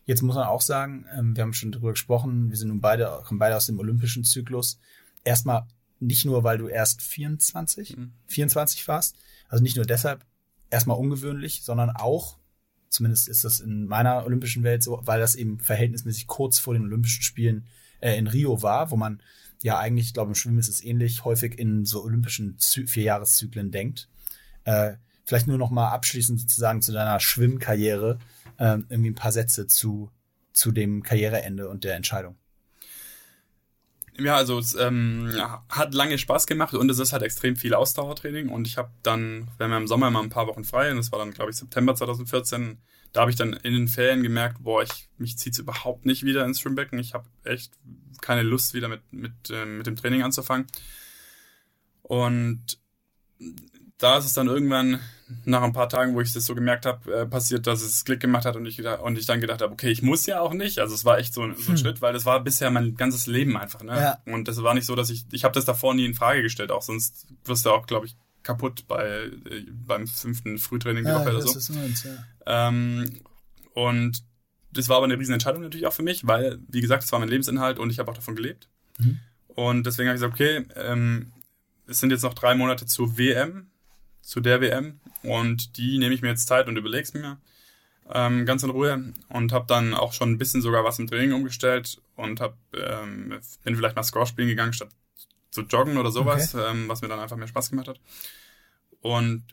Jetzt 0.05 0.21
muss 0.21 0.35
man 0.35 0.47
auch 0.47 0.61
sagen, 0.61 1.05
ähm, 1.15 1.35
wir 1.35 1.43
haben 1.43 1.53
schon 1.53 1.71
drüber 1.71 1.91
gesprochen, 1.91 2.49
wir 2.49 2.57
sind 2.57 2.69
nun 2.69 2.81
beide, 2.81 3.21
kommen 3.25 3.39
beide 3.39 3.57
aus 3.57 3.65
dem 3.65 3.77
olympischen 3.77 4.23
Zyklus. 4.23 4.79
Erstmal 5.23 5.67
nicht 5.99 6.25
nur, 6.25 6.43
weil 6.43 6.57
du 6.57 6.67
erst 6.67 7.01
24, 7.01 7.97
mhm. 7.97 8.13
24 8.27 8.87
warst, 8.87 9.17
also 9.49 9.61
nicht 9.61 9.75
nur 9.75 9.85
deshalb 9.85 10.25
erstmal 10.69 10.97
ungewöhnlich, 10.97 11.63
sondern 11.63 11.89
auch, 11.89 12.37
zumindest 12.97 13.27
ist 13.27 13.43
das 13.43 13.59
in 13.59 13.85
meiner 13.85 14.25
olympischen 14.25 14.63
Welt 14.63 14.81
so, 14.81 14.99
weil 15.03 15.19
das 15.19 15.35
eben 15.35 15.59
verhältnismäßig 15.59 16.25
kurz 16.27 16.57
vor 16.57 16.73
den 16.73 16.83
Olympischen 16.83 17.21
Spielen 17.21 17.67
äh, 18.01 18.17
in 18.17 18.27
Rio 18.27 18.63
war, 18.63 18.91
wo 18.91 18.95
man 18.95 19.21
ja 19.61 19.77
eigentlich, 19.77 20.07
ich 20.07 20.13
glaube, 20.13 20.31
im 20.31 20.35
Schwimmen 20.35 20.57
ist 20.57 20.67
es 20.67 20.83
ähnlich, 20.83 21.23
häufig 21.23 21.57
in 21.59 21.85
so 21.85 22.03
olympischen 22.03 22.57
Zy 22.57 22.87
Vierjahreszyklen 22.87 23.71
denkt. 23.71 24.09
Äh, 24.63 24.93
vielleicht 25.25 25.47
nur 25.47 25.59
noch 25.59 25.69
mal 25.69 25.89
abschließend 25.89 26.39
sozusagen 26.39 26.81
zu 26.81 26.91
deiner 26.91 27.19
Schwimmkarriere 27.19 28.17
äh, 28.57 28.77
irgendwie 28.89 29.11
ein 29.11 29.15
paar 29.15 29.31
Sätze 29.31 29.67
zu, 29.67 30.09
zu 30.53 30.71
dem 30.71 31.03
Karriereende 31.03 31.69
und 31.69 31.83
der 31.83 31.95
Entscheidung. 31.95 32.35
Ja, 34.19 34.35
also 34.35 34.57
es 34.57 34.73
ähm, 34.73 35.31
hat 35.69 35.93
lange 35.93 36.17
Spaß 36.17 36.47
gemacht 36.47 36.73
und 36.73 36.89
es 36.89 36.97
ist 36.97 37.13
halt 37.13 37.21
extrem 37.21 37.55
viel 37.55 37.75
Ausdauertraining 37.75 38.49
und 38.49 38.67
ich 38.67 38.77
habe 38.77 38.89
dann, 39.03 39.47
wir 39.57 39.65
haben 39.65 39.71
ja 39.71 39.77
im 39.77 39.87
Sommer 39.87 40.09
mal 40.09 40.23
ein 40.23 40.29
paar 40.29 40.47
Wochen 40.47 40.63
frei 40.63 40.89
und 40.89 40.97
das 40.97 41.11
war 41.11 41.19
dann, 41.19 41.33
glaube 41.33 41.51
ich, 41.51 41.57
September 41.57 41.93
2014, 41.93 42.79
da 43.13 43.21
habe 43.21 43.31
ich 43.31 43.37
dann 43.37 43.53
in 43.53 43.73
den 43.73 43.87
Ferien 43.87 44.23
gemerkt, 44.23 44.63
boah, 44.63 44.83
ich, 44.83 45.09
mich 45.17 45.37
zieht's 45.37 45.59
überhaupt 45.59 46.05
nicht 46.05 46.23
wieder 46.23 46.45
ins 46.45 46.59
Schwimmbecken. 46.59 46.99
Ich 46.99 47.13
habe 47.13 47.27
echt 47.43 47.73
keine 48.21 48.43
Lust, 48.43 48.73
wieder 48.73 48.87
mit, 48.89 49.01
mit, 49.11 49.33
äh, 49.49 49.65
mit 49.65 49.87
dem 49.87 49.95
Training 49.95 50.23
anzufangen. 50.23 50.67
Und 52.01 52.79
da 53.97 54.17
ist 54.17 54.25
es 54.25 54.33
dann 54.33 54.47
irgendwann 54.47 54.99
nach 55.45 55.61
ein 55.61 55.73
paar 55.73 55.89
Tagen, 55.89 56.15
wo 56.15 56.21
ich 56.21 56.31
das 56.31 56.45
so 56.45 56.55
gemerkt 56.55 56.85
habe, 56.85 57.13
äh, 57.13 57.25
passiert, 57.25 57.67
dass 57.67 57.81
es 57.81 58.05
Klick 58.05 58.19
gemacht 58.19 58.45
hat 58.45 58.55
und 58.55 58.65
ich, 58.65 58.85
und 58.85 59.17
ich 59.17 59.25
dann 59.25 59.41
gedacht 59.41 59.61
habe, 59.61 59.73
okay, 59.73 59.89
ich 59.89 60.01
muss 60.01 60.25
ja 60.25 60.39
auch 60.39 60.53
nicht. 60.53 60.79
Also 60.79 60.95
es 60.95 61.03
war 61.03 61.17
echt 61.17 61.33
so, 61.33 61.43
ein, 61.43 61.55
so 61.55 61.63
ein 61.63 61.67
hm. 61.69 61.77
Schritt, 61.77 62.01
weil 62.01 62.13
das 62.13 62.25
war 62.25 62.41
bisher 62.43 62.71
mein 62.71 62.95
ganzes 62.95 63.27
Leben 63.27 63.57
einfach. 63.57 63.83
Ne? 63.83 63.95
Ja. 63.95 64.33
Und 64.33 64.47
das 64.47 64.61
war 64.63 64.73
nicht 64.73 64.85
so, 64.85 64.95
dass 64.95 65.09
ich, 65.09 65.25
ich 65.31 65.43
habe 65.43 65.53
das 65.53 65.65
davor 65.65 65.93
nie 65.93 66.05
in 66.05 66.13
Frage 66.13 66.41
gestellt, 66.41 66.71
auch 66.71 66.81
sonst 66.81 67.27
wirst 67.45 67.65
du 67.65 67.71
auch, 67.71 67.87
glaube 67.87 68.05
ich, 68.05 68.15
kaputt 68.43 68.85
bei 68.87 69.05
äh, 69.05 69.65
beim 69.71 70.07
fünften 70.07 70.57
Frühtraining 70.57 71.03
die 71.03 71.09
ja, 71.09 71.19
Woche 71.19 71.29
oder 71.31 71.41
so. 71.41 71.57
Ist 71.57 71.69
meins, 71.75 72.03
ja. 72.03 72.69
ähm, 72.69 73.19
und 73.73 74.23
das 74.71 74.87
war 74.89 74.97
aber 74.97 75.05
eine 75.05 75.19
riesen 75.19 75.33
Entscheidung 75.33 75.61
natürlich 75.61 75.87
auch 75.87 75.93
für 75.93 76.03
mich, 76.03 76.25
weil, 76.27 76.59
wie 76.67 76.81
gesagt, 76.81 77.03
es 77.03 77.11
war 77.11 77.19
mein 77.19 77.29
Lebensinhalt 77.29 77.79
und 77.79 77.89
ich 77.89 77.99
habe 77.99 78.09
auch 78.09 78.15
davon 78.15 78.35
gelebt. 78.35 78.69
Mhm. 78.99 79.19
Und 79.47 79.85
deswegen 79.85 80.07
habe 80.07 80.15
ich 80.15 80.21
gesagt, 80.21 80.33
okay, 80.33 80.65
ähm, 80.75 81.33
es 81.87 81.99
sind 81.99 82.11
jetzt 82.11 82.23
noch 82.23 82.33
drei 82.33 82.55
Monate 82.55 82.85
zur 82.85 83.17
WM 83.17 83.67
zu 84.21 84.41
der 84.41 84.61
WM 84.61 84.99
und 85.23 85.77
die 85.77 85.97
nehme 85.97 86.13
ich 86.13 86.21
mir 86.21 86.29
jetzt 86.29 86.47
Zeit 86.47 86.67
und 86.67 86.77
überleg's 86.77 87.13
mir 87.13 87.37
ähm, 88.13 88.45
ganz 88.45 88.63
in 88.63 88.69
Ruhe 88.69 89.13
und 89.29 89.51
habe 89.51 89.65
dann 89.67 89.93
auch 89.93 90.13
schon 90.13 90.31
ein 90.31 90.37
bisschen 90.37 90.61
sogar 90.61 90.83
was 90.83 90.99
im 90.99 91.07
Training 91.07 91.33
umgestellt 91.33 92.01
und 92.15 92.39
hab, 92.39 92.57
ähm, 92.73 93.37
bin 93.63 93.75
vielleicht 93.75 93.95
mal 93.95 94.03
Score 94.03 94.25
spielen 94.25 94.47
gegangen 94.47 94.73
statt 94.73 94.89
zu 95.51 95.61
joggen 95.61 95.97
oder 95.97 96.11
sowas, 96.11 96.55
okay. 96.55 96.69
ähm, 96.69 96.87
was 96.87 97.01
mir 97.01 97.07
dann 97.07 97.19
einfach 97.19 97.37
mehr 97.37 97.47
Spaß 97.47 97.69
gemacht 97.69 97.87
hat 97.87 97.99
und 99.01 99.43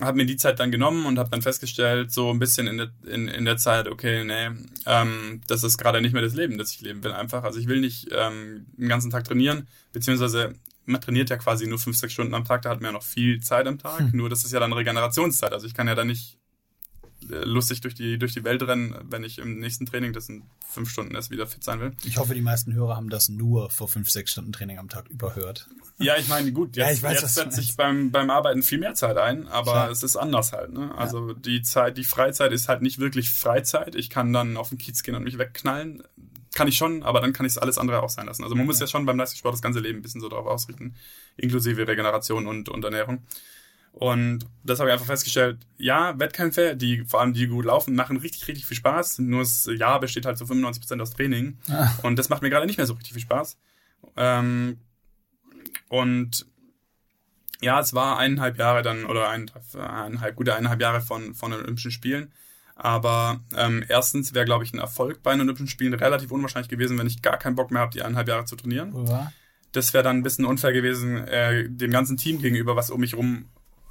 habe 0.00 0.16
mir 0.16 0.26
die 0.26 0.36
Zeit 0.36 0.58
dann 0.58 0.72
genommen 0.72 1.06
und 1.06 1.18
habe 1.18 1.30
dann 1.30 1.42
festgestellt, 1.42 2.12
so 2.12 2.30
ein 2.30 2.40
bisschen 2.40 2.66
in 2.66 2.78
der, 2.78 2.90
in, 3.06 3.28
in 3.28 3.44
der 3.44 3.56
Zeit, 3.56 3.86
okay, 3.86 4.24
nee, 4.24 4.50
ähm, 4.86 5.40
das 5.46 5.62
ist 5.62 5.78
gerade 5.78 6.00
nicht 6.00 6.12
mehr 6.12 6.22
das 6.22 6.34
Leben, 6.34 6.58
das 6.58 6.72
ich 6.72 6.80
leben 6.80 7.04
will 7.04 7.12
einfach. 7.12 7.44
Also 7.44 7.60
ich 7.60 7.68
will 7.68 7.80
nicht 7.80 8.08
ähm, 8.10 8.66
den 8.76 8.88
ganzen 8.88 9.10
Tag 9.10 9.24
trainieren, 9.24 9.68
beziehungsweise 9.92 10.54
man 10.86 11.00
trainiert 11.00 11.30
ja 11.30 11.36
quasi 11.36 11.66
nur 11.66 11.78
fünf, 11.78 11.96
sechs 11.96 12.12
Stunden 12.12 12.34
am 12.34 12.44
Tag, 12.44 12.62
da 12.62 12.70
hat 12.70 12.80
man 12.80 12.88
ja 12.88 12.92
noch 12.92 13.02
viel 13.02 13.40
Zeit 13.40 13.66
am 13.66 13.78
Tag. 13.78 14.00
Hm. 14.00 14.10
Nur 14.12 14.28
das 14.28 14.44
ist 14.44 14.52
ja 14.52 14.60
dann 14.60 14.72
Regenerationszeit. 14.72 15.52
Also 15.52 15.66
ich 15.66 15.74
kann 15.74 15.88
ja 15.88 15.94
dann 15.94 16.08
nicht 16.08 16.38
äh, 17.30 17.44
lustig 17.44 17.80
durch 17.80 17.94
die, 17.94 18.18
durch 18.18 18.34
die 18.34 18.44
Welt 18.44 18.62
rennen, 18.62 18.94
wenn 19.08 19.24
ich 19.24 19.38
im 19.38 19.58
nächsten 19.58 19.86
Training, 19.86 20.12
das 20.12 20.28
in 20.28 20.42
fünf 20.68 20.90
Stunden 20.90 21.14
erst 21.14 21.30
wieder 21.30 21.46
fit 21.46 21.62
sein 21.64 21.80
will. 21.80 21.92
Ich 22.04 22.18
hoffe, 22.18 22.34
die 22.34 22.42
meisten 22.42 22.74
Hörer 22.74 22.96
haben 22.96 23.08
das 23.08 23.28
nur 23.28 23.70
vor 23.70 23.88
fünf, 23.88 24.10
sechs 24.10 24.32
Stunden 24.32 24.52
Training 24.52 24.78
am 24.78 24.88
Tag 24.88 25.08
überhört. 25.08 25.68
Ja, 25.98 26.16
ich 26.18 26.28
meine, 26.28 26.50
gut, 26.52 26.76
jetzt, 26.76 26.86
ja, 26.86 26.92
ich 26.92 27.02
weiß, 27.02 27.22
jetzt 27.22 27.34
setzt 27.34 27.56
sich 27.56 27.76
beim, 27.76 28.10
beim 28.10 28.28
Arbeiten 28.30 28.62
viel 28.62 28.78
mehr 28.78 28.94
Zeit 28.94 29.16
ein, 29.16 29.46
aber 29.46 29.72
Klar. 29.72 29.90
es 29.90 30.02
ist 30.02 30.16
anders 30.16 30.52
halt. 30.52 30.72
Ne? 30.72 30.92
Also 30.96 31.28
ja. 31.28 31.34
die 31.34 31.62
Zeit, 31.62 31.96
die 31.96 32.04
Freizeit 32.04 32.52
ist 32.52 32.68
halt 32.68 32.82
nicht 32.82 32.98
wirklich 32.98 33.30
Freizeit. 33.30 33.94
Ich 33.94 34.10
kann 34.10 34.32
dann 34.32 34.56
auf 34.56 34.70
den 34.70 34.78
Kiez 34.78 35.02
gehen 35.02 35.14
und 35.14 35.22
mich 35.22 35.38
wegknallen. 35.38 36.02
Kann 36.54 36.68
ich 36.68 36.76
schon, 36.76 37.02
aber 37.02 37.20
dann 37.20 37.32
kann 37.32 37.46
ich 37.46 37.60
alles 37.60 37.78
andere 37.78 38.02
auch 38.02 38.08
sein 38.08 38.26
lassen. 38.26 38.44
Also 38.44 38.54
man 38.54 38.66
muss 38.66 38.78
ja 38.78 38.86
schon 38.86 39.06
beim 39.06 39.16
Leistungssport 39.16 39.54
das 39.54 39.62
ganze 39.62 39.80
Leben 39.80 39.98
ein 39.98 40.02
bisschen 40.02 40.20
so 40.20 40.28
darauf 40.28 40.46
ausrichten, 40.46 40.94
inklusive 41.36 41.86
Regeneration 41.86 42.46
und, 42.46 42.68
und 42.68 42.84
Ernährung. 42.84 43.24
Und 43.94 44.46
das 44.64 44.80
habe 44.80 44.88
ich 44.88 44.92
einfach 44.92 45.06
festgestellt, 45.06 45.58
ja, 45.78 46.18
Wettkämpfe, 46.18 46.74
die 46.74 47.04
vor 47.04 47.20
allem 47.20 47.32
die 47.32 47.46
gut 47.46 47.64
laufen, 47.64 47.94
machen 47.94 48.16
richtig, 48.16 48.48
richtig 48.48 48.66
viel 48.66 48.76
Spaß. 48.76 49.20
Nur 49.20 49.40
das 49.40 49.68
Jahr 49.72 50.00
besteht 50.00 50.26
halt 50.26 50.36
so 50.36 50.44
95% 50.44 51.00
aus 51.00 51.12
Training. 51.12 51.58
Ah. 51.68 51.92
Und 52.02 52.18
das 52.18 52.28
macht 52.28 52.42
mir 52.42 52.50
gerade 52.50 52.66
nicht 52.66 52.76
mehr 52.76 52.86
so 52.86 52.94
richtig 52.94 53.12
viel 53.12 53.22
Spaß. 53.22 53.56
Ähm, 54.16 54.78
und 55.88 56.46
ja, 57.60 57.78
es 57.78 57.94
war 57.94 58.18
eineinhalb 58.18 58.58
Jahre 58.58 58.82
dann, 58.82 59.04
oder 59.04 59.28
eineinhalb, 59.28 60.34
gute 60.34 60.54
eineinhalb 60.54 60.80
Jahre 60.80 61.00
von, 61.00 61.34
von 61.34 61.52
den 61.52 61.60
Olympischen 61.60 61.92
Spielen. 61.92 62.32
Aber 62.76 63.40
ähm, 63.56 63.84
erstens 63.88 64.34
wäre, 64.34 64.44
glaube 64.44 64.64
ich, 64.64 64.72
ein 64.72 64.80
Erfolg 64.80 65.22
bei 65.22 65.32
den 65.32 65.42
Olympischen 65.42 65.68
Spielen 65.68 65.94
relativ 65.94 66.32
unwahrscheinlich 66.32 66.68
gewesen, 66.68 66.98
wenn 66.98 67.06
ich 67.06 67.22
gar 67.22 67.38
keinen 67.38 67.54
Bock 67.54 67.70
mehr 67.70 67.82
habe, 67.82 67.92
die 67.92 68.02
eineinhalb 68.02 68.28
Jahre 68.28 68.44
zu 68.46 68.56
trainieren. 68.56 69.06
Ja. 69.06 69.32
Das 69.72 69.92
wäre 69.92 70.04
dann 70.04 70.18
ein 70.18 70.22
bisschen 70.22 70.44
unfair 70.44 70.72
gewesen 70.72 71.18
äh, 71.26 71.68
dem 71.68 71.90
ganzen 71.90 72.16
Team 72.16 72.40
gegenüber, 72.40 72.76
was 72.76 72.90
um 72.90 73.00
mich 73.00 73.16
rum 73.16 73.46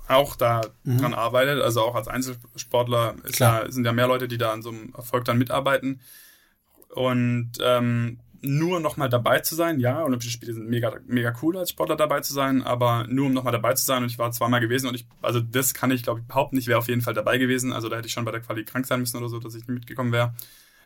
auch 0.07 0.35
da 0.35 0.61
mhm. 0.83 0.97
dran 0.97 1.13
arbeitet. 1.13 1.61
Also 1.61 1.81
auch 1.81 1.95
als 1.95 2.07
Einzelsportler 2.07 3.15
ist 3.23 3.39
ja, 3.39 3.69
sind 3.71 3.85
ja 3.85 3.93
mehr 3.93 4.07
Leute, 4.07 4.27
die 4.27 4.37
da 4.37 4.51
an 4.51 4.61
so 4.61 4.69
einem 4.69 4.93
Erfolg 4.95 5.25
dann 5.25 5.37
mitarbeiten. 5.37 6.01
Und 6.89 7.53
ähm, 7.61 8.19
nur 8.43 8.79
nochmal 8.79 9.09
dabei 9.09 9.39
zu 9.39 9.55
sein, 9.55 9.79
ja, 9.79 10.03
Olympische 10.03 10.31
Spiele 10.31 10.53
sind 10.53 10.69
mega, 10.69 10.93
mega 11.07 11.33
cool 11.41 11.57
als 11.57 11.69
Sportler 11.69 11.95
dabei 11.95 12.19
zu 12.19 12.33
sein, 12.33 12.61
aber 12.61 13.05
nur 13.07 13.27
um 13.27 13.33
nochmal 13.33 13.53
dabei 13.53 13.73
zu 13.73 13.85
sein 13.85 14.03
und 14.03 14.09
ich 14.09 14.19
war 14.19 14.31
zweimal 14.31 14.59
gewesen 14.59 14.87
und 14.87 14.95
ich, 14.95 15.07
also 15.21 15.39
das 15.39 15.73
kann 15.73 15.91
ich 15.91 16.03
glaube 16.03 16.19
ich 16.19 16.27
behaupten, 16.27 16.57
ich 16.57 16.67
wäre 16.67 16.77
auf 16.77 16.89
jeden 16.89 17.01
Fall 17.01 17.13
dabei 17.13 17.37
gewesen, 17.37 17.71
also 17.71 17.87
da 17.87 17.95
hätte 17.95 18.07
ich 18.07 18.13
schon 18.13 18.25
bei 18.25 18.31
der 18.31 18.41
Quali 18.41 18.65
krank 18.65 18.85
sein 18.85 18.99
müssen 18.99 19.17
oder 19.17 19.29
so, 19.29 19.39
dass 19.39 19.55
ich 19.55 19.61
nicht 19.61 19.69
mitgekommen 19.69 20.11
wäre. 20.11 20.33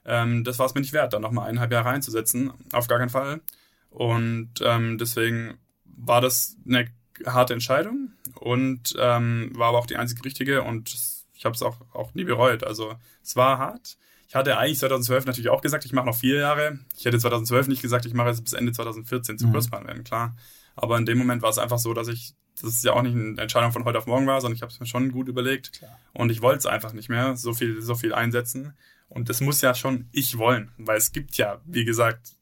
Ähm, 0.06 0.44
das 0.44 0.60
war 0.60 0.68
es 0.68 0.76
mir 0.76 0.82
nicht 0.82 0.94
wert, 0.94 1.14
da 1.14 1.20
nochmal 1.20 1.50
eineinhalb 1.50 1.72
Jahre 1.72 1.90
reinzusetzen, 1.90 2.52
auf 2.72 2.88
gar 2.88 3.00
keinen 3.00 3.10
Fall. 3.10 3.42
Und 3.90 4.52
ähm, 4.62 4.98
deswegen 4.98 5.58
war 5.86 6.22
das 6.22 6.56
eine 6.66 6.88
harte 7.26 7.54
Entscheidung 7.54 8.12
und 8.36 8.96
ähm, 9.00 9.52
war 9.56 9.70
aber 9.70 9.80
auch 9.80 9.88
die 9.88 9.98
einzige 9.98 10.24
richtige 10.24 10.62
und 10.62 10.96
ich 11.34 11.46
habe 11.46 11.56
es 11.56 11.64
auch, 11.64 11.78
auch 11.94 12.14
nie 12.14 12.24
bereut. 12.24 12.64
Also 12.64 12.96
es 13.24 13.36
war 13.36 13.58
hart. 13.58 13.98
Ich 14.28 14.36
hatte 14.36 14.58
eigentlich 14.58 14.80
2012 14.80 15.26
natürlich 15.26 15.50
auch 15.50 15.62
gesagt, 15.62 15.86
ich 15.86 15.94
mache 15.94 16.06
noch 16.06 16.16
vier 16.16 16.40
Jahre. 16.40 16.80
Ich 16.98 17.06
hätte 17.06 17.18
2012 17.18 17.68
nicht 17.70 17.82
gesagt, 17.82 18.06
ich 18.06 18.14
mache 18.14 18.30
es 18.30 18.42
bis 18.42 18.54
Ende 18.54 18.74
2014 18.74 19.38
zu 19.38 19.48
mhm. 19.48 19.54
Kurzbahn 19.54 19.88
werden, 19.88 20.04
klar. 20.04 20.36
Aber 20.76 20.98
in 20.98 21.06
dem 21.06 21.18
Moment 21.18 21.42
war 21.42 21.50
es 21.50 21.58
einfach 21.58 21.80
so, 21.80 21.94
dass 21.94 22.08
ich, 22.08 22.36
das 22.62 22.72
ist 22.72 22.84
ja 22.84 22.94
auch 22.94 23.02
nicht 23.02 23.16
eine 23.16 23.42
Entscheidung 23.42 23.72
von 23.72 23.86
heute 23.86 23.98
auf 23.98 24.06
morgen 24.06 24.28
war, 24.28 24.42
sondern 24.42 24.56
ich 24.56 24.62
habe 24.62 24.72
es 24.72 24.80
mir 24.80 24.86
schon 24.86 25.12
gut 25.12 25.28
überlegt. 25.30 25.74
Klar. 25.74 25.98
Und 26.14 26.30
ich 26.30 26.42
wollte 26.42 26.60
es 26.60 26.66
einfach 26.66 26.94
nicht 26.94 27.10
mehr, 27.10 27.38
so 27.38 27.54
viel, 27.54 27.82
so 27.82 27.96
viel 27.96 28.14
einsetzen. 28.14 28.74
Und 29.10 29.30
das 29.30 29.40
muss 29.40 29.62
ja 29.62 29.74
schon 29.74 30.10
ich 30.12 30.38
wollen, 30.38 30.72
weil 30.78 30.98
es 30.98 31.14
gibt 31.14 31.38
ja, 31.38 31.62
wie 31.66 31.86
gesagt, 31.86 32.34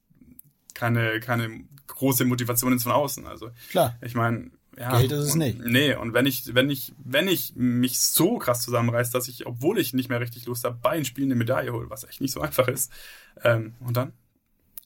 keine, 0.74 1.20
keine 1.20 1.66
große 1.88 2.26
Motivation 2.26 2.78
von 2.80 2.92
außen. 2.92 3.28
Also, 3.28 3.52
Klar. 3.70 3.96
ich 4.02 4.16
meine, 4.16 4.52
ja, 4.78 5.00
Geld 5.00 5.12
ist 5.12 5.30
es 5.30 5.36
nicht. 5.36 5.60
Nee, 5.60 5.96
und 5.96 6.14
wenn 6.14 6.26
ich, 6.26 6.54
wenn 6.54 6.70
ich, 6.70 6.94
wenn 6.98 7.28
ich 7.28 7.56
mich 7.56 8.00
so 8.00 8.38
krass 8.38 8.62
zusammenreiße, 8.62 9.12
dass 9.12 9.28
ich, 9.28 9.46
obwohl 9.46 9.80
ich 9.80 9.94
nicht 9.94 10.10
mehr 10.10 10.20
richtig 10.20 10.46
Lust 10.46 10.64
habe, 10.64 10.78
bei 10.82 10.96
den 10.96 11.06
Spielen 11.06 11.28
eine 11.28 11.36
Medaille 11.36 11.72
hole, 11.72 11.90
was 11.90 12.04
echt 12.04 12.22
nicht 12.22 12.34
so 12.34 12.42
einfach 12.42 12.68
ist, 12.68 12.92
ähm, 13.44 13.76
und 13.80 13.96
dann? 13.98 14.14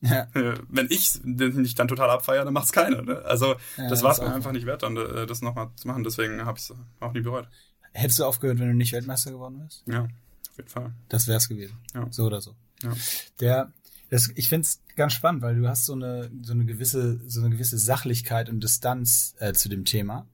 Ja. 0.02 0.28
Äh, 0.34 0.56
wenn 0.70 0.88
ich 0.90 1.24
nicht 1.24 1.78
dann 1.78 1.88
total 1.88 2.10
abfeiere, 2.10 2.46
dann 2.46 2.54
macht's 2.54 2.72
keiner. 2.72 3.02
Ne? 3.02 3.22
Also 3.26 3.56
ja, 3.78 3.90
das 3.90 4.02
war 4.02 4.12
es 4.12 4.20
mir 4.20 4.34
einfach 4.34 4.54
nicht 4.54 4.66
wert, 4.66 4.84
dann 4.84 4.96
äh, 4.96 5.26
das 5.26 5.42
nochmal 5.42 5.70
zu 5.76 5.88
machen. 5.88 6.04
Deswegen 6.04 6.46
habe 6.46 6.58
ich 6.58 6.70
es 6.70 6.74
auch 7.00 7.12
nie 7.12 7.22
bereut. 7.22 7.50
Hättest 7.92 8.20
du 8.20 8.24
aufgehört, 8.24 8.60
wenn 8.60 8.70
du 8.70 8.76
nicht 8.76 8.94
Weltmeister 8.94 9.32
geworden 9.32 9.60
wärst? 9.60 9.84
Ja, 9.88 10.04
auf 10.04 10.58
jeden 10.58 10.70
Fall. 10.70 10.94
Das 11.10 11.28
wär's 11.28 11.50
gewesen. 11.50 11.78
Ja. 11.94 12.08
So 12.12 12.26
oder 12.26 12.40
so. 12.40 12.56
Ja. 12.82 12.94
Der 13.42 13.74
das, 14.10 14.32
ich 14.36 14.50
finde 14.50 14.66
es 14.66 14.82
ganz 14.96 15.14
spannend, 15.14 15.42
weil 15.42 15.56
du 15.56 15.68
hast 15.68 15.86
so 15.86 15.94
eine, 15.94 16.32
so 16.42 16.54
eine 16.54 16.66
gewisse, 16.66 17.20
so 17.28 17.42
eine 17.42 17.50
gewisse 17.50 17.78
Sachlichkeit 17.78 18.50
und 18.50 18.64
Distanz 18.64 19.36
äh, 19.40 19.54
zu 19.54 19.70
dem 19.70 19.86
Thema, 19.86 20.28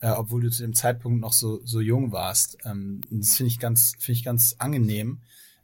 äh, 0.00 0.10
obwohl 0.10 0.42
du 0.42 0.50
zu 0.50 0.62
dem 0.62 0.74
Zeitpunkt 0.74 1.20
noch 1.20 1.32
so, 1.32 1.60
so 1.64 1.80
jung 1.80 2.12
warst. 2.12 2.58
Ähm, 2.64 3.02
das 3.10 3.36
finde 3.36 3.52
ich 3.52 3.58
ganz, 3.58 3.94
finde 3.98 4.18
ich 4.18 4.24
ganz 4.24 4.56
angenehm, 4.58 5.20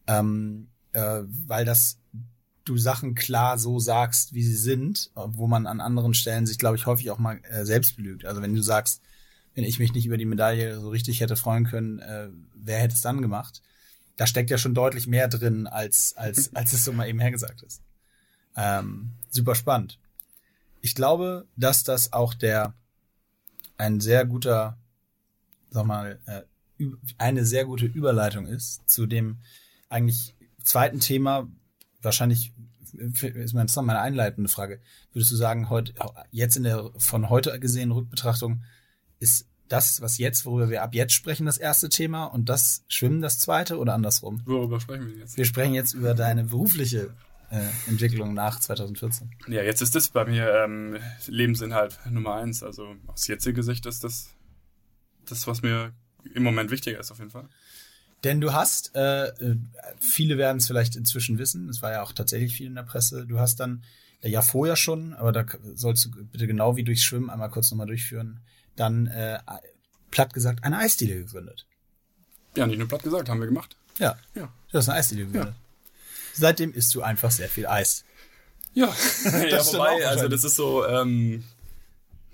ähm, 0.07 0.69
äh, 0.93 1.23
weil 1.47 1.65
das 1.65 1.99
du 2.65 2.77
Sachen 2.77 3.15
klar 3.15 3.59
so 3.59 3.79
sagst, 3.79 4.35
wie 4.35 4.43
sie 4.43 4.57
sind, 4.57 5.11
wo 5.15 5.47
man 5.47 5.67
an 5.67 5.81
anderen 5.81 6.15
Stellen 6.15 6.47
sich, 6.47 6.59
glaube 6.59 6.77
ich, 6.77 6.87
häufig 6.87 7.11
auch 7.11 7.19
mal 7.19 7.41
äh, 7.45 7.65
selbst 7.65 7.97
belügt. 7.97 8.25
Also 8.25 8.43
wenn 8.43 8.55
du 8.55 8.63
sagst, 8.63 9.03
wenn 9.55 9.65
ich 9.65 9.79
mich 9.79 9.95
nicht 9.95 10.07
über 10.07 10.19
die 10.19 10.27
Medaille 10.27 10.81
so 10.81 10.91
richtig 10.91 11.21
hätte 11.21 11.37
freuen 11.37 11.65
können, 11.65 12.01
äh, 12.01 12.29
wer 12.55 12.81
hätte 12.81 12.95
es 12.95 13.01
dann 13.01 13.23
gemacht? 13.23 13.63
Da 14.17 14.27
steckt 14.27 14.51
ja 14.51 14.59
schon 14.59 14.75
deutlich 14.75 15.07
mehr 15.07 15.29
drin, 15.29 15.67
als, 15.67 16.17
als, 16.17 16.55
als 16.55 16.73
es 16.73 16.85
so 16.85 16.93
mal 16.93 17.09
eben 17.09 17.21
hergesagt 17.21 17.63
ist. 17.63 17.83
Ähm, 18.57 19.13
super 19.29 19.55
spannend. 19.55 19.99
Ich 20.81 20.95
glaube, 20.95 21.47
dass 21.57 21.85
das 21.85 22.13
auch 22.13 22.35
der 22.35 22.75
ein 23.77 24.01
sehr 24.01 24.25
guter, 24.25 24.79
sag 25.71 25.85
mal, 25.85 26.19
äh, 26.27 26.43
eine 27.19 27.45
sehr 27.45 27.65
gute 27.65 27.87
Überleitung 27.87 28.47
ist 28.47 28.89
zu 28.89 29.07
dem 29.07 29.39
eigentlich 29.89 30.35
zweiten 30.63 31.01
Thema. 31.01 31.49
Wahrscheinlich 32.03 32.53
ist 32.93 33.55
meine, 33.55 33.67
das 33.67 33.77
meine 33.77 34.01
einleitende 34.01 34.49
Frage. 34.49 34.81
Würdest 35.13 35.33
du 35.33 35.37
sagen, 35.37 35.69
heute, 35.69 35.95
jetzt 36.31 36.57
in 36.57 36.63
der 36.63 36.91
von 36.97 37.29
heute 37.29 37.59
gesehenen 37.61 37.93
Rückbetrachtung 37.93 38.63
ist 39.19 39.47
das, 39.69 40.01
was 40.01 40.19
jetzt, 40.19 40.47
worüber 40.47 40.71
wir 40.71 40.83
ab 40.83 40.95
jetzt 40.95 41.13
sprechen, 41.13 41.47
das 41.47 41.59
erste 41.59 41.89
Thema 41.89 42.25
und 42.25 42.49
das 42.49 42.85
Schwimmen 42.89 43.21
das 43.23 43.39
zweite 43.39 43.79
oder 43.79 43.95
andersrum? 43.95 44.43
Worüber 44.45 44.81
sprechen 44.81 45.09
wir 45.09 45.19
jetzt? 45.19 45.37
Wir 45.37 45.45
sprechen 45.45 45.75
jetzt 45.75 45.93
über 45.95 46.15
deine 46.15 46.45
berufliche 46.45 47.15
äh, 47.51 47.61
Entwicklung 47.89 48.35
nach 48.35 48.61
2014. 48.61 49.31
Ja, 49.49 49.63
jetzt 49.63 49.83
ist 49.83 49.95
das 49.95 50.09
bei 50.09 50.25
mir 50.25 50.53
ähm, 50.65 50.97
Lebensinhalt 51.27 51.99
Nummer 52.11 52.37
eins. 52.37 52.63
Also 52.63 52.95
aus 53.07 53.27
jetziger 53.27 53.63
Sicht 53.63 53.87
ist 53.87 54.05
das 54.05 54.37
das, 55.31 55.47
was 55.47 55.63
mir 55.63 55.93
im 56.35 56.43
Moment 56.43 56.71
wichtiger 56.71 56.99
ist, 56.99 57.11
auf 57.11 57.19
jeden 57.19 57.31
Fall. 57.31 57.49
Denn 58.25 58.41
du 58.41 58.53
hast, 58.53 58.95
äh, 58.95 59.33
viele 60.01 60.39
werden 60.39 60.59
es 60.59 60.67
vielleicht 60.67 60.97
inzwischen 60.97 61.39
wissen, 61.39 61.69
es 61.69 61.83
war 61.83 61.93
ja 61.93 62.03
auch 62.03 62.13
tatsächlich 62.13 62.57
viel 62.57 62.67
in 62.67 62.75
der 62.75 62.83
Presse, 62.83 63.27
du 63.27 63.39
hast 63.39 63.61
dann 63.61 63.83
ja 64.23 64.43
vorher 64.43 64.77
schon, 64.77 65.13
aber 65.13 65.33
da 65.33 65.45
sollst 65.75 66.07
du 66.07 66.11
bitte 66.25 66.47
genau 66.47 66.77
wie 66.77 66.85
durchs 66.85 67.05
Schwimmen 67.05 67.31
einmal 67.31 67.51
kurz 67.51 67.71
nochmal 67.71 67.87
durchführen, 67.87 68.41
dann 68.77 69.07
äh, 69.07 69.39
platt 70.11 70.33
gesagt 70.33 70.65
eine 70.65 70.79
Eisdiele 70.79 71.17
gegründet. 71.17 71.67
Ja, 72.57 72.67
nicht 72.67 72.79
nur 72.79 72.89
platt 72.89 73.03
gesagt, 73.03 73.29
haben 73.29 73.41
wir 73.41 73.47
gemacht. 73.47 73.77
Ja. 73.99 74.17
ja. 74.35 74.53
Du 74.71 74.79
hast 74.79 74.89
eine 74.89 74.99
Eisdiele 74.99 75.27
gegründet. 75.27 75.55
Ja. 75.55 75.61
Seitdem 76.35 76.73
isst 76.73 76.95
du 76.95 77.03
einfach 77.03 77.31
sehr 77.31 77.49
viel 77.49 77.67
Eis. 77.67 78.05
Ja, 78.75 78.87
ja 79.25 79.67
wobei, 79.67 80.07
also 80.07 80.29
das 80.29 80.45
ist 80.45 80.57
so, 80.57 80.87
ähm, 80.87 81.45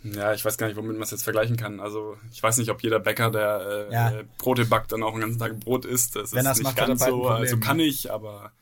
ja, 0.03 0.35
ich 0.35 0.45
weiß 0.45 0.59
gar 0.59 0.67
nicht, 0.67 0.77
womit 0.77 0.95
man 0.95 1.03
es 1.03 1.13
jetzt 1.13 1.23
vergleichen 1.23 1.57
kann. 1.57 1.79
Also 1.79 2.17
ich 2.33 2.43
weiß 2.43 2.57
nicht, 2.57 2.71
ob 2.71 2.83
jeder 2.83 2.99
Bäcker, 2.99 3.31
der 3.31 3.89
äh, 3.91 3.93
ja. 3.93 4.23
Brote 4.39 4.67
backt, 4.67 4.91
dann 4.91 5.05
auch 5.05 5.13
den 5.13 5.21
ganzen 5.21 5.39
Tag 5.39 5.61
Brot 5.61 5.85
isst. 5.85 6.17
Das 6.17 6.33
Wenn 6.33 6.45
ist 6.45 6.59
nicht 6.59 6.65
macht, 6.65 6.77
ganz 6.77 7.05
so. 7.05 7.29
Also 7.29 7.59
kann 7.59 7.79
ich, 7.79 8.11
aber 8.11 8.53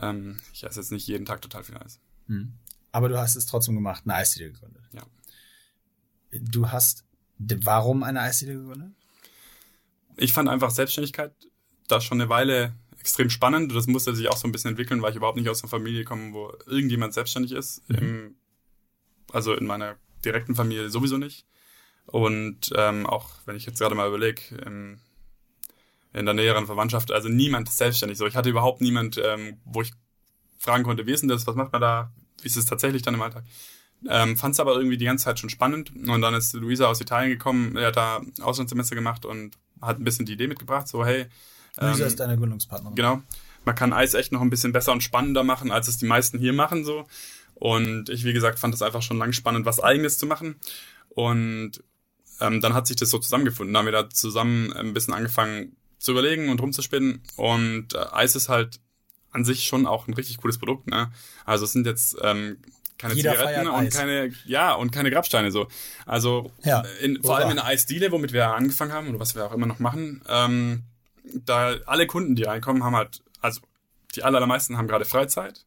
ähm, 0.00 0.38
ich 0.52 0.64
esse 0.64 0.80
jetzt 0.80 0.90
nicht 0.90 1.06
jeden 1.06 1.26
Tag 1.26 1.40
total 1.42 1.62
viel 1.62 1.76
Eis. 1.76 2.00
Hm. 2.26 2.52
Aber 2.90 3.08
du 3.08 3.18
hast 3.18 3.36
es 3.36 3.46
trotzdem 3.46 3.76
gemacht, 3.76 4.02
eine 4.04 4.14
Eisdiele 4.14 4.50
gegründet. 4.50 4.82
Ja. 4.92 5.02
Du 6.32 6.70
hast 6.72 7.04
Warum 7.64 8.02
eine 8.02 8.20
Eisdiele 8.20 8.54
gegründet? 8.54 8.90
Ich 10.16 10.32
fand 10.32 10.48
einfach 10.48 10.70
Selbstständigkeit 10.70 11.32
da 11.88 12.00
schon 12.00 12.20
eine 12.20 12.28
Weile 12.28 12.74
extrem 12.98 13.30
spannend. 13.30 13.74
Das 13.74 13.86
musste 13.86 14.14
sich 14.14 14.28
auch 14.28 14.36
so 14.36 14.46
ein 14.46 14.52
bisschen 14.52 14.70
entwickeln, 14.70 15.02
weil 15.02 15.10
ich 15.10 15.16
überhaupt 15.16 15.38
nicht 15.38 15.48
aus 15.48 15.62
einer 15.62 15.70
Familie 15.70 16.04
komme, 16.04 16.32
wo 16.32 16.52
irgendjemand 16.66 17.14
selbstständig 17.14 17.52
ist. 17.52 17.88
Mhm. 17.88 17.96
Im, 17.96 18.34
also 19.32 19.54
in 19.54 19.66
meiner 19.66 19.96
direkten 20.24 20.54
Familie 20.54 20.90
sowieso 20.90 21.16
nicht. 21.16 21.46
Und 22.06 22.70
ähm, 22.76 23.06
auch 23.06 23.30
wenn 23.46 23.56
ich 23.56 23.66
jetzt 23.66 23.78
gerade 23.78 23.94
mal 23.94 24.08
überlege, 24.08 24.42
in 26.12 26.26
der 26.26 26.34
näheren 26.34 26.66
Verwandtschaft, 26.66 27.12
also 27.12 27.28
niemand 27.28 27.68
ist 27.68 27.78
selbstständig. 27.78 28.18
So, 28.18 28.26
ich 28.26 28.36
hatte 28.36 28.50
überhaupt 28.50 28.80
niemand, 28.80 29.20
ähm, 29.22 29.58
wo 29.64 29.80
ich 29.82 29.92
fragen 30.58 30.84
konnte, 30.84 31.06
wie 31.06 31.12
ist 31.12 31.20
denn 31.20 31.28
das, 31.28 31.46
was 31.46 31.54
macht 31.54 31.72
man 31.72 31.80
da, 31.80 32.12
wie 32.42 32.48
ist 32.48 32.56
es 32.56 32.66
tatsächlich 32.66 33.02
dann 33.02 33.14
im 33.14 33.22
Alltag? 33.22 33.44
Ähm, 34.08 34.36
Fand 34.36 34.54
es 34.54 34.60
aber 34.60 34.74
irgendwie 34.74 34.96
die 34.96 35.04
ganze 35.04 35.24
Zeit 35.24 35.38
schon 35.38 35.50
spannend. 35.50 35.92
Und 35.94 36.20
dann 36.20 36.34
ist 36.34 36.54
Luisa 36.54 36.86
aus 36.86 37.00
Italien 37.00 37.30
gekommen, 37.30 37.76
er 37.76 37.88
hat 37.88 37.96
da 37.96 38.20
Auslandssemester 38.40 38.94
gemacht 38.94 39.24
und 39.24 39.56
hat 39.80 39.98
ein 39.98 40.04
bisschen 40.04 40.26
die 40.26 40.32
Idee 40.32 40.46
mitgebracht, 40.46 40.88
so 40.88 41.04
hey. 41.04 41.26
Luisa 41.78 42.02
ähm, 42.02 42.06
ist 42.06 42.20
deine 42.20 42.36
Gründungspartnerin. 42.36 42.94
Genau. 42.94 43.22
Man 43.64 43.74
kann 43.74 43.92
Eis 43.92 44.14
echt 44.14 44.32
noch 44.32 44.40
ein 44.40 44.50
bisschen 44.50 44.72
besser 44.72 44.92
und 44.92 45.02
spannender 45.02 45.44
machen, 45.44 45.70
als 45.70 45.88
es 45.88 45.98
die 45.98 46.06
meisten 46.06 46.38
hier 46.38 46.52
machen, 46.52 46.84
so. 46.84 47.06
Und 47.54 48.08
ich, 48.08 48.24
wie 48.24 48.32
gesagt, 48.32 48.58
fand 48.58 48.72
es 48.72 48.80
einfach 48.80 49.02
schon 49.02 49.18
lang 49.18 49.32
spannend, 49.32 49.66
was 49.66 49.80
Eigenes 49.80 50.16
zu 50.16 50.26
machen. 50.26 50.56
Und 51.10 51.72
ähm, 52.40 52.62
dann 52.62 52.72
hat 52.72 52.86
sich 52.86 52.96
das 52.96 53.10
so 53.10 53.18
zusammengefunden. 53.18 53.74
Da 53.74 53.80
haben 53.80 53.86
wir 53.86 53.92
da 53.92 54.08
zusammen 54.08 54.72
ein 54.72 54.94
bisschen 54.94 55.12
angefangen, 55.12 55.76
zu 55.98 56.12
überlegen 56.12 56.48
und 56.48 56.60
rumzuspinnen. 56.60 57.22
Und 57.36 57.94
äh, 57.94 58.06
Eis 58.12 58.34
ist 58.34 58.48
halt 58.48 58.80
an 59.30 59.44
sich 59.44 59.64
schon 59.64 59.86
auch 59.86 60.08
ein 60.08 60.14
richtig 60.14 60.38
cooles 60.38 60.58
Produkt. 60.58 60.86
Ne? 60.88 61.12
Also 61.44 61.66
es 61.66 61.72
sind 61.72 61.86
jetzt 61.86 62.16
ähm, 62.22 62.56
keine 63.00 63.14
Jeder 63.14 63.32
Zigaretten 63.32 63.68
und 63.68 63.86
Eis. 63.86 63.96
keine, 63.96 64.30
ja, 64.44 64.74
und 64.74 64.92
keine 64.92 65.10
Grabsteine 65.10 65.50
so. 65.50 65.68
Also 66.04 66.52
Ja, 66.62 66.82
in, 67.00 67.22
vor 67.22 67.36
allem 67.36 67.48
in 67.48 67.56
der 67.56 67.64
Eisdiele, 67.64 68.12
womit 68.12 68.34
wir 68.34 68.48
angefangen 68.48 68.92
haben 68.92 69.08
oder 69.08 69.18
was 69.18 69.34
wir 69.34 69.46
auch 69.46 69.52
immer 69.52 69.66
noch 69.66 69.78
machen, 69.78 70.22
ähm, 70.28 70.82
da 71.24 71.76
alle 71.86 72.06
Kunden, 72.06 72.34
die 72.36 72.42
reinkommen, 72.42 72.84
haben 72.84 72.94
halt, 72.94 73.22
also 73.40 73.62
die 74.14 74.22
allermeisten 74.22 74.76
haben 74.76 74.86
gerade 74.86 75.06
Freizeit, 75.06 75.64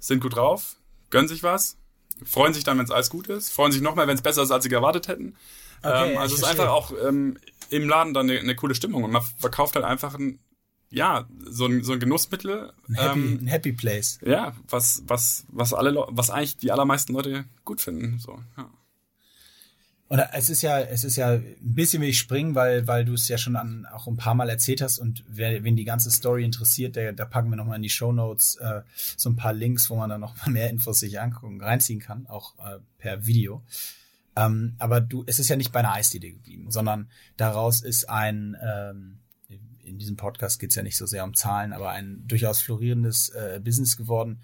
sind 0.00 0.20
gut 0.20 0.34
drauf, 0.34 0.76
gönnen 1.10 1.28
sich 1.28 1.44
was, 1.44 1.76
freuen 2.24 2.52
sich 2.52 2.64
dann, 2.64 2.78
wenn 2.78 2.84
es 2.84 2.90
alles 2.90 3.10
gut 3.10 3.28
ist, 3.28 3.50
freuen 3.50 3.70
sich 3.70 3.80
nochmal, 3.80 4.08
wenn 4.08 4.16
es 4.16 4.22
besser 4.22 4.42
ist, 4.42 4.50
als 4.50 4.64
sie 4.64 4.72
erwartet 4.72 5.06
hätten. 5.06 5.36
Okay, 5.84 6.12
ähm, 6.12 6.18
also 6.18 6.34
es 6.34 6.42
ist 6.42 6.48
einfach 6.48 6.68
auch 6.68 6.92
ähm, 7.06 7.38
im 7.70 7.88
Laden 7.88 8.12
dann 8.12 8.28
eine, 8.28 8.40
eine 8.40 8.56
coole 8.56 8.74
Stimmung 8.74 9.04
und 9.04 9.12
man 9.12 9.22
verkauft 9.38 9.76
halt 9.76 9.84
einfach 9.84 10.14
ein, 10.14 10.40
ja, 10.92 11.26
so 11.44 11.66
ein, 11.66 11.82
so 11.82 11.92
ein 11.92 12.00
Genussmittel. 12.00 12.72
Ein 12.88 12.94
Happy, 12.94 13.18
ähm, 13.18 13.38
ein 13.42 13.46
Happy 13.46 13.72
Place. 13.72 14.18
ja, 14.24 14.54
was, 14.68 15.02
was, 15.06 15.44
was 15.48 15.72
alle, 15.72 15.94
was 16.08 16.30
eigentlich 16.30 16.58
die 16.58 16.70
allermeisten 16.70 17.14
Leute 17.14 17.44
gut 17.64 17.80
finden. 17.80 18.18
So, 18.18 18.38
ja. 18.56 18.70
Und 20.12 20.18
es 20.34 20.50
ist 20.50 20.60
ja, 20.60 20.78
es 20.78 21.04
ist 21.04 21.16
ja 21.16 21.30
ein 21.30 21.56
bisschen 21.62 22.02
wie 22.02 22.08
ich 22.08 22.18
springen, 22.18 22.54
weil, 22.54 22.86
weil 22.86 23.06
du 23.06 23.14
es 23.14 23.28
ja 23.28 23.38
schon 23.38 23.56
an, 23.56 23.86
auch 23.86 24.06
ein 24.06 24.18
paar 24.18 24.34
Mal 24.34 24.50
erzählt 24.50 24.82
hast 24.82 24.98
und 24.98 25.24
wer, 25.26 25.64
wen 25.64 25.74
die 25.74 25.86
ganze 25.86 26.10
Story 26.10 26.44
interessiert, 26.44 26.96
der, 26.96 27.14
da 27.14 27.24
packen 27.24 27.48
wir 27.48 27.56
nochmal 27.56 27.76
in 27.76 27.82
die 27.82 27.88
Show 27.88 28.12
Notes 28.12 28.56
äh, 28.56 28.82
so 29.16 29.30
ein 29.30 29.36
paar 29.36 29.54
Links, 29.54 29.88
wo 29.88 29.96
man 29.96 30.10
dann 30.10 30.20
noch 30.20 30.36
mal 30.36 30.50
mehr 30.52 30.68
Infos 30.68 31.00
sich 31.00 31.18
angucken, 31.18 31.62
reinziehen 31.62 31.98
kann, 31.98 32.26
auch 32.26 32.58
äh, 32.58 32.80
per 32.98 33.24
Video. 33.24 33.62
Ähm, 34.36 34.74
aber 34.78 35.00
du, 35.00 35.24
es 35.26 35.38
ist 35.38 35.48
ja 35.48 35.56
nicht 35.56 35.72
bei 35.72 35.78
einer 35.78 35.94
Eisdiele 35.94 36.30
geblieben, 36.30 36.70
sondern 36.70 37.08
daraus 37.38 37.80
ist 37.80 38.06
ein, 38.10 38.54
ähm, 38.62 39.21
in 39.92 39.98
diesem 39.98 40.16
Podcast 40.16 40.58
geht's 40.60 40.74
ja 40.74 40.82
nicht 40.82 40.96
so 40.96 41.06
sehr 41.06 41.24
um 41.24 41.34
Zahlen, 41.34 41.72
aber 41.72 41.90
ein 41.90 42.22
durchaus 42.26 42.60
florierendes 42.60 43.28
äh, 43.30 43.60
Business 43.62 43.96
geworden, 43.96 44.42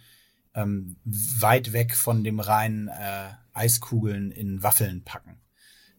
ähm, 0.55 0.97
weit 1.05 1.73
weg 1.73 1.95
von 1.97 2.25
dem 2.25 2.41
reinen 2.41 2.89
äh, 2.89 3.31
Eiskugeln 3.53 4.31
in 4.31 4.63
Waffeln 4.63 5.03
packen. 5.05 5.41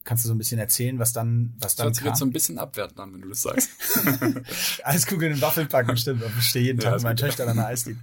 Kannst 0.05 0.23
du 0.23 0.27
so 0.29 0.33
ein 0.33 0.37
bisschen 0.39 0.59
erzählen, 0.59 0.97
was 0.97 1.13
dann, 1.13 1.53
was 1.59 1.75
Das 1.75 1.85
dann 1.85 1.93
kam? 1.93 2.07
jetzt 2.07 2.19
so 2.19 2.25
ein 2.25 2.31
bisschen 2.31 2.57
abwertend 2.57 2.99
an, 2.99 3.13
wenn 3.13 3.21
du 3.21 3.29
das 3.29 3.41
sagst. 3.43 3.69
Eiskugeln 4.83 5.33
in 5.33 5.41
Waffeln 5.41 5.67
packen, 5.67 5.95
stimmt. 5.97 6.23
Ich 6.39 6.45
stehe 6.45 6.65
jeden 6.65 6.79
Ja, 6.79 6.85
Tag 6.89 6.95
ist 6.97 7.03
mit 7.03 7.09
meinen. 7.09 7.17
Töchtern 7.17 7.49
an 7.49 7.57
der 7.57 7.67
Eisdiele. 7.67 7.97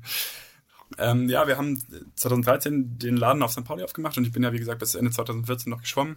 ähm, 0.99 1.29
ja, 1.29 1.49
wir 1.49 1.57
haben 1.57 1.83
2013 2.15 2.99
den 2.99 3.17
Laden 3.17 3.43
auf 3.43 3.53
St. 3.53 3.65
Pauli 3.65 3.83
aufgemacht 3.83 4.17
und 4.19 4.25
ich 4.25 4.33
bin 4.33 4.43
ja, 4.43 4.53
wie 4.53 4.59
gesagt, 4.59 4.79
bis 4.79 4.95
Ende 4.95 5.11
2014 5.11 5.71
noch 5.71 5.81
geschwommen. 5.81 6.17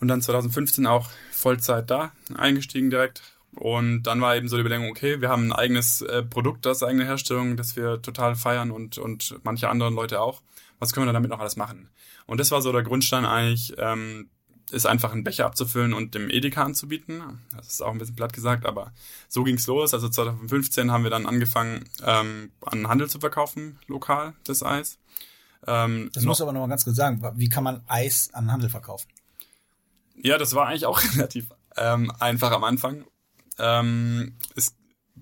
Und 0.00 0.08
dann 0.08 0.20
2015 0.22 0.86
auch 0.86 1.10
Vollzeit 1.32 1.90
da, 1.90 2.12
eingestiegen 2.36 2.90
direkt. 2.90 3.22
Und 3.54 4.04
dann 4.04 4.20
war 4.20 4.36
eben 4.36 4.48
so 4.48 4.56
die 4.56 4.60
Überlegung, 4.60 4.88
okay, 4.88 5.20
wir 5.20 5.28
haben 5.28 5.48
ein 5.48 5.52
eigenes 5.52 6.02
äh, 6.02 6.22
Produkt, 6.22 6.66
das 6.66 6.82
eigene 6.82 7.04
Herstellung, 7.04 7.56
das 7.56 7.76
wir 7.76 8.00
total 8.02 8.34
feiern 8.34 8.70
und, 8.70 8.98
und 8.98 9.38
manche 9.42 9.68
andere 9.68 9.90
Leute 9.90 10.20
auch. 10.20 10.42
Was 10.78 10.92
können 10.92 11.06
wir 11.06 11.12
damit 11.12 11.30
noch 11.30 11.40
alles 11.40 11.56
machen? 11.56 11.88
Und 12.26 12.38
das 12.38 12.50
war 12.50 12.62
so 12.62 12.70
der 12.72 12.82
Grundstein 12.82 13.24
eigentlich, 13.24 13.74
ähm, 13.78 14.28
ist 14.70 14.86
einfach 14.86 15.12
einen 15.12 15.24
Becher 15.24 15.46
abzufüllen 15.46 15.94
und 15.94 16.14
dem 16.14 16.30
Edeka 16.30 16.62
anzubieten. 16.62 17.22
Das 17.56 17.68
ist 17.68 17.82
auch 17.82 17.90
ein 17.90 17.98
bisschen 17.98 18.16
platt 18.16 18.32
gesagt, 18.32 18.66
aber 18.66 18.92
so 19.28 19.42
ging's 19.42 19.66
los. 19.66 19.94
Also 19.94 20.08
2015 20.08 20.92
haben 20.92 21.04
wir 21.04 21.10
dann 21.10 21.26
angefangen, 21.26 21.88
ähm, 22.04 22.52
an 22.60 22.86
Handel 22.86 23.08
zu 23.08 23.18
verkaufen, 23.18 23.78
lokal, 23.86 24.34
das 24.44 24.62
Eis. 24.62 24.98
Ähm, 25.66 26.10
Das 26.12 26.24
muss 26.24 26.40
aber 26.40 26.52
noch 26.52 26.60
mal 26.60 26.68
ganz 26.68 26.84
kurz 26.84 26.96
sagen. 26.96 27.22
Wie 27.36 27.48
kann 27.48 27.64
man 27.64 27.82
Eis 27.86 28.30
an 28.34 28.52
Handel 28.52 28.68
verkaufen? 28.70 29.08
Ja, 30.16 30.38
das 30.38 30.54
war 30.54 30.66
eigentlich 30.66 30.86
auch 30.86 31.00
relativ 31.14 31.48
ähm, 31.76 32.12
einfach 32.18 32.52
am 32.52 32.64
Anfang. 32.64 33.04
Ähm, 33.58 34.36
ist, 34.54 34.76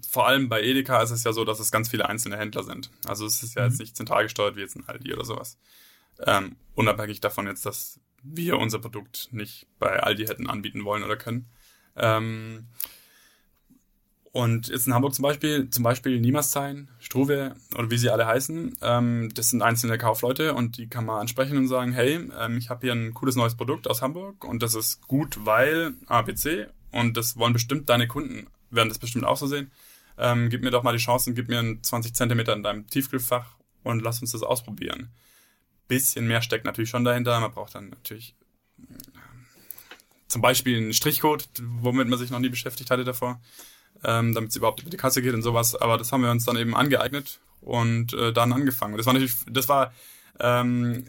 vor 0.08 0.26
allem 0.26 0.48
bei 0.48 0.62
Edeka 0.62 1.02
ist 1.02 1.10
es 1.10 1.24
ja 1.24 1.32
so, 1.32 1.44
dass 1.44 1.60
es 1.60 1.70
ganz 1.70 1.88
viele 1.88 2.08
einzelne 2.08 2.36
Händler 2.36 2.62
sind. 2.62 2.90
Also 3.06 3.26
es 3.26 3.42
ist 3.42 3.56
ja 3.56 3.64
jetzt 3.64 3.80
nicht 3.80 3.96
zentral 3.96 4.24
gesteuert 4.24 4.56
wie 4.56 4.60
jetzt 4.60 4.76
ein 4.76 4.86
Aldi 4.86 5.12
oder 5.12 5.24
sowas. 5.24 5.58
Ähm, 6.24 6.56
unabhängig 6.74 7.20
davon 7.20 7.46
jetzt, 7.46 7.66
dass 7.66 8.00
wir 8.22 8.58
unser 8.58 8.78
Produkt 8.78 9.28
nicht 9.32 9.66
bei 9.78 10.02
Aldi 10.02 10.26
hätten 10.26 10.48
anbieten 10.48 10.84
wollen 10.84 11.02
oder 11.02 11.16
können. 11.16 11.46
Ähm, 11.96 12.66
und 14.36 14.68
jetzt 14.68 14.86
in 14.86 14.92
Hamburg 14.92 15.14
zum 15.14 15.22
Beispiel, 15.22 15.70
zum 15.70 15.82
Beispiel 15.82 16.20
Niemerszein, 16.20 16.90
Struve 16.98 17.56
oder 17.74 17.90
wie 17.90 17.96
sie 17.96 18.10
alle 18.10 18.26
heißen, 18.26 18.76
ähm, 18.82 19.30
das 19.32 19.48
sind 19.48 19.62
einzelne 19.62 19.96
Kaufleute 19.96 20.52
und 20.52 20.76
die 20.76 20.88
kann 20.88 21.06
man 21.06 21.20
ansprechen 21.20 21.56
und 21.56 21.68
sagen, 21.68 21.92
hey, 21.92 22.28
ähm, 22.38 22.58
ich 22.58 22.68
habe 22.68 22.86
hier 22.86 22.92
ein 22.92 23.14
cooles 23.14 23.36
neues 23.36 23.54
Produkt 23.54 23.88
aus 23.88 24.02
Hamburg 24.02 24.44
und 24.44 24.62
das 24.62 24.74
ist 24.74 25.08
gut, 25.08 25.46
weil 25.46 25.94
ABC 26.04 26.66
und 26.96 27.16
das 27.16 27.36
wollen 27.36 27.52
bestimmt 27.52 27.88
deine 27.88 28.08
Kunden, 28.08 28.46
werden 28.70 28.88
das 28.88 28.98
bestimmt 28.98 29.24
auch 29.24 29.36
so 29.36 29.46
sehen. 29.46 29.70
Ähm, 30.18 30.48
gib 30.48 30.62
mir 30.62 30.70
doch 30.70 30.82
mal 30.82 30.92
die 30.92 31.02
Chance 31.02 31.30
und 31.30 31.36
gib 31.36 31.48
mir 31.48 31.58
einen 31.58 31.82
20 31.82 32.14
Zentimeter 32.14 32.54
in 32.54 32.62
deinem 32.62 32.86
Tiefkühlfach 32.86 33.56
und 33.82 34.02
lass 34.02 34.20
uns 34.20 34.32
das 34.32 34.42
ausprobieren. 34.42 35.10
Bisschen 35.88 36.26
mehr 36.26 36.42
steckt 36.42 36.64
natürlich 36.64 36.90
schon 36.90 37.04
dahinter. 37.04 37.38
Man 37.38 37.52
braucht 37.52 37.74
dann 37.74 37.90
natürlich 37.90 38.34
ähm, 38.78 38.96
zum 40.26 40.42
Beispiel 40.42 40.78
einen 40.78 40.92
Strichcode, 40.92 41.46
womit 41.60 42.08
man 42.08 42.18
sich 42.18 42.30
noch 42.30 42.38
nie 42.38 42.48
beschäftigt 42.48 42.90
hatte 42.90 43.04
davor, 43.04 43.40
ähm, 44.04 44.34
damit 44.34 44.50
es 44.50 44.56
überhaupt 44.56 44.80
über 44.80 44.90
die 44.90 44.96
Kasse 44.96 45.22
geht 45.22 45.34
und 45.34 45.42
sowas. 45.42 45.74
Aber 45.76 45.98
das 45.98 46.12
haben 46.12 46.22
wir 46.22 46.30
uns 46.30 46.44
dann 46.44 46.56
eben 46.56 46.74
angeeignet 46.74 47.40
und 47.60 48.14
äh, 48.14 48.32
dann 48.32 48.52
angefangen. 48.52 48.96
Das 48.96 49.06
war 49.06 49.12
natürlich, 49.12 49.34
das 49.50 49.68
war 49.68 49.92
ähm, 50.40 51.06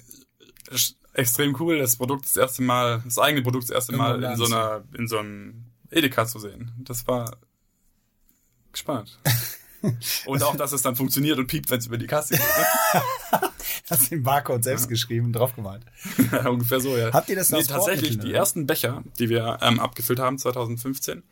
extrem 1.14 1.56
cool, 1.60 1.80
das 1.80 1.96
Produkt 1.96 2.26
das 2.26 2.38
erste 2.38 2.62
Mal, 2.62 3.02
das 3.06 3.18
eigene 3.18 3.42
Produkt 3.42 3.66
das 3.66 3.72
erste 3.72 3.96
Mal 3.96 4.22
in 4.24 4.36
so 4.36 4.46
einer, 4.46 4.84
in 4.98 5.08
so 5.08 5.18
einem 5.18 5.67
Edeka 5.92 6.26
zu 6.26 6.40
sehen. 6.40 6.72
Das 6.78 7.08
war 7.08 7.38
spannend. 8.74 9.20
und 10.26 10.44
auch, 10.44 10.56
dass 10.56 10.72
es 10.72 10.82
dann 10.82 10.96
funktioniert 10.96 11.38
und 11.38 11.48
piept, 11.48 11.70
wenn 11.70 11.80
es 11.80 11.88
über 11.88 11.98
die 11.98 12.08
Kasse 12.08 12.36
geht. 12.36 12.44
Hast 13.90 14.12
den 14.12 14.24
Barcode 14.24 14.64
selbst 14.64 14.90
geschrieben 14.90 15.28
und 15.28 15.34
draufgemalt. 15.34 15.86
Ungefähr 16.46 16.82
so, 16.82 16.98
ja. 16.98 17.14
Habt 17.14 17.30
ihr 17.30 17.36
das 17.36 17.52
nee, 17.52 17.64
tatsächlich, 17.64 18.20
die 18.20 18.34
ersten 18.34 18.68
Becher, 18.68 19.04
die 19.18 19.30
wir 19.30 19.60
ähm, 19.62 19.80
abgefüllt 19.80 20.20
haben 20.20 20.38
2015, 20.38 21.24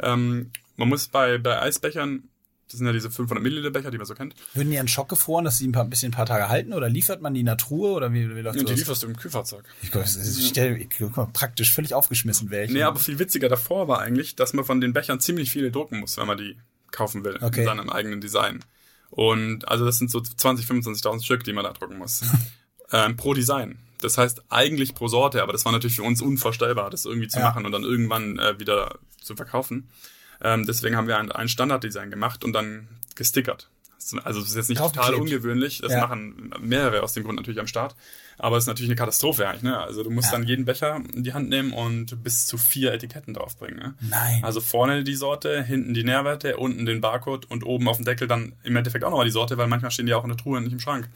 ähm, 0.00 0.50
man 0.76 0.88
muss 0.88 1.08
bei, 1.08 1.38
bei 1.38 1.60
Eisbechern, 1.60 2.28
das 2.72 2.78
sind 2.78 2.86
ja 2.86 2.92
diese 2.92 3.10
500 3.10 3.42
Milliliter 3.42 3.70
Becher, 3.70 3.90
die 3.92 3.98
man 3.98 4.06
so 4.06 4.14
kennt, 4.14 4.34
Würden 4.54 4.70
die 4.70 4.78
an 4.78 4.88
Schock 4.88 5.08
gefroren, 5.08 5.44
dass 5.44 5.58
sie 5.58 5.68
ein 5.68 5.72
paar, 5.72 5.84
bisschen 5.84 6.08
ein 6.10 6.16
paar 6.16 6.26
Tage 6.26 6.48
halten 6.48 6.72
oder 6.72 6.88
liefert 6.88 7.22
man 7.22 7.34
die 7.34 7.40
in 7.40 7.46
der 7.46 7.56
Truhe 7.56 7.92
oder 7.92 8.12
wie, 8.12 8.34
wie 8.34 8.40
läuft 8.40 8.58
und 8.58 8.68
die 8.68 8.74
lieferst 8.74 9.02
du 9.02 9.06
im 9.06 9.16
Kühlfahrzeug. 9.16 9.64
Ich, 9.82 9.90
glaub, 9.92 10.02
das 10.02 10.16
ist- 10.16 10.38
ich 10.38 10.48
stell, 10.48 10.76
ich, 10.76 10.88
guck 10.98 11.16
mal, 11.16 11.28
praktisch 11.32 11.72
völlig 11.72 11.94
aufgeschmissen 11.94 12.50
wäre 12.50 12.64
ich. 12.64 12.70
Nee, 12.72 12.82
aber 12.82 12.98
viel 12.98 13.18
witziger 13.18 13.48
davor 13.48 13.86
war 13.86 14.00
eigentlich, 14.00 14.34
dass 14.34 14.52
man 14.54 14.64
von 14.64 14.80
den 14.80 14.92
Bechern 14.92 15.20
ziemlich 15.20 15.50
viele 15.52 15.70
drucken 15.70 16.00
muss, 16.00 16.16
wenn 16.16 16.26
man 16.26 16.38
die 16.38 16.56
kaufen 16.90 17.22
will, 17.24 17.38
Okay. 17.40 17.60
in 17.60 17.66
seinem 17.66 17.90
eigenen 17.90 18.20
Design. 18.20 18.64
Und 19.10 19.68
also 19.68 19.84
das 19.84 19.98
sind 19.98 20.10
so 20.10 20.20
20, 20.20 20.66
25.000 20.66 21.22
Stück, 21.24 21.44
die 21.44 21.52
man 21.52 21.64
da 21.64 21.72
drucken 21.72 21.98
muss. 21.98 22.22
ähm, 22.92 23.16
pro 23.16 23.34
Design. 23.34 23.78
Das 24.00 24.18
heißt 24.18 24.42
eigentlich 24.48 24.94
pro 24.94 25.06
Sorte, 25.08 25.42
aber 25.42 25.52
das 25.52 25.64
war 25.64 25.72
natürlich 25.72 25.96
für 25.96 26.02
uns 26.02 26.20
unvorstellbar, 26.22 26.90
das 26.90 27.04
irgendwie 27.04 27.28
zu 27.28 27.38
Ja. 27.38 27.44
machen 27.46 27.64
und 27.66 27.72
dann 27.72 27.84
irgendwann 27.84 28.38
äh, 28.38 28.58
wieder 28.58 28.98
zu 29.22 29.36
verkaufen. 29.36 29.88
Ähm, 30.42 30.66
deswegen 30.66 30.96
haben 30.96 31.06
wir 31.08 31.18
ein, 31.18 31.30
ein 31.32 31.48
Standarddesign 31.48 32.10
gemacht 32.10 32.44
und 32.44 32.52
dann 32.52 32.88
gestickert. 33.14 33.68
Also 34.24 34.40
das 34.40 34.48
ist 34.50 34.56
jetzt 34.56 34.68
nicht 34.68 34.80
total 34.80 35.14
ungewöhnlich. 35.14 35.78
Das 35.80 35.92
Ja. 35.92 36.00
machen 36.00 36.52
mehrere 36.60 37.04
aus 37.04 37.12
dem 37.12 37.22
Grund 37.22 37.36
natürlich 37.36 37.60
am 37.60 37.68
Start. 37.68 37.94
Aber 38.36 38.56
es 38.56 38.64
ist 38.64 38.66
natürlich 38.68 38.90
eine 38.90 38.96
Katastrophe 38.96 39.46
eigentlich. 39.46 39.62
Ne? 39.62 39.78
Also 39.78 40.02
du 40.02 40.10
musst 40.10 40.32
Ja. 40.32 40.38
dann 40.38 40.46
jeden 40.46 40.64
Becher 40.64 41.00
in 41.14 41.22
die 41.22 41.34
Hand 41.34 41.48
nehmen 41.48 41.72
und 41.72 42.20
bis 42.24 42.46
zu 42.46 42.58
vier 42.58 42.92
Etiketten 42.92 43.32
draufbringen. 43.32 43.78
Ne? 43.78 43.94
Nein. 44.00 44.42
Also 44.42 44.60
vorne 44.60 45.04
die 45.04 45.14
Sorte, 45.14 45.62
hinten 45.62 45.94
die 45.94 46.02
Nährwerte, 46.02 46.56
unten 46.56 46.84
den 46.84 47.00
Barcode 47.00 47.48
und 47.48 47.62
oben 47.64 47.88
auf 47.88 47.96
dem 47.98 48.04
Deckel 48.04 48.26
dann 48.26 48.54
im 48.64 48.74
Endeffekt 48.74 49.04
auch 49.04 49.10
nochmal 49.10 49.26
die 49.26 49.30
Sorte, 49.30 49.56
weil 49.56 49.68
manchmal 49.68 49.92
stehen 49.92 50.06
die 50.06 50.14
auch 50.14 50.24
in 50.24 50.30
der 50.30 50.36
Truhe 50.38 50.56
und 50.58 50.64
nicht 50.64 50.72
im 50.72 50.80
Schrank. 50.80 51.08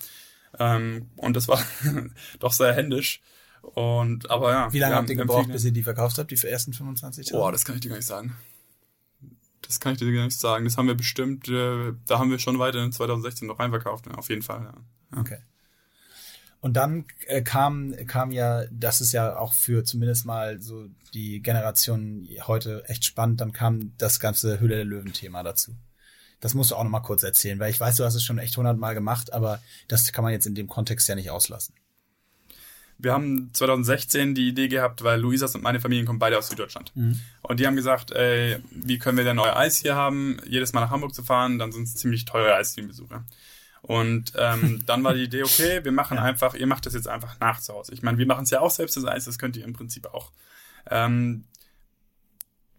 Ähm, 0.61 1.09
und 1.17 1.35
das 1.37 1.49
war 1.49 1.59
doch 2.39 2.53
sehr 2.53 2.73
händisch. 2.73 3.21
Und 3.63 4.31
aber 4.31 4.53
ja. 4.53 4.73
wie 4.73 4.79
lange 4.79 4.95
habt 4.95 5.11
ihr 5.11 5.17
gebraucht, 5.17 5.51
bis 5.51 5.65
ihr 5.65 5.73
die 5.73 5.83
verkauft 5.83 6.19
habt, 6.19 6.31
die 6.31 6.37
für 6.37 6.49
ersten 6.49 6.71
25.000? 6.73 7.33
Boah, 7.33 7.51
das 7.51 7.65
kann 7.65 7.75
ich 7.75 7.81
dir 7.81 7.89
gar 7.89 7.97
nicht 7.97 8.07
sagen. 8.07 8.37
Das 9.63 9.81
kann 9.81 9.93
ich 9.93 9.99
dir 9.99 10.13
gar 10.13 10.25
nicht 10.25 10.39
sagen. 10.39 10.65
Das 10.65 10.77
haben 10.77 10.87
wir 10.87 10.95
bestimmt, 10.95 11.49
äh, 11.49 11.93
da 12.07 12.19
haben 12.19 12.31
wir 12.31 12.39
schon 12.39 12.59
weiter 12.59 12.83
in 12.83 12.93
2016 12.93 13.49
noch 13.49 13.59
reinverkauft. 13.59 14.09
Auf 14.09 14.29
jeden 14.29 14.43
Fall, 14.43 14.63
ja. 14.63 15.21
Okay. 15.21 15.39
Und 16.61 16.75
dann 16.75 17.05
äh, 17.27 17.43
kam, 17.43 17.95
kam 18.07 18.33
ja, 18.33 18.65
das 18.71 19.01
ist 19.01 19.13
ja 19.13 19.39
auch 19.39 19.53
für 19.55 19.85
zumindest 19.85 20.27
mal 20.27 20.61
so 20.61 20.87
die 21.15 21.41
Generation 21.41 22.29
heute 22.47 22.85
echt 22.89 23.05
spannend, 23.05 23.41
dann 23.41 23.53
kam 23.53 23.93
das 23.99 24.21
ganze 24.21 24.61
Hülle 24.61 24.77
der 24.77 24.85
Löwen-Thema 24.85 25.43
dazu. 25.43 25.77
Das 26.41 26.55
musst 26.55 26.71
du 26.71 26.77
auch 26.77 26.85
noch 26.85 26.91
mal 26.91 27.01
kurz 27.01 27.23
erzählen, 27.23 27.59
weil 27.59 27.71
ich 27.71 27.81
weiß, 27.81 27.97
du 27.97 28.05
hast 28.05 28.15
es 28.15 28.25
schon 28.25 28.39
echt 28.39 28.57
hundertmal 28.57 28.95
gemacht, 28.95 29.33
aber 29.33 29.61
das 29.89 30.13
kann 30.13 30.25
man 30.25 30.33
jetzt 30.33 30.47
in 30.47 30.55
dem 30.55 30.67
Kontext 30.67 31.09
ja 31.09 31.15
nicht 31.15 31.31
auslassen. 31.31 31.75
Wir 32.99 33.13
haben 33.13 33.51
2016 33.53 34.35
die 34.35 34.49
Idee 34.49 34.69
gehabt, 34.69 35.05
weil 35.05 35.21
Luisas 35.21 35.55
und 35.55 35.63
meine 35.63 35.81
Familien 35.81 36.07
kommen 36.07 36.19
beide 36.19 36.39
aus 36.39 36.49
Süddeutschland. 36.49 36.93
Und 37.43 37.61
die 37.61 37.67
haben 37.67 37.77
gesagt, 37.77 38.11
ey, 38.11 38.57
wie 38.71 38.99
können 38.99 39.19
wir 39.19 39.25
denn 39.25 39.39
euer 39.39 39.57
Eis 39.57 39.77
hier 39.77 39.95
haben, 39.95 40.39
jedes 40.47 40.73
Mal 40.73 40.81
nach 40.81 40.91
Hamburg 40.91 41.15
zu 41.15 41.23
fahren, 41.23 41.59
dann 41.59 41.73
sind 41.73 41.85
es 41.85 41.95
ziemlich 41.95 42.25
teure 42.25 42.55
Eisdienbesuche. 42.55 43.23
Und 43.83 44.33
ähm, 44.37 44.83
dann 44.87 45.05
war 45.05 45.15
die 45.15 45.25
Idee, 45.25 45.43
okay, 45.43 45.85
wir 45.85 45.93
machen 45.93 46.19
einfach, 46.19 46.55
ihr 46.55 46.67
macht 46.67 46.87
das 46.87 46.95
jetzt 46.95 47.09
einfach 47.09 47.39
nach 47.39 47.61
zu 47.61 47.75
Hause. 47.75 47.93
Ich 47.93 48.03
meine, 48.03 48.19
wir 48.19 48.27
machen 48.27 48.45
es 48.45 48.51
ja 48.51 48.61
auch 48.61 48.71
selbst, 48.71 48.97
das 48.97 49.05
Eis, 49.05 49.27
das 49.27 49.39
könnt 49.39 49.57
ihr 49.57 49.65
im 49.65 49.75
Prinzip 49.75 50.07
auch. 50.07 50.33
Ähm, 50.91 51.45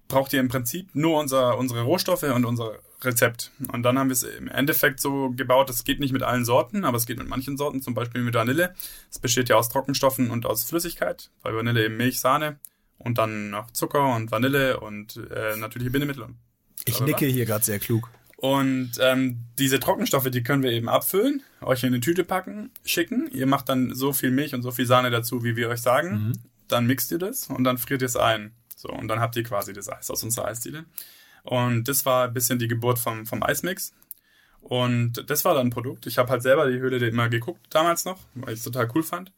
braucht 0.07 0.33
ihr 0.33 0.39
im 0.39 0.47
Prinzip 0.47 0.89
nur 0.93 1.19
unser, 1.19 1.57
unsere 1.57 1.81
Rohstoffe 1.81 2.23
und 2.23 2.45
unser 2.45 2.79
Rezept. 3.03 3.51
Und 3.71 3.83
dann 3.83 3.99
haben 3.99 4.09
wir 4.09 4.13
es 4.13 4.23
im 4.23 4.47
Endeffekt 4.47 4.99
so 4.99 5.31
gebaut, 5.31 5.69
es 5.69 5.83
geht 5.83 5.99
nicht 5.99 6.13
mit 6.13 6.23
allen 6.23 6.45
Sorten, 6.45 6.83
aber 6.83 6.97
es 6.97 7.05
geht 7.05 7.17
mit 7.17 7.27
manchen 7.27 7.57
Sorten, 7.57 7.81
zum 7.81 7.93
Beispiel 7.93 8.23
mit 8.23 8.33
Vanille. 8.33 8.73
Es 9.11 9.19
besteht 9.19 9.49
ja 9.49 9.55
aus 9.55 9.69
Trockenstoffen 9.69 10.31
und 10.31 10.45
aus 10.45 10.63
Flüssigkeit, 10.63 11.29
weil 11.43 11.55
Vanille 11.55 11.85
eben 11.85 11.97
Milch, 11.97 12.19
Sahne 12.19 12.59
und 12.97 13.17
dann 13.17 13.51
noch 13.51 13.71
Zucker 13.71 14.15
und 14.15 14.31
Vanille 14.31 14.79
und 14.79 15.17
äh, 15.17 15.55
natürliche 15.57 15.91
Bindemittel. 15.91 16.27
Ich 16.85 16.99
nicke 17.01 17.25
hier 17.25 17.45
gerade 17.45 17.63
sehr 17.63 17.79
klug. 17.79 18.09
Und 18.37 18.91
ähm, 19.01 19.39
diese 19.57 19.79
Trockenstoffe, 19.79 20.29
die 20.29 20.43
können 20.43 20.61
wir 20.61 20.71
eben 20.71 20.89
abfüllen, 20.89 21.41
euch 21.61 21.83
in 21.83 21.87
eine 21.87 21.99
Tüte 21.99 22.23
packen, 22.23 22.71
schicken. 22.85 23.27
Ihr 23.31 23.47
macht 23.47 23.67
dann 23.67 23.95
so 23.95 24.13
viel 24.13 24.29
Milch 24.29 24.53
und 24.53 24.61
so 24.61 24.71
viel 24.71 24.85
Sahne 24.85 25.09
dazu, 25.09 25.43
wie 25.43 25.55
wir 25.55 25.69
euch 25.69 25.81
sagen. 25.81 26.27
Mhm. 26.27 26.33
Dann 26.67 26.85
mixt 26.85 27.11
ihr 27.11 27.17
das 27.17 27.47
und 27.47 27.63
dann 27.63 27.77
friert 27.79 28.01
ihr 28.01 28.05
es 28.05 28.15
ein. 28.15 28.51
So, 28.77 28.89
und 28.89 29.07
dann 29.07 29.19
habt 29.19 29.35
ihr 29.35 29.43
quasi 29.43 29.73
das 29.73 29.89
Eis 29.89 30.09
aus 30.11 30.23
unserer 30.23 30.45
Eisdiele. 30.45 30.85
Und 31.41 31.87
das 31.87 32.05
war 32.05 32.27
ein 32.27 32.33
bisschen 32.33 32.59
die 32.59 32.67
Geburt 32.67 32.99
vom, 32.99 33.25
vom 33.25 33.41
Eismix. 33.41 33.91
Und 34.61 35.29
das 35.29 35.43
war 35.45 35.55
dann 35.55 35.67
ein 35.67 35.71
Produkt. 35.71 36.05
Ich 36.05 36.19
habe 36.19 36.29
halt 36.29 36.43
selber 36.43 36.69
die 36.69 36.77
Höhle 36.77 37.05
immer 37.07 37.27
geguckt, 37.27 37.65
damals 37.71 38.05
noch, 38.05 38.19
weil 38.35 38.53
ich 38.53 38.59
es 38.59 38.63
total 38.63 38.87
cool 38.93 39.01
fand. 39.01 39.31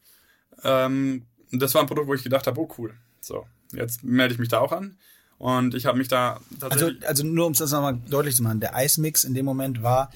Ähm, 0.62 1.26
und 1.50 1.62
das 1.62 1.74
war 1.74 1.80
ein 1.80 1.86
Produkt, 1.86 2.08
wo 2.08 2.14
ich 2.14 2.22
gedacht 2.22 2.46
habe, 2.46 2.60
oh 2.60 2.68
cool. 2.76 2.94
So, 3.20 3.46
jetzt 3.72 4.04
melde 4.04 4.34
ich 4.34 4.40
mich 4.40 4.50
da 4.50 4.58
auch 4.58 4.72
an. 4.72 4.98
Und 5.38 5.74
ich 5.74 5.86
habe 5.86 5.96
mich 5.96 6.08
da 6.08 6.38
tatsächlich. 6.58 6.96
Also, 6.96 7.08
also 7.08 7.24
nur 7.24 7.46
um 7.46 7.52
es 7.52 7.60
nochmal 7.60 7.98
deutlich 8.10 8.36
zu 8.36 8.42
machen, 8.42 8.60
der 8.60 8.74
Eismix 8.74 9.24
in 9.24 9.32
dem 9.32 9.46
Moment 9.46 9.82
war 9.82 10.10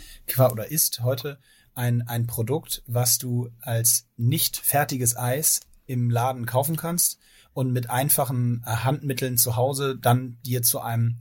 oder 0.53 0.71
ist 0.71 1.01
heute 1.01 1.39
ein, 1.75 2.07
ein 2.07 2.27
Produkt, 2.27 2.83
was 2.87 3.17
du 3.17 3.51
als 3.63 4.07
nicht 4.19 4.59
fertiges 4.59 5.17
Eis 5.17 5.61
im 5.87 6.11
Laden 6.11 6.45
kaufen 6.45 6.77
kannst 6.77 7.19
und 7.55 7.73
mit 7.73 7.89
einfachen 7.89 8.63
äh, 8.67 8.71
Handmitteln 8.71 9.39
zu 9.39 9.57
Hause 9.57 9.97
dann 9.97 10.39
dir 10.45 10.63
zu 10.63 10.81
einem, 10.81 11.21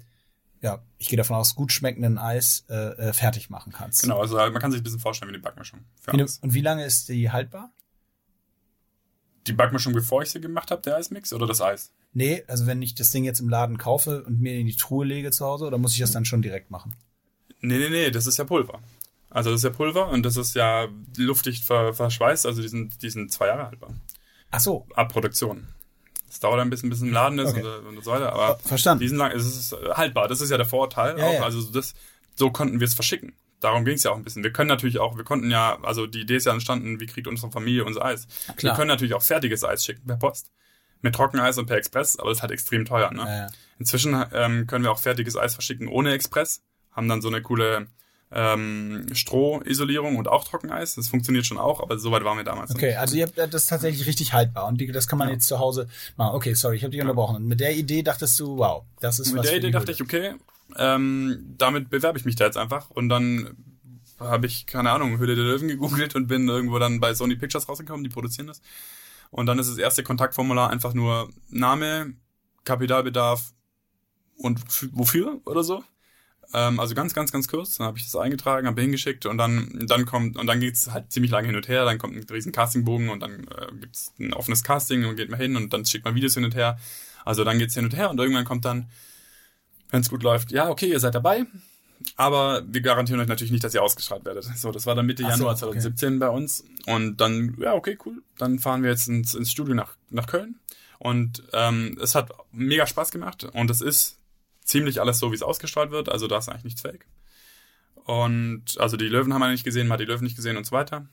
ja, 0.61 0.83
ich 0.97 1.07
gehe 1.07 1.17
davon 1.17 1.37
aus, 1.37 1.55
gut 1.55 1.71
schmeckenden 1.71 2.17
Eis 2.17 2.65
äh, 2.69 2.75
äh, 2.75 3.13
fertig 3.13 3.49
machen 3.49 3.71
kannst. 3.71 4.01
Genau, 4.01 4.19
also 4.19 4.35
man 4.35 4.59
kann 4.59 4.71
sich 4.71 4.81
ein 4.81 4.83
bisschen 4.83 4.99
vorstellen 4.99 5.31
wie 5.31 5.35
eine 5.35 5.43
Backmischung. 5.43 5.79
Wie 6.03 6.11
eine, 6.11 6.25
und 6.41 6.53
wie 6.53 6.61
lange 6.61 6.83
ist 6.83 7.07
die 7.07 7.31
haltbar? 7.31 7.71
Die 9.47 9.53
Backmischung, 9.53 9.93
bevor 9.93 10.23
ich 10.23 10.31
sie 10.31 10.41
gemacht 10.41 10.71
habe, 10.71 10.81
der 10.81 10.97
Eismix 10.97 11.33
oder 11.33 11.45
das 11.45 11.61
Eis? 11.61 11.93
Nee, 12.13 12.43
also 12.47 12.65
wenn 12.65 12.81
ich 12.81 12.95
das 12.95 13.11
Ding 13.11 13.23
jetzt 13.23 13.39
im 13.39 13.49
Laden 13.49 13.77
kaufe 13.77 14.23
und 14.23 14.39
mir 14.39 14.53
in 14.53 14.67
die 14.67 14.75
Truhe 14.75 15.05
lege 15.05 15.31
zu 15.31 15.45
Hause, 15.45 15.65
oder 15.65 15.77
muss 15.77 15.93
ich 15.93 15.99
das 15.99 16.11
dann 16.11 16.25
schon 16.25 16.41
direkt 16.41 16.71
machen? 16.71 16.95
Nee, 17.59 17.77
nee, 17.77 17.89
nee, 17.89 18.11
das 18.11 18.27
ist 18.27 18.37
ja 18.37 18.43
Pulver. 18.43 18.79
Also 19.29 19.49
das 19.49 19.59
ist 19.59 19.63
ja 19.63 19.71
Pulver 19.71 20.09
und 20.09 20.23
das 20.23 20.37
ist 20.37 20.55
ja 20.55 20.87
luftdicht 21.17 21.63
ver 21.63 21.93
verschweißt, 21.93 22.45
also 22.45 22.61
die 22.61 22.67
sind, 22.67 23.01
die 23.01 23.09
sind 23.09 23.31
zwei 23.31 23.47
Jahre 23.47 23.67
haltbar. 23.67 23.93
Ach 24.51 24.59
so. 24.59 24.85
Ab 24.93 25.11
Produktion. 25.11 25.67
Das 26.33 26.39
dauert 26.39 26.59
ein 26.59 26.71
bisschen, 26.71 26.89
bis 26.89 26.97
es 26.97 27.03
im 27.03 27.13
Laden 27.13 27.37
ist 27.37 27.51
okay. 27.51 27.61
und, 27.61 27.97
und 27.97 28.03
so 28.03 28.09
weiter, 28.09 28.33
aber 28.33 28.57
Verstanden. 28.57 29.01
diesen 29.01 29.19
lang, 29.19 29.31
es 29.33 29.45
ist 29.45 29.75
haltbar. 29.93 30.27
Das 30.27 30.41
ist 30.41 30.49
ja 30.49 30.57
der 30.57 30.65
Vorteil. 30.65 31.19
Ja, 31.19 31.25
auch. 31.27 31.33
Ja. 31.33 31.43
Also 31.43 31.61
das, 31.71 31.93
so 32.33 32.49
konnten 32.49 32.79
wir 32.79 32.87
es 32.87 32.95
verschicken. 32.95 33.33
Darum 33.59 33.85
ging 33.85 33.93
es 33.93 34.03
ja 34.03 34.09
auch 34.09 34.15
ein 34.15 34.23
bisschen. 34.23 34.41
Wir 34.41 34.51
können 34.51 34.67
natürlich 34.67 34.97
auch, 34.97 35.15
wir 35.15 35.25
konnten 35.25 35.51
ja, 35.51 35.77
also 35.83 36.07
die 36.07 36.21
Idee 36.21 36.37
ist 36.37 36.47
ja 36.47 36.51
entstanden, 36.51 36.99
wie 36.99 37.05
kriegt 37.05 37.27
unsere 37.27 37.51
Familie 37.51 37.85
unser 37.85 38.03
Eis? 38.03 38.25
Klar. 38.57 38.73
Wir 38.73 38.77
können 38.77 38.87
natürlich 38.87 39.13
auch 39.13 39.21
fertiges 39.21 39.63
Eis 39.63 39.85
schicken 39.85 40.07
per 40.07 40.17
Post 40.17 40.51
mit 41.03 41.13
Trockeneis 41.13 41.59
und 41.59 41.67
per 41.67 41.77
Express, 41.77 42.17
aber 42.17 42.29
das 42.29 42.39
ist 42.39 42.41
halt 42.41 42.51
extrem 42.51 42.85
teuer. 42.85 43.13
Ne? 43.13 43.21
Ja. 43.21 43.47
Inzwischen 43.77 44.25
ähm, 44.33 44.65
können 44.65 44.83
wir 44.83 44.91
auch 44.91 44.99
fertiges 44.99 45.37
Eis 45.37 45.53
verschicken 45.53 45.87
ohne 45.87 46.13
Express, 46.13 46.63
haben 46.93 47.07
dann 47.07 47.21
so 47.21 47.27
eine 47.27 47.43
coole 47.43 47.85
ähm, 48.33 49.05
Strohisolierung 49.13 50.17
und 50.17 50.27
auch 50.27 50.43
Trockeneis. 50.43 50.95
Das 50.95 51.07
funktioniert 51.07 51.45
schon 51.45 51.57
auch, 51.57 51.81
aber 51.81 51.99
soweit 51.99 52.23
waren 52.23 52.37
wir 52.37 52.43
damals. 52.43 52.71
Okay, 52.71 52.87
nicht. 52.87 52.97
also 52.97 53.15
ihr 53.15 53.27
habt 53.27 53.53
das 53.53 53.67
tatsächlich 53.67 54.07
richtig 54.07 54.33
haltbar 54.33 54.67
und 54.67 54.81
die, 54.81 54.87
das 54.87 55.07
kann 55.07 55.19
man 55.19 55.27
ja. 55.27 55.35
jetzt 55.35 55.47
zu 55.47 55.59
Hause 55.59 55.87
machen. 56.17 56.35
Okay, 56.35 56.53
sorry, 56.55 56.77
ich 56.77 56.83
habe 56.83 56.91
dich 56.91 57.01
unterbrochen. 57.01 57.37
Und 57.37 57.47
mit 57.47 57.59
der 57.59 57.75
Idee 57.75 58.01
dachtest 58.01 58.39
du, 58.39 58.57
wow, 58.57 58.83
das 58.99 59.19
ist 59.19 59.27
mit 59.27 59.39
was. 59.39 59.45
Mit 59.45 59.51
der 59.51 59.57
Idee 59.59 59.71
dachte 59.71 59.91
ich, 59.91 60.01
okay, 60.01 60.33
ähm, 60.77 61.55
damit 61.57 61.89
bewerbe 61.89 62.17
ich 62.17 62.25
mich 62.25 62.35
da 62.35 62.45
jetzt 62.45 62.57
einfach 62.57 62.89
und 62.89 63.09
dann 63.09 63.55
habe 64.19 64.47
ich 64.47 64.65
keine 64.65 64.91
Ahnung 64.91 65.17
Höhle 65.17 65.35
der 65.35 65.43
Löwen 65.43 65.67
gegoogelt 65.67 66.15
und 66.15 66.27
bin 66.27 66.47
irgendwo 66.47 66.79
dann 66.79 66.99
bei 66.99 67.13
Sony 67.13 67.35
Pictures 67.35 67.67
rausgekommen, 67.67 68.03
die 68.03 68.09
produzieren 68.09 68.47
das. 68.47 68.61
Und 69.29 69.47
dann 69.47 69.59
ist 69.59 69.69
das 69.69 69.77
erste 69.77 70.03
Kontaktformular 70.03 70.69
einfach 70.69 70.93
nur 70.93 71.29
Name, 71.49 72.13
Kapitalbedarf 72.65 73.53
und 74.37 74.59
wofür 74.91 75.41
oder 75.45 75.63
so. 75.63 75.83
Ähm, 76.53 76.79
also 76.79 76.95
ganz, 76.95 77.13
ganz, 77.13 77.31
ganz 77.31 77.47
kurz. 77.47 77.77
Dann 77.77 77.87
habe 77.87 77.97
ich 77.97 78.05
das 78.05 78.15
eingetragen, 78.15 78.67
habe 78.67 78.81
hingeschickt 78.81 79.25
und 79.25 79.37
dann, 79.37 79.85
dann 79.87 80.05
kommt, 80.05 80.37
und 80.37 80.47
dann 80.47 80.59
geht's 80.59 80.91
halt 80.91 81.11
ziemlich 81.11 81.31
lange 81.31 81.47
hin 81.47 81.55
und 81.55 81.67
her, 81.67 81.85
dann 81.85 81.97
kommt 81.97 82.15
ein 82.15 82.25
riesen 82.29 82.51
Castingbogen 82.51 83.09
und 83.09 83.21
dann 83.21 83.47
äh, 83.47 83.73
gibt's 83.79 84.13
ein 84.19 84.33
offenes 84.33 84.63
Casting 84.63 85.05
und 85.05 85.15
geht 85.15 85.29
mal 85.29 85.37
hin 85.37 85.55
und 85.55 85.73
dann 85.73 85.85
schickt 85.85 86.05
man 86.05 86.15
Videos 86.15 86.35
hin 86.35 86.45
und 86.45 86.55
her. 86.55 86.77
Also 87.25 87.43
dann 87.43 87.59
geht's 87.59 87.73
hin 87.73 87.85
und 87.85 87.95
her 87.95 88.09
und 88.09 88.19
irgendwann 88.19 88.45
kommt 88.45 88.65
dann, 88.65 88.89
wenn 89.89 90.01
es 90.01 90.09
gut 90.09 90.23
läuft, 90.23 90.51
ja, 90.51 90.69
okay, 90.69 90.89
ihr 90.89 90.99
seid 90.99 91.15
dabei, 91.15 91.45
aber 92.15 92.63
wir 92.67 92.81
garantieren 92.81 93.19
euch 93.19 93.27
natürlich 93.27 93.51
nicht, 93.51 93.63
dass 93.63 93.73
ihr 93.73 93.81
ausgestrahlt 93.81 94.25
werdet. 94.25 94.43
So, 94.43 94.71
das 94.71 94.85
war 94.85 94.95
dann 94.95 95.05
Mitte 95.05 95.23
so, 95.23 95.29
Januar 95.29 95.55
2017 95.55 96.09
okay. 96.09 96.17
bei 96.19 96.29
uns. 96.29 96.63
Und 96.85 97.17
dann, 97.17 97.55
ja, 97.59 97.73
okay, 97.73 97.97
cool. 98.05 98.21
Dann 98.37 98.59
fahren 98.59 98.83
wir 98.83 98.89
jetzt 98.89 99.07
ins, 99.07 99.33
ins 99.33 99.51
Studio 99.51 99.73
nach, 99.73 99.95
nach 100.09 100.27
Köln. 100.27 100.59
Und 100.99 101.43
ähm, 101.53 101.97
es 102.01 102.15
hat 102.15 102.31
mega 102.51 102.87
Spaß 102.87 103.11
gemacht. 103.11 103.45
Und 103.53 103.69
es 103.69 103.81
ist 103.81 104.19
ziemlich 104.73 104.99
alles 104.99 105.19
so, 105.19 105.31
wie 105.31 105.35
es 105.35 105.43
ausgestrahlt 105.43 105.91
wird. 105.91 106.09
Also 106.09 106.27
da 106.27 106.39
ist 106.39 106.49
eigentlich 106.49 106.63
nichts 106.65 106.81
fake. 106.81 107.05
Und 108.05 108.79
also 108.79 108.97
die 108.97 109.07
Löwen 109.07 109.33
haben 109.33 109.41
wir 109.41 109.49
nicht 109.49 109.63
gesehen, 109.63 109.87
man 109.87 109.93
hat 109.93 110.01
die 110.01 110.11
Löwen 110.11 110.23
nicht 110.23 110.35
gesehen 110.35 110.57
und 110.57 110.65
so 110.65 110.71
weiter. 110.71 111.07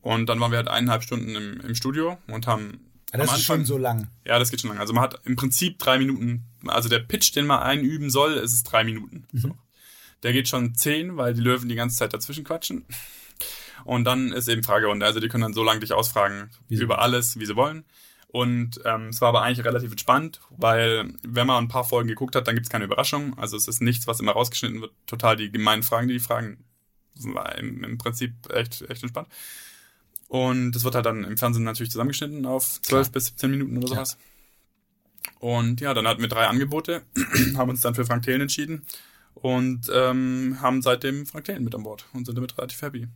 Und 0.00 0.26
dann 0.26 0.40
waren 0.40 0.50
wir 0.50 0.56
halt 0.56 0.68
eineinhalb 0.68 1.02
Stunden 1.02 1.34
im, 1.34 1.60
im 1.60 1.74
Studio 1.74 2.18
und 2.26 2.46
haben. 2.46 2.80
Ja, 3.12 3.18
das 3.18 3.26
ist 3.26 3.34
Anfang, 3.34 3.58
schon 3.58 3.64
so 3.66 3.78
lang. 3.78 4.08
Ja, 4.24 4.38
das 4.38 4.50
geht 4.50 4.60
schon 4.60 4.70
lang. 4.70 4.78
Also 4.78 4.94
man 4.94 5.02
hat 5.02 5.20
im 5.24 5.36
Prinzip 5.36 5.78
drei 5.78 5.98
Minuten, 5.98 6.44
also 6.66 6.88
der 6.88 7.00
Pitch, 7.00 7.34
den 7.36 7.46
man 7.46 7.60
einüben 7.60 8.10
soll, 8.10 8.34
ist 8.34 8.52
es 8.52 8.64
drei 8.64 8.82
Minuten. 8.82 9.26
Mhm. 9.32 9.38
So. 9.38 9.56
Der 10.22 10.32
geht 10.32 10.48
schon 10.48 10.74
zehn, 10.74 11.16
weil 11.16 11.34
die 11.34 11.42
Löwen 11.42 11.68
die 11.68 11.74
ganze 11.74 11.96
Zeit 11.96 12.14
dazwischen 12.14 12.44
quatschen. 12.44 12.86
Und 13.84 14.04
dann 14.04 14.32
ist 14.32 14.48
eben 14.48 14.64
Fragerunde. 14.64 15.04
Also 15.04 15.20
die 15.20 15.28
können 15.28 15.42
dann 15.42 15.52
so 15.52 15.62
lange 15.62 15.80
dich 15.80 15.92
ausfragen 15.92 16.50
wie 16.68 16.76
über 16.76 17.00
alles, 17.00 17.38
wie 17.38 17.46
sie 17.46 17.56
wollen. 17.56 17.84
Und 18.36 18.82
ähm, 18.84 19.08
es 19.08 19.22
war 19.22 19.30
aber 19.30 19.40
eigentlich 19.40 19.64
relativ 19.64 19.92
entspannt, 19.92 20.42
weil 20.50 21.10
wenn 21.22 21.46
man 21.46 21.64
ein 21.64 21.68
paar 21.68 21.84
Folgen 21.84 22.06
geguckt 22.06 22.36
hat, 22.36 22.46
dann 22.46 22.54
gibt 22.54 22.66
es 22.66 22.70
keine 22.70 22.84
Überraschung. 22.84 23.32
Also 23.38 23.56
es 23.56 23.66
ist 23.66 23.80
nichts, 23.80 24.06
was 24.06 24.20
immer 24.20 24.32
rausgeschnitten 24.32 24.82
wird. 24.82 24.92
Total 25.06 25.36
die 25.36 25.50
gemeinen 25.50 25.82
Fragen, 25.82 26.06
die 26.06 26.12
die 26.12 26.20
fragen, 26.20 26.62
war 27.14 27.56
im, 27.56 27.82
im 27.82 27.96
Prinzip 27.96 28.34
echt, 28.52 28.82
echt 28.90 29.02
entspannt. 29.02 29.28
Und 30.28 30.76
es 30.76 30.84
wird 30.84 30.94
halt 30.94 31.06
dann 31.06 31.24
im 31.24 31.38
Fernsehen 31.38 31.64
natürlich 31.64 31.90
zusammengeschnitten 31.90 32.44
auf 32.44 32.82
12 32.82 33.10
bis 33.10 33.26
17 33.28 33.50
Minuten 33.50 33.78
oder 33.78 33.88
sowas. 33.88 34.18
Ja. 34.20 35.30
Und 35.38 35.80
ja, 35.80 35.94
dann 35.94 36.06
hatten 36.06 36.20
wir 36.20 36.28
drei 36.28 36.46
Angebote, 36.46 37.04
haben 37.56 37.70
uns 37.70 37.80
dann 37.80 37.94
für 37.94 38.04
Frank 38.04 38.24
Thelen 38.24 38.42
entschieden 38.42 38.84
und 39.32 39.90
ähm, 39.90 40.58
haben 40.60 40.82
seitdem 40.82 41.24
Frank 41.24 41.46
Thelen 41.46 41.64
mit 41.64 41.74
an 41.74 41.84
Bord 41.84 42.04
und 42.12 42.26
sind 42.26 42.36
damit 42.36 42.58
relativ 42.58 42.82
happy. 42.82 43.08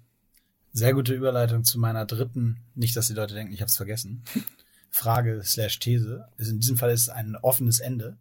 Sehr 0.72 0.94
gute 0.94 1.12
Überleitung 1.12 1.62
zu 1.62 1.78
meiner 1.78 2.06
dritten, 2.06 2.56
nicht, 2.74 2.96
dass 2.96 3.08
die 3.08 3.12
Leute 3.12 3.34
denken, 3.34 3.52
ich 3.52 3.60
habe 3.60 3.68
es 3.68 3.76
vergessen, 3.76 4.24
Frage 4.90 5.42
slash 5.44 5.78
These. 5.78 6.28
In 6.38 6.60
diesem 6.60 6.76
Fall 6.76 6.90
ist 6.90 7.02
es 7.02 7.08
ein 7.08 7.36
offenes 7.36 7.80
Ende. 7.80 8.18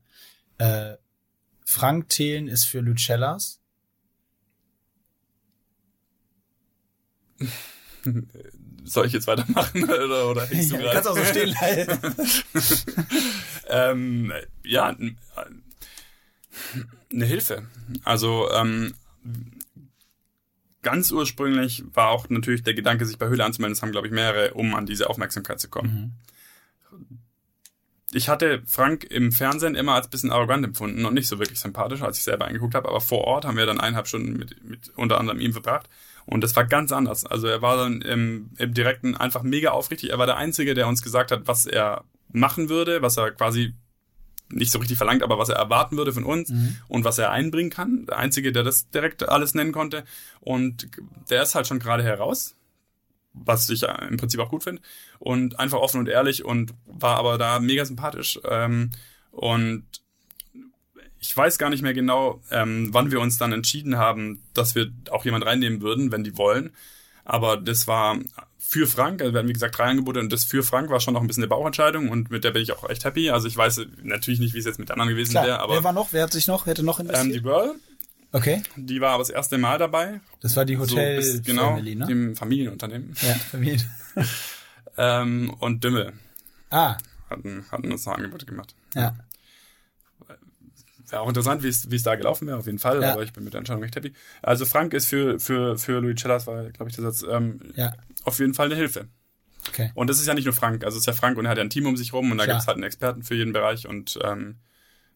Äh, 0.58 0.96
Frank 1.66 2.10
Thelen 2.10 2.48
ist 2.48 2.66
für 2.66 2.80
Lucellas. 2.80 3.60
Soll 8.84 9.06
ich 9.06 9.14
jetzt 9.14 9.28
weitermachen 9.28 9.84
oder, 9.90 10.30
oder 10.30 10.46
hängst 10.48 10.72
du 10.72 10.78
ja, 10.78 10.94
Kannst 10.94 11.10
auch 11.10 11.18
so 11.18 11.24
stehen 11.26 11.56
ähm, 13.70 14.34
ja, 14.64 14.96
eine 17.12 17.26
Hilfe. 17.26 17.68
Also 18.04 18.50
ähm, 18.52 18.96
ganz 20.82 21.12
ursprünglich 21.12 21.84
war 21.94 22.10
auch 22.10 22.30
natürlich 22.30 22.64
der 22.64 22.74
Gedanke, 22.74 23.06
sich 23.06 23.18
bei 23.18 23.28
Höhle 23.28 23.46
anzumelden. 23.46 23.76
Das 23.76 23.82
haben, 23.82 23.92
glaube 23.92 24.08
ich, 24.08 24.14
mehrere, 24.14 24.54
um 24.54 24.76
an 24.76 24.86
diese 24.86 25.10
Aufmerksamkeit 25.10 25.60
zu 25.60 25.70
kommen. 25.70 25.94
Mhm. 25.94 26.12
Ich 28.12 28.28
hatte 28.28 28.64
Frank 28.66 29.04
im 29.04 29.32
Fernsehen 29.32 29.76
immer 29.76 29.94
als 29.94 30.08
bisschen 30.08 30.32
arrogant 30.32 30.66
empfunden 30.66 31.06
und 31.06 31.14
nicht 31.14 31.28
so 31.28 31.38
wirklich 31.38 31.60
sympathisch, 31.60 32.02
als 32.02 32.18
ich 32.18 32.24
selber 32.24 32.46
eingeguckt 32.46 32.74
habe. 32.74 32.90
Aber 32.90 33.02
vor 33.02 33.26
Ort 33.26 33.46
haben 33.46 33.58
wir 33.58 33.68
dann 33.68 33.80
eineinhalb 33.80 34.08
Stunden 34.08 34.34
mit, 34.34 34.64
mit 34.64 34.90
unter 34.96 35.20
anderem 35.20 35.40
ihm 35.40 35.54
verbracht. 35.54 35.88
Und 36.26 36.44
das 36.44 36.56
war 36.56 36.66
ganz 36.66 36.92
anders. 36.92 37.26
Also 37.26 37.48
er 37.48 37.62
war 37.62 37.78
dann 37.78 38.02
im, 38.02 38.52
im 38.58 38.74
Direkten 38.74 39.16
einfach 39.16 39.44
mega 39.44 39.72
aufrichtig. 39.72 40.10
Er 40.12 40.18
war 40.18 40.26
der 40.26 40.38
Einzige, 40.38 40.74
der 40.74 40.88
uns 40.88 41.02
gesagt 41.02 41.32
hat, 41.32 41.42
was 41.46 41.66
er 41.66 42.04
machen 42.32 42.70
würde, 42.70 43.02
was 43.02 43.18
er 43.18 43.32
quasi 43.32 43.74
nicht 44.52 44.72
so 44.72 44.80
richtig 44.80 44.98
verlangt, 44.98 45.24
aber 45.24 45.38
was 45.38 45.50
er 45.50 45.56
erwarten 45.56 45.98
würde 45.98 46.14
von 46.14 46.24
uns 46.24 46.50
mhm. 46.50 46.78
und 46.88 47.04
was 47.04 47.18
er 47.20 47.32
einbringen 47.32 47.70
kann. 47.70 48.06
Der 48.08 48.18
Einzige, 48.18 48.52
der 48.52 48.64
das 48.64 48.90
direkt 48.90 49.28
alles 49.28 49.54
nennen 49.54 49.72
konnte. 49.72 50.04
Und 50.40 50.90
der 51.30 51.44
ist 51.44 51.56
halt 51.56 51.68
schon 51.68 51.80
gerade 51.80 52.04
heraus, 52.04 52.56
was 53.46 53.70
ich 53.70 53.84
im 53.84 54.18
Prinzip 54.18 54.40
auch 54.40 54.50
gut 54.50 54.64
finde. 54.64 54.82
Und 55.20 55.60
einfach 55.60 55.80
offen 55.80 56.00
und 56.00 56.10
ehrlich 56.10 56.46
und 56.46 56.74
war 56.86 57.18
aber 57.18 57.38
da 57.38 57.60
mega 57.60 57.86
sympathisch. 57.86 58.40
Ähm, 58.50 58.92
und 59.32 59.84
ich 61.20 61.36
weiß 61.36 61.58
gar 61.58 61.70
nicht 61.70 61.82
mehr 61.82 61.94
genau, 61.94 62.42
ähm, 62.52 62.90
wann 62.92 63.12
wir 63.12 63.20
uns 63.20 63.38
dann 63.38 63.52
entschieden 63.52 63.98
haben, 63.98 64.42
dass 64.54 64.76
wir 64.76 64.92
auch 65.12 65.26
jemand 65.26 65.46
reinnehmen 65.46 65.82
würden, 65.82 66.12
wenn 66.12 66.24
die 66.24 66.38
wollen. 66.38 66.72
Aber 67.26 67.58
das 67.58 67.88
war 67.88 68.18
für 68.58 68.88
Frank, 68.88 69.22
also 69.22 69.34
wir 69.34 69.40
hatten 69.40 69.50
wie 69.50 69.54
gesagt 69.54 69.78
drei 69.78 69.86
Angebote 69.86 70.20
und 70.20 70.32
das 70.32 70.44
für 70.44 70.64
Frank 70.64 70.90
war 70.90 71.00
schon 71.00 71.14
noch 71.14 71.22
ein 71.22 71.28
bisschen 71.28 71.44
eine 71.44 71.50
Bauchentscheidung 71.50 72.10
und 72.10 72.30
mit 72.30 72.44
der 72.44 72.52
bin 72.52 72.62
ich 72.62 72.72
auch 72.72 72.90
echt 72.90 73.04
happy. 73.04 73.30
Also 73.30 73.48
ich 73.48 73.58
weiß 73.58 73.82
natürlich 74.04 74.40
nicht, 74.40 74.54
wie 74.54 74.60
es 74.60 74.66
jetzt 74.66 74.80
mit 74.80 74.92
anderen 74.92 75.10
gewesen 75.10 75.34
wäre, 75.34 75.60
aber. 75.60 75.74
Wer 75.74 75.84
war 75.84 75.94
noch? 75.94 76.14
Wer 76.14 76.24
hat 76.24 76.32
sich 76.32 76.48
noch? 76.48 76.66
Wer 76.66 76.72
hätte 76.72 76.84
noch 76.84 77.00
investiert? 77.00 77.26
Ähm, 77.26 77.34
die 77.34 77.44
Whirl. 77.44 77.76
Okay. 78.32 78.62
Die 78.76 79.02
war 79.02 79.12
aber 79.12 79.24
das 79.24 79.30
erste 79.32 79.58
Mal 79.58 79.78
dabei. 79.80 80.22
Das 80.42 80.56
war 80.56 80.66
die 80.66 80.78
Hotel 80.78 81.22
so 81.22 81.38
bis, 81.38 81.44
genau, 81.44 81.70
Family, 81.72 81.96
ne? 81.96 82.06
dem 82.06 82.36
Familienunternehmen. 82.36 83.16
Ja, 83.22 83.34
Familie. 83.34 83.80
ähm, 84.98 85.54
und 85.60 85.84
Dümmel 85.84 86.14
ah, 86.70 86.98
hatten, 87.30 87.66
hatten 87.72 87.92
uns 87.92 88.06
noch 88.06 88.14
Angebote 88.14 88.46
gemacht. 88.46 88.76
ja. 88.96 89.16
Wäre 91.12 91.24
auch 91.24 91.28
interessant, 91.28 91.64
wie 91.64 91.68
es 91.70 92.04
da 92.04 92.14
gelaufen 92.16 92.48
wäre, 92.48 92.58
auf 92.58 92.68
jeden 92.68 92.78
Fall, 92.78 93.02
Ja. 93.02 93.14
aber 93.14 93.24
ich 93.24 93.34
bin 93.34 93.44
mit 93.44 93.54
der 93.54 93.58
Entscheidung 93.60 93.82
recht 93.82 93.96
happy. 93.96 94.14
Also 94.44 94.66
Frank 94.68 94.94
ist 94.94 95.08
für, 95.08 95.40
für, 95.40 95.76
für 95.76 96.00
Louis 96.02 96.22
Cellas, 96.22 96.46
war, 96.46 96.70
glaube 96.70 96.92
ich, 96.92 96.96
der 96.96 97.06
Satz, 97.12 97.26
ähm, 97.28 97.60
Ja. 97.76 97.94
auf 98.26 98.38
jeden 98.38 98.54
Fall 98.54 98.68
eine 98.68 98.76
Hilfe. 98.76 99.08
Okay. 99.68 99.92
Und 99.96 100.08
das 100.08 100.20
ist 100.20 100.28
ja 100.28 100.36
nicht 100.36 100.46
nur 100.46 100.54
Frank, 100.54 100.84
also 100.84 100.98
es 100.98 101.02
ist 101.02 101.06
ja 101.08 101.14
Frank 101.14 101.40
und 101.40 101.46
er 101.46 101.50
hat 101.52 101.58
ja 101.58 101.64
ein 101.64 101.72
Team 101.72 101.88
um 101.88 101.98
sich 101.98 102.14
rum 102.14 102.32
und 102.32 102.38
da 102.38 102.46
gibt 102.46 102.60
es 102.60 102.68
halt 102.68 102.76
einen 102.76 102.84
Experten 102.84 103.24
für 103.24 103.34
jeden 103.34 103.54
Bereich 103.54 103.88
und 103.88 104.20
ähm, 104.24 104.58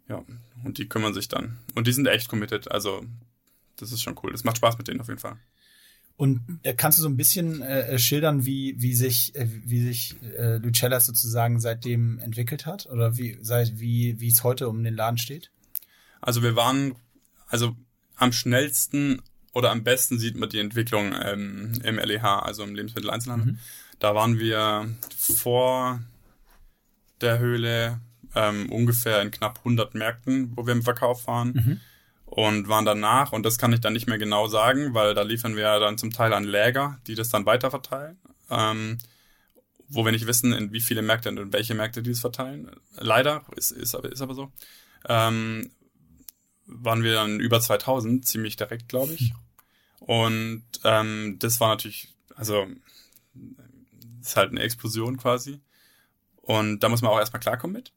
ja, 0.09 0.23
und 0.63 0.77
die 0.77 0.87
kümmern 0.87 1.13
sich 1.13 1.27
dann. 1.27 1.59
Und 1.75 1.87
die 1.87 1.93
sind 1.93 2.07
echt 2.07 2.29
committed, 2.29 2.71
also 2.71 3.05
das 3.77 3.91
ist 3.91 4.01
schon 4.01 4.17
cool. 4.23 4.31
Das 4.31 4.43
macht 4.43 4.57
Spaß 4.57 4.77
mit 4.77 4.87
denen 4.87 5.01
auf 5.01 5.07
jeden 5.07 5.19
Fall. 5.19 5.37
Und 6.15 6.41
äh, 6.61 6.73
kannst 6.73 6.99
du 6.99 7.01
so 7.01 7.09
ein 7.09 7.17
bisschen 7.17 7.61
äh, 7.61 7.97
schildern, 7.97 8.45
wie, 8.45 8.75
wie 8.77 8.93
sich, 8.93 9.35
äh, 9.35 9.47
wie 9.49 9.83
sich 9.83 10.15
äh, 10.37 10.57
Lucellas 10.57 11.07
sozusagen 11.07 11.59
seitdem 11.59 12.19
entwickelt 12.19 12.65
hat? 12.65 12.85
Oder 12.85 13.17
wie, 13.17 13.37
seit, 13.41 13.79
wie, 13.79 14.19
wie 14.19 14.27
es 14.27 14.43
heute 14.43 14.69
um 14.69 14.83
den 14.83 14.95
Laden 14.95 15.17
steht? 15.17 15.49
Also 16.21 16.43
wir 16.43 16.55
waren, 16.55 16.95
also 17.47 17.75
am 18.15 18.31
schnellsten 18.31 19.21
oder 19.53 19.71
am 19.71 19.83
besten 19.83 20.19
sieht 20.19 20.37
man 20.37 20.49
die 20.49 20.59
Entwicklung 20.59 21.13
ähm, 21.19 21.73
im 21.83 21.97
LEH, 21.97 22.23
also 22.23 22.63
im 22.63 22.75
Lebensmitteleinzelhandel. 22.75 23.57
Da 23.99 24.13
waren 24.13 24.37
wir 24.37 24.89
vor 25.17 26.01
der 27.21 27.39
Höhle 27.39 27.99
ähm, 28.35 28.71
ungefähr 28.71 29.21
in 29.21 29.31
knapp 29.31 29.59
100 29.59 29.95
Märkten, 29.95 30.51
wo 30.55 30.65
wir 30.65 30.73
im 30.73 30.83
Verkauf 30.83 31.27
waren. 31.27 31.53
Und 32.25 32.67
waren 32.67 32.85
danach, 32.85 33.31
und 33.31 33.43
das 33.43 33.59
kann 33.59 33.73
ich 33.73 33.81
dann 33.81 33.93
nicht 33.93 34.07
mehr 34.07 34.17
genau 34.17 34.47
sagen, 34.47 34.95
weil 34.95 35.13
da 35.13 35.21
liefern 35.21 35.55
wir 35.55 35.79
dann 35.79 35.99
zum 35.99 36.11
Teil 36.11 36.33
an 36.33 36.43
Läger, 36.43 36.99
die 37.05 37.13
das 37.13 37.29
dann 37.29 37.45
weiterverteilen. 37.45 38.17
Ähm, 38.49 38.97
wo 39.87 40.03
wir 40.03 40.11
nicht 40.11 40.25
wissen, 40.25 40.51
in 40.53 40.71
wie 40.71 40.81
viele 40.81 41.03
Märkte 41.03 41.29
und 41.29 41.37
in 41.37 41.53
welche 41.53 41.75
Märkte 41.75 42.01
die 42.01 42.11
es 42.11 42.21
verteilen. 42.21 42.71
Leider, 42.97 43.43
ist, 43.55 43.71
ist, 43.71 43.93
aber, 43.93 44.11
ist 44.11 44.21
aber 44.21 44.33
so. 44.33 44.51
Ähm, 45.07 45.71
waren 46.65 47.03
wir 47.03 47.13
dann 47.13 47.39
über 47.39 47.59
2000, 47.59 48.25
ziemlich 48.25 48.55
direkt, 48.55 48.89
glaube 48.89 49.13
ich. 49.13 49.33
Und 49.99 50.63
ähm, 50.83 51.37
das 51.39 51.59
war 51.59 51.69
natürlich, 51.69 52.09
also 52.35 52.65
ist 54.21 54.35
halt 54.35 54.51
eine 54.51 54.61
Explosion 54.61 55.17
quasi. 55.17 55.61
Und 56.41 56.81
da 56.81 56.89
muss 56.89 57.01
man 57.01 57.11
auch 57.11 57.19
erstmal 57.19 57.41
klarkommen 57.41 57.75
mit. 57.75 57.93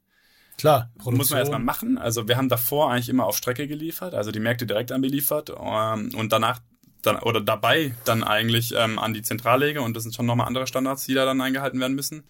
Klar, 0.57 0.91
Muss 1.03 1.29
man 1.29 1.39
erstmal 1.39 1.59
machen. 1.59 1.99
Also 1.99 2.27
wir 2.27 2.35
haben 2.35 2.49
davor 2.49 2.91
eigentlich 2.91 3.09
immer 3.09 3.25
auf 3.25 3.37
Strecke 3.37 3.67
geliefert, 3.67 4.15
also 4.15 4.31
die 4.31 4.39
Märkte 4.39 4.65
direkt 4.65 4.91
anbeliefert 4.91 5.51
ähm, 5.51 6.11
und 6.15 6.31
danach 6.31 6.61
dann 7.03 7.19
oder 7.19 7.41
dabei 7.41 7.95
dann 8.05 8.23
eigentlich 8.23 8.73
ähm, 8.75 8.97
an 8.97 9.13
die 9.13 9.21
Zentrallege 9.21 9.81
und 9.81 9.95
das 9.95 10.03
sind 10.03 10.15
schon 10.15 10.25
nochmal 10.25 10.47
andere 10.47 10.65
Standards, 10.65 11.05
die 11.05 11.13
da 11.13 11.25
dann 11.25 11.41
eingehalten 11.41 11.79
werden 11.79 11.95
müssen. 11.95 12.23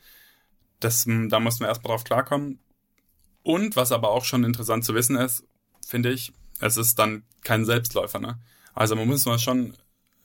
Das, 0.82 1.06
da 1.06 1.40
mussten 1.40 1.64
wir 1.64 1.70
erstmal 1.70 1.94
drauf 1.94 2.04
klarkommen. 2.04 2.60
Und 3.44 3.78
was 3.78 3.94
aber 3.94 4.12
auch 4.12 4.26
schon 4.26 4.44
interessant 4.44 4.84
zu 4.84 4.94
wissen 4.94 5.16
ist, 5.16 5.46
finde 5.86 6.12
ich, 6.12 6.34
es 6.60 6.76
ist 6.76 7.00
dann 7.00 7.24
kein 7.44 7.66
Selbstläufer. 7.66 8.20
Ne? 8.20 8.38
Also 8.74 8.96
man 8.96 9.08
muss 9.08 9.26
mal 9.26 9.40
schon 9.40 9.76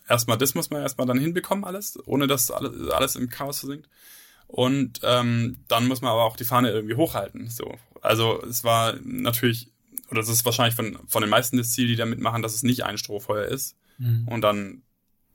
erstmal, 0.08 0.38
das 0.38 0.54
muss 0.54 0.70
man 0.70 0.82
erstmal 0.82 1.06
dann 1.06 1.18
hinbekommen 1.18 1.64
alles, 1.64 1.98
ohne 2.04 2.26
dass 2.26 2.50
alles, 2.50 2.90
alles 2.90 3.16
im 3.16 3.30
Chaos 3.30 3.60
versinkt. 3.60 3.88
Und 4.52 5.00
ähm, 5.02 5.56
dann 5.68 5.88
muss 5.88 6.02
man 6.02 6.12
aber 6.12 6.24
auch 6.24 6.36
die 6.36 6.44
Fahne 6.44 6.70
irgendwie 6.70 6.94
hochhalten. 6.94 7.48
So. 7.48 7.74
Also 8.02 8.42
es 8.44 8.64
war 8.64 8.94
natürlich, 9.02 9.70
oder 10.10 10.20
das 10.20 10.28
ist 10.28 10.44
wahrscheinlich 10.44 10.76
von, 10.76 10.98
von 11.08 11.22
den 11.22 11.30
meisten 11.30 11.56
das 11.56 11.72
Ziel, 11.72 11.86
die 11.88 11.96
da 11.96 12.04
mitmachen, 12.04 12.42
dass 12.42 12.54
es 12.54 12.62
nicht 12.62 12.84
ein 12.84 12.98
Strohfeuer 12.98 13.46
ist 13.46 13.76
Mhm. 13.98 14.26
und 14.28 14.40
dann 14.40 14.82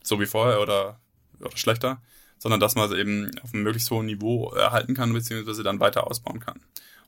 so 0.03 0.19
wie 0.19 0.25
vorher 0.25 0.61
oder, 0.61 0.99
oder 1.39 1.55
schlechter, 1.55 2.01
sondern 2.39 2.59
dass 2.59 2.75
man 2.75 2.91
es 2.91 2.97
eben 2.97 3.31
auf 3.41 3.53
einem 3.53 3.63
möglichst 3.63 3.89
hohen 3.91 4.05
Niveau 4.07 4.51
erhalten 4.51 4.93
kann, 4.93 5.13
beziehungsweise 5.13 5.63
dann 5.63 5.79
weiter 5.79 6.07
ausbauen 6.07 6.39
kann. 6.39 6.59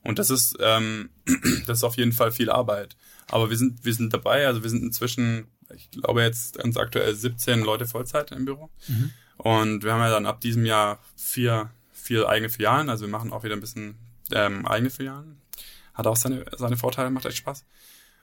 Und 0.02 0.18
das 0.18 0.30
ist, 0.30 0.56
ähm, 0.60 1.10
das 1.66 1.78
ist 1.78 1.84
auf 1.84 1.96
jeden 1.96 2.12
Fall 2.12 2.32
viel 2.32 2.50
Arbeit. 2.50 2.96
Aber 3.28 3.50
wir 3.50 3.56
sind, 3.56 3.84
wir 3.84 3.94
sind 3.94 4.12
dabei, 4.14 4.46
also 4.46 4.62
wir 4.62 4.70
sind 4.70 4.82
inzwischen, 4.82 5.48
ich 5.74 5.90
glaube 5.90 6.22
jetzt 6.22 6.58
ganz 6.58 6.76
aktuell 6.76 7.14
17 7.14 7.60
Leute 7.60 7.86
Vollzeit 7.86 8.32
im 8.32 8.44
Büro. 8.44 8.70
Mhm. 8.88 9.10
Und 9.36 9.84
wir 9.84 9.92
haben 9.92 10.00
ja 10.00 10.10
dann 10.10 10.26
ab 10.26 10.40
diesem 10.40 10.64
Jahr 10.64 10.98
vier, 11.16 11.70
vier 12.10 12.28
eigene 12.28 12.48
Filialen, 12.50 12.88
also 12.90 13.04
wir 13.06 13.10
machen 13.12 13.32
auch 13.32 13.44
wieder 13.44 13.54
ein 13.54 13.60
bisschen 13.60 13.94
ähm, 14.32 14.66
eigene 14.66 14.90
Filialen. 14.90 15.40
Hat 15.94 16.08
auch 16.08 16.16
seine, 16.16 16.44
seine 16.56 16.76
Vorteile, 16.76 17.08
macht 17.10 17.24
echt 17.24 17.36
Spaß. 17.36 17.64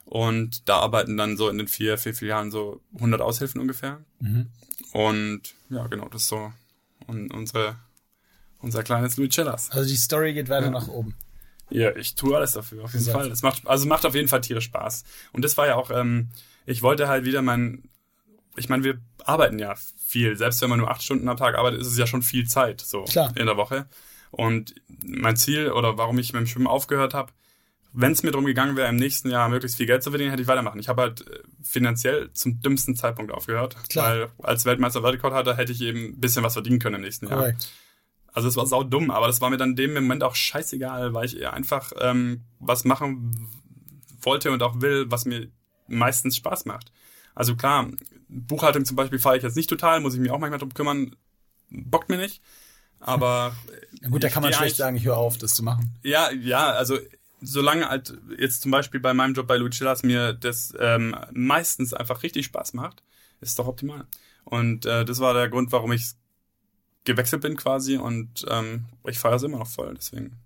Und 0.04 0.68
da 0.68 0.78
arbeiten 0.80 1.16
dann 1.16 1.38
so 1.38 1.48
in 1.48 1.56
den 1.56 1.68
vier, 1.68 1.96
vier 1.96 2.14
Filialen 2.14 2.50
so 2.50 2.82
100 2.96 3.22
Aushilfen 3.22 3.60
ungefähr. 3.62 4.00
Mhm. 4.20 4.48
Und 4.92 5.40
ja, 5.70 5.86
genau, 5.86 6.08
das 6.10 6.22
ist 6.22 6.28
so 6.28 6.52
und 7.06 7.32
unsere, 7.32 7.76
unser 8.58 8.82
kleines 8.82 9.16
Luicellas. 9.16 9.70
Also 9.70 9.88
die 9.88 9.96
Story 9.96 10.34
geht 10.34 10.50
weiter 10.50 10.66
Ja. 10.66 10.70
nach 10.70 10.88
oben. 10.88 11.14
Ja, 11.70 11.94
ich 11.96 12.14
tue 12.14 12.36
alles 12.36 12.52
dafür, 12.52 12.84
auf 12.84 12.92
jeden. 12.92 13.06
Fall. 13.06 13.30
Es 13.30 13.40
macht, 13.42 13.66
also 13.66 13.86
macht 13.86 14.04
auf 14.04 14.14
jeden 14.14 14.28
Fall 14.28 14.42
tierisch 14.42 14.64
Spaß. 14.64 15.04
Und 15.32 15.44
das 15.46 15.56
war 15.56 15.66
ja 15.66 15.76
auch, 15.76 15.90
ähm, 15.90 16.28
ich 16.66 16.82
wollte 16.82 17.08
halt 17.08 17.24
wieder 17.24 17.40
mein, 17.40 17.84
ich 18.58 18.68
meine, 18.68 18.84
wir 18.84 18.98
arbeiten 19.24 19.58
ja 19.58 19.74
viel. 19.96 20.36
Selbst 20.36 20.60
wenn 20.62 20.70
man 20.70 20.78
nur 20.78 20.90
acht 20.90 21.02
Stunden 21.02 21.28
am 21.28 21.36
Tag 21.36 21.56
arbeitet, 21.56 21.80
ist 21.80 21.88
es 21.88 21.98
ja 21.98 22.06
schon 22.06 22.22
viel 22.22 22.46
Zeit, 22.46 22.80
so 22.80 23.04
Klar. 23.04 23.32
in 23.36 23.46
der 23.46 23.56
Woche. 23.56 23.86
Und 24.30 24.74
mein 25.04 25.36
Ziel 25.36 25.70
oder 25.70 25.96
warum 25.96 26.18
ich 26.18 26.32
mit 26.32 26.40
dem 26.40 26.46
Schwimmen 26.46 26.66
aufgehört 26.66 27.14
habe, 27.14 27.32
wenn 27.92 28.12
es 28.12 28.22
mir 28.22 28.30
darum 28.30 28.44
gegangen 28.44 28.76
wäre, 28.76 28.88
im 28.88 28.96
nächsten 28.96 29.30
Jahr 29.30 29.48
möglichst 29.48 29.78
viel 29.78 29.86
Geld 29.86 30.02
zu 30.02 30.10
verdienen, 30.10 30.30
hätte 30.30 30.42
ich 30.42 30.48
weitermachen. 30.48 30.78
Ich 30.78 30.88
habe 30.88 31.02
halt 31.02 31.26
äh, 31.26 31.40
finanziell 31.62 32.30
zum 32.32 32.60
dümmsten 32.60 32.94
Zeitpunkt 32.94 33.32
aufgehört. 33.32 33.76
Klar. 33.88 34.10
Weil 34.10 34.28
als 34.42 34.64
Weltmeister 34.64 35.02
Weltrekord 35.02 35.32
hatte, 35.32 35.56
hätte 35.56 35.72
ich 35.72 35.80
eben 35.80 36.10
ein 36.10 36.20
bisschen 36.20 36.44
was 36.44 36.52
verdienen 36.52 36.78
können 36.78 36.96
im 36.96 37.02
nächsten 37.02 37.26
Jahr. 37.26 37.38
Korrekt. 37.38 37.70
Also 38.32 38.46
es 38.48 38.56
war 38.56 38.66
sau 38.66 38.84
dumm, 38.84 39.10
aber 39.10 39.26
das 39.26 39.40
war 39.40 39.50
mir 39.50 39.56
dann 39.56 39.70
in 39.70 39.76
dem 39.76 39.94
Moment 39.94 40.22
auch 40.22 40.34
scheißegal, 40.34 41.14
weil 41.14 41.24
ich 41.24 41.40
eher 41.40 41.54
einfach 41.54 41.92
ähm, 41.98 42.44
was 42.60 42.84
machen 42.84 43.48
wollte 44.20 44.52
und 44.52 44.62
auch 44.62 44.80
will, 44.80 45.06
was 45.08 45.24
mir 45.24 45.48
meistens 45.88 46.36
Spaß 46.36 46.66
macht. 46.66 46.92
Also 47.34 47.56
klar, 47.56 47.88
Buchhaltung 48.28 48.84
zum 48.84 48.96
Beispiel 48.96 49.18
fahre 49.18 49.36
ich 49.36 49.42
jetzt 49.42 49.56
nicht 49.56 49.70
total, 49.70 50.00
muss 50.00 50.14
ich 50.14 50.20
mich 50.20 50.30
auch 50.30 50.38
manchmal 50.38 50.58
drum 50.58 50.74
kümmern, 50.74 51.16
bockt 51.70 52.08
mir 52.08 52.18
nicht. 52.18 52.42
Aber 53.00 53.56
Ja, 54.02 54.08
gut, 54.08 54.22
da 54.24 54.28
kann 54.28 54.42
man 54.42 54.52
schlecht 54.52 54.76
sagen, 54.76 54.96
ich 54.96 55.04
höre 55.04 55.16
auf, 55.16 55.38
das 55.38 55.54
zu 55.54 55.62
machen. 55.62 55.94
ja, 56.02 56.30
ja, 56.32 56.70
also 56.70 56.98
solange 57.40 57.88
halt 57.88 58.16
jetzt 58.38 58.62
zum 58.62 58.70
Beispiel 58.70 59.00
bei 59.00 59.14
meinem 59.14 59.34
Job 59.34 59.46
bei 59.46 59.56
Lucilas 59.56 60.02
mir 60.02 60.32
das 60.32 60.72
ähm, 60.78 61.14
meistens 61.32 61.94
einfach 61.94 62.22
richtig 62.22 62.46
Spaß 62.46 62.74
macht, 62.74 63.02
ist 63.40 63.58
doch 63.58 63.66
optimal. 63.66 64.06
Und 64.44 64.86
äh, 64.86 65.04
das 65.04 65.20
war 65.20 65.34
der 65.34 65.48
Grund, 65.48 65.72
warum 65.72 65.92
ich 65.92 66.12
gewechselt 67.04 67.42
bin 67.42 67.56
quasi 67.56 67.96
und 67.96 68.44
ähm, 68.50 68.86
ich 69.06 69.18
feiere 69.18 69.36
es 69.36 69.42
immer 69.42 69.58
noch 69.58 69.68
voll. 69.68 69.94
Deswegen, 69.94 70.36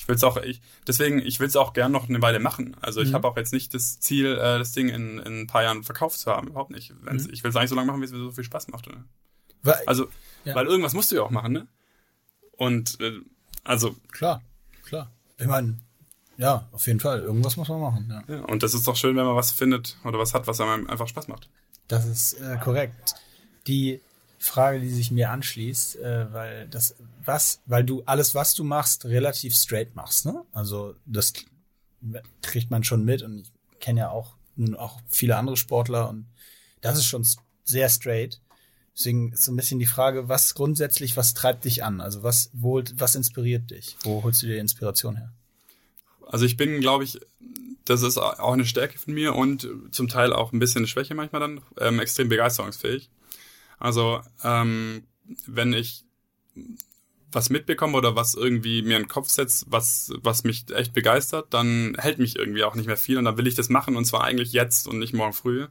ich 0.00 0.08
will 0.08 0.14
es 0.14 0.24
auch, 0.24 0.38
ich, 0.38 0.62
deswegen, 0.86 1.18
ich 1.18 1.40
will 1.40 1.46
es 1.46 1.56
auch 1.56 1.74
gern 1.74 1.92
noch 1.92 2.08
eine 2.08 2.22
Weile 2.22 2.40
machen. 2.40 2.74
Also 2.80 3.02
ich 3.02 3.10
Mhm. 3.10 3.14
habe 3.16 3.28
auch 3.28 3.36
jetzt 3.36 3.52
nicht 3.52 3.74
das 3.74 4.00
Ziel, 4.00 4.32
äh, 4.32 4.58
das 4.58 4.72
Ding 4.72 4.88
in, 4.88 5.18
in 5.18 5.42
ein 5.42 5.46
paar 5.46 5.62
Jahren 5.62 5.82
verkauft 5.84 6.18
zu 6.18 6.30
haben, 6.30 6.48
überhaupt 6.48 6.70
nicht. 6.70 6.94
Mhm. 7.02 7.28
Ich 7.30 7.44
will 7.44 7.50
es 7.50 7.56
eigentlich 7.56 7.68
so 7.68 7.76
lange 7.76 7.86
machen, 7.88 8.00
wie 8.00 8.06
es 8.06 8.10
mir 8.12 8.18
so 8.18 8.30
viel 8.30 8.42
Spaß 8.44 8.68
macht. 8.68 8.88
Oder? 8.88 9.04
Weil, 9.62 9.74
Also, 9.86 10.08
Ja. 10.44 10.54
weil 10.54 10.66
irgendwas 10.66 10.94
musst 10.94 11.12
du 11.12 11.16
ja 11.16 11.22
auch 11.22 11.30
machen, 11.30 11.52
ne? 11.52 11.66
Und 12.52 12.98
äh, 13.00 13.20
also 13.62 13.94
klar, 14.10 14.42
klar. 14.84 15.10
Ich 15.38 15.46
meine, 15.46 15.78
ja, 16.38 16.66
auf 16.72 16.86
jeden 16.86 17.00
Fall. 17.00 17.20
Irgendwas 17.20 17.58
muss 17.58 17.68
man 17.68 17.80
machen. 17.80 18.08
Ja. 18.26 18.36
Ja, 18.36 18.44
und 18.46 18.62
das 18.62 18.72
ist 18.72 18.86
doch 18.88 18.96
schön, 18.96 19.16
wenn 19.16 19.26
man 19.26 19.36
was 19.36 19.50
findet 19.50 19.98
oder 20.04 20.18
was 20.18 20.32
hat, 20.32 20.46
was 20.46 20.60
einem 20.62 20.88
einfach 20.88 21.08
Spaß 21.08 21.28
macht. 21.28 21.50
Das 21.88 22.06
ist 22.06 22.34
äh, 22.40 22.56
korrekt. 22.62 23.14
Die 23.66 24.00
Frage, 24.42 24.80
die 24.80 24.88
sich 24.88 25.10
mir 25.10 25.30
anschließt, 25.30 25.96
äh, 25.96 26.32
weil 26.32 26.66
das 26.68 26.96
was, 27.24 27.60
weil 27.66 27.84
du 27.84 28.02
alles, 28.06 28.34
was 28.34 28.54
du 28.54 28.64
machst, 28.64 29.04
relativ 29.04 29.54
straight 29.54 29.94
machst, 29.94 30.24
ne? 30.24 30.42
Also 30.52 30.94
das 31.04 31.34
kriegt 32.40 32.70
man 32.70 32.82
schon 32.82 33.04
mit 33.04 33.22
und 33.22 33.40
ich 33.40 33.78
kenne 33.80 34.00
ja 34.00 34.10
auch 34.10 34.34
nun 34.56 34.74
auch 34.74 35.00
viele 35.08 35.36
andere 35.36 35.58
Sportler 35.58 36.08
und 36.08 36.26
das 36.80 36.98
ist 36.98 37.04
schon 37.04 37.26
sehr 37.64 37.90
straight. 37.90 38.40
Deswegen 38.96 39.32
ist 39.32 39.44
so 39.44 39.52
ein 39.52 39.56
bisschen 39.56 39.78
die 39.78 39.86
Frage, 39.86 40.28
was 40.28 40.54
grundsätzlich, 40.54 41.18
was 41.18 41.34
treibt 41.34 41.66
dich 41.66 41.84
an? 41.84 42.00
Also 42.00 42.22
was, 42.22 42.50
wo, 42.54 42.82
was 42.94 43.14
inspiriert 43.14 43.70
dich? 43.70 43.96
Wo 44.02 44.22
holst 44.22 44.42
du 44.42 44.46
dir 44.46 44.58
Inspiration 44.58 45.16
her? 45.16 45.32
Also 46.26 46.46
ich 46.46 46.56
bin, 46.56 46.80
glaube 46.80 47.04
ich, 47.04 47.20
das 47.84 48.02
ist 48.02 48.16
auch 48.16 48.52
eine 48.52 48.66
Stärke 48.66 48.98
von 48.98 49.12
mir 49.12 49.34
und 49.34 49.68
zum 49.90 50.08
Teil 50.08 50.32
auch 50.32 50.52
ein 50.52 50.58
bisschen 50.58 50.80
eine 50.80 50.86
Schwäche 50.86 51.14
manchmal 51.14 51.40
dann, 51.40 51.60
ähm, 51.78 52.00
extrem 52.00 52.28
begeisterungsfähig. 52.28 53.10
Also 53.80 54.20
ähm, 54.44 55.02
wenn 55.46 55.72
ich 55.72 56.04
was 57.32 57.50
mitbekomme 57.50 57.96
oder 57.96 58.16
was 58.16 58.34
irgendwie 58.34 58.82
mir 58.82 58.96
in 58.96 59.04
den 59.04 59.08
Kopf 59.08 59.28
setzt, 59.28 59.66
was, 59.68 60.12
was 60.22 60.44
mich 60.44 60.70
echt 60.72 60.92
begeistert, 60.92 61.52
dann 61.54 61.96
hält 61.98 62.18
mich 62.18 62.36
irgendwie 62.36 62.64
auch 62.64 62.74
nicht 62.74 62.86
mehr 62.86 62.96
viel 62.96 63.18
und 63.18 63.24
dann 63.24 63.36
will 63.36 63.46
ich 63.46 63.54
das 63.54 63.68
machen 63.68 63.96
und 63.96 64.04
zwar 64.04 64.24
eigentlich 64.24 64.52
jetzt 64.52 64.86
und 64.86 64.98
nicht 64.98 65.14
morgen 65.14 65.32
früh. 65.32 65.66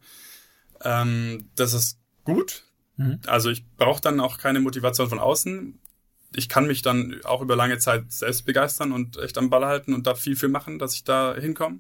Ähm, 0.82 1.49
das 1.55 1.74
ist 1.74 1.99
gut, 2.24 2.64
Mhm. 2.99 3.20
Also 3.26 3.49
ich 3.49 3.66
brauche 3.78 4.01
dann 4.01 4.20
auch 4.20 4.38
keine 4.38 4.60
Motivation 4.60 5.10
von 5.10 5.20
außen. 5.20 5.80
Ich 6.36 6.49
kann 6.49 6.68
mich 6.68 6.84
dann 6.84 7.20
auch 7.24 7.41
über 7.41 7.55
lange 7.55 7.80
Zeit 7.80 8.12
selbst 8.12 8.45
begeistern 8.45 8.91
und 8.91 9.18
echt 9.18 9.38
am 9.38 9.49
Ball 9.49 9.66
halten 9.66 9.93
und 9.93 10.05
da 10.05 10.14
viel, 10.14 10.36
viel 10.36 10.49
machen, 10.49 10.78
dass 10.78 10.93
ich 10.93 11.05
da 11.05 11.34
hinkomme. 11.34 11.80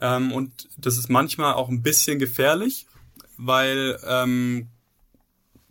Ähm, 0.00 0.32
und 0.32 0.68
das 0.76 0.98
ist 0.98 1.08
manchmal 1.08 1.54
auch 1.54 1.68
ein 1.68 1.82
bisschen 1.82 2.18
gefährlich, 2.18 2.86
weil, 3.38 3.98
ähm, 4.06 4.68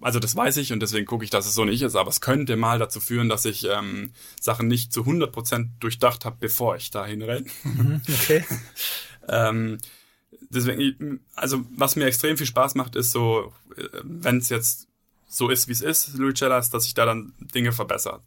also 0.03 0.19
das 0.19 0.35
weiß 0.35 0.57
ich 0.57 0.71
und 0.71 0.79
deswegen 0.81 1.05
gucke 1.05 1.23
ich, 1.23 1.29
dass 1.29 1.45
es 1.45 1.55
so 1.55 1.65
nicht 1.65 1.81
ist, 1.81 1.95
aber 1.95 2.09
es 2.09 2.21
könnte 2.21 2.55
mal 2.55 2.79
dazu 2.79 2.99
führen, 2.99 3.29
dass 3.29 3.45
ich 3.45 3.65
ähm, 3.65 4.11
Sachen 4.39 4.67
nicht 4.67 4.93
zu 4.93 5.01
100% 5.01 5.69
durchdacht 5.79 6.25
habe, 6.25 6.37
bevor 6.39 6.75
ich 6.75 6.91
dahin 6.91 7.21
renne. 7.21 7.45
Mhm, 7.63 8.01
okay. 8.07 8.45
ähm, 9.27 9.77
deswegen, 10.49 11.21
also 11.35 11.65
was 11.75 11.95
mir 11.95 12.05
extrem 12.05 12.37
viel 12.37 12.47
Spaß 12.47 12.75
macht, 12.75 12.95
ist 12.95 13.11
so, 13.11 13.53
äh, 13.77 13.87
wenn 14.03 14.37
es 14.37 14.49
jetzt 14.49 14.87
so 15.33 15.49
ist, 15.49 15.67
wie 15.67 15.71
es 15.71 15.81
ist, 15.81 16.15
Luicellas, 16.15 16.69
dass 16.69 16.83
sich 16.83 16.93
da 16.93 17.05
dann 17.05 17.33
Dinge 17.39 17.71
verbessert. 17.71 18.21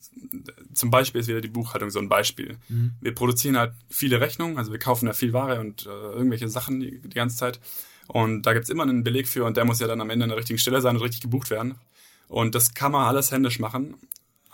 Zum 0.75 0.91
Beispiel 0.91 1.21
ist 1.21 1.29
wieder 1.29 1.41
die 1.41 1.49
Buchhaltung 1.49 1.91
so 1.91 2.01
ein 2.01 2.09
Beispiel. 2.09 2.59
Mhm. 2.69 2.95
Wir 3.01 3.15
produzieren 3.15 3.57
halt 3.57 3.75
viele 3.89 4.21
Rechnungen, 4.21 4.59
also 4.59 4.73
wir 4.73 4.81
kaufen 4.81 5.07
ja 5.07 5.13
viel 5.13 5.33
Ware 5.33 5.61
und 5.61 5.87
äh, 5.87 5.89
irgendwelche 5.89 6.49
Sachen 6.49 6.81
die, 6.81 7.01
die 7.01 7.15
ganze 7.15 7.37
Zeit. 7.37 7.61
Und 8.09 8.43
da 8.43 8.53
gibt's 8.53 8.69
immer 8.69 8.85
einen 8.85 9.05
Beleg 9.05 9.29
für 9.29 9.45
und 9.45 9.57
der 9.57 9.65
muss 9.65 9.81
ja 9.81 9.87
dann 9.87 10.01
am 10.01 10.11
Ende 10.11 10.25
an 10.25 10.31
der 10.31 10.39
richtigen 10.39 10.59
Stelle 10.59 10.81
sein 10.81 10.97
und 10.97 11.03
richtig 11.03 11.23
gebucht 11.23 11.51
werden. 11.51 11.77
Und 12.29 12.55
das 12.55 12.75
kann 12.75 12.93
man 12.93 13.07
alles 13.07 13.31
händisch 13.31 13.59
machen, 13.59 13.97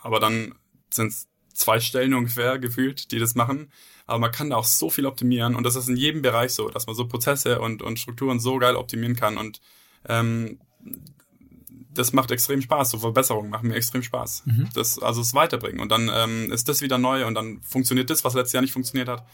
aber 0.00 0.20
dann 0.20 0.54
sind 0.90 1.14
zwei 1.54 1.80
Stellen 1.80 2.14
ungefähr 2.14 2.58
gefühlt, 2.58 3.12
die 3.12 3.18
das 3.18 3.34
machen. 3.34 3.70
Aber 4.06 4.18
man 4.18 4.32
kann 4.32 4.50
da 4.50 4.56
auch 4.56 4.64
so 4.64 4.90
viel 4.90 5.06
optimieren 5.06 5.54
und 5.54 5.64
das 5.64 5.76
ist 5.76 5.88
in 5.88 5.96
jedem 5.96 6.22
Bereich 6.22 6.52
so, 6.52 6.68
dass 6.68 6.86
man 6.86 6.96
so 6.96 7.06
Prozesse 7.06 7.60
und, 7.60 7.82
und 7.82 7.98
Strukturen 7.98 8.40
so 8.40 8.58
geil 8.58 8.76
optimieren 8.76 9.16
kann 9.16 9.38
und 9.38 9.60
ähm, 10.08 10.58
das 11.94 12.12
macht 12.12 12.30
extrem 12.30 12.62
Spaß. 12.62 12.90
So 12.90 12.98
Verbesserungen 12.98 13.50
machen 13.50 13.68
mir 13.68 13.74
extrem 13.74 14.02
Spaß. 14.02 14.44
Mhm. 14.46 14.68
Das, 14.74 14.98
also 14.98 15.20
es 15.20 15.34
weiterbringen. 15.34 15.80
Und 15.80 15.90
dann 15.90 16.10
ähm, 16.12 16.50
ist 16.50 16.68
das 16.68 16.80
wieder 16.80 16.98
neu 16.98 17.26
und 17.26 17.34
dann 17.34 17.60
funktioniert 17.62 18.10
das, 18.10 18.24
was 18.24 18.34
letztes 18.34 18.52
Jahr 18.52 18.62
nicht 18.62 18.72
funktioniert 18.72 19.08
hat. 19.08 19.26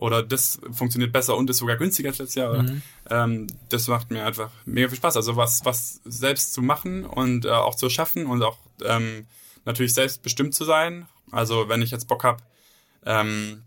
Oder 0.00 0.22
das 0.22 0.58
funktioniert 0.72 1.12
besser 1.12 1.36
und 1.36 1.50
ist 1.50 1.58
sogar 1.58 1.76
günstiger 1.76 2.08
als 2.08 2.18
letztes 2.18 2.34
Jahr. 2.34 2.62
Mhm. 2.62 2.82
Ähm, 3.10 3.46
das 3.68 3.86
macht 3.86 4.10
mir 4.10 4.24
einfach 4.24 4.50
mega 4.64 4.88
viel 4.88 4.96
Spaß. 4.96 5.16
Also 5.16 5.36
was, 5.36 5.62
was 5.66 6.00
selbst 6.06 6.54
zu 6.54 6.62
machen 6.62 7.04
und 7.04 7.44
äh, 7.44 7.50
auch 7.50 7.74
zu 7.74 7.90
schaffen 7.90 8.24
und 8.24 8.42
auch 8.42 8.56
ähm, 8.82 9.26
natürlich 9.66 9.92
selbstbestimmt 9.92 10.54
zu 10.54 10.64
sein. 10.64 11.06
Also 11.30 11.68
wenn 11.68 11.82
ich 11.82 11.90
jetzt 11.90 12.08
Bock 12.08 12.24
habe, 12.24 12.42
ähm, 13.04 13.62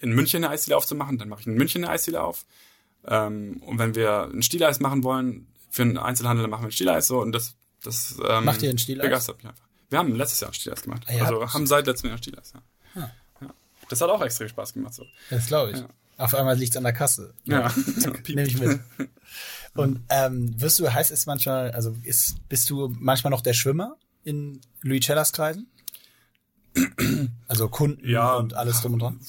in 0.00 0.12
München 0.12 0.44
eine 0.44 0.52
Eisdiele 0.52 0.76
aufzumachen, 0.76 1.18
dann 1.18 1.28
mache 1.28 1.40
ich 1.40 1.46
in 1.48 1.54
München 1.54 1.82
eine 1.82 1.92
Eisdiele 1.92 2.22
auf. 2.22 2.46
Ähm, 3.04 3.60
und 3.66 3.80
wenn 3.80 3.96
wir 3.96 4.30
ein 4.32 4.42
Stieleis 4.42 4.78
machen 4.78 5.02
wollen, 5.02 5.48
für 5.70 5.82
einen 5.82 5.98
Einzelhandel, 5.98 6.44
dann 6.44 6.50
machen 6.50 6.62
wir 6.62 6.68
ein 6.68 6.72
Stieleis 6.72 7.08
so 7.08 7.20
und 7.20 7.32
das 7.32 7.56
das 7.82 8.16
ähm, 8.26 8.44
Macht 8.44 8.62
ihr 8.62 8.70
ein 8.70 8.78
Stieleis? 8.78 9.06
Begeistert 9.06 9.38
mich 9.38 9.46
einfach. 9.46 9.66
Wir 9.90 9.98
haben 9.98 10.14
letztes 10.14 10.38
Jahr 10.38 10.50
ein 10.50 10.54
Stieleis 10.54 10.82
gemacht. 10.82 11.02
Ah, 11.06 11.12
ja, 11.12 11.24
also 11.24 11.52
haben 11.52 11.66
seit 11.66 11.86
letztem 11.86 12.10
Jahr 12.10 12.16
ein 12.16 12.22
Stieleis, 12.22 12.52
ja. 12.54 13.02
Ah. 13.02 13.10
Das 13.88 14.00
hat 14.00 14.10
auch 14.10 14.22
extrem 14.22 14.48
Spaß 14.48 14.74
gemacht. 14.74 14.94
So. 14.94 15.04
Das 15.30 15.46
glaube 15.46 15.72
ich. 15.72 15.78
Ja. 15.78 15.88
Auf 16.16 16.34
einmal 16.34 16.56
liegt 16.56 16.72
es 16.72 16.76
an 16.76 16.84
der 16.84 16.92
Kasse. 16.92 17.34
Ja. 17.44 17.72
Nehme 18.28 18.46
ich 18.46 18.58
mit. 18.58 18.80
Und 19.74 20.00
ähm, 20.08 20.60
wirst 20.60 20.78
du, 20.78 20.92
heißt 20.92 21.10
es 21.10 21.26
manchmal, 21.26 21.72
also 21.72 21.96
ist, 22.04 22.48
bist 22.48 22.70
du 22.70 22.94
manchmal 22.98 23.32
noch 23.32 23.40
der 23.40 23.54
Schwimmer 23.54 23.96
in 24.22 24.60
Louis 24.82 25.04
Cellas 25.04 25.32
Kreisen? 25.32 25.66
Also 27.46 27.68
Kunden 27.68 28.08
ja, 28.08 28.34
und 28.34 28.54
alles 28.54 28.80
drum 28.80 28.94
und 28.94 28.98
dran? 29.00 29.20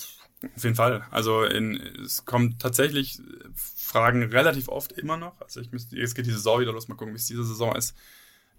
Auf 0.56 0.64
jeden 0.64 0.76
Fall. 0.76 1.06
Also 1.12 1.43
in, 1.43 1.76
es 2.03 2.26
kommt 2.26 2.60
tatsächlich 2.62 3.20
Fragen 3.53 4.24
relativ 4.24 4.68
oft 4.68 4.93
immer 4.93 5.18
noch. 5.18 5.39
Also 5.41 5.60
ich 5.60 5.72
müsste, 5.72 5.95
jetzt 5.95 6.16
geht 6.16 6.26
die 6.26 6.32
Saison 6.32 6.62
wieder 6.62 6.72
los, 6.72 6.88
mal 6.88 6.95
gucken, 6.95 7.14
wie 7.14 7.18
es 7.18 7.28
diese 7.28 7.43
Saison 7.43 7.76
ist 7.76 7.93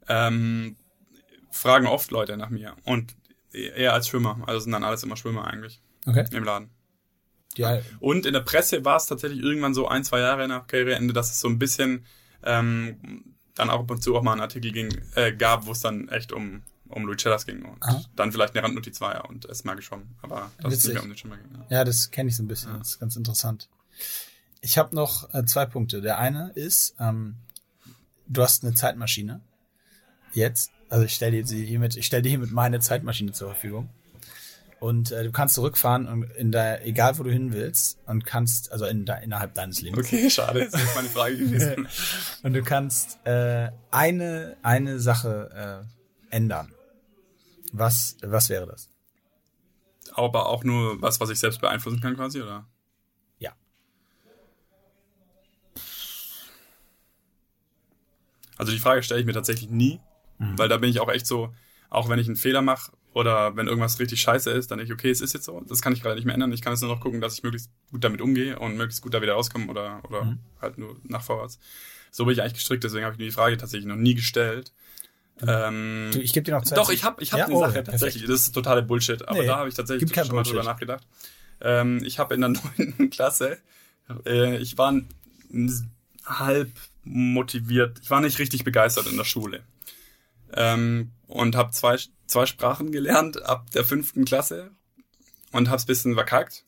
ähm, 0.08 0.76
fragen 1.50 1.86
oft 1.86 2.10
Leute 2.10 2.36
nach 2.36 2.50
mir. 2.50 2.76
Und 2.84 3.14
eher 3.52 3.92
als 3.92 4.08
Schwimmer. 4.08 4.38
Also 4.46 4.60
sind 4.60 4.72
dann 4.72 4.84
alles 4.84 5.02
immer 5.02 5.16
Schwimmer 5.16 5.46
eigentlich. 5.46 5.82
Okay. 6.06 6.24
Im 6.32 6.44
Laden. 6.44 6.70
Ja. 7.56 7.80
Und 8.00 8.26
in 8.26 8.32
der 8.32 8.40
Presse 8.40 8.84
war 8.84 8.96
es 8.96 9.06
tatsächlich 9.06 9.42
irgendwann 9.42 9.74
so 9.74 9.88
ein, 9.88 10.04
zwei 10.04 10.20
Jahre 10.20 10.46
nach 10.46 10.66
Karriereende, 10.66 11.12
dass 11.12 11.30
es 11.30 11.40
so 11.40 11.48
ein 11.48 11.58
bisschen 11.58 12.04
ähm, 12.42 13.34
dann 13.54 13.70
auch 13.70 13.80
ab 13.80 13.90
und 13.90 14.02
zu 14.02 14.14
auch 14.16 14.22
mal 14.22 14.32
einen 14.32 14.42
Artikel 14.42 14.72
ging, 14.72 14.96
äh, 15.14 15.32
gab, 15.32 15.66
wo 15.66 15.72
es 15.72 15.80
dann 15.80 16.08
echt 16.08 16.32
um, 16.32 16.62
um 16.88 17.06
Lucellas 17.06 17.46
ging. 17.46 17.64
Und 17.64 17.82
Aha. 17.82 18.04
dann 18.14 18.30
vielleicht 18.30 18.54
eine 18.54 18.62
Randnotiz 18.62 19.00
war 19.00 19.14
ja 19.14 19.20
und 19.22 19.46
es 19.46 19.64
mal 19.64 19.74
geschwommen. 19.74 20.14
Aber 20.22 20.50
das 20.60 20.74
ist 20.74 20.88
nicht 20.88 21.02
um 21.02 21.08
den 21.08 21.16
Schwimmer 21.16 21.36
ging. 21.38 21.48
Ja, 21.68 21.78
ja 21.78 21.84
das 21.84 22.10
kenne 22.10 22.28
ich 22.28 22.36
so 22.36 22.42
ein 22.42 22.48
bisschen. 22.48 22.72
Ja. 22.72 22.78
Das 22.78 22.88
ist 22.90 23.00
ganz 23.00 23.16
interessant. 23.16 23.68
Ich 24.60 24.78
habe 24.78 24.94
noch 24.94 25.32
äh, 25.34 25.44
zwei 25.44 25.64
Punkte. 25.66 26.02
Der 26.02 26.18
eine 26.18 26.50
ist, 26.54 26.94
ähm, 27.00 27.36
du 28.28 28.42
hast 28.42 28.64
eine 28.64 28.74
Zeitmaschine 28.74 29.40
jetzt. 30.32 30.70
Also 30.88 31.04
ich 31.04 31.14
stelle 31.14 31.42
dir 31.42 31.64
hiermit, 31.64 31.96
ich 31.96 32.06
stelle 32.06 32.22
dir 32.22 32.28
hiermit 32.28 32.52
meine 32.52 32.80
Zeitmaschine 32.80 33.32
zur 33.32 33.48
Verfügung. 33.48 33.88
Und 34.78 35.10
äh, 35.10 35.24
du 35.24 35.32
kannst 35.32 35.54
zurückfahren 35.54 36.06
und 36.06 36.24
in 36.32 36.52
der, 36.52 36.86
egal 36.86 37.18
wo 37.18 37.22
du 37.22 37.30
hin 37.30 37.52
willst, 37.52 37.98
und 38.06 38.26
kannst, 38.26 38.72
also 38.72 38.84
in, 38.84 39.06
da, 39.06 39.14
innerhalb 39.14 39.54
deines 39.54 39.80
Lebens. 39.80 40.06
Okay, 40.06 40.28
schade, 40.28 40.68
das 40.70 40.82
ist 40.82 40.94
meine 40.94 41.08
Frage 41.08 41.38
gewesen. 41.38 41.88
und 42.42 42.52
du 42.52 42.62
kannst 42.62 43.18
äh, 43.26 43.70
eine, 43.90 44.56
eine 44.62 44.98
Sache 45.00 45.86
äh, 46.30 46.36
ändern. 46.36 46.74
Was, 47.72 48.18
was 48.22 48.50
wäre 48.50 48.66
das? 48.66 48.90
Aber 50.12 50.46
auch 50.46 50.62
nur 50.62 51.00
was, 51.00 51.20
was 51.20 51.30
ich 51.30 51.38
selbst 51.38 51.60
beeinflussen 51.60 52.00
kann, 52.00 52.14
quasi, 52.14 52.42
oder? 52.42 52.66
Ja. 53.38 53.52
Also 58.56 58.72
die 58.72 58.78
Frage 58.78 59.02
stelle 59.02 59.20
ich 59.20 59.26
mir 59.26 59.32
tatsächlich 59.32 59.70
nie. 59.70 60.00
Mhm. 60.38 60.58
Weil 60.58 60.68
da 60.68 60.76
bin 60.76 60.90
ich 60.90 61.00
auch 61.00 61.08
echt 61.10 61.26
so, 61.26 61.54
auch 61.88 62.08
wenn 62.08 62.18
ich 62.18 62.26
einen 62.26 62.36
Fehler 62.36 62.62
mache 62.62 62.92
oder 63.16 63.56
wenn 63.56 63.66
irgendwas 63.66 63.98
richtig 63.98 64.20
scheiße 64.20 64.50
ist, 64.50 64.70
dann 64.70 64.76
denke 64.76 64.92
ich, 64.92 64.98
okay, 64.98 65.10
es 65.10 65.22
ist 65.22 65.32
jetzt 65.32 65.46
so, 65.46 65.62
das 65.66 65.80
kann 65.80 65.94
ich 65.94 66.02
gerade 66.02 66.16
nicht 66.16 66.26
mehr 66.26 66.34
ändern. 66.34 66.52
Ich 66.52 66.60
kann 66.60 66.74
jetzt 66.74 66.82
nur 66.82 66.94
noch 66.94 67.00
gucken, 67.00 67.22
dass 67.22 67.32
ich 67.32 67.42
möglichst 67.42 67.70
gut 67.90 68.04
damit 68.04 68.20
umgehe 68.20 68.58
und 68.58 68.76
möglichst 68.76 69.00
gut 69.00 69.14
da 69.14 69.22
wieder 69.22 69.32
rauskomme 69.32 69.68
oder, 69.68 70.02
oder 70.04 70.24
mhm. 70.24 70.38
halt 70.60 70.76
nur 70.76 70.96
nach 71.04 71.22
vorwärts. 71.22 71.58
So 72.10 72.26
bin 72.26 72.34
ich 72.34 72.42
eigentlich 72.42 72.52
gestrickt, 72.52 72.84
deswegen 72.84 73.06
habe 73.06 73.14
ich 73.14 73.18
mir 73.18 73.24
die 73.24 73.30
Frage 73.30 73.56
tatsächlich 73.56 73.88
noch 73.88 73.96
nie 73.96 74.14
gestellt. 74.14 74.70
Ähm, 75.40 76.10
du, 76.12 76.20
ich 76.20 76.34
gebe 76.34 76.44
dir 76.44 76.52
noch 76.52 76.64
Zeit. 76.64 76.76
Doch, 76.76 76.90
ich 76.90 77.04
habe 77.04 77.22
ich 77.22 77.32
hab 77.32 77.38
ja? 77.38 77.46
eine 77.46 77.54
oh, 77.54 77.60
Sache 77.60 77.84
tatsächlich. 77.84 78.26
Das 78.26 78.42
ist 78.42 78.52
totale 78.52 78.82
Bullshit, 78.82 79.26
aber 79.26 79.40
nee, 79.40 79.46
da 79.46 79.56
habe 79.56 79.70
ich 79.70 79.74
tatsächlich 79.74 80.14
schon 80.14 80.36
mal 80.36 80.42
drüber 80.42 80.62
nachgedacht. 80.62 81.06
Ähm, 81.62 82.02
ich 82.04 82.18
habe 82.18 82.34
in 82.34 82.42
der 82.42 82.50
neunten 82.76 83.08
Klasse, 83.08 83.56
äh, 84.26 84.58
ich 84.58 84.76
war 84.76 84.94
halb 86.26 86.70
motiviert, 87.02 87.98
ich 88.02 88.10
war 88.10 88.20
nicht 88.20 88.38
richtig 88.38 88.62
begeistert 88.62 89.06
in 89.06 89.16
der 89.16 89.24
Schule 89.24 89.62
ähm, 90.52 91.12
und 91.28 91.56
habe 91.56 91.70
zwei, 91.70 91.96
zwei 92.26 92.46
Sprachen 92.46 92.92
gelernt 92.92 93.42
ab 93.44 93.70
der 93.72 93.84
fünften 93.84 94.24
Klasse 94.24 94.70
und 95.52 95.70
hab's 95.70 95.86
bisschen 95.86 96.14
verkackt. 96.14 96.64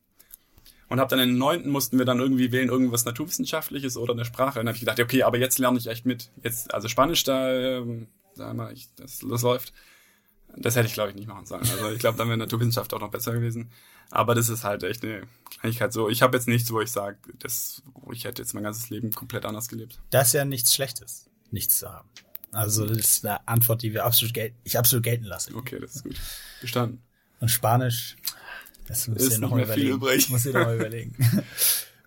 Und 0.89 1.01
hab 1.01 1.11
dann 1.11 1.19
in 1.19 1.31
den 1.31 1.39
neunten 1.39 1.71
mussten 1.71 1.99
wir 1.99 2.07
dann 2.07 2.19
irgendwie 2.19 2.51
wählen, 2.51 2.71
irgendwas 2.71 3.05
Naturwissenschaftliches 3.05 3.99
oder 3.99 4.15
eine 4.15 4.25
Sprache. 4.25 4.59
Und 4.59 4.65
dann 4.65 4.69
habe 4.69 4.77
ich 4.77 4.81
gedacht, 4.81 5.01
okay, 5.01 5.23
aber 5.23 5.37
jetzt 5.39 5.59
lerne 5.59 5.79
ich 5.79 5.87
echt 5.87 6.07
mit. 6.07 6.31
Jetzt, 6.43 6.73
also 6.73 6.89
Spanisch, 6.89 7.25
da, 7.25 7.53
ähm, 7.53 8.09
da 8.37 8.55
mal, 8.55 8.73
ich, 8.73 8.89
das, 8.97 9.19
das 9.19 9.43
läuft. 9.43 9.75
Das 10.57 10.77
hätte 10.77 10.87
ich, 10.87 10.95
glaube 10.95 11.11
ich, 11.11 11.17
nicht 11.17 11.29
machen 11.29 11.45
sollen. 11.45 11.61
Also 11.61 11.91
ich 11.91 11.99
glaube, 11.99 12.17
dann 12.17 12.29
wäre 12.29 12.39
Naturwissenschaft 12.39 12.95
auch 12.95 13.01
noch 13.01 13.11
besser 13.11 13.33
gewesen. 13.33 13.71
Aber 14.11 14.35
das 14.35 14.49
ist 14.49 14.65
halt 14.65 14.83
echt 14.83 15.05
eine 15.05 15.25
Kleinigkeit 15.61 15.93
so. 15.93 16.09
Ich 16.09 16.23
habe 16.23 16.37
jetzt 16.39 16.49
nichts, 16.49 16.73
wo 16.73 16.81
ich 16.81 16.91
sage, 16.91 17.19
das, 17.39 17.83
ich 18.13 18.25
hätte 18.25 18.41
jetzt 18.41 18.55
mein 18.55 18.63
ganzes 18.63 18.89
Leben 18.89 19.11
komplett 19.11 19.45
anders 19.45 19.69
gelebt. 19.69 20.01
Das 20.09 20.29
ist 20.29 20.33
ja 20.33 20.47
nichts 20.47 20.75
Schlechtes, 20.75 21.29
nichts 21.51 21.79
zu 21.79 21.93
haben. 21.93 22.09
Also 22.53 22.87
das 22.87 22.99
ist 22.99 23.27
eine 23.27 23.47
Antwort, 23.47 23.83
die 23.83 23.93
wir 23.93 24.05
absolut 24.05 24.35
gel 24.35 24.53
ich 24.65 24.79
absolut 24.79 25.05
gelten 25.05 25.25
lasse. 25.25 25.55
Okay, 25.55 25.79
das 25.81 25.97
ist 25.97 26.05
gut. 26.05 26.17
Bestanden. 26.61 27.03
Und 27.41 27.49
Spanisch, 27.49 28.17
das 28.87 29.07
muss 29.07 29.23
ist 29.23 29.33
ihr 29.33 29.39
noch 29.39 29.51
mal 29.51 29.63
überlegen. 29.63 29.91
Übrig. 29.91 30.29
Muss 30.31 30.47
ihr 30.47 30.55
noch 30.55 30.65
mal 30.65 30.77
überlegen. 30.77 31.15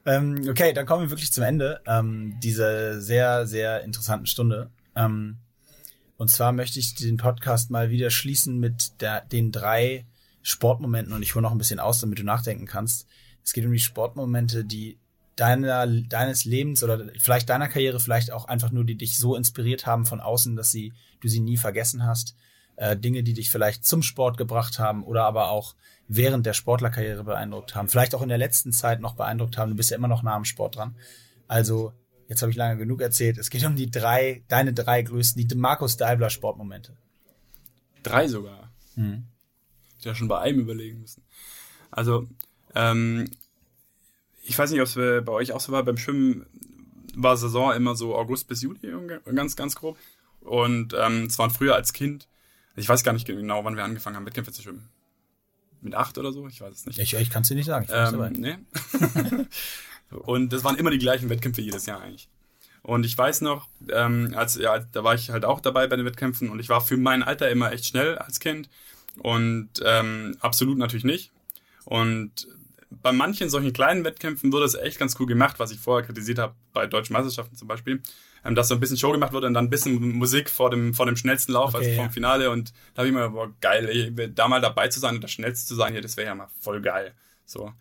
ähm, 0.05 0.47
okay, 0.49 0.73
dann 0.73 0.85
kommen 0.85 1.03
wir 1.03 1.11
wirklich 1.11 1.31
zum 1.31 1.43
Ende 1.43 1.81
ähm, 1.85 2.37
dieser 2.41 2.99
sehr, 2.99 3.45
sehr 3.45 3.83
interessanten 3.83 4.25
Stunde. 4.25 4.71
Ähm, 4.95 5.37
und 6.17 6.29
zwar 6.29 6.51
möchte 6.51 6.79
ich 6.79 6.95
den 6.95 7.17
Podcast 7.17 7.71
mal 7.71 7.89
wieder 7.89 8.09
schließen 8.09 8.59
mit 8.59 9.01
der, 9.01 9.21
den 9.21 9.51
drei 9.51 10.05
Sportmomenten 10.41 11.13
und 11.13 11.21
ich 11.21 11.35
hole 11.35 11.43
noch 11.43 11.51
ein 11.51 11.57
bisschen 11.57 11.79
aus, 11.79 11.99
damit 11.99 12.19
du 12.19 12.23
nachdenken 12.23 12.65
kannst. 12.65 13.07
Es 13.43 13.53
geht 13.53 13.65
um 13.65 13.71
die 13.71 13.79
Sportmomente, 13.79 14.65
die 14.65 14.97
deiner, 15.41 15.87
deines 15.87 16.45
Lebens 16.45 16.83
oder 16.83 17.09
vielleicht 17.17 17.49
deiner 17.49 17.67
Karriere, 17.67 17.99
vielleicht 17.99 18.31
auch 18.31 18.45
einfach 18.45 18.69
nur, 18.71 18.85
die 18.85 18.95
dich 18.95 19.17
so 19.17 19.35
inspiriert 19.35 19.87
haben 19.87 20.05
von 20.05 20.19
außen, 20.19 20.55
dass 20.55 20.71
sie, 20.71 20.93
du 21.19 21.27
sie 21.27 21.39
nie 21.39 21.57
vergessen 21.57 22.05
hast. 22.05 22.35
Äh, 22.75 22.95
Dinge, 22.95 23.23
die 23.23 23.33
dich 23.33 23.49
vielleicht 23.49 23.83
zum 23.83 24.03
Sport 24.03 24.37
gebracht 24.37 24.77
haben 24.77 25.03
oder 25.03 25.23
aber 25.23 25.49
auch 25.49 25.75
während 26.07 26.45
der 26.45 26.53
Sportlerkarriere 26.53 27.23
beeindruckt 27.23 27.73
haben. 27.73 27.87
Vielleicht 27.89 28.13
auch 28.13 28.21
in 28.21 28.29
der 28.29 28.37
letzten 28.37 28.71
Zeit 28.71 29.01
noch 29.01 29.15
beeindruckt 29.15 29.57
haben. 29.57 29.71
Du 29.71 29.75
bist 29.75 29.89
ja 29.89 29.97
immer 29.97 30.07
noch 30.07 30.21
nah 30.21 30.35
am 30.35 30.45
Sport 30.45 30.75
dran. 30.75 30.95
Also, 31.47 31.91
jetzt 32.27 32.43
habe 32.43 32.51
ich 32.51 32.57
lange 32.57 32.77
genug 32.77 33.01
erzählt. 33.01 33.39
Es 33.39 33.49
geht 33.49 33.65
um 33.65 33.75
die 33.75 33.89
drei, 33.89 34.43
deine 34.47 34.73
drei 34.73 35.01
größten, 35.01 35.47
die 35.47 35.55
Markus 35.55 35.97
Daibler 35.97 36.29
Sportmomente. 36.29 36.95
Drei 38.03 38.27
sogar. 38.27 38.71
Mhm. 38.95 39.25
Ich 39.97 40.05
ja 40.05 40.13
schon 40.13 40.27
bei 40.27 40.39
einem 40.39 40.59
überlegen 40.59 41.01
müssen. 41.01 41.23
Also, 41.89 42.27
ähm, 42.75 43.25
ich 44.41 44.57
weiß 44.57 44.71
nicht, 44.71 44.81
ob 44.81 44.87
es 44.87 44.95
bei 44.95 45.31
euch 45.31 45.51
auch 45.51 45.59
so 45.59 45.71
war, 45.71 45.83
beim 45.83 45.97
Schwimmen 45.97 46.45
war 47.15 47.37
Saison 47.37 47.73
immer 47.73 47.95
so 47.95 48.15
August 48.15 48.47
bis 48.47 48.61
Juli, 48.61 48.79
ganz, 49.35 49.55
ganz 49.55 49.75
grob. 49.75 49.97
Und 50.41 50.95
ähm, 50.97 51.25
es 51.25 51.37
waren 51.37 51.51
früher 51.51 51.75
als 51.75 51.93
Kind, 51.93 52.27
ich 52.75 52.87
weiß 52.87 53.03
gar 53.03 53.13
nicht 53.13 53.27
genau, 53.27 53.63
wann 53.63 53.75
wir 53.75 53.83
angefangen 53.83 54.15
haben, 54.15 54.25
Wettkämpfe 54.25 54.51
zu 54.51 54.61
schwimmen. 54.61 54.89
Mit 55.81 55.95
acht 55.95 56.17
oder 56.17 56.31
so, 56.31 56.47
ich 56.47 56.61
weiß 56.61 56.73
es 56.73 56.85
nicht. 56.85 56.99
Ich, 56.99 57.13
ich 57.13 57.29
kann 57.29 57.41
es 57.41 57.47
dir 57.47 57.55
nicht 57.55 57.65
sagen. 57.65 57.85
Ich 57.85 57.91
ähm, 57.93 58.33
nee. 58.33 58.57
und 60.11 60.53
das 60.53 60.63
waren 60.63 60.77
immer 60.77 60.91
die 60.91 60.99
gleichen 60.99 61.29
Wettkämpfe 61.29 61.61
jedes 61.61 61.85
Jahr 61.85 62.01
eigentlich. 62.01 62.29
Und 62.83 63.05
ich 63.05 63.17
weiß 63.17 63.41
noch, 63.41 63.67
ähm, 63.89 64.33
als 64.35 64.55
ja, 64.55 64.79
da 64.79 65.03
war 65.03 65.13
ich 65.13 65.29
halt 65.29 65.45
auch 65.45 65.59
dabei 65.59 65.87
bei 65.87 65.95
den 65.95 66.05
Wettkämpfen 66.05 66.49
und 66.49 66.59
ich 66.59 66.69
war 66.69 66.81
für 66.81 66.97
mein 66.97 67.23
Alter 67.23 67.49
immer 67.49 67.71
echt 67.71 67.85
schnell 67.85 68.17
als 68.17 68.39
Kind 68.39 68.69
und 69.17 69.69
ähm, 69.83 70.37
absolut 70.39 70.77
natürlich 70.77 71.03
nicht. 71.03 71.31
Und 71.85 72.47
bei 73.01 73.11
manchen 73.11 73.49
solchen 73.49 73.73
kleinen 73.73 74.03
Wettkämpfen 74.03 74.51
wurde 74.51 74.65
es 74.65 74.75
echt 74.75 74.99
ganz 74.99 75.17
cool 75.19 75.25
gemacht, 75.25 75.59
was 75.59 75.71
ich 75.71 75.79
vorher 75.79 76.05
kritisiert 76.05 76.39
habe, 76.39 76.55
bei 76.73 76.87
deutschen 76.87 77.13
Meisterschaften 77.13 77.55
zum 77.55 77.67
Beispiel, 77.67 78.01
ähm, 78.43 78.55
dass 78.55 78.67
so 78.67 78.75
ein 78.75 78.79
bisschen 78.79 78.97
Show 78.97 79.11
gemacht 79.11 79.33
wurde 79.33 79.47
und 79.47 79.53
dann 79.53 79.65
ein 79.65 79.69
bisschen 79.69 80.17
Musik 80.17 80.49
vor 80.49 80.69
dem, 80.69 80.93
vor 80.93 81.05
dem 81.05 81.15
schnellsten 81.15 81.53
Lauf, 81.53 81.73
okay, 81.73 81.85
also 81.85 81.95
vom 81.95 82.05
ja. 82.05 82.11
Finale. 82.11 82.49
Und 82.49 82.73
da 82.93 82.99
habe 82.99 83.07
ich 83.07 83.13
mir, 83.13 83.29
boah, 83.29 83.51
geil, 83.61 83.87
ey, 83.89 84.33
da 84.33 84.47
mal 84.47 84.61
dabei 84.61 84.89
zu 84.89 84.99
sein 84.99 85.15
und 85.15 85.23
das 85.23 85.31
schnellste 85.31 85.67
zu 85.67 85.75
sein 85.75 85.93
hier, 85.93 86.01
das 86.01 86.17
wäre 86.17 86.27
ja 86.27 86.35
mal 86.35 86.49
voll 86.59 86.81
geil. 86.81 87.13
So. 87.45 87.71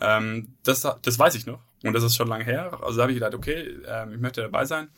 Ähm, 0.00 0.54
das, 0.62 0.86
das 1.02 1.18
weiß 1.18 1.34
ich 1.34 1.46
noch. 1.46 1.60
Und 1.82 1.92
das 1.92 2.02
ist 2.02 2.14
schon 2.14 2.28
lange 2.28 2.44
her. 2.44 2.78
Also 2.82 2.98
da 2.98 3.02
habe 3.02 3.12
ich 3.12 3.16
gedacht, 3.16 3.34
okay, 3.34 3.76
ähm, 3.86 4.12
ich 4.12 4.20
möchte 4.20 4.42
dabei 4.42 4.64
sein. 4.66 4.88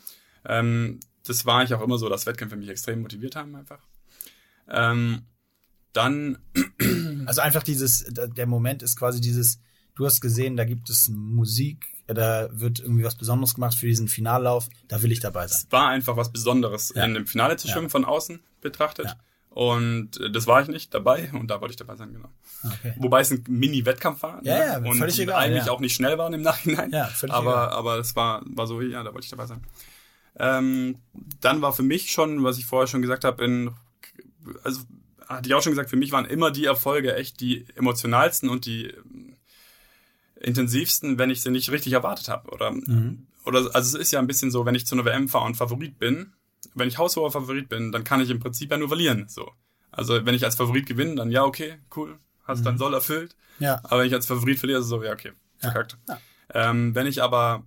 Ähm, 0.44 1.00
das 1.26 1.46
war 1.46 1.62
ich 1.62 1.72
auch 1.74 1.82
immer 1.82 1.98
so, 1.98 2.08
dass 2.08 2.26
Wettkämpfe 2.26 2.56
mich 2.56 2.68
extrem 2.68 3.02
motiviert 3.02 3.36
haben 3.36 3.54
einfach. 3.54 3.78
Ähm, 4.68 5.22
dann. 5.93 6.38
Also 7.24 7.40
einfach 7.40 7.62
dieses, 7.62 8.05
der 8.09 8.47
Moment 8.47 8.82
ist 8.82 8.97
quasi 8.97 9.20
dieses, 9.20 9.61
du 9.95 10.05
hast 10.05 10.20
gesehen, 10.20 10.57
da 10.57 10.64
gibt 10.64 10.90
es 10.90 11.09
Musik, 11.09 11.86
da 12.09 12.49
wird 12.51 12.80
irgendwie 12.80 13.05
was 13.05 13.14
Besonderes 13.14 13.55
gemacht 13.55 13.74
für 13.76 13.86
diesen 13.86 14.09
Finallauf, 14.09 14.68
da 14.88 15.03
will 15.03 15.12
ich 15.12 15.20
dabei 15.20 15.47
sein. 15.47 15.61
Es 15.64 15.72
war 15.72 15.88
einfach 15.88 16.16
was 16.16 16.32
Besonderes, 16.32 16.93
ja. 16.97 17.05
in 17.05 17.14
dem 17.14 17.26
Finale 17.26 17.57
zu 17.57 17.68
schwimmen, 17.68 17.86
ja. 17.86 17.90
von 17.90 18.05
außen 18.05 18.40
betrachtet. 18.61 19.07
Ja. 19.07 19.16
Und 19.51 20.18
äh, 20.18 20.30
das 20.30 20.47
war 20.47 20.62
ich 20.62 20.68
nicht 20.68 20.95
dabei 20.95 21.30
und 21.32 21.49
da 21.49 21.61
wollte 21.61 21.72
ich 21.72 21.76
dabei 21.76 21.97
sein, 21.97 22.12
genau. 22.12 22.30
Okay. 22.64 22.95
Wobei 22.97 23.20
es 23.20 23.30
ein 23.30 23.45
Mini-Wettkampf 23.47 24.22
war. 24.22 24.40
Ja, 24.45 24.59
ja, 24.59 24.78
und 24.78 24.97
völlig 24.97 25.18
egal. 25.18 25.36
eigentlich 25.36 25.66
ja. 25.66 25.72
auch 25.72 25.80
nicht 25.80 25.95
schnell 25.95 26.16
waren 26.16 26.32
im 26.32 26.43
Nachhinein. 26.43 26.90
Ja, 26.90 27.07
völlig 27.07 27.34
aber, 27.34 27.51
egal. 27.51 27.68
aber 27.70 27.99
es 27.99 28.16
war, 28.16 28.43
war 28.47 28.66
so, 28.66 28.80
ja, 28.80 29.03
da 29.03 29.12
wollte 29.12 29.26
ich 29.26 29.30
dabei 29.30 29.47
sein. 29.47 29.62
Ähm, 30.38 30.97
dann 31.40 31.61
war 31.61 31.74
für 31.74 31.82
mich 31.82 32.12
schon, 32.12 32.43
was 32.43 32.57
ich 32.57 32.64
vorher 32.64 32.86
schon 32.86 33.03
gesagt 33.03 33.24
habe, 33.24 33.45
in, 33.45 33.70
also 34.64 34.80
hatte 35.28 35.48
ich 35.48 35.54
auch 35.54 35.62
schon 35.62 35.72
gesagt, 35.72 35.90
für 35.90 35.96
mich 35.96 36.12
waren 36.12 36.24
immer 36.24 36.50
die 36.50 36.64
Erfolge 36.64 37.14
echt 37.14 37.40
die 37.40 37.66
emotionalsten 37.74 38.48
und 38.48 38.66
die 38.66 38.86
ähm, 38.86 39.36
intensivsten, 40.40 41.18
wenn 41.18 41.30
ich 41.30 41.40
sie 41.40 41.50
nicht 41.50 41.70
richtig 41.70 41.92
erwartet 41.92 42.28
habe. 42.28 42.50
Oder, 42.50 42.72
mhm. 42.72 43.26
oder 43.44 43.70
also 43.74 43.96
es 43.96 44.02
ist 44.06 44.12
ja 44.12 44.18
ein 44.18 44.26
bisschen 44.26 44.50
so, 44.50 44.66
wenn 44.66 44.74
ich 44.74 44.86
zu 44.86 44.94
einer 44.94 45.04
WM 45.04 45.28
fahre 45.28 45.46
und 45.46 45.56
Favorit 45.56 45.98
bin, 45.98 46.32
wenn 46.74 46.88
ich 46.88 46.98
haushoher 46.98 47.30
Favorit 47.30 47.68
bin, 47.68 47.92
dann 47.92 48.04
kann 48.04 48.20
ich 48.20 48.30
im 48.30 48.40
Prinzip 48.40 48.70
ja 48.70 48.78
nur 48.78 48.88
verlieren. 48.88 49.26
So. 49.28 49.50
Also 49.90 50.24
wenn 50.24 50.34
ich 50.34 50.44
als 50.44 50.56
Favorit 50.56 50.86
gewinne, 50.86 51.14
dann 51.16 51.30
ja, 51.30 51.44
okay, 51.44 51.78
cool, 51.96 52.18
hast 52.44 52.60
mhm. 52.60 52.64
dein 52.64 52.78
Soll 52.78 52.94
erfüllt. 52.94 53.36
Ja. 53.58 53.80
Aber 53.84 54.00
wenn 54.00 54.06
ich 54.06 54.14
als 54.14 54.26
Favorit 54.26 54.58
verliere, 54.58 54.80
ist 54.80 54.84
es 54.84 54.90
so, 54.90 55.02
ja, 55.02 55.12
okay, 55.12 55.32
verkackt. 55.58 55.96
Ja. 56.08 56.20
Ähm, 56.54 56.94
wenn 56.94 57.06
ich 57.06 57.22
aber 57.22 57.64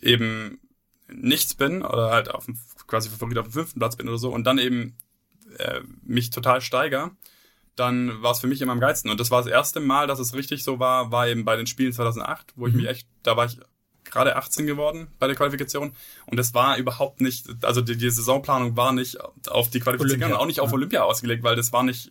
eben 0.00 0.60
nichts 1.08 1.54
bin 1.54 1.82
oder 1.82 2.10
halt 2.10 2.30
auf 2.30 2.44
dem, 2.44 2.58
quasi 2.86 3.08
Favorit 3.08 3.38
auf 3.38 3.46
dem 3.46 3.52
fünften 3.52 3.78
Platz 3.78 3.96
bin 3.96 4.08
oder 4.08 4.18
so 4.18 4.32
und 4.32 4.44
dann 4.44 4.58
eben 4.58 4.96
äh, 5.58 5.80
mich 6.02 6.30
total 6.30 6.60
steiger, 6.60 7.12
dann 7.76 8.22
war 8.22 8.32
es 8.32 8.40
für 8.40 8.46
mich 8.46 8.60
immer 8.60 8.72
am 8.72 8.80
geilsten. 8.80 9.10
Und 9.10 9.20
das 9.20 9.30
war 9.30 9.42
das 9.42 9.50
erste 9.50 9.80
Mal, 9.80 10.06
dass 10.06 10.18
es 10.18 10.34
richtig 10.34 10.64
so 10.64 10.78
war, 10.78 11.10
war 11.10 11.28
eben 11.28 11.44
bei 11.44 11.56
den 11.56 11.66
Spielen 11.66 11.92
2008, 11.92 12.52
wo 12.56 12.66
ich 12.66 12.74
mhm. 12.74 12.80
mich 12.80 12.88
echt, 12.88 13.08
da 13.22 13.36
war 13.36 13.46
ich 13.46 13.58
gerade 14.04 14.36
18 14.36 14.66
geworden 14.66 15.08
bei 15.18 15.26
der 15.26 15.36
Qualifikation 15.36 15.92
und 16.26 16.36
das 16.36 16.52
war 16.52 16.76
überhaupt 16.76 17.20
nicht, 17.20 17.46
also 17.62 17.80
die, 17.80 17.96
die 17.96 18.10
Saisonplanung 18.10 18.76
war 18.76 18.92
nicht 18.92 19.18
auf 19.48 19.70
die 19.70 19.80
Qualifikation 19.80 20.20
Olympia. 20.20 20.36
und 20.36 20.42
auch 20.42 20.46
nicht 20.46 20.60
auf 20.60 20.72
Olympia 20.72 21.02
ausgelegt, 21.02 21.42
weil 21.42 21.56
das 21.56 21.72
war 21.72 21.82
nicht, 21.82 22.10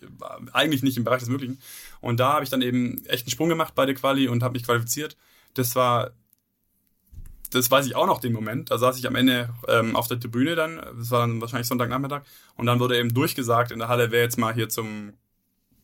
eigentlich 0.53 0.81
nicht 0.81 0.97
im 0.97 1.03
Bereich 1.03 1.19
des 1.19 1.29
Möglichen. 1.29 1.59
Und 2.01 2.19
da 2.19 2.33
habe 2.33 2.43
ich 2.43 2.49
dann 2.49 2.61
eben 2.61 3.03
echt 3.05 3.25
einen 3.25 3.31
Sprung 3.31 3.49
gemacht 3.49 3.75
bei 3.75 3.85
der 3.85 3.95
Quali 3.95 4.27
und 4.27 4.43
habe 4.43 4.53
mich 4.53 4.63
qualifiziert. 4.63 5.17
Das 5.55 5.75
war, 5.75 6.11
das 7.51 7.69
weiß 7.71 7.85
ich 7.85 7.95
auch 7.95 8.05
noch 8.05 8.19
den 8.19 8.33
Moment. 8.33 8.71
Da 8.71 8.77
saß 8.77 8.97
ich 8.97 9.07
am 9.07 9.15
Ende 9.15 9.49
ähm, 9.67 9.95
auf 9.95 10.07
der 10.07 10.19
Tribüne 10.19 10.55
dann, 10.55 10.81
das 10.97 11.11
war 11.11 11.21
dann 11.21 11.41
wahrscheinlich 11.41 11.67
Sonntagnachmittag 11.67 12.21
und 12.55 12.65
dann 12.65 12.79
wurde 12.79 12.97
eben 12.97 13.13
durchgesagt 13.13 13.71
in 13.71 13.79
der 13.79 13.87
Halle, 13.87 14.11
wer 14.11 14.21
jetzt 14.21 14.37
mal 14.37 14.53
hier 14.53 14.69
zum 14.69 15.13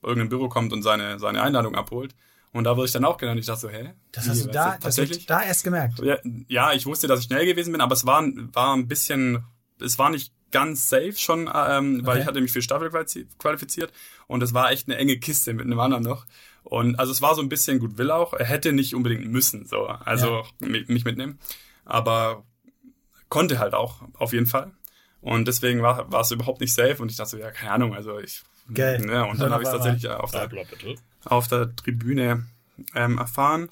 irgendein 0.04 0.30
Büro 0.30 0.50
kommt 0.50 0.72
und 0.72 0.84
seine, 0.84 1.20
seine 1.20 1.42
Einladung 1.42 1.76
abholt. 1.76 2.16
Und 2.52 2.64
da 2.64 2.78
wurde 2.78 2.86
ich 2.86 2.94
dann 2.94 3.04
auch 3.04 3.18
genannt. 3.18 3.40
Ich 3.40 3.48
dachte 3.48 3.62
so, 3.62 3.70
hä? 3.70 3.94
Das 4.14 4.30
hast 4.30 4.46
du 4.46 4.50
da, 4.50 4.78
du 4.78 5.26
da 5.28 5.42
erst 5.42 5.66
gemerkt. 5.66 6.00
Ja, 6.00 6.18
ja, 6.48 6.72
ich 6.72 6.86
wusste, 6.86 7.08
dass 7.08 7.20
ich 7.20 7.26
schnell 7.26 7.46
gewesen 7.46 7.74
bin, 7.74 7.82
aber 7.82 7.94
es 7.94 8.06
war, 8.06 8.24
war 8.54 8.74
ein 8.74 8.88
bisschen, 8.88 9.44
es 9.82 10.00
war 10.00 10.10
nicht 10.10 10.32
ganz 10.52 10.88
safe 10.88 11.16
schon, 11.18 11.50
ähm, 11.54 11.98
okay. 11.98 12.06
weil 12.06 12.22
ich 12.22 12.26
hatte 12.26 12.40
mich 12.40 12.54
für 12.54 12.62
Staffel 12.62 12.90
qualifiziert 13.40 13.92
und 14.28 14.42
es 14.42 14.54
war 14.54 14.72
echt 14.72 14.88
eine 14.88 14.98
enge 14.98 15.18
Kiste 15.20 15.54
mit 15.54 15.66
einem 15.66 15.80
anderen 15.82 16.04
noch. 16.04 16.26
Und 16.66 17.00
also 17.00 17.12
es 17.12 17.22
war 17.22 17.36
so 17.36 17.42
ein 17.42 17.50
bisschen 17.50 17.80
gut 17.80 17.98
will 17.98 18.12
auch. 18.12 18.34
Er 18.34 18.46
hätte 18.46 18.74
nicht 18.74 18.96
unbedingt 18.96 19.32
müssen, 19.32 19.66
so, 19.66 19.86
also 19.86 20.44
ja. 20.60 20.68
mich 20.68 21.06
mitnehmen. 21.06 21.40
Aber 21.86 22.44
konnte 23.30 23.60
halt 23.60 23.76
auch, 23.76 24.02
auf 24.18 24.34
jeden 24.34 24.48
Fall. 24.48 24.72
Und 25.22 25.48
deswegen 25.48 25.84
war, 25.84 26.12
war 26.12 26.22
es 26.22 26.32
überhaupt 26.32 26.62
nicht 26.62 26.74
safe 26.74 27.02
und 27.02 27.12
ich 27.12 27.18
dachte 27.18 27.32
so, 27.32 27.38
ja, 27.38 27.52
keine 27.52 27.72
Ahnung, 27.72 27.96
also 27.96 28.20
ich. 28.20 28.44
Geil. 28.74 29.08
Ja, 29.08 29.24
und 29.24 29.40
dann 29.40 29.52
habe 29.52 29.64
ich 29.64 29.70
tatsächlich 29.70 30.08
auf 30.10 30.32
der, 30.32 30.50
auf 31.26 31.48
der 31.48 31.76
Tribüne 31.76 32.48
ähm, 32.96 33.20
erfahren. 33.20 33.70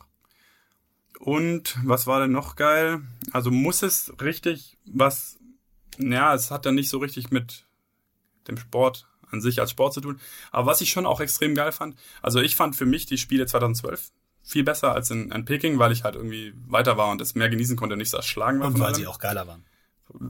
Und 1.19 1.77
was 1.83 2.05
war 2.05 2.19
denn 2.19 2.31
noch 2.31 2.55
geil? 2.55 3.01
Also 3.31 3.49
muss 3.49 3.81
es 3.81 4.13
richtig 4.21 4.77
was, 4.85 5.39
ja, 5.97 6.33
es 6.35 6.51
hat 6.51 6.67
dann 6.67 6.75
nicht 6.75 6.89
so 6.89 6.99
richtig 6.99 7.31
mit 7.31 7.65
dem 8.47 8.57
Sport 8.57 9.07
an 9.33 9.41
sich 9.41 9.59
als 9.59 9.71
Sport 9.71 9.93
zu 9.93 10.01
tun. 10.01 10.19
Aber 10.51 10.67
was 10.67 10.81
ich 10.81 10.91
schon 10.91 11.05
auch 11.05 11.19
extrem 11.19 11.55
geil 11.55 11.71
fand, 11.71 11.97
also 12.21 12.39
ich 12.39 12.55
fand 12.55 12.75
für 12.75 12.85
mich 12.85 13.05
die 13.05 13.17
Spiele 13.17 13.45
2012 13.45 14.11
viel 14.43 14.63
besser 14.63 14.93
als 14.93 15.09
in, 15.09 15.31
in 15.31 15.45
Peking, 15.45 15.79
weil 15.79 15.91
ich 15.91 16.03
halt 16.03 16.15
irgendwie 16.15 16.53
weiter 16.67 16.97
war 16.97 17.09
und 17.09 17.21
es 17.21 17.35
mehr 17.35 17.49
genießen 17.49 17.75
konnte, 17.75 17.97
nicht 17.97 18.09
so 18.09 18.17
erschlagen 18.17 18.59
war. 18.59 18.67
Und 18.67 18.79
weil 18.79 18.95
sie 18.95 19.07
auch 19.07 19.19
geiler 19.19 19.47
waren. 19.47 19.65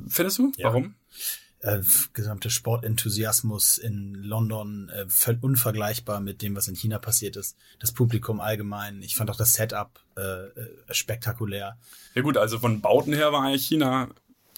Findest 0.08 0.38
du? 0.38 0.52
Ja. 0.56 0.68
Warum? 0.68 0.96
Äh, 1.60 1.82
gesamte 2.12 2.50
Sportenthusiasmus 2.50 3.78
in 3.78 4.16
London 4.16 4.90
äh, 4.90 5.06
völlig 5.08 5.42
unvergleichbar 5.42 6.20
mit 6.20 6.42
dem, 6.42 6.56
was 6.56 6.68
in 6.68 6.76
China 6.76 7.00
passiert 7.00 7.38
ist. 7.38 7.58
Das 7.80 7.94
Publikum 7.94 8.42
allgemein. 8.42 9.02
Ich 9.02 9.16
fand 9.16 9.32
auch 9.32 9.38
das 9.38 9.54
Setup 9.54 9.90
äh, 10.18 10.22
äh 10.22 10.70
spektakulär. 10.92 11.78
Ja 12.16 12.22
gut, 12.22 12.38
also 12.38 12.60
von 12.60 12.82
Bauten 12.82 13.14
her 13.14 13.32
war 13.32 13.44
eigentlich 13.44 13.66
China 13.66 14.10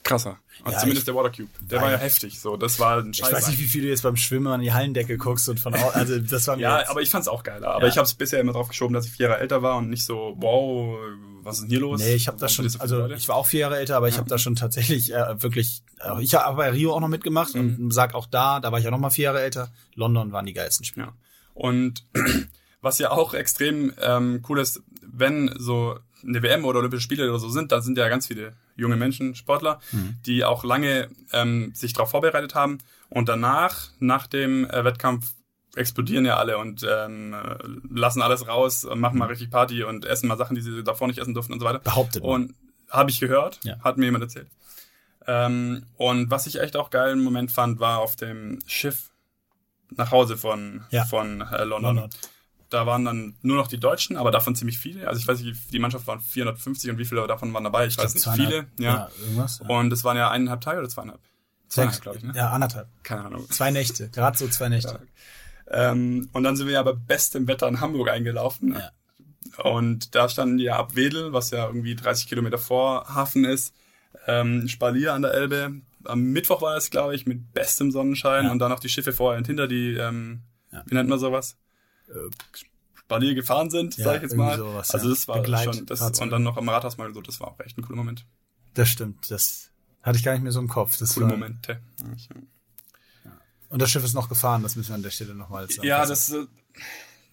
krasser. 0.05 0.39
Also 0.63 0.75
ja, 0.75 0.79
zumindest 0.79 1.07
der 1.07 1.15
Watercube. 1.15 1.49
Der 1.59 1.81
war 1.81 1.91
ja 1.91 1.97
heftig. 1.97 2.39
So, 2.39 2.55
das 2.55 2.79
war 2.79 2.99
ein 2.99 3.13
Scheiß. 3.13 3.27
Ich 3.27 3.35
weiß 3.35 3.47
nicht, 3.49 3.59
wie 3.59 3.65
viel 3.65 3.81
du 3.81 3.89
jetzt 3.89 4.03
beim 4.03 4.15
Schwimmen 4.15 4.47
an 4.47 4.61
die 4.61 4.71
Hallendecke 4.71 5.17
guckst 5.17 5.49
und 5.49 5.59
von 5.59 5.73
also 5.73 6.19
das 6.19 6.47
war 6.47 6.55
mir 6.55 6.61
Ja, 6.61 6.89
aber 6.89 7.01
ich 7.01 7.09
fand's 7.09 7.27
auch 7.27 7.43
geiler. 7.43 7.71
Aber 7.71 7.85
ja. 7.85 7.89
ich 7.89 7.97
habe 7.97 8.05
es 8.05 8.13
bisher 8.13 8.39
immer 8.39 8.53
drauf 8.53 8.69
geschoben, 8.69 8.93
dass 8.93 9.05
ich 9.05 9.11
vier 9.11 9.27
Jahre 9.27 9.39
älter 9.41 9.61
war 9.61 9.77
und 9.77 9.89
nicht 9.89 10.05
so, 10.05 10.35
wow, 10.37 10.97
was 11.41 11.55
ist 11.55 11.61
denn 11.63 11.69
hier 11.69 11.79
los? 11.79 11.99
Nee, 11.99 12.13
ich 12.13 12.27
habe 12.27 12.37
da 12.37 12.47
schon, 12.47 12.69
so 12.69 12.79
also 12.79 12.99
Leute? 12.99 13.15
ich 13.15 13.27
war 13.27 13.35
auch 13.35 13.47
vier 13.47 13.61
Jahre 13.61 13.77
älter, 13.77 13.97
aber 13.97 14.07
ich 14.07 14.15
ja. 14.15 14.19
habe 14.19 14.29
da 14.29 14.37
schon 14.37 14.55
tatsächlich 14.55 15.13
äh, 15.13 15.41
wirklich, 15.41 15.83
äh, 15.99 16.21
ich 16.21 16.33
habe 16.35 16.55
bei 16.55 16.69
Rio 16.69 16.93
auch 16.93 17.01
noch 17.01 17.07
mitgemacht 17.07 17.55
mhm. 17.55 17.77
und 17.79 17.91
sag 17.91 18.13
auch 18.13 18.27
da, 18.27 18.59
da 18.59 18.71
war 18.71 18.79
ich 18.79 18.87
auch 18.87 18.91
noch 18.91 18.99
mal 18.99 19.09
vier 19.09 19.25
Jahre 19.25 19.41
älter. 19.41 19.71
London 19.95 20.31
waren 20.31 20.45
die 20.45 20.53
geilsten 20.53 20.85
Spiele. 20.85 21.07
Ja. 21.07 21.13
Und 21.53 22.05
was 22.81 22.99
ja 22.99 23.11
auch 23.11 23.33
extrem 23.33 23.93
ähm, 23.99 24.43
cool 24.47 24.59
ist, 24.59 24.81
wenn 25.01 25.53
so 25.57 25.99
eine 26.27 26.41
WM 26.41 26.65
oder 26.65 26.79
Olympische 26.79 27.03
Spiele 27.03 27.29
oder 27.29 27.39
so 27.39 27.49
sind, 27.49 27.71
da 27.71 27.81
sind 27.81 27.97
ja 27.97 28.09
ganz 28.09 28.27
viele 28.27 28.53
junge 28.75 28.95
Menschen, 28.95 29.35
Sportler, 29.35 29.79
mhm. 29.91 30.17
die 30.25 30.43
auch 30.43 30.63
lange 30.63 31.09
ähm, 31.31 31.71
sich 31.73 31.93
darauf 31.93 32.11
vorbereitet 32.11 32.55
haben 32.55 32.79
und 33.09 33.29
danach, 33.29 33.89
nach 33.99 34.27
dem 34.27 34.69
äh, 34.69 34.83
Wettkampf, 34.83 35.33
explodieren 35.75 36.25
ja 36.25 36.37
alle 36.37 36.57
und 36.57 36.85
ähm, 36.89 37.33
äh, 37.33 37.57
lassen 37.89 38.21
alles 38.21 38.47
raus 38.47 38.85
und 38.85 38.99
machen 38.99 39.17
mal 39.17 39.25
mhm. 39.25 39.31
richtig 39.31 39.51
Party 39.51 39.83
und 39.83 40.05
essen 40.05 40.27
mal 40.27 40.37
Sachen, 40.37 40.55
die 40.55 40.61
sie 40.61 40.83
davor 40.83 41.07
nicht 41.07 41.19
essen 41.19 41.33
durften 41.33 41.53
und 41.53 41.59
so 41.59 41.65
weiter. 41.65 41.79
Behauptet. 41.79 42.23
Und 42.23 42.55
habe 42.89 43.11
ich 43.11 43.19
gehört, 43.19 43.59
ja. 43.63 43.77
hat 43.83 43.97
mir 43.97 44.05
jemand 44.05 44.23
erzählt. 44.23 44.47
Ähm, 45.27 45.85
und 45.97 46.31
was 46.31 46.47
ich 46.47 46.61
echt 46.61 46.77
auch 46.77 46.91
geil 46.91 47.13
im 47.13 47.23
Moment 47.23 47.51
fand, 47.51 47.79
war 47.79 47.99
auf 47.99 48.15
dem 48.15 48.59
Schiff 48.67 49.11
nach 49.89 50.11
Hause 50.11 50.37
von, 50.37 50.85
ja. 50.91 51.03
von 51.03 51.41
äh, 51.41 51.63
London. 51.65 51.95
London 51.95 52.09
da 52.75 52.85
waren 52.85 53.05
dann 53.05 53.35
nur 53.41 53.55
noch 53.55 53.67
die 53.67 53.79
Deutschen, 53.79 54.17
aber 54.17 54.31
davon 54.31 54.55
ziemlich 54.55 54.77
viele. 54.77 55.07
Also 55.07 55.19
ich 55.19 55.27
weiß 55.27 55.39
nicht, 55.41 55.71
die 55.71 55.79
Mannschaft 55.79 56.05
waren 56.07 56.19
450 56.19 56.91
und 56.91 56.97
wie 56.97 57.05
viele 57.05 57.25
davon 57.25 57.53
waren 57.53 57.63
dabei? 57.63 57.87
Ich, 57.87 57.93
ich 57.93 57.97
weiß 57.97 58.13
nicht, 58.13 58.27
viele. 58.35 58.67
Ja. 58.77 58.93
ja 58.93 59.09
irgendwas, 59.21 59.59
ja. 59.59 59.69
Und 59.69 59.93
es 59.93 60.03
waren 60.03 60.17
ja 60.17 60.29
eineinhalb 60.29 60.61
Tage 60.61 60.79
oder 60.79 60.89
zweieinhalb? 60.89 61.21
Zweieinhalb, 61.69 62.01
glaube 62.01 62.17
ich, 62.17 62.23
ne? 62.23 62.33
Ja, 62.35 62.49
anderthalb. 62.49 62.87
Keine 63.03 63.25
Ahnung. 63.25 63.49
Zwei 63.49 63.71
Nächte, 63.71 64.09
gerade 64.09 64.37
so 64.37 64.47
zwei 64.49 64.67
Nächte. 64.69 64.99
Ja. 65.71 65.91
Ähm, 65.91 66.29
und 66.33 66.43
dann 66.43 66.57
sind 66.57 66.67
wir 66.67 66.73
ja 66.73 66.83
bei 66.83 66.91
bestem 66.91 67.47
Wetter 67.47 67.67
in 67.67 67.79
Hamburg 67.79 68.09
eingelaufen. 68.09 68.75
Ja. 68.75 68.91
Und 69.63 70.13
da 70.13 70.27
standen 70.27 70.57
die 70.57 70.65
ja 70.65 70.75
ab 70.75 70.95
Wedel, 70.95 71.31
was 71.31 71.51
ja 71.51 71.65
irgendwie 71.67 71.95
30 71.95 72.27
Kilometer 72.27 72.57
vor 72.57 73.07
Hafen 73.15 73.45
ist, 73.45 73.73
ähm, 74.27 74.67
Spalier 74.67 75.13
an 75.13 75.21
der 75.21 75.33
Elbe. 75.33 75.81
Am 76.03 76.21
Mittwoch 76.23 76.61
war 76.61 76.75
das, 76.75 76.89
glaube 76.89 77.15
ich, 77.15 77.25
mit 77.25 77.53
bestem 77.53 77.91
Sonnenschein 77.91 78.45
ja. 78.45 78.51
und 78.51 78.59
dann 78.59 78.69
noch 78.69 78.79
die 78.79 78.89
Schiffe 78.89 79.13
vorher 79.13 79.37
und 79.37 79.47
hinter, 79.47 79.67
die, 79.67 79.93
ähm, 79.93 80.41
wie 80.85 80.93
nennt 80.93 81.09
man 81.09 81.19
sowas? 81.19 81.57
Äh, 82.09 82.29
Spanier 82.93 83.35
gefahren 83.35 83.69
sind, 83.69 83.97
ja, 83.97 84.05
sag 84.05 84.15
ich 84.17 84.21
jetzt 84.23 84.35
mal. 84.35 84.57
Sowas, 84.57 84.91
also 84.91 85.09
das 85.09 85.27
war 85.27 85.41
Begleit 85.41 85.75
schon, 85.75 85.85
das, 85.85 86.01
und 86.01 86.29
dann 86.31 86.43
noch 86.43 86.57
am 86.57 86.67
Rathaus 86.69 86.97
mal 86.97 87.13
so, 87.13 87.21
das 87.21 87.39
war 87.39 87.49
auch 87.49 87.59
echt 87.59 87.77
ein 87.77 87.83
cooler 87.83 87.97
Moment. 87.97 88.25
Das 88.73 88.89
stimmt, 88.89 89.29
das 89.29 89.69
Hatte 90.01 90.17
ich 90.17 90.23
gar 90.23 90.33
nicht 90.33 90.41
mehr 90.41 90.51
so 90.51 90.59
im 90.59 90.67
Kopf. 90.67 90.97
Das 90.97 91.13
Coole 91.13 91.27
war, 91.27 91.33
Momente. 91.33 91.79
Und 93.69 93.81
das 93.81 93.91
Schiff 93.91 94.03
ist 94.03 94.13
noch 94.13 94.29
gefahren, 94.29 94.63
das 94.63 94.75
müssen 94.75 94.89
wir 94.89 94.95
an 94.95 95.03
der 95.03 95.11
Stelle 95.11 95.35
nochmal 95.35 95.69
sagen. 95.69 95.87
Ja, 95.87 96.05
das, 96.05 96.31
äh, 96.31 96.45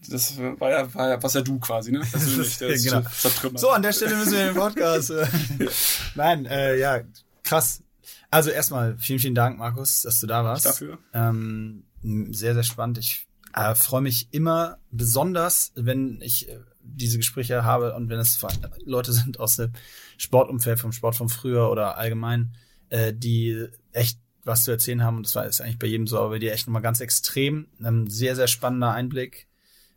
das 0.09 0.37
war 0.39 0.71
ja, 0.71 0.95
war 0.95 1.09
ja, 1.11 1.23
was 1.23 1.35
ja 1.35 1.41
du 1.41 1.59
quasi, 1.59 1.93
ne? 1.93 2.01
Persönlich, 2.11 2.59
der 2.59 2.77
ja, 2.77 3.01
genau. 3.01 3.59
So, 3.59 3.71
an 3.71 3.83
der 3.83 3.93
Stelle 3.93 4.17
müssen 4.17 4.33
wir 4.33 4.47
den 4.47 4.55
Podcast. 4.55 5.11
Äh, 5.11 5.27
Nein, 6.15 6.47
äh, 6.47 6.79
ja, 6.79 7.01
krass. 7.45 7.83
Also 8.31 8.51
erstmal 8.51 8.97
vielen, 8.99 9.19
vielen 9.19 9.35
Dank, 9.35 9.59
Markus, 9.59 10.03
dass 10.03 10.21
du 10.21 10.27
da 10.27 10.45
warst. 10.45 10.67
Ich 10.67 10.73
dafür. 10.73 10.99
Ähm, 11.13 11.85
sehr, 12.03 12.55
sehr 12.55 12.63
spannend. 12.63 12.99
Ich 12.99 13.27
äh, 13.55 13.75
freue 13.75 14.03
mich 14.03 14.29
immer 14.33 14.79
besonders, 14.91 15.73
wenn 15.75 16.21
ich 16.21 16.49
äh, 16.49 16.59
diese 16.81 17.19
Gespräche 17.19 17.65
habe 17.65 17.95
und 17.95 18.09
wenn 18.09 18.19
es 18.19 18.45
Leute 18.85 19.13
sind 19.13 19.41
aus 19.41 19.57
dem 19.57 19.73
Sportumfeld, 20.17 20.81
vom 20.81 20.93
Sport 20.93 21.17
von 21.17 21.29
früher 21.29 21.71
oder 21.71 21.97
allgemein, 21.97 22.55
äh, 22.91 23.13
die 23.13 23.67
echt 23.93 24.19
was 24.45 24.63
zu 24.63 24.71
erzählen 24.71 25.03
haben. 25.03 25.19
Und 25.19 25.27
das 25.27 25.35
war 25.35 25.47
ist 25.47 25.61
eigentlich 25.61 25.79
bei 25.79 25.87
jedem 25.87 26.07
so, 26.07 26.19
aber 26.19 26.31
bei 26.31 26.39
dir 26.39 26.53
echt 26.53 26.67
nochmal 26.67 26.83
ganz 26.83 27.01
extrem. 27.01 27.69
Ein 27.81 28.09
sehr, 28.09 28.37
sehr 28.37 28.49
spannender 28.49 28.93
Einblick 28.93 29.47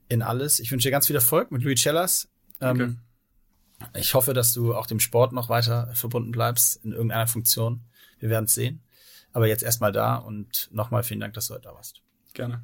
in 0.07 0.21
alles. 0.21 0.59
Ich 0.59 0.71
wünsche 0.71 0.87
dir 0.87 0.91
ganz 0.91 1.07
viel 1.07 1.15
Erfolg 1.15 1.51
mit 1.51 1.63
Louis 1.63 1.81
Cellas. 1.81 2.29
Ähm, 2.61 2.77
Ich 3.93 4.13
hoffe, 4.13 4.33
dass 4.33 4.53
du 4.53 4.73
auch 4.73 4.87
dem 4.87 4.99
Sport 4.99 5.33
noch 5.33 5.49
weiter 5.49 5.91
verbunden 5.93 6.31
bleibst 6.31 6.83
in 6.85 6.91
irgendeiner 6.91 7.27
Funktion. 7.27 7.81
Wir 8.19 8.29
werden 8.29 8.45
es 8.45 8.53
sehen. 8.53 8.81
Aber 9.33 9.47
jetzt 9.47 9.63
erstmal 9.63 9.91
da 9.91 10.15
und 10.15 10.69
nochmal 10.71 11.03
vielen 11.03 11.19
Dank, 11.19 11.33
dass 11.33 11.47
du 11.47 11.55
heute 11.55 11.63
da 11.63 11.73
warst. 11.73 12.01
Gerne. 12.33 12.63